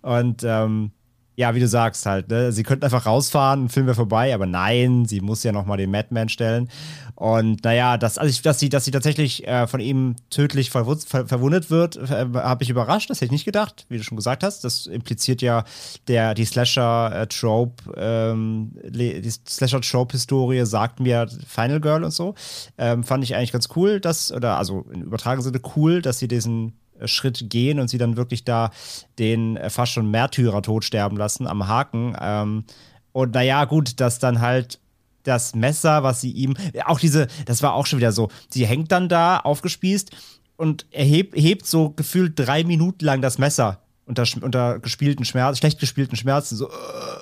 Und 0.02 0.44
ähm, 0.44 0.92
ja, 1.36 1.54
wie 1.54 1.60
du 1.60 1.68
sagst 1.68 2.06
halt, 2.06 2.28
ne? 2.28 2.52
sie 2.52 2.62
könnten 2.62 2.84
einfach 2.84 3.06
rausfahren, 3.06 3.68
Film 3.68 3.86
wäre 3.86 3.96
vorbei, 3.96 4.34
aber 4.34 4.46
nein, 4.46 5.04
sie 5.06 5.20
muss 5.20 5.42
ja 5.42 5.52
nochmal 5.52 5.78
den 5.78 5.90
Madman 5.90 6.28
stellen. 6.28 6.68
Und 7.16 7.64
naja, 7.64 7.96
dass, 7.96 8.18
also 8.18 8.30
ich, 8.30 8.42
dass, 8.42 8.58
sie, 8.58 8.68
dass 8.68 8.84
sie 8.84 8.90
tatsächlich 8.90 9.46
äh, 9.46 9.66
von 9.66 9.80
ihm 9.80 10.16
tödlich 10.30 10.70
verwund, 10.70 11.04
ver, 11.04 11.26
verwundet 11.26 11.70
wird, 11.70 11.96
äh, 11.96 12.26
habe 12.34 12.64
ich 12.64 12.70
überrascht. 12.70 13.08
Das 13.08 13.18
hätte 13.18 13.26
ich 13.26 13.30
nicht 13.30 13.44
gedacht, 13.44 13.86
wie 13.88 13.98
du 13.98 14.02
schon 14.02 14.16
gesagt 14.16 14.42
hast. 14.42 14.64
Das 14.64 14.86
impliziert 14.86 15.40
ja 15.40 15.64
der, 16.08 16.34
die 16.34 16.44
Slasher-Trope, 16.44 17.94
ähm, 17.96 18.72
die 18.84 19.30
Slasher-Trope-Historie 19.30 20.64
sagt 20.66 20.98
mir 20.98 21.28
Final 21.46 21.80
Girl 21.80 22.04
und 22.04 22.12
so. 22.12 22.34
Ähm, 22.78 23.04
fand 23.04 23.22
ich 23.22 23.36
eigentlich 23.36 23.52
ganz 23.52 23.68
cool, 23.76 24.00
dass, 24.00 24.32
oder 24.32 24.58
also 24.58 24.84
in 24.92 25.02
übertragenen 25.02 25.44
Sinne 25.44 25.60
cool, 25.76 26.02
dass 26.02 26.18
sie 26.18 26.28
diesen 26.28 26.72
Schritt 27.04 27.50
gehen 27.50 27.80
und 27.80 27.88
sie 27.88 27.98
dann 27.98 28.16
wirklich 28.16 28.44
da 28.44 28.70
den 29.18 29.56
äh, 29.56 29.70
fast 29.70 29.92
schon 29.92 30.10
Märtyrer-Tod 30.10 30.84
sterben 30.84 31.16
lassen 31.16 31.46
am 31.46 31.66
Haken. 31.66 32.16
Ähm, 32.20 32.64
und 33.12 33.34
naja, 33.34 33.64
gut, 33.64 34.00
dass 34.00 34.18
dann 34.18 34.40
halt 34.40 34.80
das 35.22 35.54
Messer, 35.54 36.02
was 36.02 36.20
sie 36.20 36.30
ihm, 36.30 36.54
auch 36.84 37.00
diese, 37.00 37.28
das 37.46 37.62
war 37.62 37.74
auch 37.74 37.86
schon 37.86 37.98
wieder 37.98 38.12
so, 38.12 38.28
sie 38.50 38.66
hängt 38.66 38.92
dann 38.92 39.08
da 39.08 39.38
aufgespießt 39.38 40.10
und 40.56 40.86
er 40.90 41.04
hebt, 41.04 41.36
hebt 41.36 41.66
so 41.66 41.90
gefühlt 41.90 42.34
drei 42.36 42.64
Minuten 42.64 43.04
lang 43.04 43.22
das 43.22 43.38
Messer 43.38 43.83
unter, 44.06 44.24
unter 44.40 44.78
gespielten 44.78 45.24
Schmerzen, 45.24 45.58
schlecht 45.58 45.80
gespielten 45.80 46.16
Schmerzen, 46.16 46.56
so, 46.56 46.68
äh, 46.68 46.72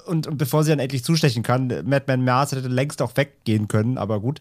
und, 0.07 0.26
und 0.26 0.39
bevor 0.39 0.64
sie 0.64 0.70
dann 0.70 0.78
endlich 0.78 1.05
zustechen 1.05 1.43
kann, 1.43 1.68
Madman 1.85 2.24
Mars 2.24 2.53
hätte 2.53 2.68
längst 2.68 3.03
auch 3.03 3.16
weggehen 3.16 3.68
können, 3.68 3.99
aber 3.99 4.20
gut. 4.20 4.41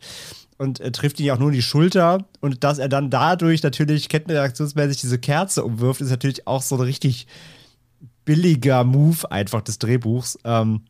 Und 0.58 0.80
äh, 0.80 0.92
trifft 0.92 1.20
ihn 1.20 1.26
ja 1.26 1.34
auch 1.34 1.40
nur 1.40 1.50
in 1.50 1.56
die 1.56 1.62
Schulter 1.62 2.26
und 2.40 2.64
dass 2.64 2.78
er 2.78 2.90
dann 2.90 3.10
dadurch 3.10 3.64
natürlich 3.64 4.10
kettenreaktionsmäßig 4.10 5.02
diese 5.02 5.20
Kerze 5.20 5.64
umwirft, 5.64 6.02
ist 6.02 6.10
natürlich 6.10 6.48
auch 6.48 6.62
so 6.62 6.76
ein 6.76 6.82
richtig 6.82 7.28
billiger 8.26 8.84
Move 8.84 9.32
einfach 9.32 9.62
des 9.62 9.80
Drehbuchs. 9.80 10.38
Ähm, 10.44 10.82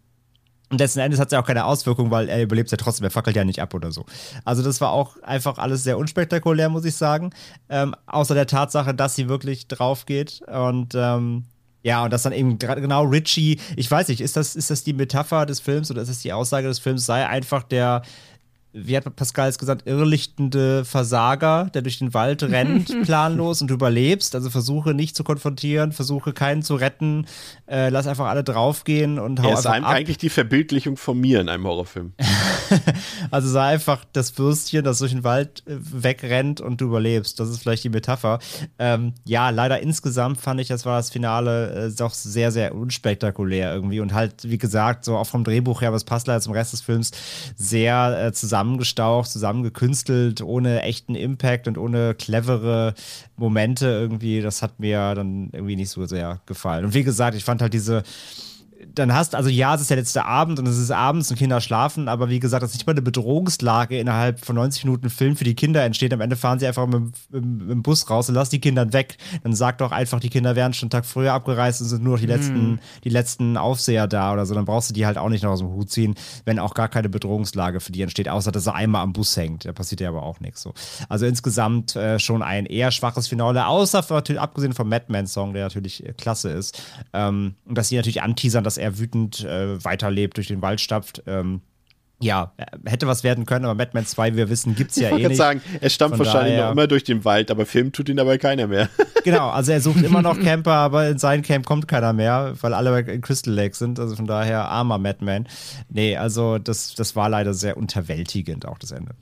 und 0.71 0.79
letzten 0.79 0.99
Endes 0.99 1.19
hat 1.19 1.27
es 1.27 1.33
ja 1.33 1.41
auch 1.41 1.45
keine 1.45 1.65
Auswirkung, 1.65 2.11
weil 2.11 2.29
er 2.29 2.41
überlebt 2.41 2.71
ja 2.71 2.77
trotzdem, 2.77 3.03
er 3.03 3.11
fackelt 3.11 3.35
ja 3.35 3.43
nicht 3.43 3.61
ab 3.61 3.73
oder 3.73 3.91
so. 3.91 4.05
Also 4.45 4.63
das 4.63 4.79
war 4.79 4.91
auch 4.91 5.21
einfach 5.21 5.57
alles 5.57 5.83
sehr 5.83 5.97
unspektakulär, 5.97 6.69
muss 6.69 6.85
ich 6.85 6.95
sagen. 6.95 7.31
Ähm, 7.69 7.93
außer 8.05 8.33
der 8.35 8.47
Tatsache, 8.47 8.93
dass 8.93 9.15
sie 9.15 9.27
wirklich 9.27 9.67
drauf 9.67 10.05
geht. 10.05 10.41
Und 10.47 10.95
ähm, 10.95 11.43
ja, 11.83 12.03
und 12.03 12.13
dass 12.13 12.23
dann 12.23 12.31
eben 12.31 12.57
genau 12.57 13.03
Richie, 13.03 13.59
ich 13.75 13.89
weiß 13.89 14.07
nicht, 14.07 14.21
ist 14.21 14.37
das, 14.37 14.55
ist 14.55 14.69
das 14.69 14.83
die 14.83 14.93
Metapher 14.93 15.45
des 15.45 15.59
Films 15.59 15.91
oder 15.91 16.01
ist 16.01 16.09
das 16.09 16.19
die 16.19 16.31
Aussage 16.31 16.67
des 16.67 16.79
Films, 16.79 17.05
sei 17.05 17.27
einfach 17.27 17.63
der, 17.63 18.03
wie 18.73 18.95
hat 18.95 19.15
Pascal 19.15 19.49
es 19.49 19.57
gesagt, 19.59 19.85
irrlichtende 19.87 20.85
Versager, 20.85 21.69
der 21.73 21.81
durch 21.81 21.99
den 21.99 22.13
Wald 22.13 22.43
rennt, 22.43 23.03
planlos 23.03 23.61
und 23.61 23.67
du 23.69 23.73
überlebst. 23.73 24.33
Also 24.35 24.49
versuche 24.49 24.93
nicht 24.93 25.15
zu 25.15 25.23
konfrontieren, 25.23 25.91
versuche 25.91 26.33
keinen 26.33 26.63
zu 26.63 26.75
retten, 26.75 27.25
äh, 27.67 27.89
lass 27.89 28.07
einfach 28.07 28.27
alle 28.27 28.43
draufgehen 28.43 29.19
und 29.19 29.41
hau 29.41 29.47
Er 29.49 29.53
ist 29.53 29.65
einfach 29.65 29.71
ein- 29.73 29.83
ab. 29.83 29.91
eigentlich 29.95 30.17
die 30.17 30.29
Verbildlichung 30.29 30.97
von 30.97 31.19
mir 31.19 31.41
in 31.41 31.49
einem 31.49 31.65
Horrorfilm. 31.65 32.13
also 33.31 33.49
sei 33.49 33.73
einfach 33.73 34.05
das 34.13 34.37
Würstchen, 34.37 34.83
das 34.83 34.99
durch 34.99 35.11
den 35.11 35.23
Wald 35.23 35.63
äh, 35.67 35.75
wegrennt 35.79 36.61
und 36.61 36.81
du 36.81 36.85
überlebst. 36.85 37.39
Das 37.39 37.49
ist 37.49 37.59
vielleicht 37.59 37.83
die 37.83 37.89
Metapher. 37.89 38.39
Ähm, 38.79 39.13
ja, 39.25 39.49
leider 39.49 39.79
insgesamt 39.81 40.39
fand 40.39 40.59
ich, 40.61 40.67
das 40.67 40.85
war 40.85 40.97
das 40.97 41.09
Finale 41.09 41.87
äh, 41.87 41.91
doch 41.95 42.13
sehr, 42.13 42.51
sehr 42.51 42.75
unspektakulär 42.75 43.73
irgendwie 43.73 43.99
und 43.99 44.13
halt, 44.13 44.49
wie 44.49 44.57
gesagt, 44.57 45.05
so 45.05 45.17
auch 45.17 45.27
vom 45.27 45.43
Drehbuch 45.43 45.81
her, 45.81 45.89
aber 45.89 45.97
es 45.97 46.03
passt 46.03 46.27
leider 46.27 46.41
zum 46.41 46.53
Rest 46.53 46.73
des 46.73 46.81
Films, 46.81 47.11
sehr 47.55 48.27
äh, 48.27 48.31
zusammengestaucht, 48.61 49.29
zusammengekünstelt, 49.29 50.41
ohne 50.41 50.83
echten 50.83 51.15
Impact 51.15 51.67
und 51.67 51.77
ohne 51.77 52.13
clevere 52.13 52.93
Momente 53.35 53.87
irgendwie. 53.87 54.41
Das 54.41 54.61
hat 54.61 54.79
mir 54.79 55.15
dann 55.15 55.49
irgendwie 55.51 55.75
nicht 55.75 55.89
so 55.89 56.05
sehr 56.05 56.41
gefallen. 56.45 56.85
Und 56.85 56.93
wie 56.93 57.03
gesagt, 57.03 57.35
ich 57.35 57.43
fand 57.43 57.61
halt 57.61 57.73
diese 57.73 58.03
dann 58.95 59.13
hast, 59.13 59.35
also 59.35 59.49
ja, 59.49 59.75
es 59.75 59.81
ist 59.81 59.89
der 59.89 59.97
letzte 59.97 60.25
Abend 60.25 60.59
und 60.59 60.67
es 60.67 60.77
ist 60.77 60.91
abends 60.91 61.29
und 61.31 61.37
Kinder 61.37 61.61
schlafen, 61.61 62.07
aber 62.07 62.29
wie 62.29 62.39
gesagt, 62.39 62.63
dass 62.63 62.73
nicht 62.73 62.85
mal 62.85 62.91
eine 62.91 63.01
Bedrohungslage 63.01 63.99
innerhalb 63.99 64.43
von 64.43 64.55
90 64.55 64.85
Minuten 64.85 65.09
Film 65.09 65.35
für 65.35 65.43
die 65.43 65.55
Kinder 65.55 65.83
entsteht. 65.83 66.13
Am 66.13 66.21
Ende 66.21 66.35
fahren 66.35 66.59
sie 66.59 66.67
einfach 66.67 66.87
mit, 66.87 67.01
mit, 67.29 67.45
mit 67.45 67.69
dem 67.69 67.83
Bus 67.83 68.09
raus 68.09 68.29
und 68.29 68.35
lassen 68.35 68.51
die 68.51 68.61
Kinder 68.61 68.91
weg. 68.93 69.17
Dann 69.43 69.53
sagt 69.53 69.81
doch 69.81 69.91
einfach, 69.91 70.19
die 70.19 70.29
Kinder 70.29 70.55
wären 70.55 70.73
schon 70.73 70.87
einen 70.87 70.91
Tag 70.91 71.05
früher 71.05 71.33
abgereist 71.33 71.81
und 71.81 71.87
sind 71.87 72.03
nur 72.03 72.13
noch 72.13 72.19
die 72.19 72.27
letzten, 72.27 72.73
mm. 72.73 72.79
die 73.03 73.09
letzten 73.09 73.57
Aufseher 73.57 74.07
da 74.07 74.33
oder 74.33 74.45
so. 74.45 74.53
Dann 74.55 74.65
brauchst 74.65 74.89
du 74.89 74.93
die 74.93 75.05
halt 75.05 75.17
auch 75.17 75.29
nicht 75.29 75.43
noch 75.43 75.51
aus 75.51 75.59
dem 75.59 75.69
Hut 75.69 75.89
ziehen, 75.89 76.15
wenn 76.45 76.59
auch 76.59 76.73
gar 76.73 76.89
keine 76.89 77.09
Bedrohungslage 77.09 77.79
für 77.79 77.91
die 77.91 78.01
entsteht, 78.01 78.27
außer 78.27 78.51
dass 78.51 78.67
er 78.67 78.75
einmal 78.75 79.03
am 79.03 79.13
Bus 79.13 79.35
hängt. 79.37 79.65
Da 79.65 79.73
passiert 79.73 80.01
ja 80.01 80.09
aber 80.09 80.23
auch 80.23 80.39
nichts 80.39 80.61
so. 80.61 80.73
Also 81.07 81.25
insgesamt 81.25 81.95
äh, 81.95 82.19
schon 82.19 82.41
ein 82.41 82.65
eher 82.65 82.91
schwaches 82.91 83.27
Finale, 83.27 83.67
außer 83.67 84.03
natürlich 84.09 84.41
abgesehen 84.41 84.73
vom 84.73 84.89
Madman-Song, 84.89 85.53
der 85.53 85.63
natürlich 85.63 86.05
äh, 86.05 86.13
klasse 86.13 86.49
ist. 86.49 86.81
Ähm, 87.13 87.55
und 87.65 87.77
dass 87.77 87.89
sie 87.89 87.95
natürlich 87.95 88.21
anteasern, 88.21 88.63
dass 88.63 88.77
er 88.81 88.99
wütend 88.99 89.43
äh, 89.45 89.83
weiterlebt, 89.83 90.37
durch 90.37 90.47
den 90.47 90.61
Wald 90.61 90.81
stapft. 90.81 91.23
Ähm, 91.27 91.61
ja, 92.21 92.53
hätte 92.85 93.07
was 93.07 93.23
werden 93.23 93.45
können, 93.45 93.65
aber 93.65 93.73
Mad 93.73 93.91
Men 93.93 94.05
2, 94.05 94.33
wie 94.33 94.37
wir 94.37 94.49
wissen, 94.49 94.75
gibt 94.75 94.91
es 94.91 94.97
ja 94.97 95.15
ich 95.15 95.23
eh 95.23 95.27
nicht. 95.27 95.37
sagen, 95.37 95.61
er 95.79 95.89
stammt 95.89 96.17
Von 96.17 96.25
wahrscheinlich 96.25 96.53
daher, 96.53 96.65
noch 96.65 96.71
immer 96.73 96.87
durch 96.87 97.03
den 97.03 97.25
Wald, 97.25 97.49
aber 97.49 97.65
Film 97.65 97.91
tut 97.91 98.09
ihn 98.09 98.17
dabei 98.17 98.37
keiner 98.37 98.67
mehr. 98.67 98.89
genau, 99.23 99.49
also 99.49 99.71
er 99.71 99.81
sucht 99.81 100.03
immer 100.03 100.21
noch 100.21 100.39
Camper, 100.39 100.73
aber 100.73 101.09
in 101.09 101.17
sein 101.17 101.41
Camp 101.41 101.65
kommt 101.65 101.87
keiner 101.87 102.13
mehr, 102.13 102.53
weil 102.61 102.75
alle 102.75 102.99
in 103.01 103.21
Crystal 103.21 103.53
Lake 103.53 103.75
sind. 103.75 103.99
Also 103.99 104.15
von 104.15 104.27
daher 104.27 104.65
armer 104.65 104.99
Madman. 104.99 105.47
Nee, 105.89 106.15
also 106.15 106.59
das, 106.59 106.93
das 106.93 107.15
war 107.15 107.27
leider 107.27 107.55
sehr 107.55 107.75
unterwältigend, 107.75 108.67
auch 108.67 108.77
das 108.77 108.91
Ende. 108.91 109.13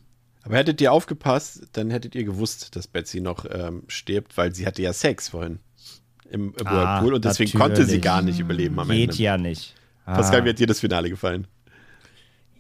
Aber 0.44 0.58
hättet 0.58 0.82
ihr 0.82 0.92
aufgepasst, 0.92 1.68
dann 1.74 1.92
hättet 1.92 2.16
ihr 2.16 2.26
gewusst, 2.26 2.76
dass 2.76 2.88
Betsy 2.88 3.22
noch 3.22 3.46
ähm, 3.50 3.84
stirbt, 3.88 4.36
weil 4.38 4.54
sie 4.54 4.68
hatte 4.68 4.82
ja 4.82 4.92
Sex 4.92 5.30
vorhin 5.30 5.60
im 6.32 6.54
ah, 6.66 6.72
Whirlpool 7.02 7.16
und 7.16 7.26
deswegen 7.26 7.58
natürlich. 7.58 7.78
konnte 7.78 7.92
sie 7.92 8.02
gar 8.02 8.22
nicht 8.22 8.40
überleben 8.40 8.80
am 8.80 8.88
Geht 8.88 8.96
Ende. 8.96 9.12
Geht 9.12 9.20
ja 9.20 9.38
nicht. 9.38 9.76
Ah. 10.06 10.16
Pascal, 10.16 10.46
wie 10.46 10.50
hat 10.50 10.60
dir 10.60 10.68
das 10.68 10.80
Finale 10.80 11.10
gefallen? 11.10 11.48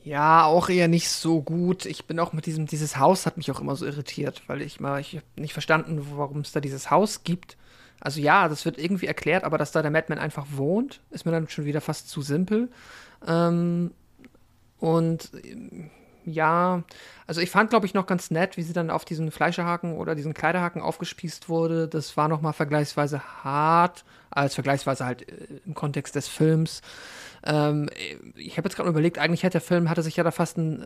Ja, 0.03 0.45
auch 0.45 0.69
eher 0.69 0.87
nicht 0.87 1.09
so 1.09 1.41
gut. 1.41 1.85
Ich 1.85 2.05
bin 2.05 2.19
auch 2.19 2.33
mit 2.33 2.45
diesem, 2.45 2.65
dieses 2.65 2.97
Haus 2.97 3.25
hat 3.25 3.37
mich 3.37 3.51
auch 3.51 3.59
immer 3.59 3.75
so 3.75 3.85
irritiert, 3.85 4.41
weil 4.47 4.61
ich 4.61 4.79
mal, 4.79 4.99
ich 4.99 5.15
habe 5.15 5.25
nicht 5.35 5.53
verstanden, 5.53 6.05
warum 6.15 6.39
es 6.39 6.51
da 6.51 6.61
dieses 6.61 6.89
Haus 6.89 7.23
gibt. 7.23 7.57
Also 7.99 8.21
ja, 8.21 8.47
das 8.47 8.65
wird 8.65 8.77
irgendwie 8.77 9.07
erklärt, 9.07 9.43
aber 9.43 9.57
dass 9.57 9.71
da 9.71 9.81
der 9.81 9.91
Madman 9.91 10.17
einfach 10.17 10.47
wohnt, 10.51 11.01
ist 11.09 11.25
mir 11.25 11.31
dann 11.31 11.49
schon 11.49 11.65
wieder 11.65 11.81
fast 11.81 12.09
zu 12.09 12.21
simpel. 12.21 12.69
Ähm, 13.27 13.91
und 14.79 15.31
ja, 16.29 16.83
also 17.27 17.41
ich 17.41 17.49
fand, 17.49 17.69
glaube 17.69 17.85
ich, 17.85 17.93
noch 17.93 18.05
ganz 18.05 18.31
nett, 18.31 18.57
wie 18.57 18.63
sie 18.63 18.73
dann 18.73 18.89
auf 18.89 19.05
diesen 19.05 19.31
Fleischehaken 19.31 19.93
oder 19.93 20.15
diesen 20.15 20.33
Kleiderhaken 20.33 20.81
aufgespießt 20.81 21.49
wurde. 21.49 21.87
Das 21.87 22.17
war 22.17 22.27
noch 22.27 22.41
mal 22.41 22.53
vergleichsweise 22.53 23.21
hart, 23.43 24.03
als 24.29 24.55
vergleichsweise 24.55 25.05
halt 25.05 25.29
äh, 25.29 25.59
im 25.65 25.73
Kontext 25.73 26.15
des 26.15 26.27
Films. 26.27 26.81
Ähm, 27.43 27.89
ich 28.35 28.57
habe 28.57 28.67
jetzt 28.67 28.75
gerade 28.75 28.89
überlegt, 28.89 29.17
eigentlich 29.17 29.43
hätte 29.43 29.53
der 29.53 29.61
Film, 29.61 29.89
hatte 29.89 30.03
sich 30.03 30.15
ja 30.15 30.23
da 30.23 30.31
fast 30.31 30.57
ein, 30.57 30.81
äh, 30.81 30.85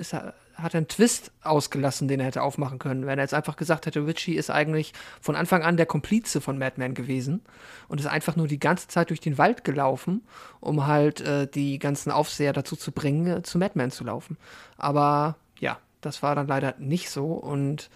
ist, 0.00 0.12
hat 0.12 0.74
einen 0.74 0.88
Twist 0.88 1.30
ausgelassen, 1.42 2.08
den 2.08 2.20
er 2.20 2.26
hätte 2.26 2.42
aufmachen 2.42 2.78
können. 2.78 3.06
Wenn 3.06 3.18
er 3.18 3.24
jetzt 3.24 3.34
einfach 3.34 3.56
gesagt 3.56 3.86
hätte, 3.86 4.06
Richie 4.06 4.34
ist 4.34 4.50
eigentlich 4.50 4.92
von 5.20 5.36
Anfang 5.36 5.62
an 5.62 5.76
der 5.76 5.86
Komplize 5.86 6.40
von 6.40 6.58
Madman 6.58 6.94
gewesen 6.94 7.42
und 7.88 8.00
ist 8.00 8.06
einfach 8.06 8.36
nur 8.36 8.48
die 8.48 8.58
ganze 8.58 8.88
Zeit 8.88 9.10
durch 9.10 9.20
den 9.20 9.38
Wald 9.38 9.64
gelaufen, 9.64 10.22
um 10.60 10.86
halt 10.86 11.20
äh, 11.20 11.46
die 11.46 11.78
ganzen 11.78 12.10
Aufseher 12.10 12.52
dazu 12.52 12.76
zu 12.76 12.92
bringen, 12.92 13.26
äh, 13.26 13.42
zu 13.42 13.58
Madman 13.58 13.90
zu 13.90 14.04
laufen. 14.04 14.36
Aber 14.76 15.36
ja, 15.58 15.78
das 16.00 16.22
war 16.22 16.34
dann 16.34 16.46
leider 16.46 16.74
nicht 16.78 17.10
so 17.10 17.26
und 17.26 17.90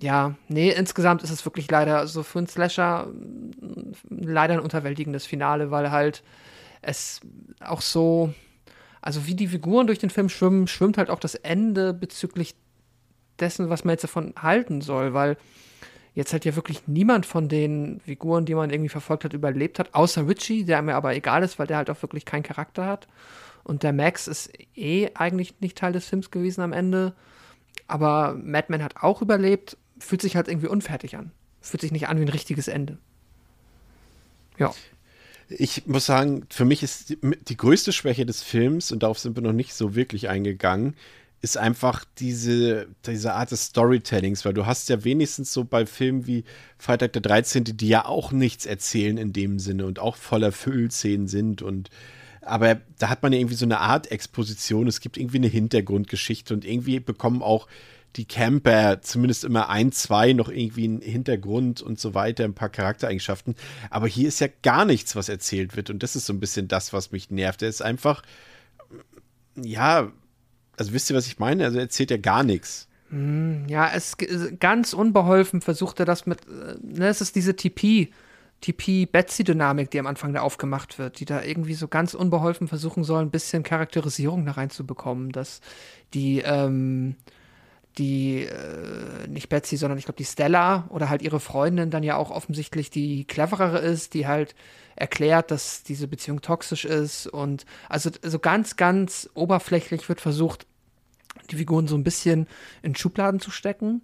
ja, 0.00 0.34
nee, 0.48 0.70
insgesamt 0.70 1.22
ist 1.22 1.30
es 1.30 1.44
wirklich 1.44 1.70
leider 1.70 2.06
so 2.06 2.22
für 2.22 2.38
einen 2.38 2.48
Slasher 2.48 3.08
leider 4.08 4.54
ein 4.54 4.60
unterwältigendes 4.60 5.26
Finale, 5.26 5.70
weil 5.70 5.90
halt 5.90 6.22
es 6.82 7.20
auch 7.60 7.82
so, 7.82 8.32
also 9.02 9.26
wie 9.26 9.34
die 9.34 9.48
Figuren 9.48 9.86
durch 9.86 9.98
den 9.98 10.10
Film 10.10 10.28
schwimmen, 10.28 10.66
schwimmt 10.66 10.98
halt 10.98 11.10
auch 11.10 11.20
das 11.20 11.34
Ende 11.34 11.94
bezüglich 11.94 12.54
dessen, 13.38 13.70
was 13.70 13.84
man 13.84 13.92
jetzt 13.92 14.04
davon 14.04 14.34
halten 14.40 14.80
soll, 14.80 15.14
weil 15.14 15.36
jetzt 16.14 16.32
halt 16.32 16.44
ja 16.44 16.56
wirklich 16.56 16.86
niemand 16.86 17.24
von 17.24 17.48
den 17.48 18.00
Figuren, 18.00 18.44
die 18.44 18.54
man 18.54 18.70
irgendwie 18.70 18.88
verfolgt 18.88 19.24
hat, 19.24 19.32
überlebt 19.32 19.78
hat, 19.78 19.94
außer 19.94 20.28
Richie, 20.28 20.64
der 20.64 20.82
mir 20.82 20.96
aber 20.96 21.14
egal 21.14 21.42
ist, 21.42 21.58
weil 21.58 21.66
der 21.66 21.78
halt 21.78 21.88
auch 21.88 22.02
wirklich 22.02 22.24
keinen 22.24 22.42
Charakter 22.42 22.86
hat. 22.86 23.08
Und 23.64 23.82
der 23.82 23.92
Max 23.92 24.26
ist 24.26 24.52
eh 24.74 25.10
eigentlich 25.14 25.60
nicht 25.60 25.78
Teil 25.78 25.92
des 25.92 26.06
Films 26.06 26.30
gewesen 26.30 26.62
am 26.62 26.72
Ende. 26.72 27.14
Aber 27.86 28.34
Madman 28.42 28.82
hat 28.82 28.96
auch 28.96 29.22
überlebt, 29.22 29.76
fühlt 29.98 30.22
sich 30.22 30.36
halt 30.36 30.48
irgendwie 30.48 30.68
unfertig 30.68 31.16
an. 31.16 31.30
Fühlt 31.60 31.82
sich 31.82 31.92
nicht 31.92 32.08
an 32.08 32.18
wie 32.18 32.22
ein 32.22 32.28
richtiges 32.28 32.68
Ende. 32.68 32.98
Ja 34.58 34.72
ich 35.50 35.86
muss 35.86 36.06
sagen, 36.06 36.44
für 36.48 36.64
mich 36.64 36.82
ist 36.82 37.10
die, 37.10 37.18
die, 37.48 37.56
größte 37.56 37.92
Schwäche 37.92 38.24
des 38.24 38.42
Films, 38.42 38.92
und 38.92 39.02
darauf 39.02 39.18
sind 39.18 39.36
wir 39.36 39.42
noch 39.42 39.52
nicht 39.52 39.74
so 39.74 39.94
wirklich 39.94 40.28
eingegangen, 40.28 40.94
ist 41.42 41.56
einfach 41.56 42.04
diese, 42.18 42.88
diese 43.06 43.32
Art 43.32 43.50
des 43.50 43.66
Storytellings, 43.66 44.44
weil 44.44 44.52
du 44.54 44.66
hast 44.66 44.88
ja 44.88 45.04
wenigstens 45.04 45.52
so 45.52 45.64
bei 45.64 45.86
Filmen 45.86 46.26
wie 46.26 46.44
Freitag 46.78 47.14
der 47.14 47.22
13., 47.22 47.64
die 47.64 47.88
ja 47.88 48.04
auch 48.04 48.30
nichts 48.30 48.66
erzählen 48.66 49.16
in 49.16 49.32
dem 49.32 49.58
Sinne 49.58 49.86
und 49.86 49.98
auch 49.98 50.16
voller 50.16 50.52
Füllszenen 50.52 51.28
sind 51.28 51.62
und 51.62 51.90
aber 52.42 52.80
da 52.98 53.10
hat 53.10 53.22
man 53.22 53.32
ja 53.32 53.38
irgendwie 53.38 53.56
so 53.56 53.66
eine 53.66 53.80
Art 53.80 54.10
Exposition, 54.10 54.88
es 54.88 55.00
gibt 55.00 55.18
irgendwie 55.18 55.36
eine 55.36 55.46
Hintergrundgeschichte 55.46 56.54
und 56.54 56.64
irgendwie 56.64 56.98
bekommen 56.98 57.42
auch 57.42 57.66
die 58.16 58.24
Camper 58.24 59.02
zumindest 59.02 59.44
immer 59.44 59.68
ein, 59.68 59.92
zwei 59.92 60.32
noch 60.32 60.48
irgendwie 60.48 60.84
einen 60.84 61.00
Hintergrund 61.00 61.80
und 61.80 62.00
so 62.00 62.14
weiter, 62.14 62.44
ein 62.44 62.54
paar 62.54 62.68
Charaktereigenschaften. 62.68 63.54
Aber 63.88 64.08
hier 64.08 64.28
ist 64.28 64.40
ja 64.40 64.48
gar 64.62 64.84
nichts, 64.84 65.14
was 65.14 65.28
erzählt 65.28 65.76
wird. 65.76 65.90
Und 65.90 66.02
das 66.02 66.16
ist 66.16 66.26
so 66.26 66.32
ein 66.32 66.40
bisschen 66.40 66.68
das, 66.68 66.92
was 66.92 67.12
mich 67.12 67.30
nervt. 67.30 67.62
Er 67.62 67.68
ist 67.68 67.82
einfach, 67.82 68.22
ja, 69.56 70.10
also 70.76 70.92
wisst 70.92 71.10
ihr, 71.10 71.16
was 71.16 71.26
ich 71.26 71.38
meine? 71.38 71.64
Also 71.64 71.78
er 71.78 71.84
erzählt 71.84 72.10
ja 72.10 72.16
gar 72.16 72.42
nichts. 72.42 72.88
Hm, 73.10 73.66
ja, 73.68 73.90
es 73.92 74.16
ganz 74.58 74.92
unbeholfen 74.92 75.60
versucht 75.60 76.00
er 76.00 76.06
das 76.06 76.26
mit, 76.26 76.46
äh, 76.46 76.76
ne, 76.82 77.08
es 77.08 77.20
ist 77.20 77.34
diese 77.36 77.56
TP, 77.56 78.10
TP-Betsy-Dynamik, 78.60 79.90
die 79.90 79.98
am 79.98 80.06
Anfang 80.06 80.32
da 80.32 80.42
aufgemacht 80.42 80.98
wird, 80.98 81.18
die 81.20 81.24
da 81.24 81.42
irgendwie 81.42 81.74
so 81.74 81.88
ganz 81.88 82.14
unbeholfen 82.14 82.68
versuchen 82.68 83.04
soll, 83.04 83.22
ein 83.22 83.30
bisschen 83.30 83.62
Charakterisierung 83.62 84.44
da 84.44 84.52
reinzubekommen, 84.52 85.32
dass 85.32 85.60
die, 86.14 86.40
ähm, 86.44 87.16
die, 87.98 88.44
äh, 88.44 89.26
nicht 89.28 89.48
Betsy, 89.48 89.76
sondern 89.76 89.98
ich 89.98 90.04
glaube 90.04 90.18
die 90.18 90.24
Stella 90.24 90.86
oder 90.90 91.08
halt 91.10 91.22
ihre 91.22 91.40
Freundin 91.40 91.90
dann 91.90 92.02
ja 92.02 92.16
auch 92.16 92.30
offensichtlich 92.30 92.90
die 92.90 93.24
cleverere 93.24 93.78
ist, 93.78 94.14
die 94.14 94.26
halt 94.26 94.54
erklärt, 94.96 95.50
dass 95.50 95.82
diese 95.82 96.06
Beziehung 96.06 96.40
toxisch 96.40 96.84
ist 96.84 97.26
und 97.26 97.64
also 97.88 98.10
so 98.22 98.38
ganz, 98.38 98.76
ganz 98.76 99.28
oberflächlich 99.34 100.08
wird 100.08 100.20
versucht, 100.20 100.66
die 101.50 101.56
Figuren 101.56 101.88
so 101.88 101.96
ein 101.96 102.04
bisschen 102.04 102.46
in 102.82 102.94
Schubladen 102.94 103.40
zu 103.40 103.50
stecken. 103.50 104.02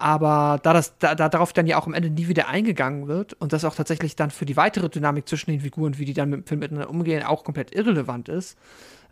Aber 0.00 0.60
da 0.62 0.72
das 0.72 0.96
da, 0.98 1.16
da 1.16 1.28
darauf 1.28 1.52
dann 1.52 1.66
ja 1.66 1.76
auch 1.76 1.86
am 1.88 1.94
Ende 1.94 2.08
nie 2.08 2.28
wieder 2.28 2.46
eingegangen 2.46 3.08
wird 3.08 3.34
und 3.34 3.52
das 3.52 3.64
auch 3.64 3.74
tatsächlich 3.74 4.14
dann 4.14 4.30
für 4.30 4.46
die 4.46 4.56
weitere 4.56 4.88
Dynamik 4.88 5.28
zwischen 5.28 5.50
den 5.50 5.60
Figuren, 5.60 5.98
wie 5.98 6.04
die 6.04 6.14
dann 6.14 6.30
mit 6.30 6.40
dem 6.40 6.46
Film 6.46 6.60
miteinander 6.60 6.88
umgehen, 6.88 7.24
auch 7.24 7.42
komplett 7.42 7.74
irrelevant 7.74 8.28
ist, 8.28 8.56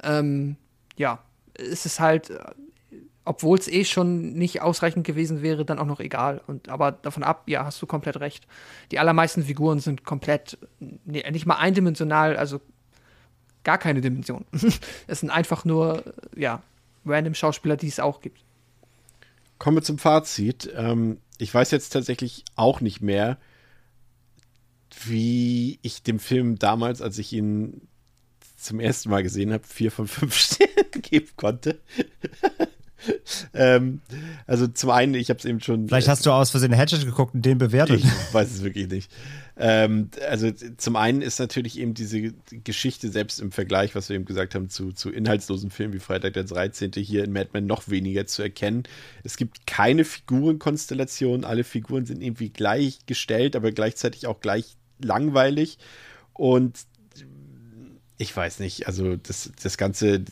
ähm, 0.04 0.56
ja, 0.96 1.18
ist 1.58 1.86
es 1.86 1.98
halt 1.98 2.30
obwohl 3.26 3.58
es 3.58 3.68
eh 3.68 3.84
schon 3.84 4.32
nicht 4.34 4.62
ausreichend 4.62 5.04
gewesen 5.04 5.42
wäre, 5.42 5.64
dann 5.64 5.78
auch 5.78 5.86
noch 5.86 6.00
egal. 6.00 6.40
Und 6.46 6.68
aber 6.68 6.92
davon 6.92 7.24
ab, 7.24 7.42
ja, 7.46 7.64
hast 7.64 7.82
du 7.82 7.86
komplett 7.86 8.20
recht. 8.20 8.46
Die 8.92 8.98
allermeisten 9.00 9.42
Figuren 9.42 9.80
sind 9.80 10.04
komplett 10.04 10.56
nee, 10.78 11.28
nicht 11.30 11.44
mal 11.44 11.56
eindimensional, 11.56 12.36
also 12.36 12.60
gar 13.64 13.78
keine 13.78 14.00
Dimension. 14.00 14.46
es 15.08 15.20
sind 15.20 15.30
einfach 15.30 15.64
nur 15.64 16.04
ja 16.36 16.62
random 17.04 17.34
Schauspieler, 17.34 17.76
die 17.76 17.88
es 17.88 17.98
auch 17.98 18.20
gibt. 18.20 18.40
Kommen 19.58 19.76
wir 19.76 19.82
zum 19.82 19.98
Fazit. 19.98 20.72
Ähm, 20.76 21.18
ich 21.38 21.52
weiß 21.52 21.72
jetzt 21.72 21.90
tatsächlich 21.90 22.44
auch 22.54 22.80
nicht 22.80 23.00
mehr, 23.00 23.38
wie 25.04 25.80
ich 25.82 26.04
dem 26.04 26.20
Film 26.20 26.58
damals, 26.58 27.02
als 27.02 27.18
ich 27.18 27.32
ihn 27.32 27.88
zum 28.56 28.78
ersten 28.78 29.10
Mal 29.10 29.24
gesehen 29.24 29.52
habe, 29.52 29.64
vier 29.66 29.90
von 29.90 30.06
fünf 30.06 30.34
Sternen 30.38 31.02
geben 31.02 31.30
konnte. 31.36 31.80
Ähm, 33.54 34.00
also 34.46 34.66
zum 34.66 34.90
einen, 34.90 35.14
ich 35.14 35.30
habe 35.30 35.38
es 35.38 35.44
eben 35.44 35.60
schon. 35.60 35.88
Vielleicht 35.88 36.08
hast 36.08 36.26
du 36.26 36.30
aus 36.30 36.50
Versehen 36.50 36.76
Hatchet 36.76 37.04
geguckt 37.04 37.34
und 37.34 37.44
den 37.44 37.58
bewertet. 37.58 38.00
Ich 38.00 38.34
weiß 38.34 38.50
es 38.50 38.62
wirklich 38.62 38.88
nicht. 38.88 39.10
Ähm, 39.58 40.10
also 40.28 40.50
zum 40.76 40.96
einen 40.96 41.22
ist 41.22 41.38
natürlich 41.38 41.78
eben 41.78 41.94
diese 41.94 42.34
Geschichte 42.64 43.10
selbst 43.10 43.40
im 43.40 43.52
Vergleich, 43.52 43.94
was 43.94 44.08
wir 44.08 44.16
eben 44.16 44.26
gesagt 44.26 44.54
haben, 44.54 44.68
zu, 44.68 44.92
zu 44.92 45.10
inhaltslosen 45.10 45.70
Filmen 45.70 45.94
wie 45.94 45.98
Freitag 45.98 46.34
der 46.34 46.44
13. 46.44 46.92
hier 46.96 47.24
in 47.24 47.32
Mad 47.32 47.50
Men 47.52 47.66
noch 47.66 47.88
weniger 47.88 48.26
zu 48.26 48.42
erkennen. 48.42 48.82
Es 49.24 49.36
gibt 49.36 49.66
keine 49.66 50.04
Figurenkonstellation, 50.04 51.44
alle 51.44 51.64
Figuren 51.64 52.04
sind 52.04 52.22
irgendwie 52.22 52.50
gleichgestellt, 52.50 53.56
aber 53.56 53.72
gleichzeitig 53.72 54.26
auch 54.26 54.40
gleich 54.40 54.76
langweilig. 55.00 55.78
Und 56.34 56.78
ich 58.18 58.36
weiß 58.36 58.60
nicht, 58.60 58.86
also 58.86 59.16
das, 59.16 59.52
das 59.62 59.78
ganze 59.78 60.22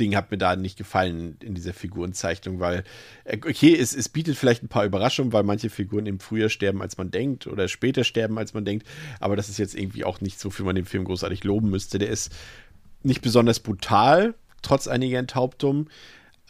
Ding 0.00 0.16
hat 0.16 0.30
mir 0.30 0.38
da 0.38 0.56
nicht 0.56 0.78
gefallen 0.78 1.36
in 1.40 1.54
dieser 1.54 1.72
Figurenzeichnung, 1.72 2.58
weil, 2.58 2.84
äh, 3.24 3.36
okay, 3.36 3.76
es, 3.76 3.94
es 3.94 4.08
bietet 4.08 4.36
vielleicht 4.36 4.62
ein 4.62 4.68
paar 4.68 4.84
Überraschungen, 4.84 5.32
weil 5.32 5.42
manche 5.42 5.70
Figuren 5.70 6.06
eben 6.06 6.18
früher 6.18 6.48
sterben, 6.48 6.82
als 6.82 6.98
man 6.98 7.10
denkt, 7.10 7.46
oder 7.46 7.68
später 7.68 8.04
sterben, 8.04 8.38
als 8.38 8.54
man 8.54 8.64
denkt, 8.64 8.86
aber 9.20 9.36
das 9.36 9.48
ist 9.48 9.58
jetzt 9.58 9.74
irgendwie 9.74 10.04
auch 10.04 10.20
nicht 10.20 10.40
so, 10.40 10.56
wie 10.58 10.62
man 10.62 10.74
den 10.74 10.86
Film 10.86 11.04
großartig 11.04 11.44
loben 11.44 11.70
müsste. 11.70 11.98
Der 11.98 12.08
ist 12.08 12.32
nicht 13.02 13.22
besonders 13.22 13.60
brutal, 13.60 14.34
trotz 14.62 14.88
einiger 14.88 15.18
Enthauptungen. 15.18 15.88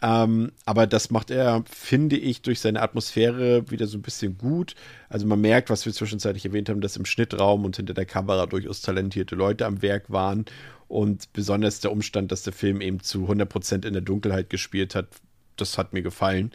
Ähm, 0.03 0.51
aber 0.65 0.87
das 0.87 1.11
macht 1.11 1.29
er, 1.29 1.63
finde 1.69 2.17
ich, 2.17 2.41
durch 2.41 2.59
seine 2.59 2.81
Atmosphäre 2.81 3.69
wieder 3.69 3.85
so 3.85 3.99
ein 3.99 4.01
bisschen 4.01 4.37
gut. 4.37 4.73
Also 5.09 5.27
man 5.27 5.39
merkt, 5.39 5.69
was 5.69 5.85
wir 5.85 5.93
zwischenzeitlich 5.93 6.43
erwähnt 6.43 6.69
haben, 6.69 6.81
dass 6.81 6.97
im 6.97 7.05
Schnittraum 7.05 7.65
und 7.65 7.77
hinter 7.77 7.93
der 7.93 8.05
Kamera 8.05 8.47
durchaus 8.47 8.81
talentierte 8.81 9.35
Leute 9.35 9.67
am 9.67 9.83
Werk 9.83 10.09
waren. 10.09 10.45
Und 10.91 11.31
besonders 11.31 11.79
der 11.79 11.89
Umstand, 11.93 12.33
dass 12.33 12.43
der 12.43 12.51
Film 12.51 12.81
eben 12.81 12.99
zu 12.99 13.25
100% 13.25 13.87
in 13.87 13.93
der 13.93 14.01
Dunkelheit 14.01 14.49
gespielt 14.49 14.93
hat, 14.93 15.07
das 15.55 15.77
hat 15.77 15.93
mir 15.93 16.01
gefallen. 16.01 16.51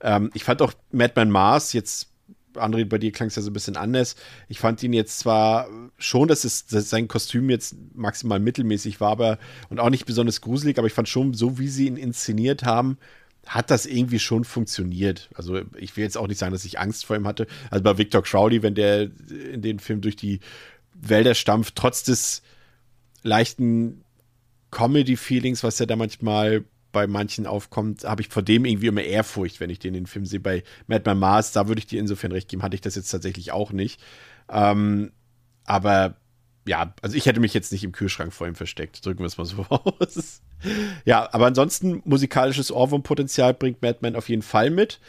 Ähm, 0.00 0.30
ich 0.32 0.44
fand 0.44 0.62
auch 0.62 0.72
Madman 0.92 1.28
Mars 1.28 1.72
jetzt 1.72 2.08
André, 2.54 2.84
bei 2.84 2.98
dir 2.98 3.10
klang 3.10 3.28
es 3.28 3.34
ja 3.34 3.42
so 3.42 3.50
ein 3.50 3.52
bisschen 3.52 3.76
anders. 3.76 4.14
Ich 4.48 4.60
fand 4.60 4.80
ihn 4.84 4.92
jetzt 4.92 5.18
zwar 5.18 5.68
schon, 5.98 6.28
dass, 6.28 6.44
es, 6.44 6.66
dass 6.66 6.88
sein 6.88 7.08
Kostüm 7.08 7.50
jetzt 7.50 7.74
maximal 7.94 8.38
mittelmäßig 8.38 9.00
war, 9.00 9.10
aber 9.10 9.38
und 9.70 9.80
auch 9.80 9.90
nicht 9.90 10.06
besonders 10.06 10.40
gruselig, 10.40 10.78
aber 10.78 10.86
ich 10.86 10.92
fand 10.92 11.08
schon, 11.08 11.34
so 11.34 11.58
wie 11.58 11.68
sie 11.68 11.88
ihn 11.88 11.96
inszeniert 11.96 12.62
haben, 12.62 12.96
hat 13.44 13.72
das 13.72 13.86
irgendwie 13.86 14.20
schon 14.20 14.44
funktioniert. 14.44 15.30
Also 15.34 15.62
ich 15.76 15.96
will 15.96 16.04
jetzt 16.04 16.16
auch 16.16 16.28
nicht 16.28 16.38
sagen, 16.38 16.52
dass 16.52 16.64
ich 16.64 16.78
Angst 16.78 17.06
vor 17.06 17.16
ihm 17.16 17.26
hatte. 17.26 17.48
Also 17.70 17.82
bei 17.82 17.98
Victor 17.98 18.22
Crowley, 18.22 18.62
wenn 18.62 18.76
der 18.76 19.10
in 19.52 19.62
den 19.62 19.80
Film 19.80 20.00
durch 20.00 20.14
die 20.14 20.38
Wälder 20.94 21.34
stampft, 21.34 21.74
trotz 21.74 22.04
des 22.04 22.42
leichten 23.22 24.04
Comedy-Feelings, 24.70 25.64
was 25.64 25.78
ja 25.78 25.86
da 25.86 25.96
manchmal 25.96 26.64
bei 26.92 27.06
manchen 27.06 27.46
aufkommt, 27.46 28.04
habe 28.04 28.22
ich 28.22 28.28
vor 28.28 28.42
dem 28.42 28.64
irgendwie 28.64 28.88
immer 28.88 29.02
Ehrfurcht, 29.02 29.60
wenn 29.60 29.70
ich 29.70 29.78
den 29.78 29.94
in 29.94 30.02
den 30.02 30.06
Film 30.06 30.26
sehe. 30.26 30.40
Bei 30.40 30.62
Madman 30.86 31.18
Mars, 31.18 31.52
da 31.52 31.68
würde 31.68 31.78
ich 31.78 31.86
dir 31.86 32.00
insofern 32.00 32.32
recht 32.32 32.48
geben, 32.48 32.62
hatte 32.62 32.74
ich 32.74 32.80
das 32.80 32.96
jetzt 32.96 33.10
tatsächlich 33.10 33.52
auch 33.52 33.72
nicht. 33.72 34.00
Ähm, 34.48 35.12
aber 35.64 36.16
ja, 36.66 36.94
also 37.02 37.16
ich 37.16 37.26
hätte 37.26 37.40
mich 37.40 37.54
jetzt 37.54 37.72
nicht 37.72 37.84
im 37.84 37.92
Kühlschrank 37.92 38.32
vor 38.32 38.46
ihm 38.46 38.54
versteckt. 38.54 39.04
Drücken 39.04 39.20
wir 39.20 39.26
es 39.26 39.38
mal 39.38 39.44
so 39.44 39.64
aus. 39.68 40.42
ja, 41.04 41.32
aber 41.32 41.46
ansonsten 41.46 42.02
musikalisches 42.04 42.72
Ohrwurmpotenzial 42.72 43.54
bringt 43.54 43.82
Madman 43.82 44.16
auf 44.16 44.28
jeden 44.28 44.42
Fall 44.42 44.70
mit. 44.70 45.00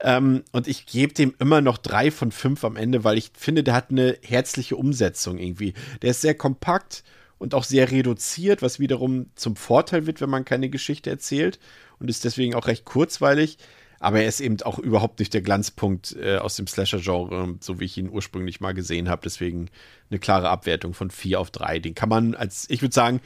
Ähm, 0.00 0.44
und 0.52 0.68
ich 0.68 0.86
gebe 0.86 1.14
dem 1.14 1.34
immer 1.38 1.60
noch 1.60 1.78
drei 1.78 2.10
von 2.10 2.32
fünf 2.32 2.64
am 2.64 2.76
Ende, 2.76 3.04
weil 3.04 3.16
ich 3.16 3.30
finde, 3.34 3.62
der 3.62 3.74
hat 3.74 3.90
eine 3.90 4.18
herzliche 4.22 4.76
Umsetzung 4.76 5.38
irgendwie. 5.38 5.74
Der 6.02 6.10
ist 6.10 6.20
sehr 6.20 6.34
kompakt 6.34 7.02
und 7.38 7.54
auch 7.54 7.64
sehr 7.64 7.90
reduziert, 7.90 8.62
was 8.62 8.80
wiederum 8.80 9.26
zum 9.34 9.56
Vorteil 9.56 10.06
wird, 10.06 10.20
wenn 10.20 10.30
man 10.30 10.44
keine 10.44 10.68
Geschichte 10.68 11.10
erzählt 11.10 11.58
und 11.98 12.08
ist 12.08 12.24
deswegen 12.24 12.54
auch 12.54 12.66
recht 12.66 12.84
kurzweilig. 12.84 13.58
Aber 13.98 14.20
er 14.20 14.28
ist 14.28 14.40
eben 14.40 14.60
auch 14.62 14.78
überhaupt 14.78 15.18
nicht 15.20 15.32
der 15.32 15.40
Glanzpunkt 15.40 16.16
äh, 16.20 16.36
aus 16.36 16.56
dem 16.56 16.66
Slasher-Genre, 16.66 17.56
so 17.60 17.80
wie 17.80 17.86
ich 17.86 17.96
ihn 17.96 18.10
ursprünglich 18.10 18.60
mal 18.60 18.74
gesehen 18.74 19.08
habe. 19.08 19.22
Deswegen 19.24 19.70
eine 20.10 20.18
klare 20.18 20.50
Abwertung 20.50 20.92
von 20.92 21.10
4 21.10 21.40
auf 21.40 21.50
3. 21.50 21.78
Den 21.78 21.94
kann 21.94 22.10
man 22.10 22.34
als, 22.34 22.66
ich 22.68 22.82
würde 22.82 22.94
sagen, 22.94 23.20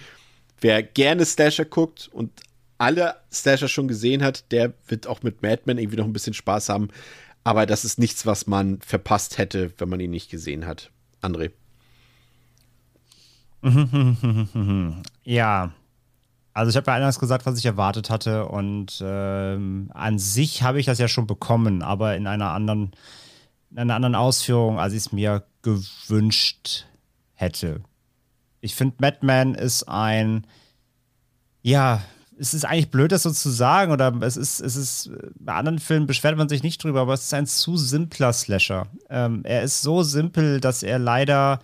wer 0.60 0.82
gerne 0.82 1.24
Slasher 1.24 1.64
guckt 1.64 2.08
und 2.12 2.30
alle 2.78 3.16
Slasher 3.32 3.68
schon 3.68 3.88
gesehen 3.88 4.22
hat, 4.22 4.50
der 4.52 4.72
wird 4.86 5.06
auch 5.06 5.22
mit 5.22 5.42
Madman 5.42 5.78
irgendwie 5.78 5.98
noch 5.98 6.06
ein 6.06 6.12
bisschen 6.12 6.34
Spaß 6.34 6.68
haben. 6.68 6.88
Aber 7.42 7.66
das 7.66 7.84
ist 7.84 7.98
nichts, 7.98 8.24
was 8.24 8.46
man 8.46 8.80
verpasst 8.80 9.38
hätte, 9.38 9.72
wenn 9.78 9.88
man 9.88 10.00
ihn 10.00 10.10
nicht 10.10 10.30
gesehen 10.30 10.66
hat. 10.66 10.90
André. 11.20 11.50
ja. 15.24 15.72
Also 16.52 16.70
ich 16.70 16.76
habe 16.76 16.90
ja 16.90 16.96
anders 16.96 17.20
gesagt, 17.20 17.46
was 17.46 17.58
ich 17.58 17.64
erwartet 17.64 18.10
hatte 18.10 18.46
und 18.46 19.00
ähm, 19.04 19.90
an 19.94 20.18
sich 20.18 20.62
habe 20.62 20.80
ich 20.80 20.86
das 20.86 20.98
ja 20.98 21.06
schon 21.06 21.26
bekommen, 21.26 21.82
aber 21.82 22.16
in 22.16 22.26
einer 22.26 22.50
anderen, 22.50 22.90
in 23.70 23.78
einer 23.78 23.94
anderen 23.94 24.16
Ausführung, 24.16 24.78
als 24.78 24.92
ich 24.92 24.98
es 24.98 25.12
mir 25.12 25.44
gewünscht 25.62 26.86
hätte. 27.34 27.82
Ich 28.60 28.74
finde, 28.74 28.96
Madman 28.98 29.54
ist 29.54 29.84
ein, 29.84 30.44
ja, 31.62 32.02
es 32.38 32.54
ist 32.54 32.64
eigentlich 32.64 32.90
blöd, 32.90 33.12
das 33.12 33.22
so 33.22 33.30
zu 33.30 33.50
sagen, 33.50 33.92
oder 33.92 34.14
es 34.22 34.36
ist, 34.36 34.60
es 34.60 34.74
ist, 34.74 35.10
bei 35.38 35.54
anderen 35.54 35.78
Filmen 35.78 36.06
beschwert 36.06 36.36
man 36.36 36.48
sich 36.48 36.62
nicht 36.62 36.82
drüber, 36.82 37.02
aber 37.02 37.14
es 37.14 37.24
ist 37.24 37.34
ein 37.34 37.46
zu 37.46 37.76
simpler 37.76 38.32
Slasher. 38.32 38.86
Ähm, 39.08 39.42
er 39.44 39.62
ist 39.62 39.82
so 39.82 40.02
simpel, 40.02 40.60
dass 40.60 40.82
er 40.82 40.98
leider 40.98 41.60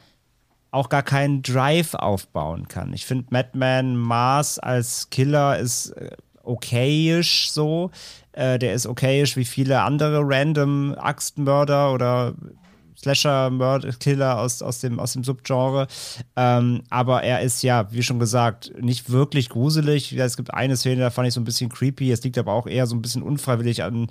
auch 0.76 0.88
gar 0.88 1.02
keinen 1.02 1.42
Drive 1.42 1.94
aufbauen 1.94 2.68
kann. 2.68 2.92
Ich 2.92 3.06
finde 3.06 3.26
Madman 3.30 3.96
Mars 3.96 4.58
als 4.58 5.10
Killer 5.10 5.58
ist 5.58 5.90
äh, 5.90 6.10
okayisch 6.44 7.50
so. 7.50 7.90
Äh, 8.32 8.58
der 8.58 8.74
ist 8.74 8.86
okayisch 8.86 9.36
wie 9.36 9.46
viele 9.46 9.80
andere 9.80 10.20
random 10.22 10.94
Axtmörder 10.98 11.92
oder 11.92 12.34
Slasher-Mörder-Killer 13.00 14.38
aus, 14.38 14.62
aus, 14.62 14.80
dem, 14.80 14.98
aus 14.98 15.12
dem 15.12 15.24
Subgenre. 15.24 15.86
Ähm, 16.34 16.82
aber 16.90 17.22
er 17.22 17.40
ist 17.40 17.62
ja, 17.62 17.90
wie 17.92 18.02
schon 18.02 18.18
gesagt, 18.18 18.72
nicht 18.80 19.10
wirklich 19.10 19.48
gruselig. 19.48 20.12
Es 20.12 20.36
gibt 20.36 20.52
eine 20.52 20.76
Szene, 20.76 21.00
da 21.00 21.10
fand 21.10 21.28
ich 21.28 21.34
so 21.34 21.40
ein 21.40 21.44
bisschen 21.44 21.70
creepy. 21.70 22.10
Es 22.10 22.22
liegt 22.22 22.38
aber 22.38 22.52
auch 22.52 22.66
eher 22.66 22.86
so 22.86 22.94
ein 22.94 23.02
bisschen 23.02 23.22
unfreiwillig 23.22 23.82
an 23.82 24.08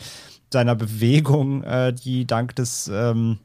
seiner 0.51 0.75
Bewegung, 0.75 1.63
äh, 1.63 1.93
die 1.93 2.25
dank 2.25 2.55
des 2.55 2.89
ähm, 2.91 3.39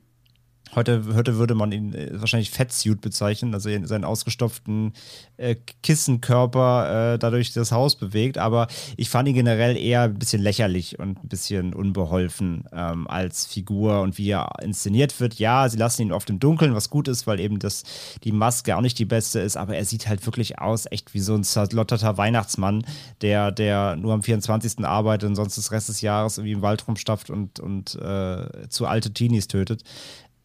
Heute, 0.77 1.03
heute 1.17 1.37
würde 1.37 1.57
man 1.57 1.73
ihn 1.73 1.95
äh, 1.95 2.11
wahrscheinlich 2.13 2.51
Fettsuit 2.51 3.01
bezeichnen, 3.01 3.55
also 3.55 3.69
seinen 3.87 4.05
ausgestopften 4.05 4.93
äh, 5.37 5.57
Kissenkörper 5.83 7.15
äh, 7.15 7.19
dadurch 7.19 7.53
das 7.53 7.73
Haus 7.73 7.97
bewegt. 7.97 8.39
Aber 8.39 8.69
ich 8.97 9.11
fand 9.11 9.29
ihn 9.29 9.35
generell 9.35 9.77
eher 9.77 10.03
ein 10.03 10.19
bisschen 10.19 10.41
lächerlich 10.41 11.01
und 11.01 11.25
ein 11.25 11.29
bisschen 11.29 11.75
unbeholfen 11.75 12.69
ähm, 12.73 13.09
als 13.09 13.47
Figur 13.47 14.01
und 14.03 14.17
wie 14.17 14.31
er 14.31 14.49
inszeniert 14.63 15.19
wird. 15.19 15.35
Ja, 15.41 15.69
sie 15.69 15.77
lassen 15.77 16.03
ihn 16.03 16.13
oft 16.13 16.31
im 16.31 16.39
Dunkeln, 16.39 16.73
was 16.73 16.89
gut 16.89 17.09
ist, 17.09 17.27
weil 17.27 17.41
eben 17.41 17.59
das, 17.59 17.83
die 18.23 18.33
Maske 18.33 18.77
auch 18.77 18.81
nicht 18.81 18.99
die 19.01 19.05
beste 19.05 19.41
ist. 19.41 19.57
Aber 19.57 19.75
er 19.75 19.85
sieht 19.85 20.07
halt 20.07 20.25
wirklich 20.25 20.61
aus, 20.61 20.87
echt 20.89 21.15
wie 21.15 21.21
so 21.21 21.35
ein 21.35 21.43
zerlotterter 21.43 22.17
Weihnachtsmann, 22.17 22.87
der, 23.23 23.51
der 23.51 23.97
nur 23.97 24.15
am 24.15 24.23
24. 24.23 24.85
arbeitet 24.85 25.29
und 25.29 25.35
sonst 25.35 25.59
das 25.59 25.73
Rest 25.73 25.89
des 25.89 26.01
Jahres 26.01 26.39
irgendwie 26.39 26.53
im 26.53 26.63
Wald 26.63 26.87
rumstapft 26.87 27.29
und, 27.29 27.59
und 27.59 27.97
äh, 27.97 28.69
zu 28.69 28.87
alte 28.87 29.13
Teenies 29.13 29.49
tötet 29.49 29.83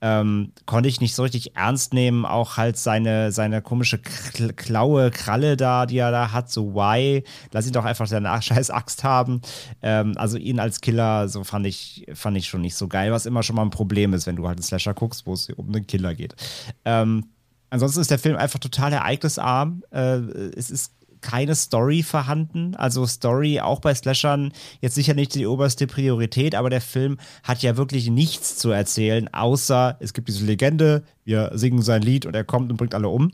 ähm, 0.01 0.51
konnte 0.65 0.89
ich 0.89 1.01
nicht 1.01 1.15
so 1.15 1.23
richtig 1.23 1.55
ernst 1.55 1.93
nehmen. 1.93 2.25
Auch 2.25 2.57
halt 2.57 2.77
seine, 2.77 3.31
seine 3.31 3.61
komische 3.61 3.99
Klaue, 3.99 5.11
Kralle 5.11 5.57
da, 5.57 5.85
die 5.85 5.97
er 5.97 6.11
da 6.11 6.31
hat, 6.31 6.51
so 6.51 6.75
why? 6.75 7.23
Lass 7.51 7.67
ihn 7.67 7.73
doch 7.73 7.85
einfach 7.85 8.07
seine 8.07 8.41
scheiß 8.41 8.69
Axt 8.71 9.03
haben. 9.03 9.41
Ähm, 9.81 10.13
also 10.17 10.37
ihn 10.37 10.59
als 10.59 10.81
Killer, 10.81 11.29
so 11.29 11.43
fand 11.43 11.65
ich, 11.65 12.05
fand 12.13 12.37
ich 12.37 12.47
schon 12.47 12.61
nicht 12.61 12.75
so 12.75 12.87
geil, 12.87 13.11
was 13.11 13.25
immer 13.25 13.43
schon 13.43 13.55
mal 13.55 13.63
ein 13.63 13.69
Problem 13.69 14.13
ist, 14.13 14.27
wenn 14.27 14.35
du 14.35 14.47
halt 14.47 14.57
einen 14.57 14.63
Slasher 14.63 14.93
guckst, 14.93 15.25
wo 15.25 15.33
es 15.33 15.49
um 15.49 15.67
einen 15.67 15.87
Killer 15.87 16.13
geht. 16.15 16.35
Ähm, 16.83 17.25
ansonsten 17.69 18.01
ist 18.01 18.11
der 18.11 18.19
Film 18.19 18.35
einfach 18.35 18.59
total 18.59 18.93
ereignisarm. 18.93 19.83
Äh, 19.91 20.17
es 20.55 20.69
ist 20.69 20.91
keine 21.25 21.55
Story 21.55 22.03
vorhanden. 22.03 22.75
Also 22.75 23.07
Story 23.07 23.59
auch 23.59 23.79
bei 23.79 23.95
Slashern 23.95 24.53
jetzt 24.79 24.93
sicher 24.93 25.15
nicht 25.15 25.33
die 25.33 25.47
oberste 25.47 25.87
Priorität, 25.87 26.53
aber 26.53 26.69
der 26.69 26.81
Film 26.81 27.17
hat 27.41 27.63
ja 27.63 27.77
wirklich 27.77 28.11
nichts 28.11 28.57
zu 28.57 28.69
erzählen, 28.69 29.27
außer 29.33 29.97
es 29.99 30.13
gibt 30.13 30.27
diese 30.27 30.45
Legende, 30.45 31.03
wir 31.23 31.49
singen 31.55 31.81
sein 31.81 32.03
Lied 32.03 32.27
und 32.27 32.35
er 32.35 32.43
kommt 32.43 32.69
und 32.69 32.77
bringt 32.77 32.93
alle 32.93 33.09
um. 33.09 33.31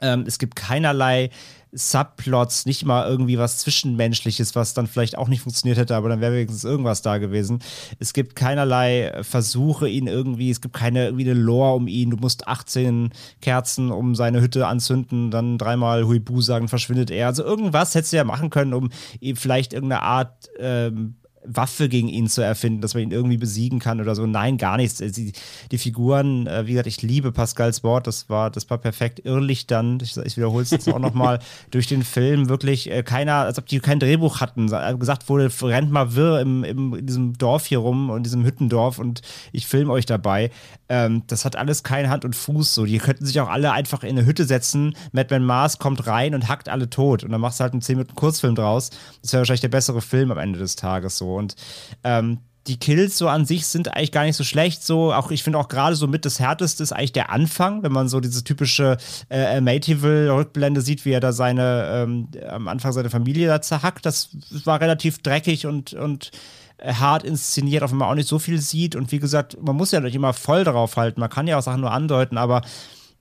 Ähm, 0.00 0.24
es 0.26 0.38
gibt 0.40 0.56
keinerlei 0.56 1.30
Subplots, 1.72 2.66
nicht 2.66 2.84
mal 2.84 3.08
irgendwie 3.08 3.38
was 3.38 3.58
Zwischenmenschliches, 3.58 4.54
was 4.54 4.74
dann 4.74 4.86
vielleicht 4.86 5.16
auch 5.16 5.28
nicht 5.28 5.42
funktioniert 5.42 5.78
hätte, 5.78 5.94
aber 5.94 6.08
dann 6.08 6.20
wäre 6.20 6.34
wenigstens 6.34 6.64
irgendwas 6.64 7.02
da 7.02 7.18
gewesen. 7.18 7.60
Es 7.98 8.12
gibt 8.12 8.34
keinerlei 8.34 9.20
Versuche, 9.22 9.88
ihn 9.88 10.06
irgendwie, 10.06 10.50
es 10.50 10.60
gibt 10.60 10.74
keine 10.74 11.06
irgendwie 11.06 11.30
eine 11.30 11.38
Lore 11.38 11.76
um 11.76 11.86
ihn. 11.86 12.10
Du 12.10 12.16
musst 12.16 12.48
18 12.48 13.10
Kerzen 13.40 13.90
um 13.90 14.14
seine 14.14 14.40
Hütte 14.40 14.66
anzünden, 14.66 15.30
dann 15.30 15.58
dreimal 15.58 16.04
Huibu 16.06 16.40
sagen, 16.40 16.68
verschwindet 16.68 17.10
er. 17.10 17.28
Also 17.28 17.44
irgendwas 17.44 17.94
hättest 17.94 18.12
du 18.12 18.16
ja 18.16 18.24
machen 18.24 18.50
können, 18.50 18.74
um 18.74 18.90
ihm 19.20 19.36
vielleicht 19.36 19.72
irgendeine 19.72 20.02
Art 20.02 20.50
ähm, 20.58 21.14
Waffe 21.44 21.88
gegen 21.88 22.08
ihn 22.08 22.28
zu 22.28 22.42
erfinden, 22.42 22.82
dass 22.82 22.94
man 22.94 23.02
ihn 23.02 23.12
irgendwie 23.12 23.38
besiegen 23.38 23.78
kann 23.78 24.00
oder 24.00 24.14
so. 24.14 24.26
Nein, 24.26 24.58
gar 24.58 24.76
nichts. 24.76 24.98
Die, 24.98 25.32
die 25.70 25.78
Figuren, 25.78 26.46
äh, 26.46 26.66
wie 26.66 26.72
gesagt, 26.72 26.86
ich 26.86 27.00
liebe 27.02 27.32
Pascals 27.32 27.82
Wort, 27.82 28.06
das 28.06 28.28
war, 28.28 28.50
das 28.50 28.68
war 28.68 28.78
perfekt 28.78 29.24
irrlich 29.24 29.66
dann, 29.66 29.98
ich, 30.02 30.16
ich 30.16 30.36
wiederhole 30.36 30.62
es 30.62 30.70
jetzt 30.70 30.88
auch 30.88 30.98
nochmal, 30.98 31.38
durch 31.70 31.86
den 31.86 32.02
Film 32.02 32.48
wirklich 32.48 32.90
äh, 32.90 33.02
keiner, 33.02 33.36
als 33.36 33.58
ob 33.58 33.66
die 33.66 33.80
kein 33.80 34.00
Drehbuch 34.00 34.40
hatten. 34.40 34.68
Gesagt 34.98 35.28
wurde, 35.28 35.50
rennt 35.62 35.90
mal 35.90 36.14
wirr 36.14 36.40
im, 36.40 36.62
im, 36.64 36.94
in 36.94 37.06
diesem 37.06 37.38
Dorf 37.38 37.66
hier 37.66 37.78
rum 37.78 38.10
und 38.10 38.18
in 38.18 38.22
diesem 38.24 38.44
Hüttendorf 38.44 38.98
und 38.98 39.22
ich 39.52 39.66
filme 39.66 39.92
euch 39.92 40.06
dabei. 40.06 40.50
Ähm, 40.88 41.22
das 41.26 41.44
hat 41.44 41.56
alles 41.56 41.82
keine 41.82 42.10
Hand 42.10 42.24
und 42.24 42.36
Fuß 42.36 42.74
so. 42.74 42.84
Die 42.84 42.98
könnten 42.98 43.24
sich 43.24 43.40
auch 43.40 43.48
alle 43.48 43.72
einfach 43.72 44.02
in 44.02 44.10
eine 44.10 44.26
Hütte 44.26 44.44
setzen, 44.44 44.94
Madman 45.12 45.44
Mars 45.44 45.78
kommt 45.78 46.06
rein 46.06 46.34
und 46.34 46.48
hackt 46.48 46.68
alle 46.68 46.90
tot 46.90 47.24
und 47.24 47.32
dann 47.32 47.40
machst 47.40 47.60
du 47.60 47.62
halt 47.62 47.72
einen 47.72 47.82
10 47.82 47.96
Minuten 47.96 48.14
Kurzfilm 48.14 48.54
draus. 48.54 48.90
Das 49.22 49.32
wäre 49.32 49.40
wahrscheinlich 49.40 49.62
der 49.62 49.68
bessere 49.68 50.02
Film 50.02 50.30
am 50.30 50.38
Ende 50.38 50.58
des 50.58 50.76
Tages 50.76 51.16
so. 51.16 51.29
Und 51.36 51.56
ähm, 52.04 52.38
die 52.66 52.78
Kills 52.78 53.16
so 53.16 53.28
an 53.28 53.46
sich 53.46 53.66
sind 53.66 53.94
eigentlich 53.94 54.12
gar 54.12 54.24
nicht 54.24 54.36
so 54.36 54.44
schlecht. 54.44 54.84
So, 54.84 55.12
auch 55.12 55.30
ich 55.30 55.42
finde 55.42 55.58
auch 55.58 55.68
gerade 55.68 55.96
so 55.96 56.06
mit 56.06 56.24
das 56.24 56.38
härteste 56.38 56.82
ist 56.82 56.92
eigentlich 56.92 57.12
der 57.12 57.30
Anfang, 57.30 57.82
wenn 57.82 57.92
man 57.92 58.08
so 58.08 58.20
diese 58.20 58.44
typische 58.44 58.98
äh, 59.30 59.60
Mayteville-Rückblende 59.60 60.80
sieht, 60.80 61.04
wie 61.04 61.12
er 61.12 61.20
da 61.20 61.32
seine 61.32 61.90
ähm, 61.92 62.28
am 62.48 62.68
Anfang 62.68 62.92
seine 62.92 63.10
Familie 63.10 63.48
da 63.48 63.62
zerhackt. 63.62 64.04
Das 64.04 64.30
war 64.64 64.80
relativ 64.80 65.18
dreckig 65.22 65.66
und, 65.66 65.94
und 65.94 66.30
äh, 66.78 66.94
hart 66.94 67.24
inszeniert, 67.24 67.82
auch 67.82 67.90
wenn 67.90 67.98
man 67.98 68.08
auch 68.08 68.14
nicht 68.14 68.28
so 68.28 68.38
viel 68.38 68.60
sieht. 68.60 68.94
Und 68.94 69.10
wie 69.10 69.18
gesagt, 69.18 69.56
man 69.60 69.76
muss 69.76 69.92
ja 69.92 70.00
nicht 70.00 70.14
immer 70.14 70.32
voll 70.32 70.64
drauf 70.64 70.96
halten. 70.96 71.20
Man 71.20 71.30
kann 71.30 71.46
ja 71.46 71.58
auch 71.58 71.62
Sachen 71.62 71.80
nur 71.80 71.92
andeuten, 71.92 72.36
aber 72.36 72.62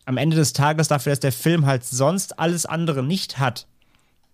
am 0.05 0.17
Ende 0.17 0.35
des 0.35 0.53
Tages 0.53 0.89
dafür, 0.89 1.11
dass 1.11 1.19
der 1.21 1.31
Film 1.31 1.65
halt 1.65 1.85
sonst 1.85 2.39
alles 2.39 2.65
andere 2.65 3.03
nicht 3.03 3.39
hat, 3.39 3.67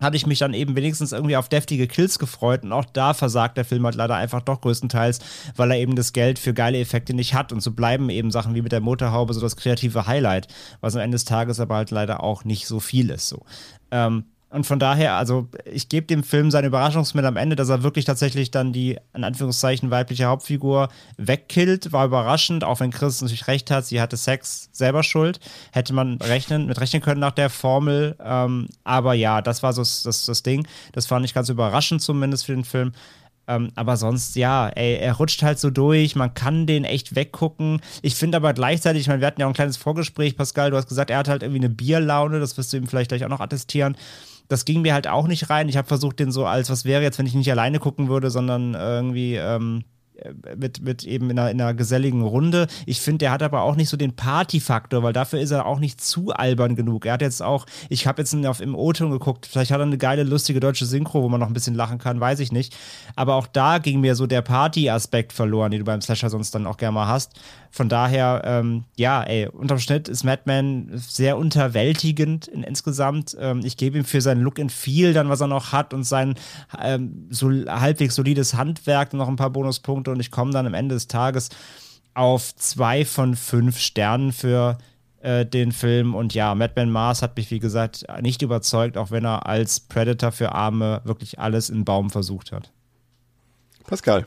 hatte 0.00 0.16
ich 0.16 0.26
mich 0.26 0.38
dann 0.38 0.54
eben 0.54 0.76
wenigstens 0.76 1.12
irgendwie 1.12 1.36
auf 1.36 1.48
deftige 1.48 1.86
Kills 1.86 2.18
gefreut 2.18 2.64
und 2.64 2.72
auch 2.72 2.84
da 2.84 3.14
versagt 3.14 3.56
der 3.56 3.64
Film 3.64 3.84
halt 3.84 3.94
leider 3.94 4.14
einfach 4.14 4.42
doch 4.42 4.60
größtenteils, 4.60 5.20
weil 5.56 5.70
er 5.70 5.78
eben 5.78 5.96
das 5.96 6.12
Geld 6.12 6.38
für 6.38 6.52
geile 6.52 6.78
Effekte 6.78 7.14
nicht 7.14 7.34
hat 7.34 7.52
und 7.52 7.60
so 7.60 7.72
bleiben 7.72 8.10
eben 8.10 8.30
Sachen 8.30 8.54
wie 8.54 8.62
mit 8.62 8.72
der 8.72 8.80
Motorhaube 8.80 9.32
so 9.32 9.40
das 9.40 9.56
kreative 9.56 10.06
Highlight, 10.06 10.48
was 10.80 10.94
am 10.94 11.02
Ende 11.02 11.14
des 11.14 11.24
Tages 11.24 11.60
aber 11.60 11.76
halt 11.76 11.90
leider 11.90 12.22
auch 12.22 12.44
nicht 12.44 12.66
so 12.66 12.80
viel 12.80 13.10
ist 13.10 13.28
so. 13.28 13.44
Ähm, 13.90 14.24
und 14.48 14.64
von 14.64 14.78
daher, 14.78 15.14
also 15.14 15.48
ich 15.64 15.88
gebe 15.88 16.06
dem 16.06 16.22
Film 16.22 16.52
seine 16.52 16.68
Überraschungsmittel 16.68 17.26
am 17.26 17.36
Ende, 17.36 17.56
dass 17.56 17.68
er 17.68 17.82
wirklich 17.82 18.04
tatsächlich 18.04 18.52
dann 18.52 18.72
die, 18.72 18.96
in 19.12 19.24
Anführungszeichen, 19.24 19.90
weibliche 19.90 20.26
Hauptfigur 20.26 20.88
wegkillt. 21.16 21.92
War 21.92 22.06
überraschend, 22.06 22.62
auch 22.62 22.78
wenn 22.78 22.92
Chris 22.92 23.20
natürlich 23.20 23.48
recht 23.48 23.72
hat, 23.72 23.86
sie 23.86 24.00
hatte 24.00 24.16
Sex 24.16 24.68
selber 24.72 25.02
schuld. 25.02 25.40
Hätte 25.72 25.92
man 25.94 26.18
rechnen, 26.18 26.66
mit 26.66 26.80
rechnen 26.80 27.02
können 27.02 27.20
nach 27.20 27.32
der 27.32 27.50
Formel. 27.50 28.16
Ähm, 28.24 28.68
aber 28.84 29.14
ja, 29.14 29.42
das 29.42 29.64
war 29.64 29.72
so 29.72 29.82
das, 29.82 30.04
das, 30.04 30.26
das 30.26 30.44
Ding. 30.44 30.64
Das 30.92 31.06
fand 31.06 31.24
ich 31.24 31.34
ganz 31.34 31.48
überraschend 31.48 32.00
zumindest 32.00 32.46
für 32.46 32.54
den 32.54 32.64
Film. 32.64 32.92
Ähm, 33.48 33.72
aber 33.74 33.96
sonst, 33.96 34.36
ja, 34.36 34.68
ey, 34.68 34.94
er 34.94 35.14
rutscht 35.14 35.42
halt 35.42 35.58
so 35.58 35.70
durch, 35.70 36.14
man 36.14 36.34
kann 36.34 36.66
den 36.66 36.84
echt 36.84 37.16
weggucken. 37.16 37.80
Ich 38.02 38.14
finde 38.14 38.36
aber 38.36 38.52
gleichzeitig, 38.54 39.02
ich 39.02 39.08
meine, 39.08 39.20
wir 39.20 39.26
hatten 39.26 39.40
ja 39.40 39.46
auch 39.46 39.50
ein 39.50 39.54
kleines 39.54 39.76
Vorgespräch, 39.76 40.36
Pascal, 40.36 40.70
du 40.70 40.76
hast 40.76 40.88
gesagt, 40.88 41.10
er 41.10 41.18
hat 41.18 41.28
halt 41.28 41.42
irgendwie 41.42 41.60
eine 41.60 41.70
Bierlaune, 41.70 42.40
das 42.40 42.56
wirst 42.56 42.72
du 42.72 42.76
ihm 42.76 42.86
vielleicht 42.86 43.08
gleich 43.08 43.24
auch 43.24 43.28
noch 43.28 43.40
attestieren 43.40 43.96
das 44.48 44.64
ging 44.64 44.82
mir 44.82 44.94
halt 44.94 45.08
auch 45.08 45.26
nicht 45.26 45.50
rein. 45.50 45.68
Ich 45.68 45.76
habe 45.76 45.88
versucht, 45.88 46.18
den 46.18 46.32
so 46.32 46.46
als, 46.46 46.70
was 46.70 46.84
wäre 46.84 47.02
jetzt, 47.02 47.18
wenn 47.18 47.26
ich 47.26 47.34
nicht 47.34 47.50
alleine 47.50 47.78
gucken 47.78 48.08
würde, 48.08 48.30
sondern 48.30 48.74
irgendwie 48.74 49.36
ähm, 49.36 49.84
mit, 50.56 50.82
mit 50.82 51.04
eben 51.04 51.30
in 51.30 51.38
einer, 51.38 51.50
in 51.50 51.60
einer 51.60 51.74
geselligen 51.74 52.22
Runde. 52.22 52.66
Ich 52.86 53.00
finde, 53.00 53.18
der 53.18 53.30
hat 53.32 53.42
aber 53.42 53.62
auch 53.62 53.76
nicht 53.76 53.88
so 53.88 53.96
den 53.96 54.14
Party-Faktor, 54.14 55.02
weil 55.02 55.12
dafür 55.12 55.40
ist 55.40 55.50
er 55.50 55.66
auch 55.66 55.78
nicht 55.78 56.00
zu 56.00 56.32
albern 56.32 56.76
genug. 56.76 57.06
Er 57.06 57.14
hat 57.14 57.22
jetzt 57.22 57.42
auch, 57.42 57.66
ich 57.88 58.06
habe 58.06 58.22
jetzt 58.22 58.34
auf, 58.46 58.60
im 58.60 58.74
O-Ton 58.74 59.10
geguckt, 59.10 59.46
vielleicht 59.46 59.70
hat 59.70 59.80
er 59.80 59.86
eine 59.86 59.98
geile, 59.98 60.22
lustige 60.22 60.60
deutsche 60.60 60.86
Synchro, 60.86 61.22
wo 61.22 61.28
man 61.28 61.40
noch 61.40 61.48
ein 61.48 61.54
bisschen 61.54 61.74
lachen 61.74 61.98
kann, 61.98 62.20
weiß 62.20 62.40
ich 62.40 62.52
nicht. 62.52 62.76
Aber 63.14 63.34
auch 63.34 63.46
da 63.46 63.78
ging 63.78 64.00
mir 64.00 64.14
so 64.14 64.26
der 64.26 64.42
Party-Aspekt 64.42 65.32
verloren, 65.32 65.70
den 65.70 65.80
du 65.80 65.84
beim 65.84 66.00
Slasher 66.00 66.30
sonst 66.30 66.54
dann 66.54 66.66
auch 66.66 66.76
gerne 66.76 66.94
mal 66.94 67.08
hast. 67.08 67.34
Von 67.76 67.90
daher, 67.90 68.40
ähm, 68.46 68.84
ja, 68.96 69.22
ey, 69.22 69.48
unterm 69.48 69.78
Schnitt 69.78 70.08
ist 70.08 70.24
Madman 70.24 70.92
sehr 70.94 71.36
unterwältigend 71.36 72.48
in, 72.48 72.62
insgesamt. 72.62 73.36
Ähm, 73.38 73.60
ich 73.62 73.76
gebe 73.76 73.98
ihm 73.98 74.06
für 74.06 74.22
seinen 74.22 74.40
Look 74.40 74.58
and 74.58 74.72
Feel 74.72 75.12
dann, 75.12 75.28
was 75.28 75.42
er 75.42 75.46
noch 75.46 75.72
hat 75.72 75.92
und 75.92 76.04
sein 76.04 76.36
ähm, 76.80 77.26
so 77.28 77.50
halbwegs 77.50 78.14
solides 78.14 78.54
Handwerk 78.54 79.12
noch 79.12 79.28
ein 79.28 79.36
paar 79.36 79.50
Bonuspunkte 79.50 80.10
und 80.10 80.20
ich 80.20 80.30
komme 80.30 80.52
dann 80.52 80.66
am 80.66 80.72
Ende 80.72 80.94
des 80.94 81.06
Tages 81.06 81.50
auf 82.14 82.56
zwei 82.56 83.04
von 83.04 83.36
fünf 83.36 83.78
Sternen 83.78 84.32
für 84.32 84.78
äh, 85.20 85.44
den 85.44 85.70
Film. 85.70 86.14
Und 86.14 86.32
ja, 86.32 86.54
Madman 86.54 86.88
Mars 86.88 87.20
hat 87.20 87.36
mich, 87.36 87.50
wie 87.50 87.58
gesagt, 87.58 88.06
nicht 88.22 88.40
überzeugt, 88.40 88.96
auch 88.96 89.10
wenn 89.10 89.26
er 89.26 89.44
als 89.44 89.80
Predator 89.80 90.32
für 90.32 90.52
Arme 90.52 91.02
wirklich 91.04 91.38
alles 91.38 91.68
in 91.68 91.84
Baum 91.84 92.08
versucht 92.08 92.52
hat. 92.52 92.72
Pascal. 93.86 94.26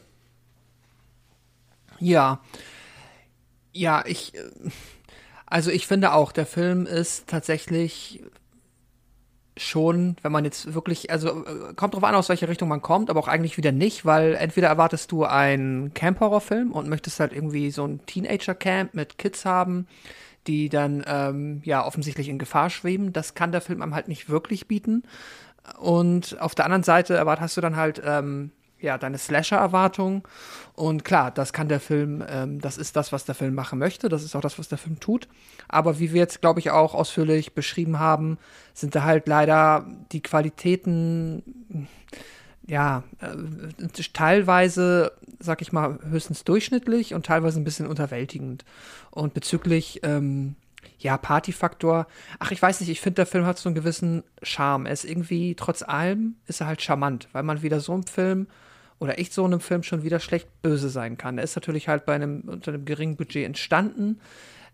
Ja, 1.99 2.41
ja, 3.73 4.03
ich, 4.05 4.35
äh, 4.35 4.39
also 5.45 5.71
ich 5.71 5.87
finde 5.87 6.13
auch, 6.13 6.31
der 6.31 6.45
Film 6.45 6.85
ist 6.85 7.27
tatsächlich 7.27 8.21
schon, 9.57 10.15
wenn 10.21 10.31
man 10.31 10.45
jetzt 10.45 10.73
wirklich, 10.73 11.11
also 11.11 11.45
äh, 11.45 11.73
kommt 11.75 11.93
drauf 11.93 12.03
an, 12.03 12.15
aus 12.15 12.29
welcher 12.29 12.47
Richtung 12.47 12.69
man 12.69 12.81
kommt, 12.81 13.09
aber 13.09 13.19
auch 13.19 13.27
eigentlich 13.27 13.57
wieder 13.57 13.71
nicht, 13.71 14.05
weil 14.05 14.35
entweder 14.35 14.67
erwartest 14.67 15.11
du 15.11 15.25
einen 15.25 15.93
Camp-Horror-Film 15.93 16.71
und 16.71 16.87
möchtest 16.87 17.19
halt 17.19 17.33
irgendwie 17.33 17.71
so 17.71 17.85
ein 17.85 18.05
Teenager-Camp 18.05 18.93
mit 18.93 19.17
Kids 19.17 19.45
haben, 19.45 19.87
die 20.47 20.69
dann 20.69 21.03
ähm, 21.05 21.61
ja 21.65 21.85
offensichtlich 21.85 22.29
in 22.29 22.39
Gefahr 22.39 22.69
schweben. 22.69 23.11
Das 23.11 23.33
kann 23.33 23.51
der 23.51 23.61
Film 23.61 23.81
einem 23.81 23.95
halt 23.95 24.07
nicht 24.07 24.29
wirklich 24.29 24.67
bieten. 24.67 25.03
Und 25.77 26.39
auf 26.39 26.55
der 26.55 26.65
anderen 26.65 26.83
Seite 26.83 27.15
erwartest 27.15 27.57
du 27.57 27.61
dann 27.61 27.75
halt 27.75 28.01
ähm, 28.03 28.51
ja, 28.81 28.97
deine 28.97 29.17
Slasher-Erwartung. 29.17 30.27
Und 30.73 31.03
klar, 31.03 31.31
das 31.31 31.53
kann 31.53 31.67
der 31.67 31.79
Film, 31.79 32.23
ähm, 32.27 32.61
das 32.61 32.77
ist 32.77 32.95
das, 32.95 33.11
was 33.11 33.25
der 33.25 33.35
Film 33.35 33.55
machen 33.55 33.79
möchte. 33.79 34.09
Das 34.09 34.23
ist 34.23 34.35
auch 34.35 34.41
das, 34.41 34.57
was 34.59 34.69
der 34.69 34.77
Film 34.77 34.99
tut. 34.99 35.27
Aber 35.67 35.99
wie 35.99 36.13
wir 36.13 36.19
jetzt, 36.19 36.41
glaube 36.41 36.59
ich, 36.59 36.71
auch 36.71 36.93
ausführlich 36.93 37.53
beschrieben 37.53 37.99
haben, 37.99 38.37
sind 38.73 38.95
da 38.95 39.03
halt 39.03 39.27
leider 39.27 39.85
die 40.11 40.21
Qualitäten, 40.21 41.87
ja, 42.65 43.03
äh, 43.19 43.87
teilweise, 44.13 45.11
sag 45.39 45.61
ich 45.61 45.71
mal, 45.71 45.99
höchstens 46.09 46.43
durchschnittlich 46.43 47.13
und 47.13 47.25
teilweise 47.25 47.59
ein 47.59 47.65
bisschen 47.65 47.87
unterwältigend. 47.87 48.63
Und 49.11 49.33
bezüglich, 49.33 49.99
ähm, 50.03 50.55
ja, 50.99 51.17
Partyfaktor. 51.17 52.07
Ach, 52.39 52.51
ich 52.51 52.61
weiß 52.61 52.79
nicht, 52.79 52.89
ich 52.89 53.01
finde, 53.01 53.15
der 53.15 53.25
Film 53.25 53.45
hat 53.45 53.57
so 53.57 53.69
einen 53.69 53.75
gewissen 53.75 54.23
Charme. 54.43 54.85
Er 54.85 54.93
ist 54.93 55.05
irgendwie, 55.05 55.55
trotz 55.55 55.81
allem, 55.81 56.35
ist 56.45 56.61
er 56.61 56.67
halt 56.67 56.81
charmant, 56.81 57.27
weil 57.31 57.43
man 57.43 57.61
wieder 57.61 57.79
so 57.79 57.93
einen 57.93 58.03
Film 58.03 58.47
oder 58.99 59.17
echt 59.17 59.33
so 59.33 59.45
einem 59.45 59.59
Film 59.61 59.83
schon 59.83 60.03
wieder 60.03 60.19
schlecht 60.19 60.61
böse 60.61 60.89
sein 60.89 61.17
kann. 61.17 61.37
Er 61.37 61.43
ist 61.43 61.55
natürlich 61.55 61.87
halt 61.87 62.05
bei 62.05 62.15
einem, 62.15 62.41
unter 62.41 62.73
einem 62.73 62.85
geringen 62.85 63.15
Budget 63.15 63.45
entstanden. 63.45 64.19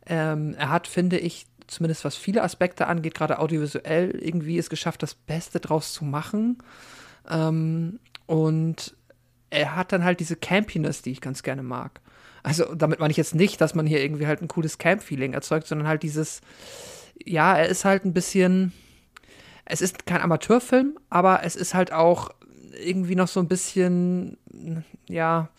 Ähm, 0.07 0.55
er 0.57 0.69
hat, 0.69 0.87
finde 0.87 1.17
ich, 1.19 1.45
zumindest 1.67 2.05
was 2.05 2.15
viele 2.15 2.43
Aspekte 2.43 2.87
angeht, 2.87 3.15
gerade 3.15 3.39
audiovisuell, 3.39 4.11
irgendwie 4.11 4.57
es 4.57 4.69
geschafft, 4.69 5.03
das 5.03 5.15
Beste 5.15 5.59
draus 5.59 5.93
zu 5.93 6.05
machen. 6.05 6.57
Ähm, 7.29 7.99
und 8.25 8.95
er 9.49 9.75
hat 9.75 9.91
dann 9.91 10.03
halt 10.03 10.19
diese 10.19 10.35
Campiness, 10.35 11.01
die 11.01 11.11
ich 11.11 11.21
ganz 11.21 11.43
gerne 11.43 11.63
mag. 11.63 12.01
Also 12.43 12.75
damit 12.75 12.99
meine 12.99 13.11
ich 13.11 13.17
jetzt 13.17 13.33
nicht, 13.33 13.59
dass 13.61 13.73
man 13.73 13.87
hier 13.87 14.03
irgendwie 14.03 14.27
halt 14.27 14.41
ein 14.41 14.47
cooles 14.47 14.77
Camp-Feeling 14.77 15.33
erzeugt, 15.33 15.67
sondern 15.67 15.87
halt 15.87 16.03
dieses, 16.03 16.41
ja, 17.23 17.57
er 17.57 17.67
ist 17.67 17.85
halt 17.85 18.05
ein 18.05 18.13
bisschen, 18.13 18.71
es 19.65 19.81
ist 19.81 20.05
kein 20.05 20.21
Amateurfilm, 20.21 20.97
aber 21.09 21.43
es 21.43 21.55
ist 21.55 21.73
halt 21.73 21.91
auch 21.91 22.29
irgendwie 22.83 23.15
noch 23.15 23.27
so 23.27 23.39
ein 23.39 23.47
bisschen, 23.47 24.37
ja, 25.07 25.49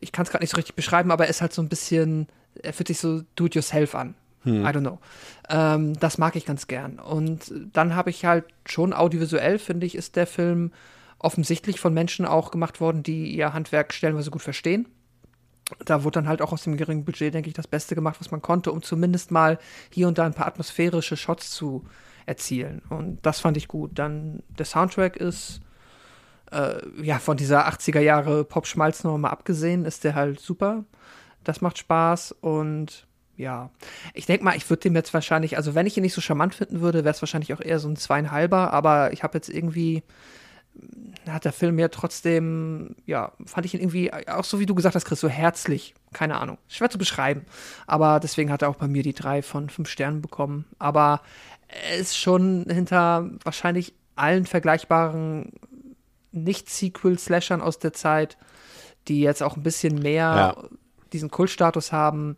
ich 0.00 0.12
kann 0.12 0.24
es 0.24 0.30
gerade 0.30 0.42
nicht 0.42 0.50
so 0.50 0.56
richtig 0.56 0.74
beschreiben, 0.74 1.10
aber 1.10 1.24
er 1.24 1.30
ist 1.30 1.40
halt 1.40 1.52
so 1.52 1.62
ein 1.62 1.68
bisschen, 1.68 2.28
er 2.62 2.72
fühlt 2.72 2.88
sich 2.88 2.98
so 2.98 3.22
do-it-yourself 3.36 3.94
an. 3.94 4.14
Hm. 4.42 4.64
I 4.64 4.68
don't 4.68 4.80
know. 4.80 4.98
Ähm, 5.48 5.98
das 5.98 6.18
mag 6.18 6.36
ich 6.36 6.44
ganz 6.44 6.66
gern. 6.66 6.98
Und 6.98 7.52
dann 7.72 7.94
habe 7.94 8.10
ich 8.10 8.24
halt 8.24 8.44
schon 8.66 8.92
audiovisuell, 8.92 9.58
finde 9.58 9.86
ich, 9.86 9.94
ist 9.94 10.16
der 10.16 10.26
Film 10.26 10.72
offensichtlich 11.18 11.80
von 11.80 11.94
Menschen 11.94 12.26
auch 12.26 12.50
gemacht 12.50 12.80
worden, 12.80 13.02
die 13.02 13.34
ihr 13.34 13.54
Handwerk 13.54 13.94
stellenweise 13.94 14.30
gut 14.30 14.42
verstehen. 14.42 14.86
Da 15.86 16.04
wurde 16.04 16.20
dann 16.20 16.28
halt 16.28 16.42
auch 16.42 16.52
aus 16.52 16.64
dem 16.64 16.76
geringen 16.76 17.06
Budget, 17.06 17.32
denke 17.32 17.48
ich, 17.48 17.54
das 17.54 17.66
Beste 17.66 17.94
gemacht, 17.94 18.16
was 18.20 18.30
man 18.30 18.42
konnte, 18.42 18.70
um 18.70 18.82
zumindest 18.82 19.30
mal 19.30 19.58
hier 19.90 20.06
und 20.08 20.18
da 20.18 20.26
ein 20.26 20.34
paar 20.34 20.46
atmosphärische 20.46 21.16
Shots 21.16 21.50
zu 21.50 21.86
erzielen. 22.26 22.82
Und 22.90 23.24
das 23.24 23.40
fand 23.40 23.56
ich 23.56 23.68
gut. 23.68 23.92
Dann 23.94 24.42
der 24.58 24.66
Soundtrack 24.66 25.16
ist 25.16 25.60
äh, 26.54 26.80
ja, 27.02 27.18
von 27.18 27.36
dieser 27.36 27.68
80er 27.68 28.00
Jahre 28.00 28.44
Pop-Schmalznummer 28.44 29.18
mal 29.18 29.30
abgesehen, 29.30 29.84
ist 29.84 30.04
der 30.04 30.14
halt 30.14 30.40
super. 30.40 30.84
Das 31.42 31.60
macht 31.60 31.78
Spaß 31.78 32.32
und 32.40 33.06
ja, 33.36 33.70
ich 34.14 34.26
denke 34.26 34.44
mal, 34.44 34.56
ich 34.56 34.68
würde 34.70 34.82
dem 34.82 34.94
jetzt 34.94 35.12
wahrscheinlich, 35.12 35.56
also 35.56 35.74
wenn 35.74 35.86
ich 35.86 35.96
ihn 35.96 36.02
nicht 36.02 36.14
so 36.14 36.20
charmant 36.20 36.54
finden 36.54 36.80
würde, 36.80 37.04
wäre 37.04 37.14
es 37.14 37.20
wahrscheinlich 37.20 37.52
auch 37.52 37.60
eher 37.60 37.80
so 37.80 37.88
ein 37.88 37.96
zweieinhalber, 37.96 38.72
aber 38.72 39.12
ich 39.12 39.24
habe 39.24 39.36
jetzt 39.36 39.48
irgendwie, 39.48 40.04
hat 41.28 41.44
der 41.44 41.52
Film 41.52 41.78
ja 41.80 41.88
trotzdem, 41.88 42.94
ja, 43.06 43.32
fand 43.44 43.66
ich 43.66 43.74
ihn 43.74 43.80
irgendwie, 43.80 44.12
auch 44.12 44.44
so 44.44 44.60
wie 44.60 44.66
du 44.66 44.74
gesagt 44.76 44.94
hast, 44.94 45.04
Chris, 45.04 45.18
so 45.18 45.28
herzlich, 45.28 45.94
keine 46.12 46.38
Ahnung, 46.38 46.58
schwer 46.68 46.90
zu 46.90 46.98
beschreiben, 46.98 47.44
aber 47.88 48.20
deswegen 48.20 48.52
hat 48.52 48.62
er 48.62 48.68
auch 48.68 48.76
bei 48.76 48.86
mir 48.86 49.02
die 49.02 49.14
drei 49.14 49.42
von 49.42 49.68
fünf 49.68 49.88
Sternen 49.88 50.22
bekommen, 50.22 50.64
aber 50.78 51.20
er 51.66 51.96
ist 51.98 52.16
schon 52.16 52.66
hinter 52.70 53.28
wahrscheinlich 53.42 53.94
allen 54.14 54.46
vergleichbaren 54.46 55.50
Nicht-Sequel-Slashern 56.34 57.60
aus 57.60 57.78
der 57.78 57.92
Zeit, 57.92 58.36
die 59.08 59.20
jetzt 59.20 59.42
auch 59.42 59.56
ein 59.56 59.62
bisschen 59.62 59.98
mehr 59.98 60.54
Ja. 60.56 60.68
diesen 61.12 61.30
Kultstatus 61.30 61.92
haben. 61.92 62.36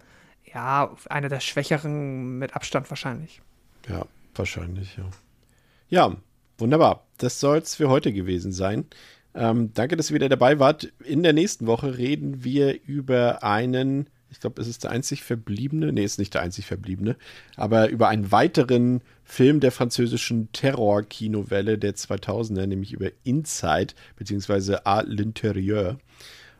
Ja, 0.53 0.95
einer 1.11 1.29
der 1.29 1.41
schwächeren 1.41 2.39
mit 2.39 2.55
Abstand 2.55 2.89
wahrscheinlich. 2.91 3.41
Ja, 3.89 4.05
wahrscheinlich, 4.35 4.97
ja. 4.97 5.05
Ja, 5.89 6.17
wunderbar. 6.59 7.05
Das 7.19 7.41
soll 7.41 7.59
es 7.59 7.75
für 7.77 7.89
heute 7.89 8.13
gewesen 8.13 8.53
sein. 8.53 8.87
Ähm, 9.35 9.73
danke, 9.75 9.97
dass 9.97 10.11
ihr 10.11 10.15
wieder 10.15 10.29
dabei 10.29 10.59
wart. 10.59 10.85
In 11.05 11.23
der 11.23 11.33
nächsten 11.33 11.67
Woche 11.67 11.99
reden 11.99 12.43
wir 12.43 12.83
über 12.85 13.43
einen, 13.43 14.09
ich 14.37 14.41
glaube, 14.41 14.61
es 14.61 14.69
ist 14.69 14.85
der 14.85 14.91
einzig 14.91 15.23
verbliebene, 15.23 15.93
nee, 15.93 16.05
ist 16.05 16.19
nicht 16.19 16.35
der 16.35 16.43
einzig 16.43 16.67
verbliebene, 16.67 17.17
aber 17.57 17.89
über 17.89 18.09
einen 18.09 18.31
weiteren 18.33 19.01
Film 19.25 19.61
der 19.61 19.73
französischen 19.73 20.53
Terror-Kinowelle 20.53 21.79
der 21.79 21.95
2000er, 21.95 22.67
nämlich 22.67 22.93
über 22.93 23.09
Inside, 23.25 23.95
beziehungsweise 24.17 24.87
À 24.87 25.03
l'Intérieur. 25.03 25.97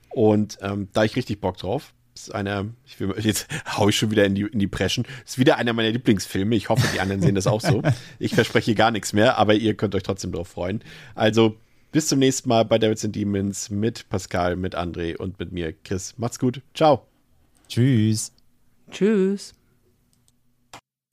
Und 0.09 0.57
ähm, 0.63 0.89
da 0.95 1.05
ich 1.05 1.17
richtig 1.17 1.43
Bock 1.43 1.59
drauf. 1.59 1.93
Ist 2.15 2.35
einer, 2.35 2.65
ich 2.87 2.99
will, 2.99 3.15
jetzt 3.19 3.47
hau 3.77 3.91
ich 3.91 3.99
schon 3.99 4.11
wieder 4.11 4.25
in 4.25 4.35
die, 4.35 4.43
in 4.51 4.59
die 4.59 4.67
Preschen. 4.67 5.05
Ist 5.27 5.37
wieder 5.37 5.59
einer 5.59 5.75
meiner 5.75 5.91
Lieblingsfilme. 5.91 6.57
Ich 6.57 6.71
hoffe, 6.71 6.89
die 6.95 7.01
anderen 7.01 7.21
sehen 7.21 7.35
das 7.35 7.47
auch 7.47 7.61
so. 7.61 7.83
Ich 8.19 8.35
verspreche 8.35 8.75
gar 8.75 8.91
nichts 8.91 9.13
mehr, 9.13 9.37
aber 9.37 9.53
ihr 9.53 9.75
könnt 9.75 9.95
euch 9.95 10.03
trotzdem 10.03 10.33
drauf 10.33 10.49
freuen. 10.49 10.83
Also, 11.15 11.59
bis 11.93 12.09
zum 12.09 12.21
nächsten 12.21 12.49
Mal 12.49 12.65
bei 12.65 12.79
Devils 12.79 13.05
and 13.05 13.15
Demons 13.15 13.69
mit 13.69 14.09
Pascal, 14.09 14.57
mit 14.57 14.75
André 14.75 15.15
und 15.19 15.39
mit 15.39 15.53
mir, 15.53 15.75
Chris. 15.85 16.15
Macht's 16.17 16.39
gut. 16.39 16.63
Ciao. 16.75 17.07
Tschüss. 17.69 18.33
Tschüss. 18.91 19.55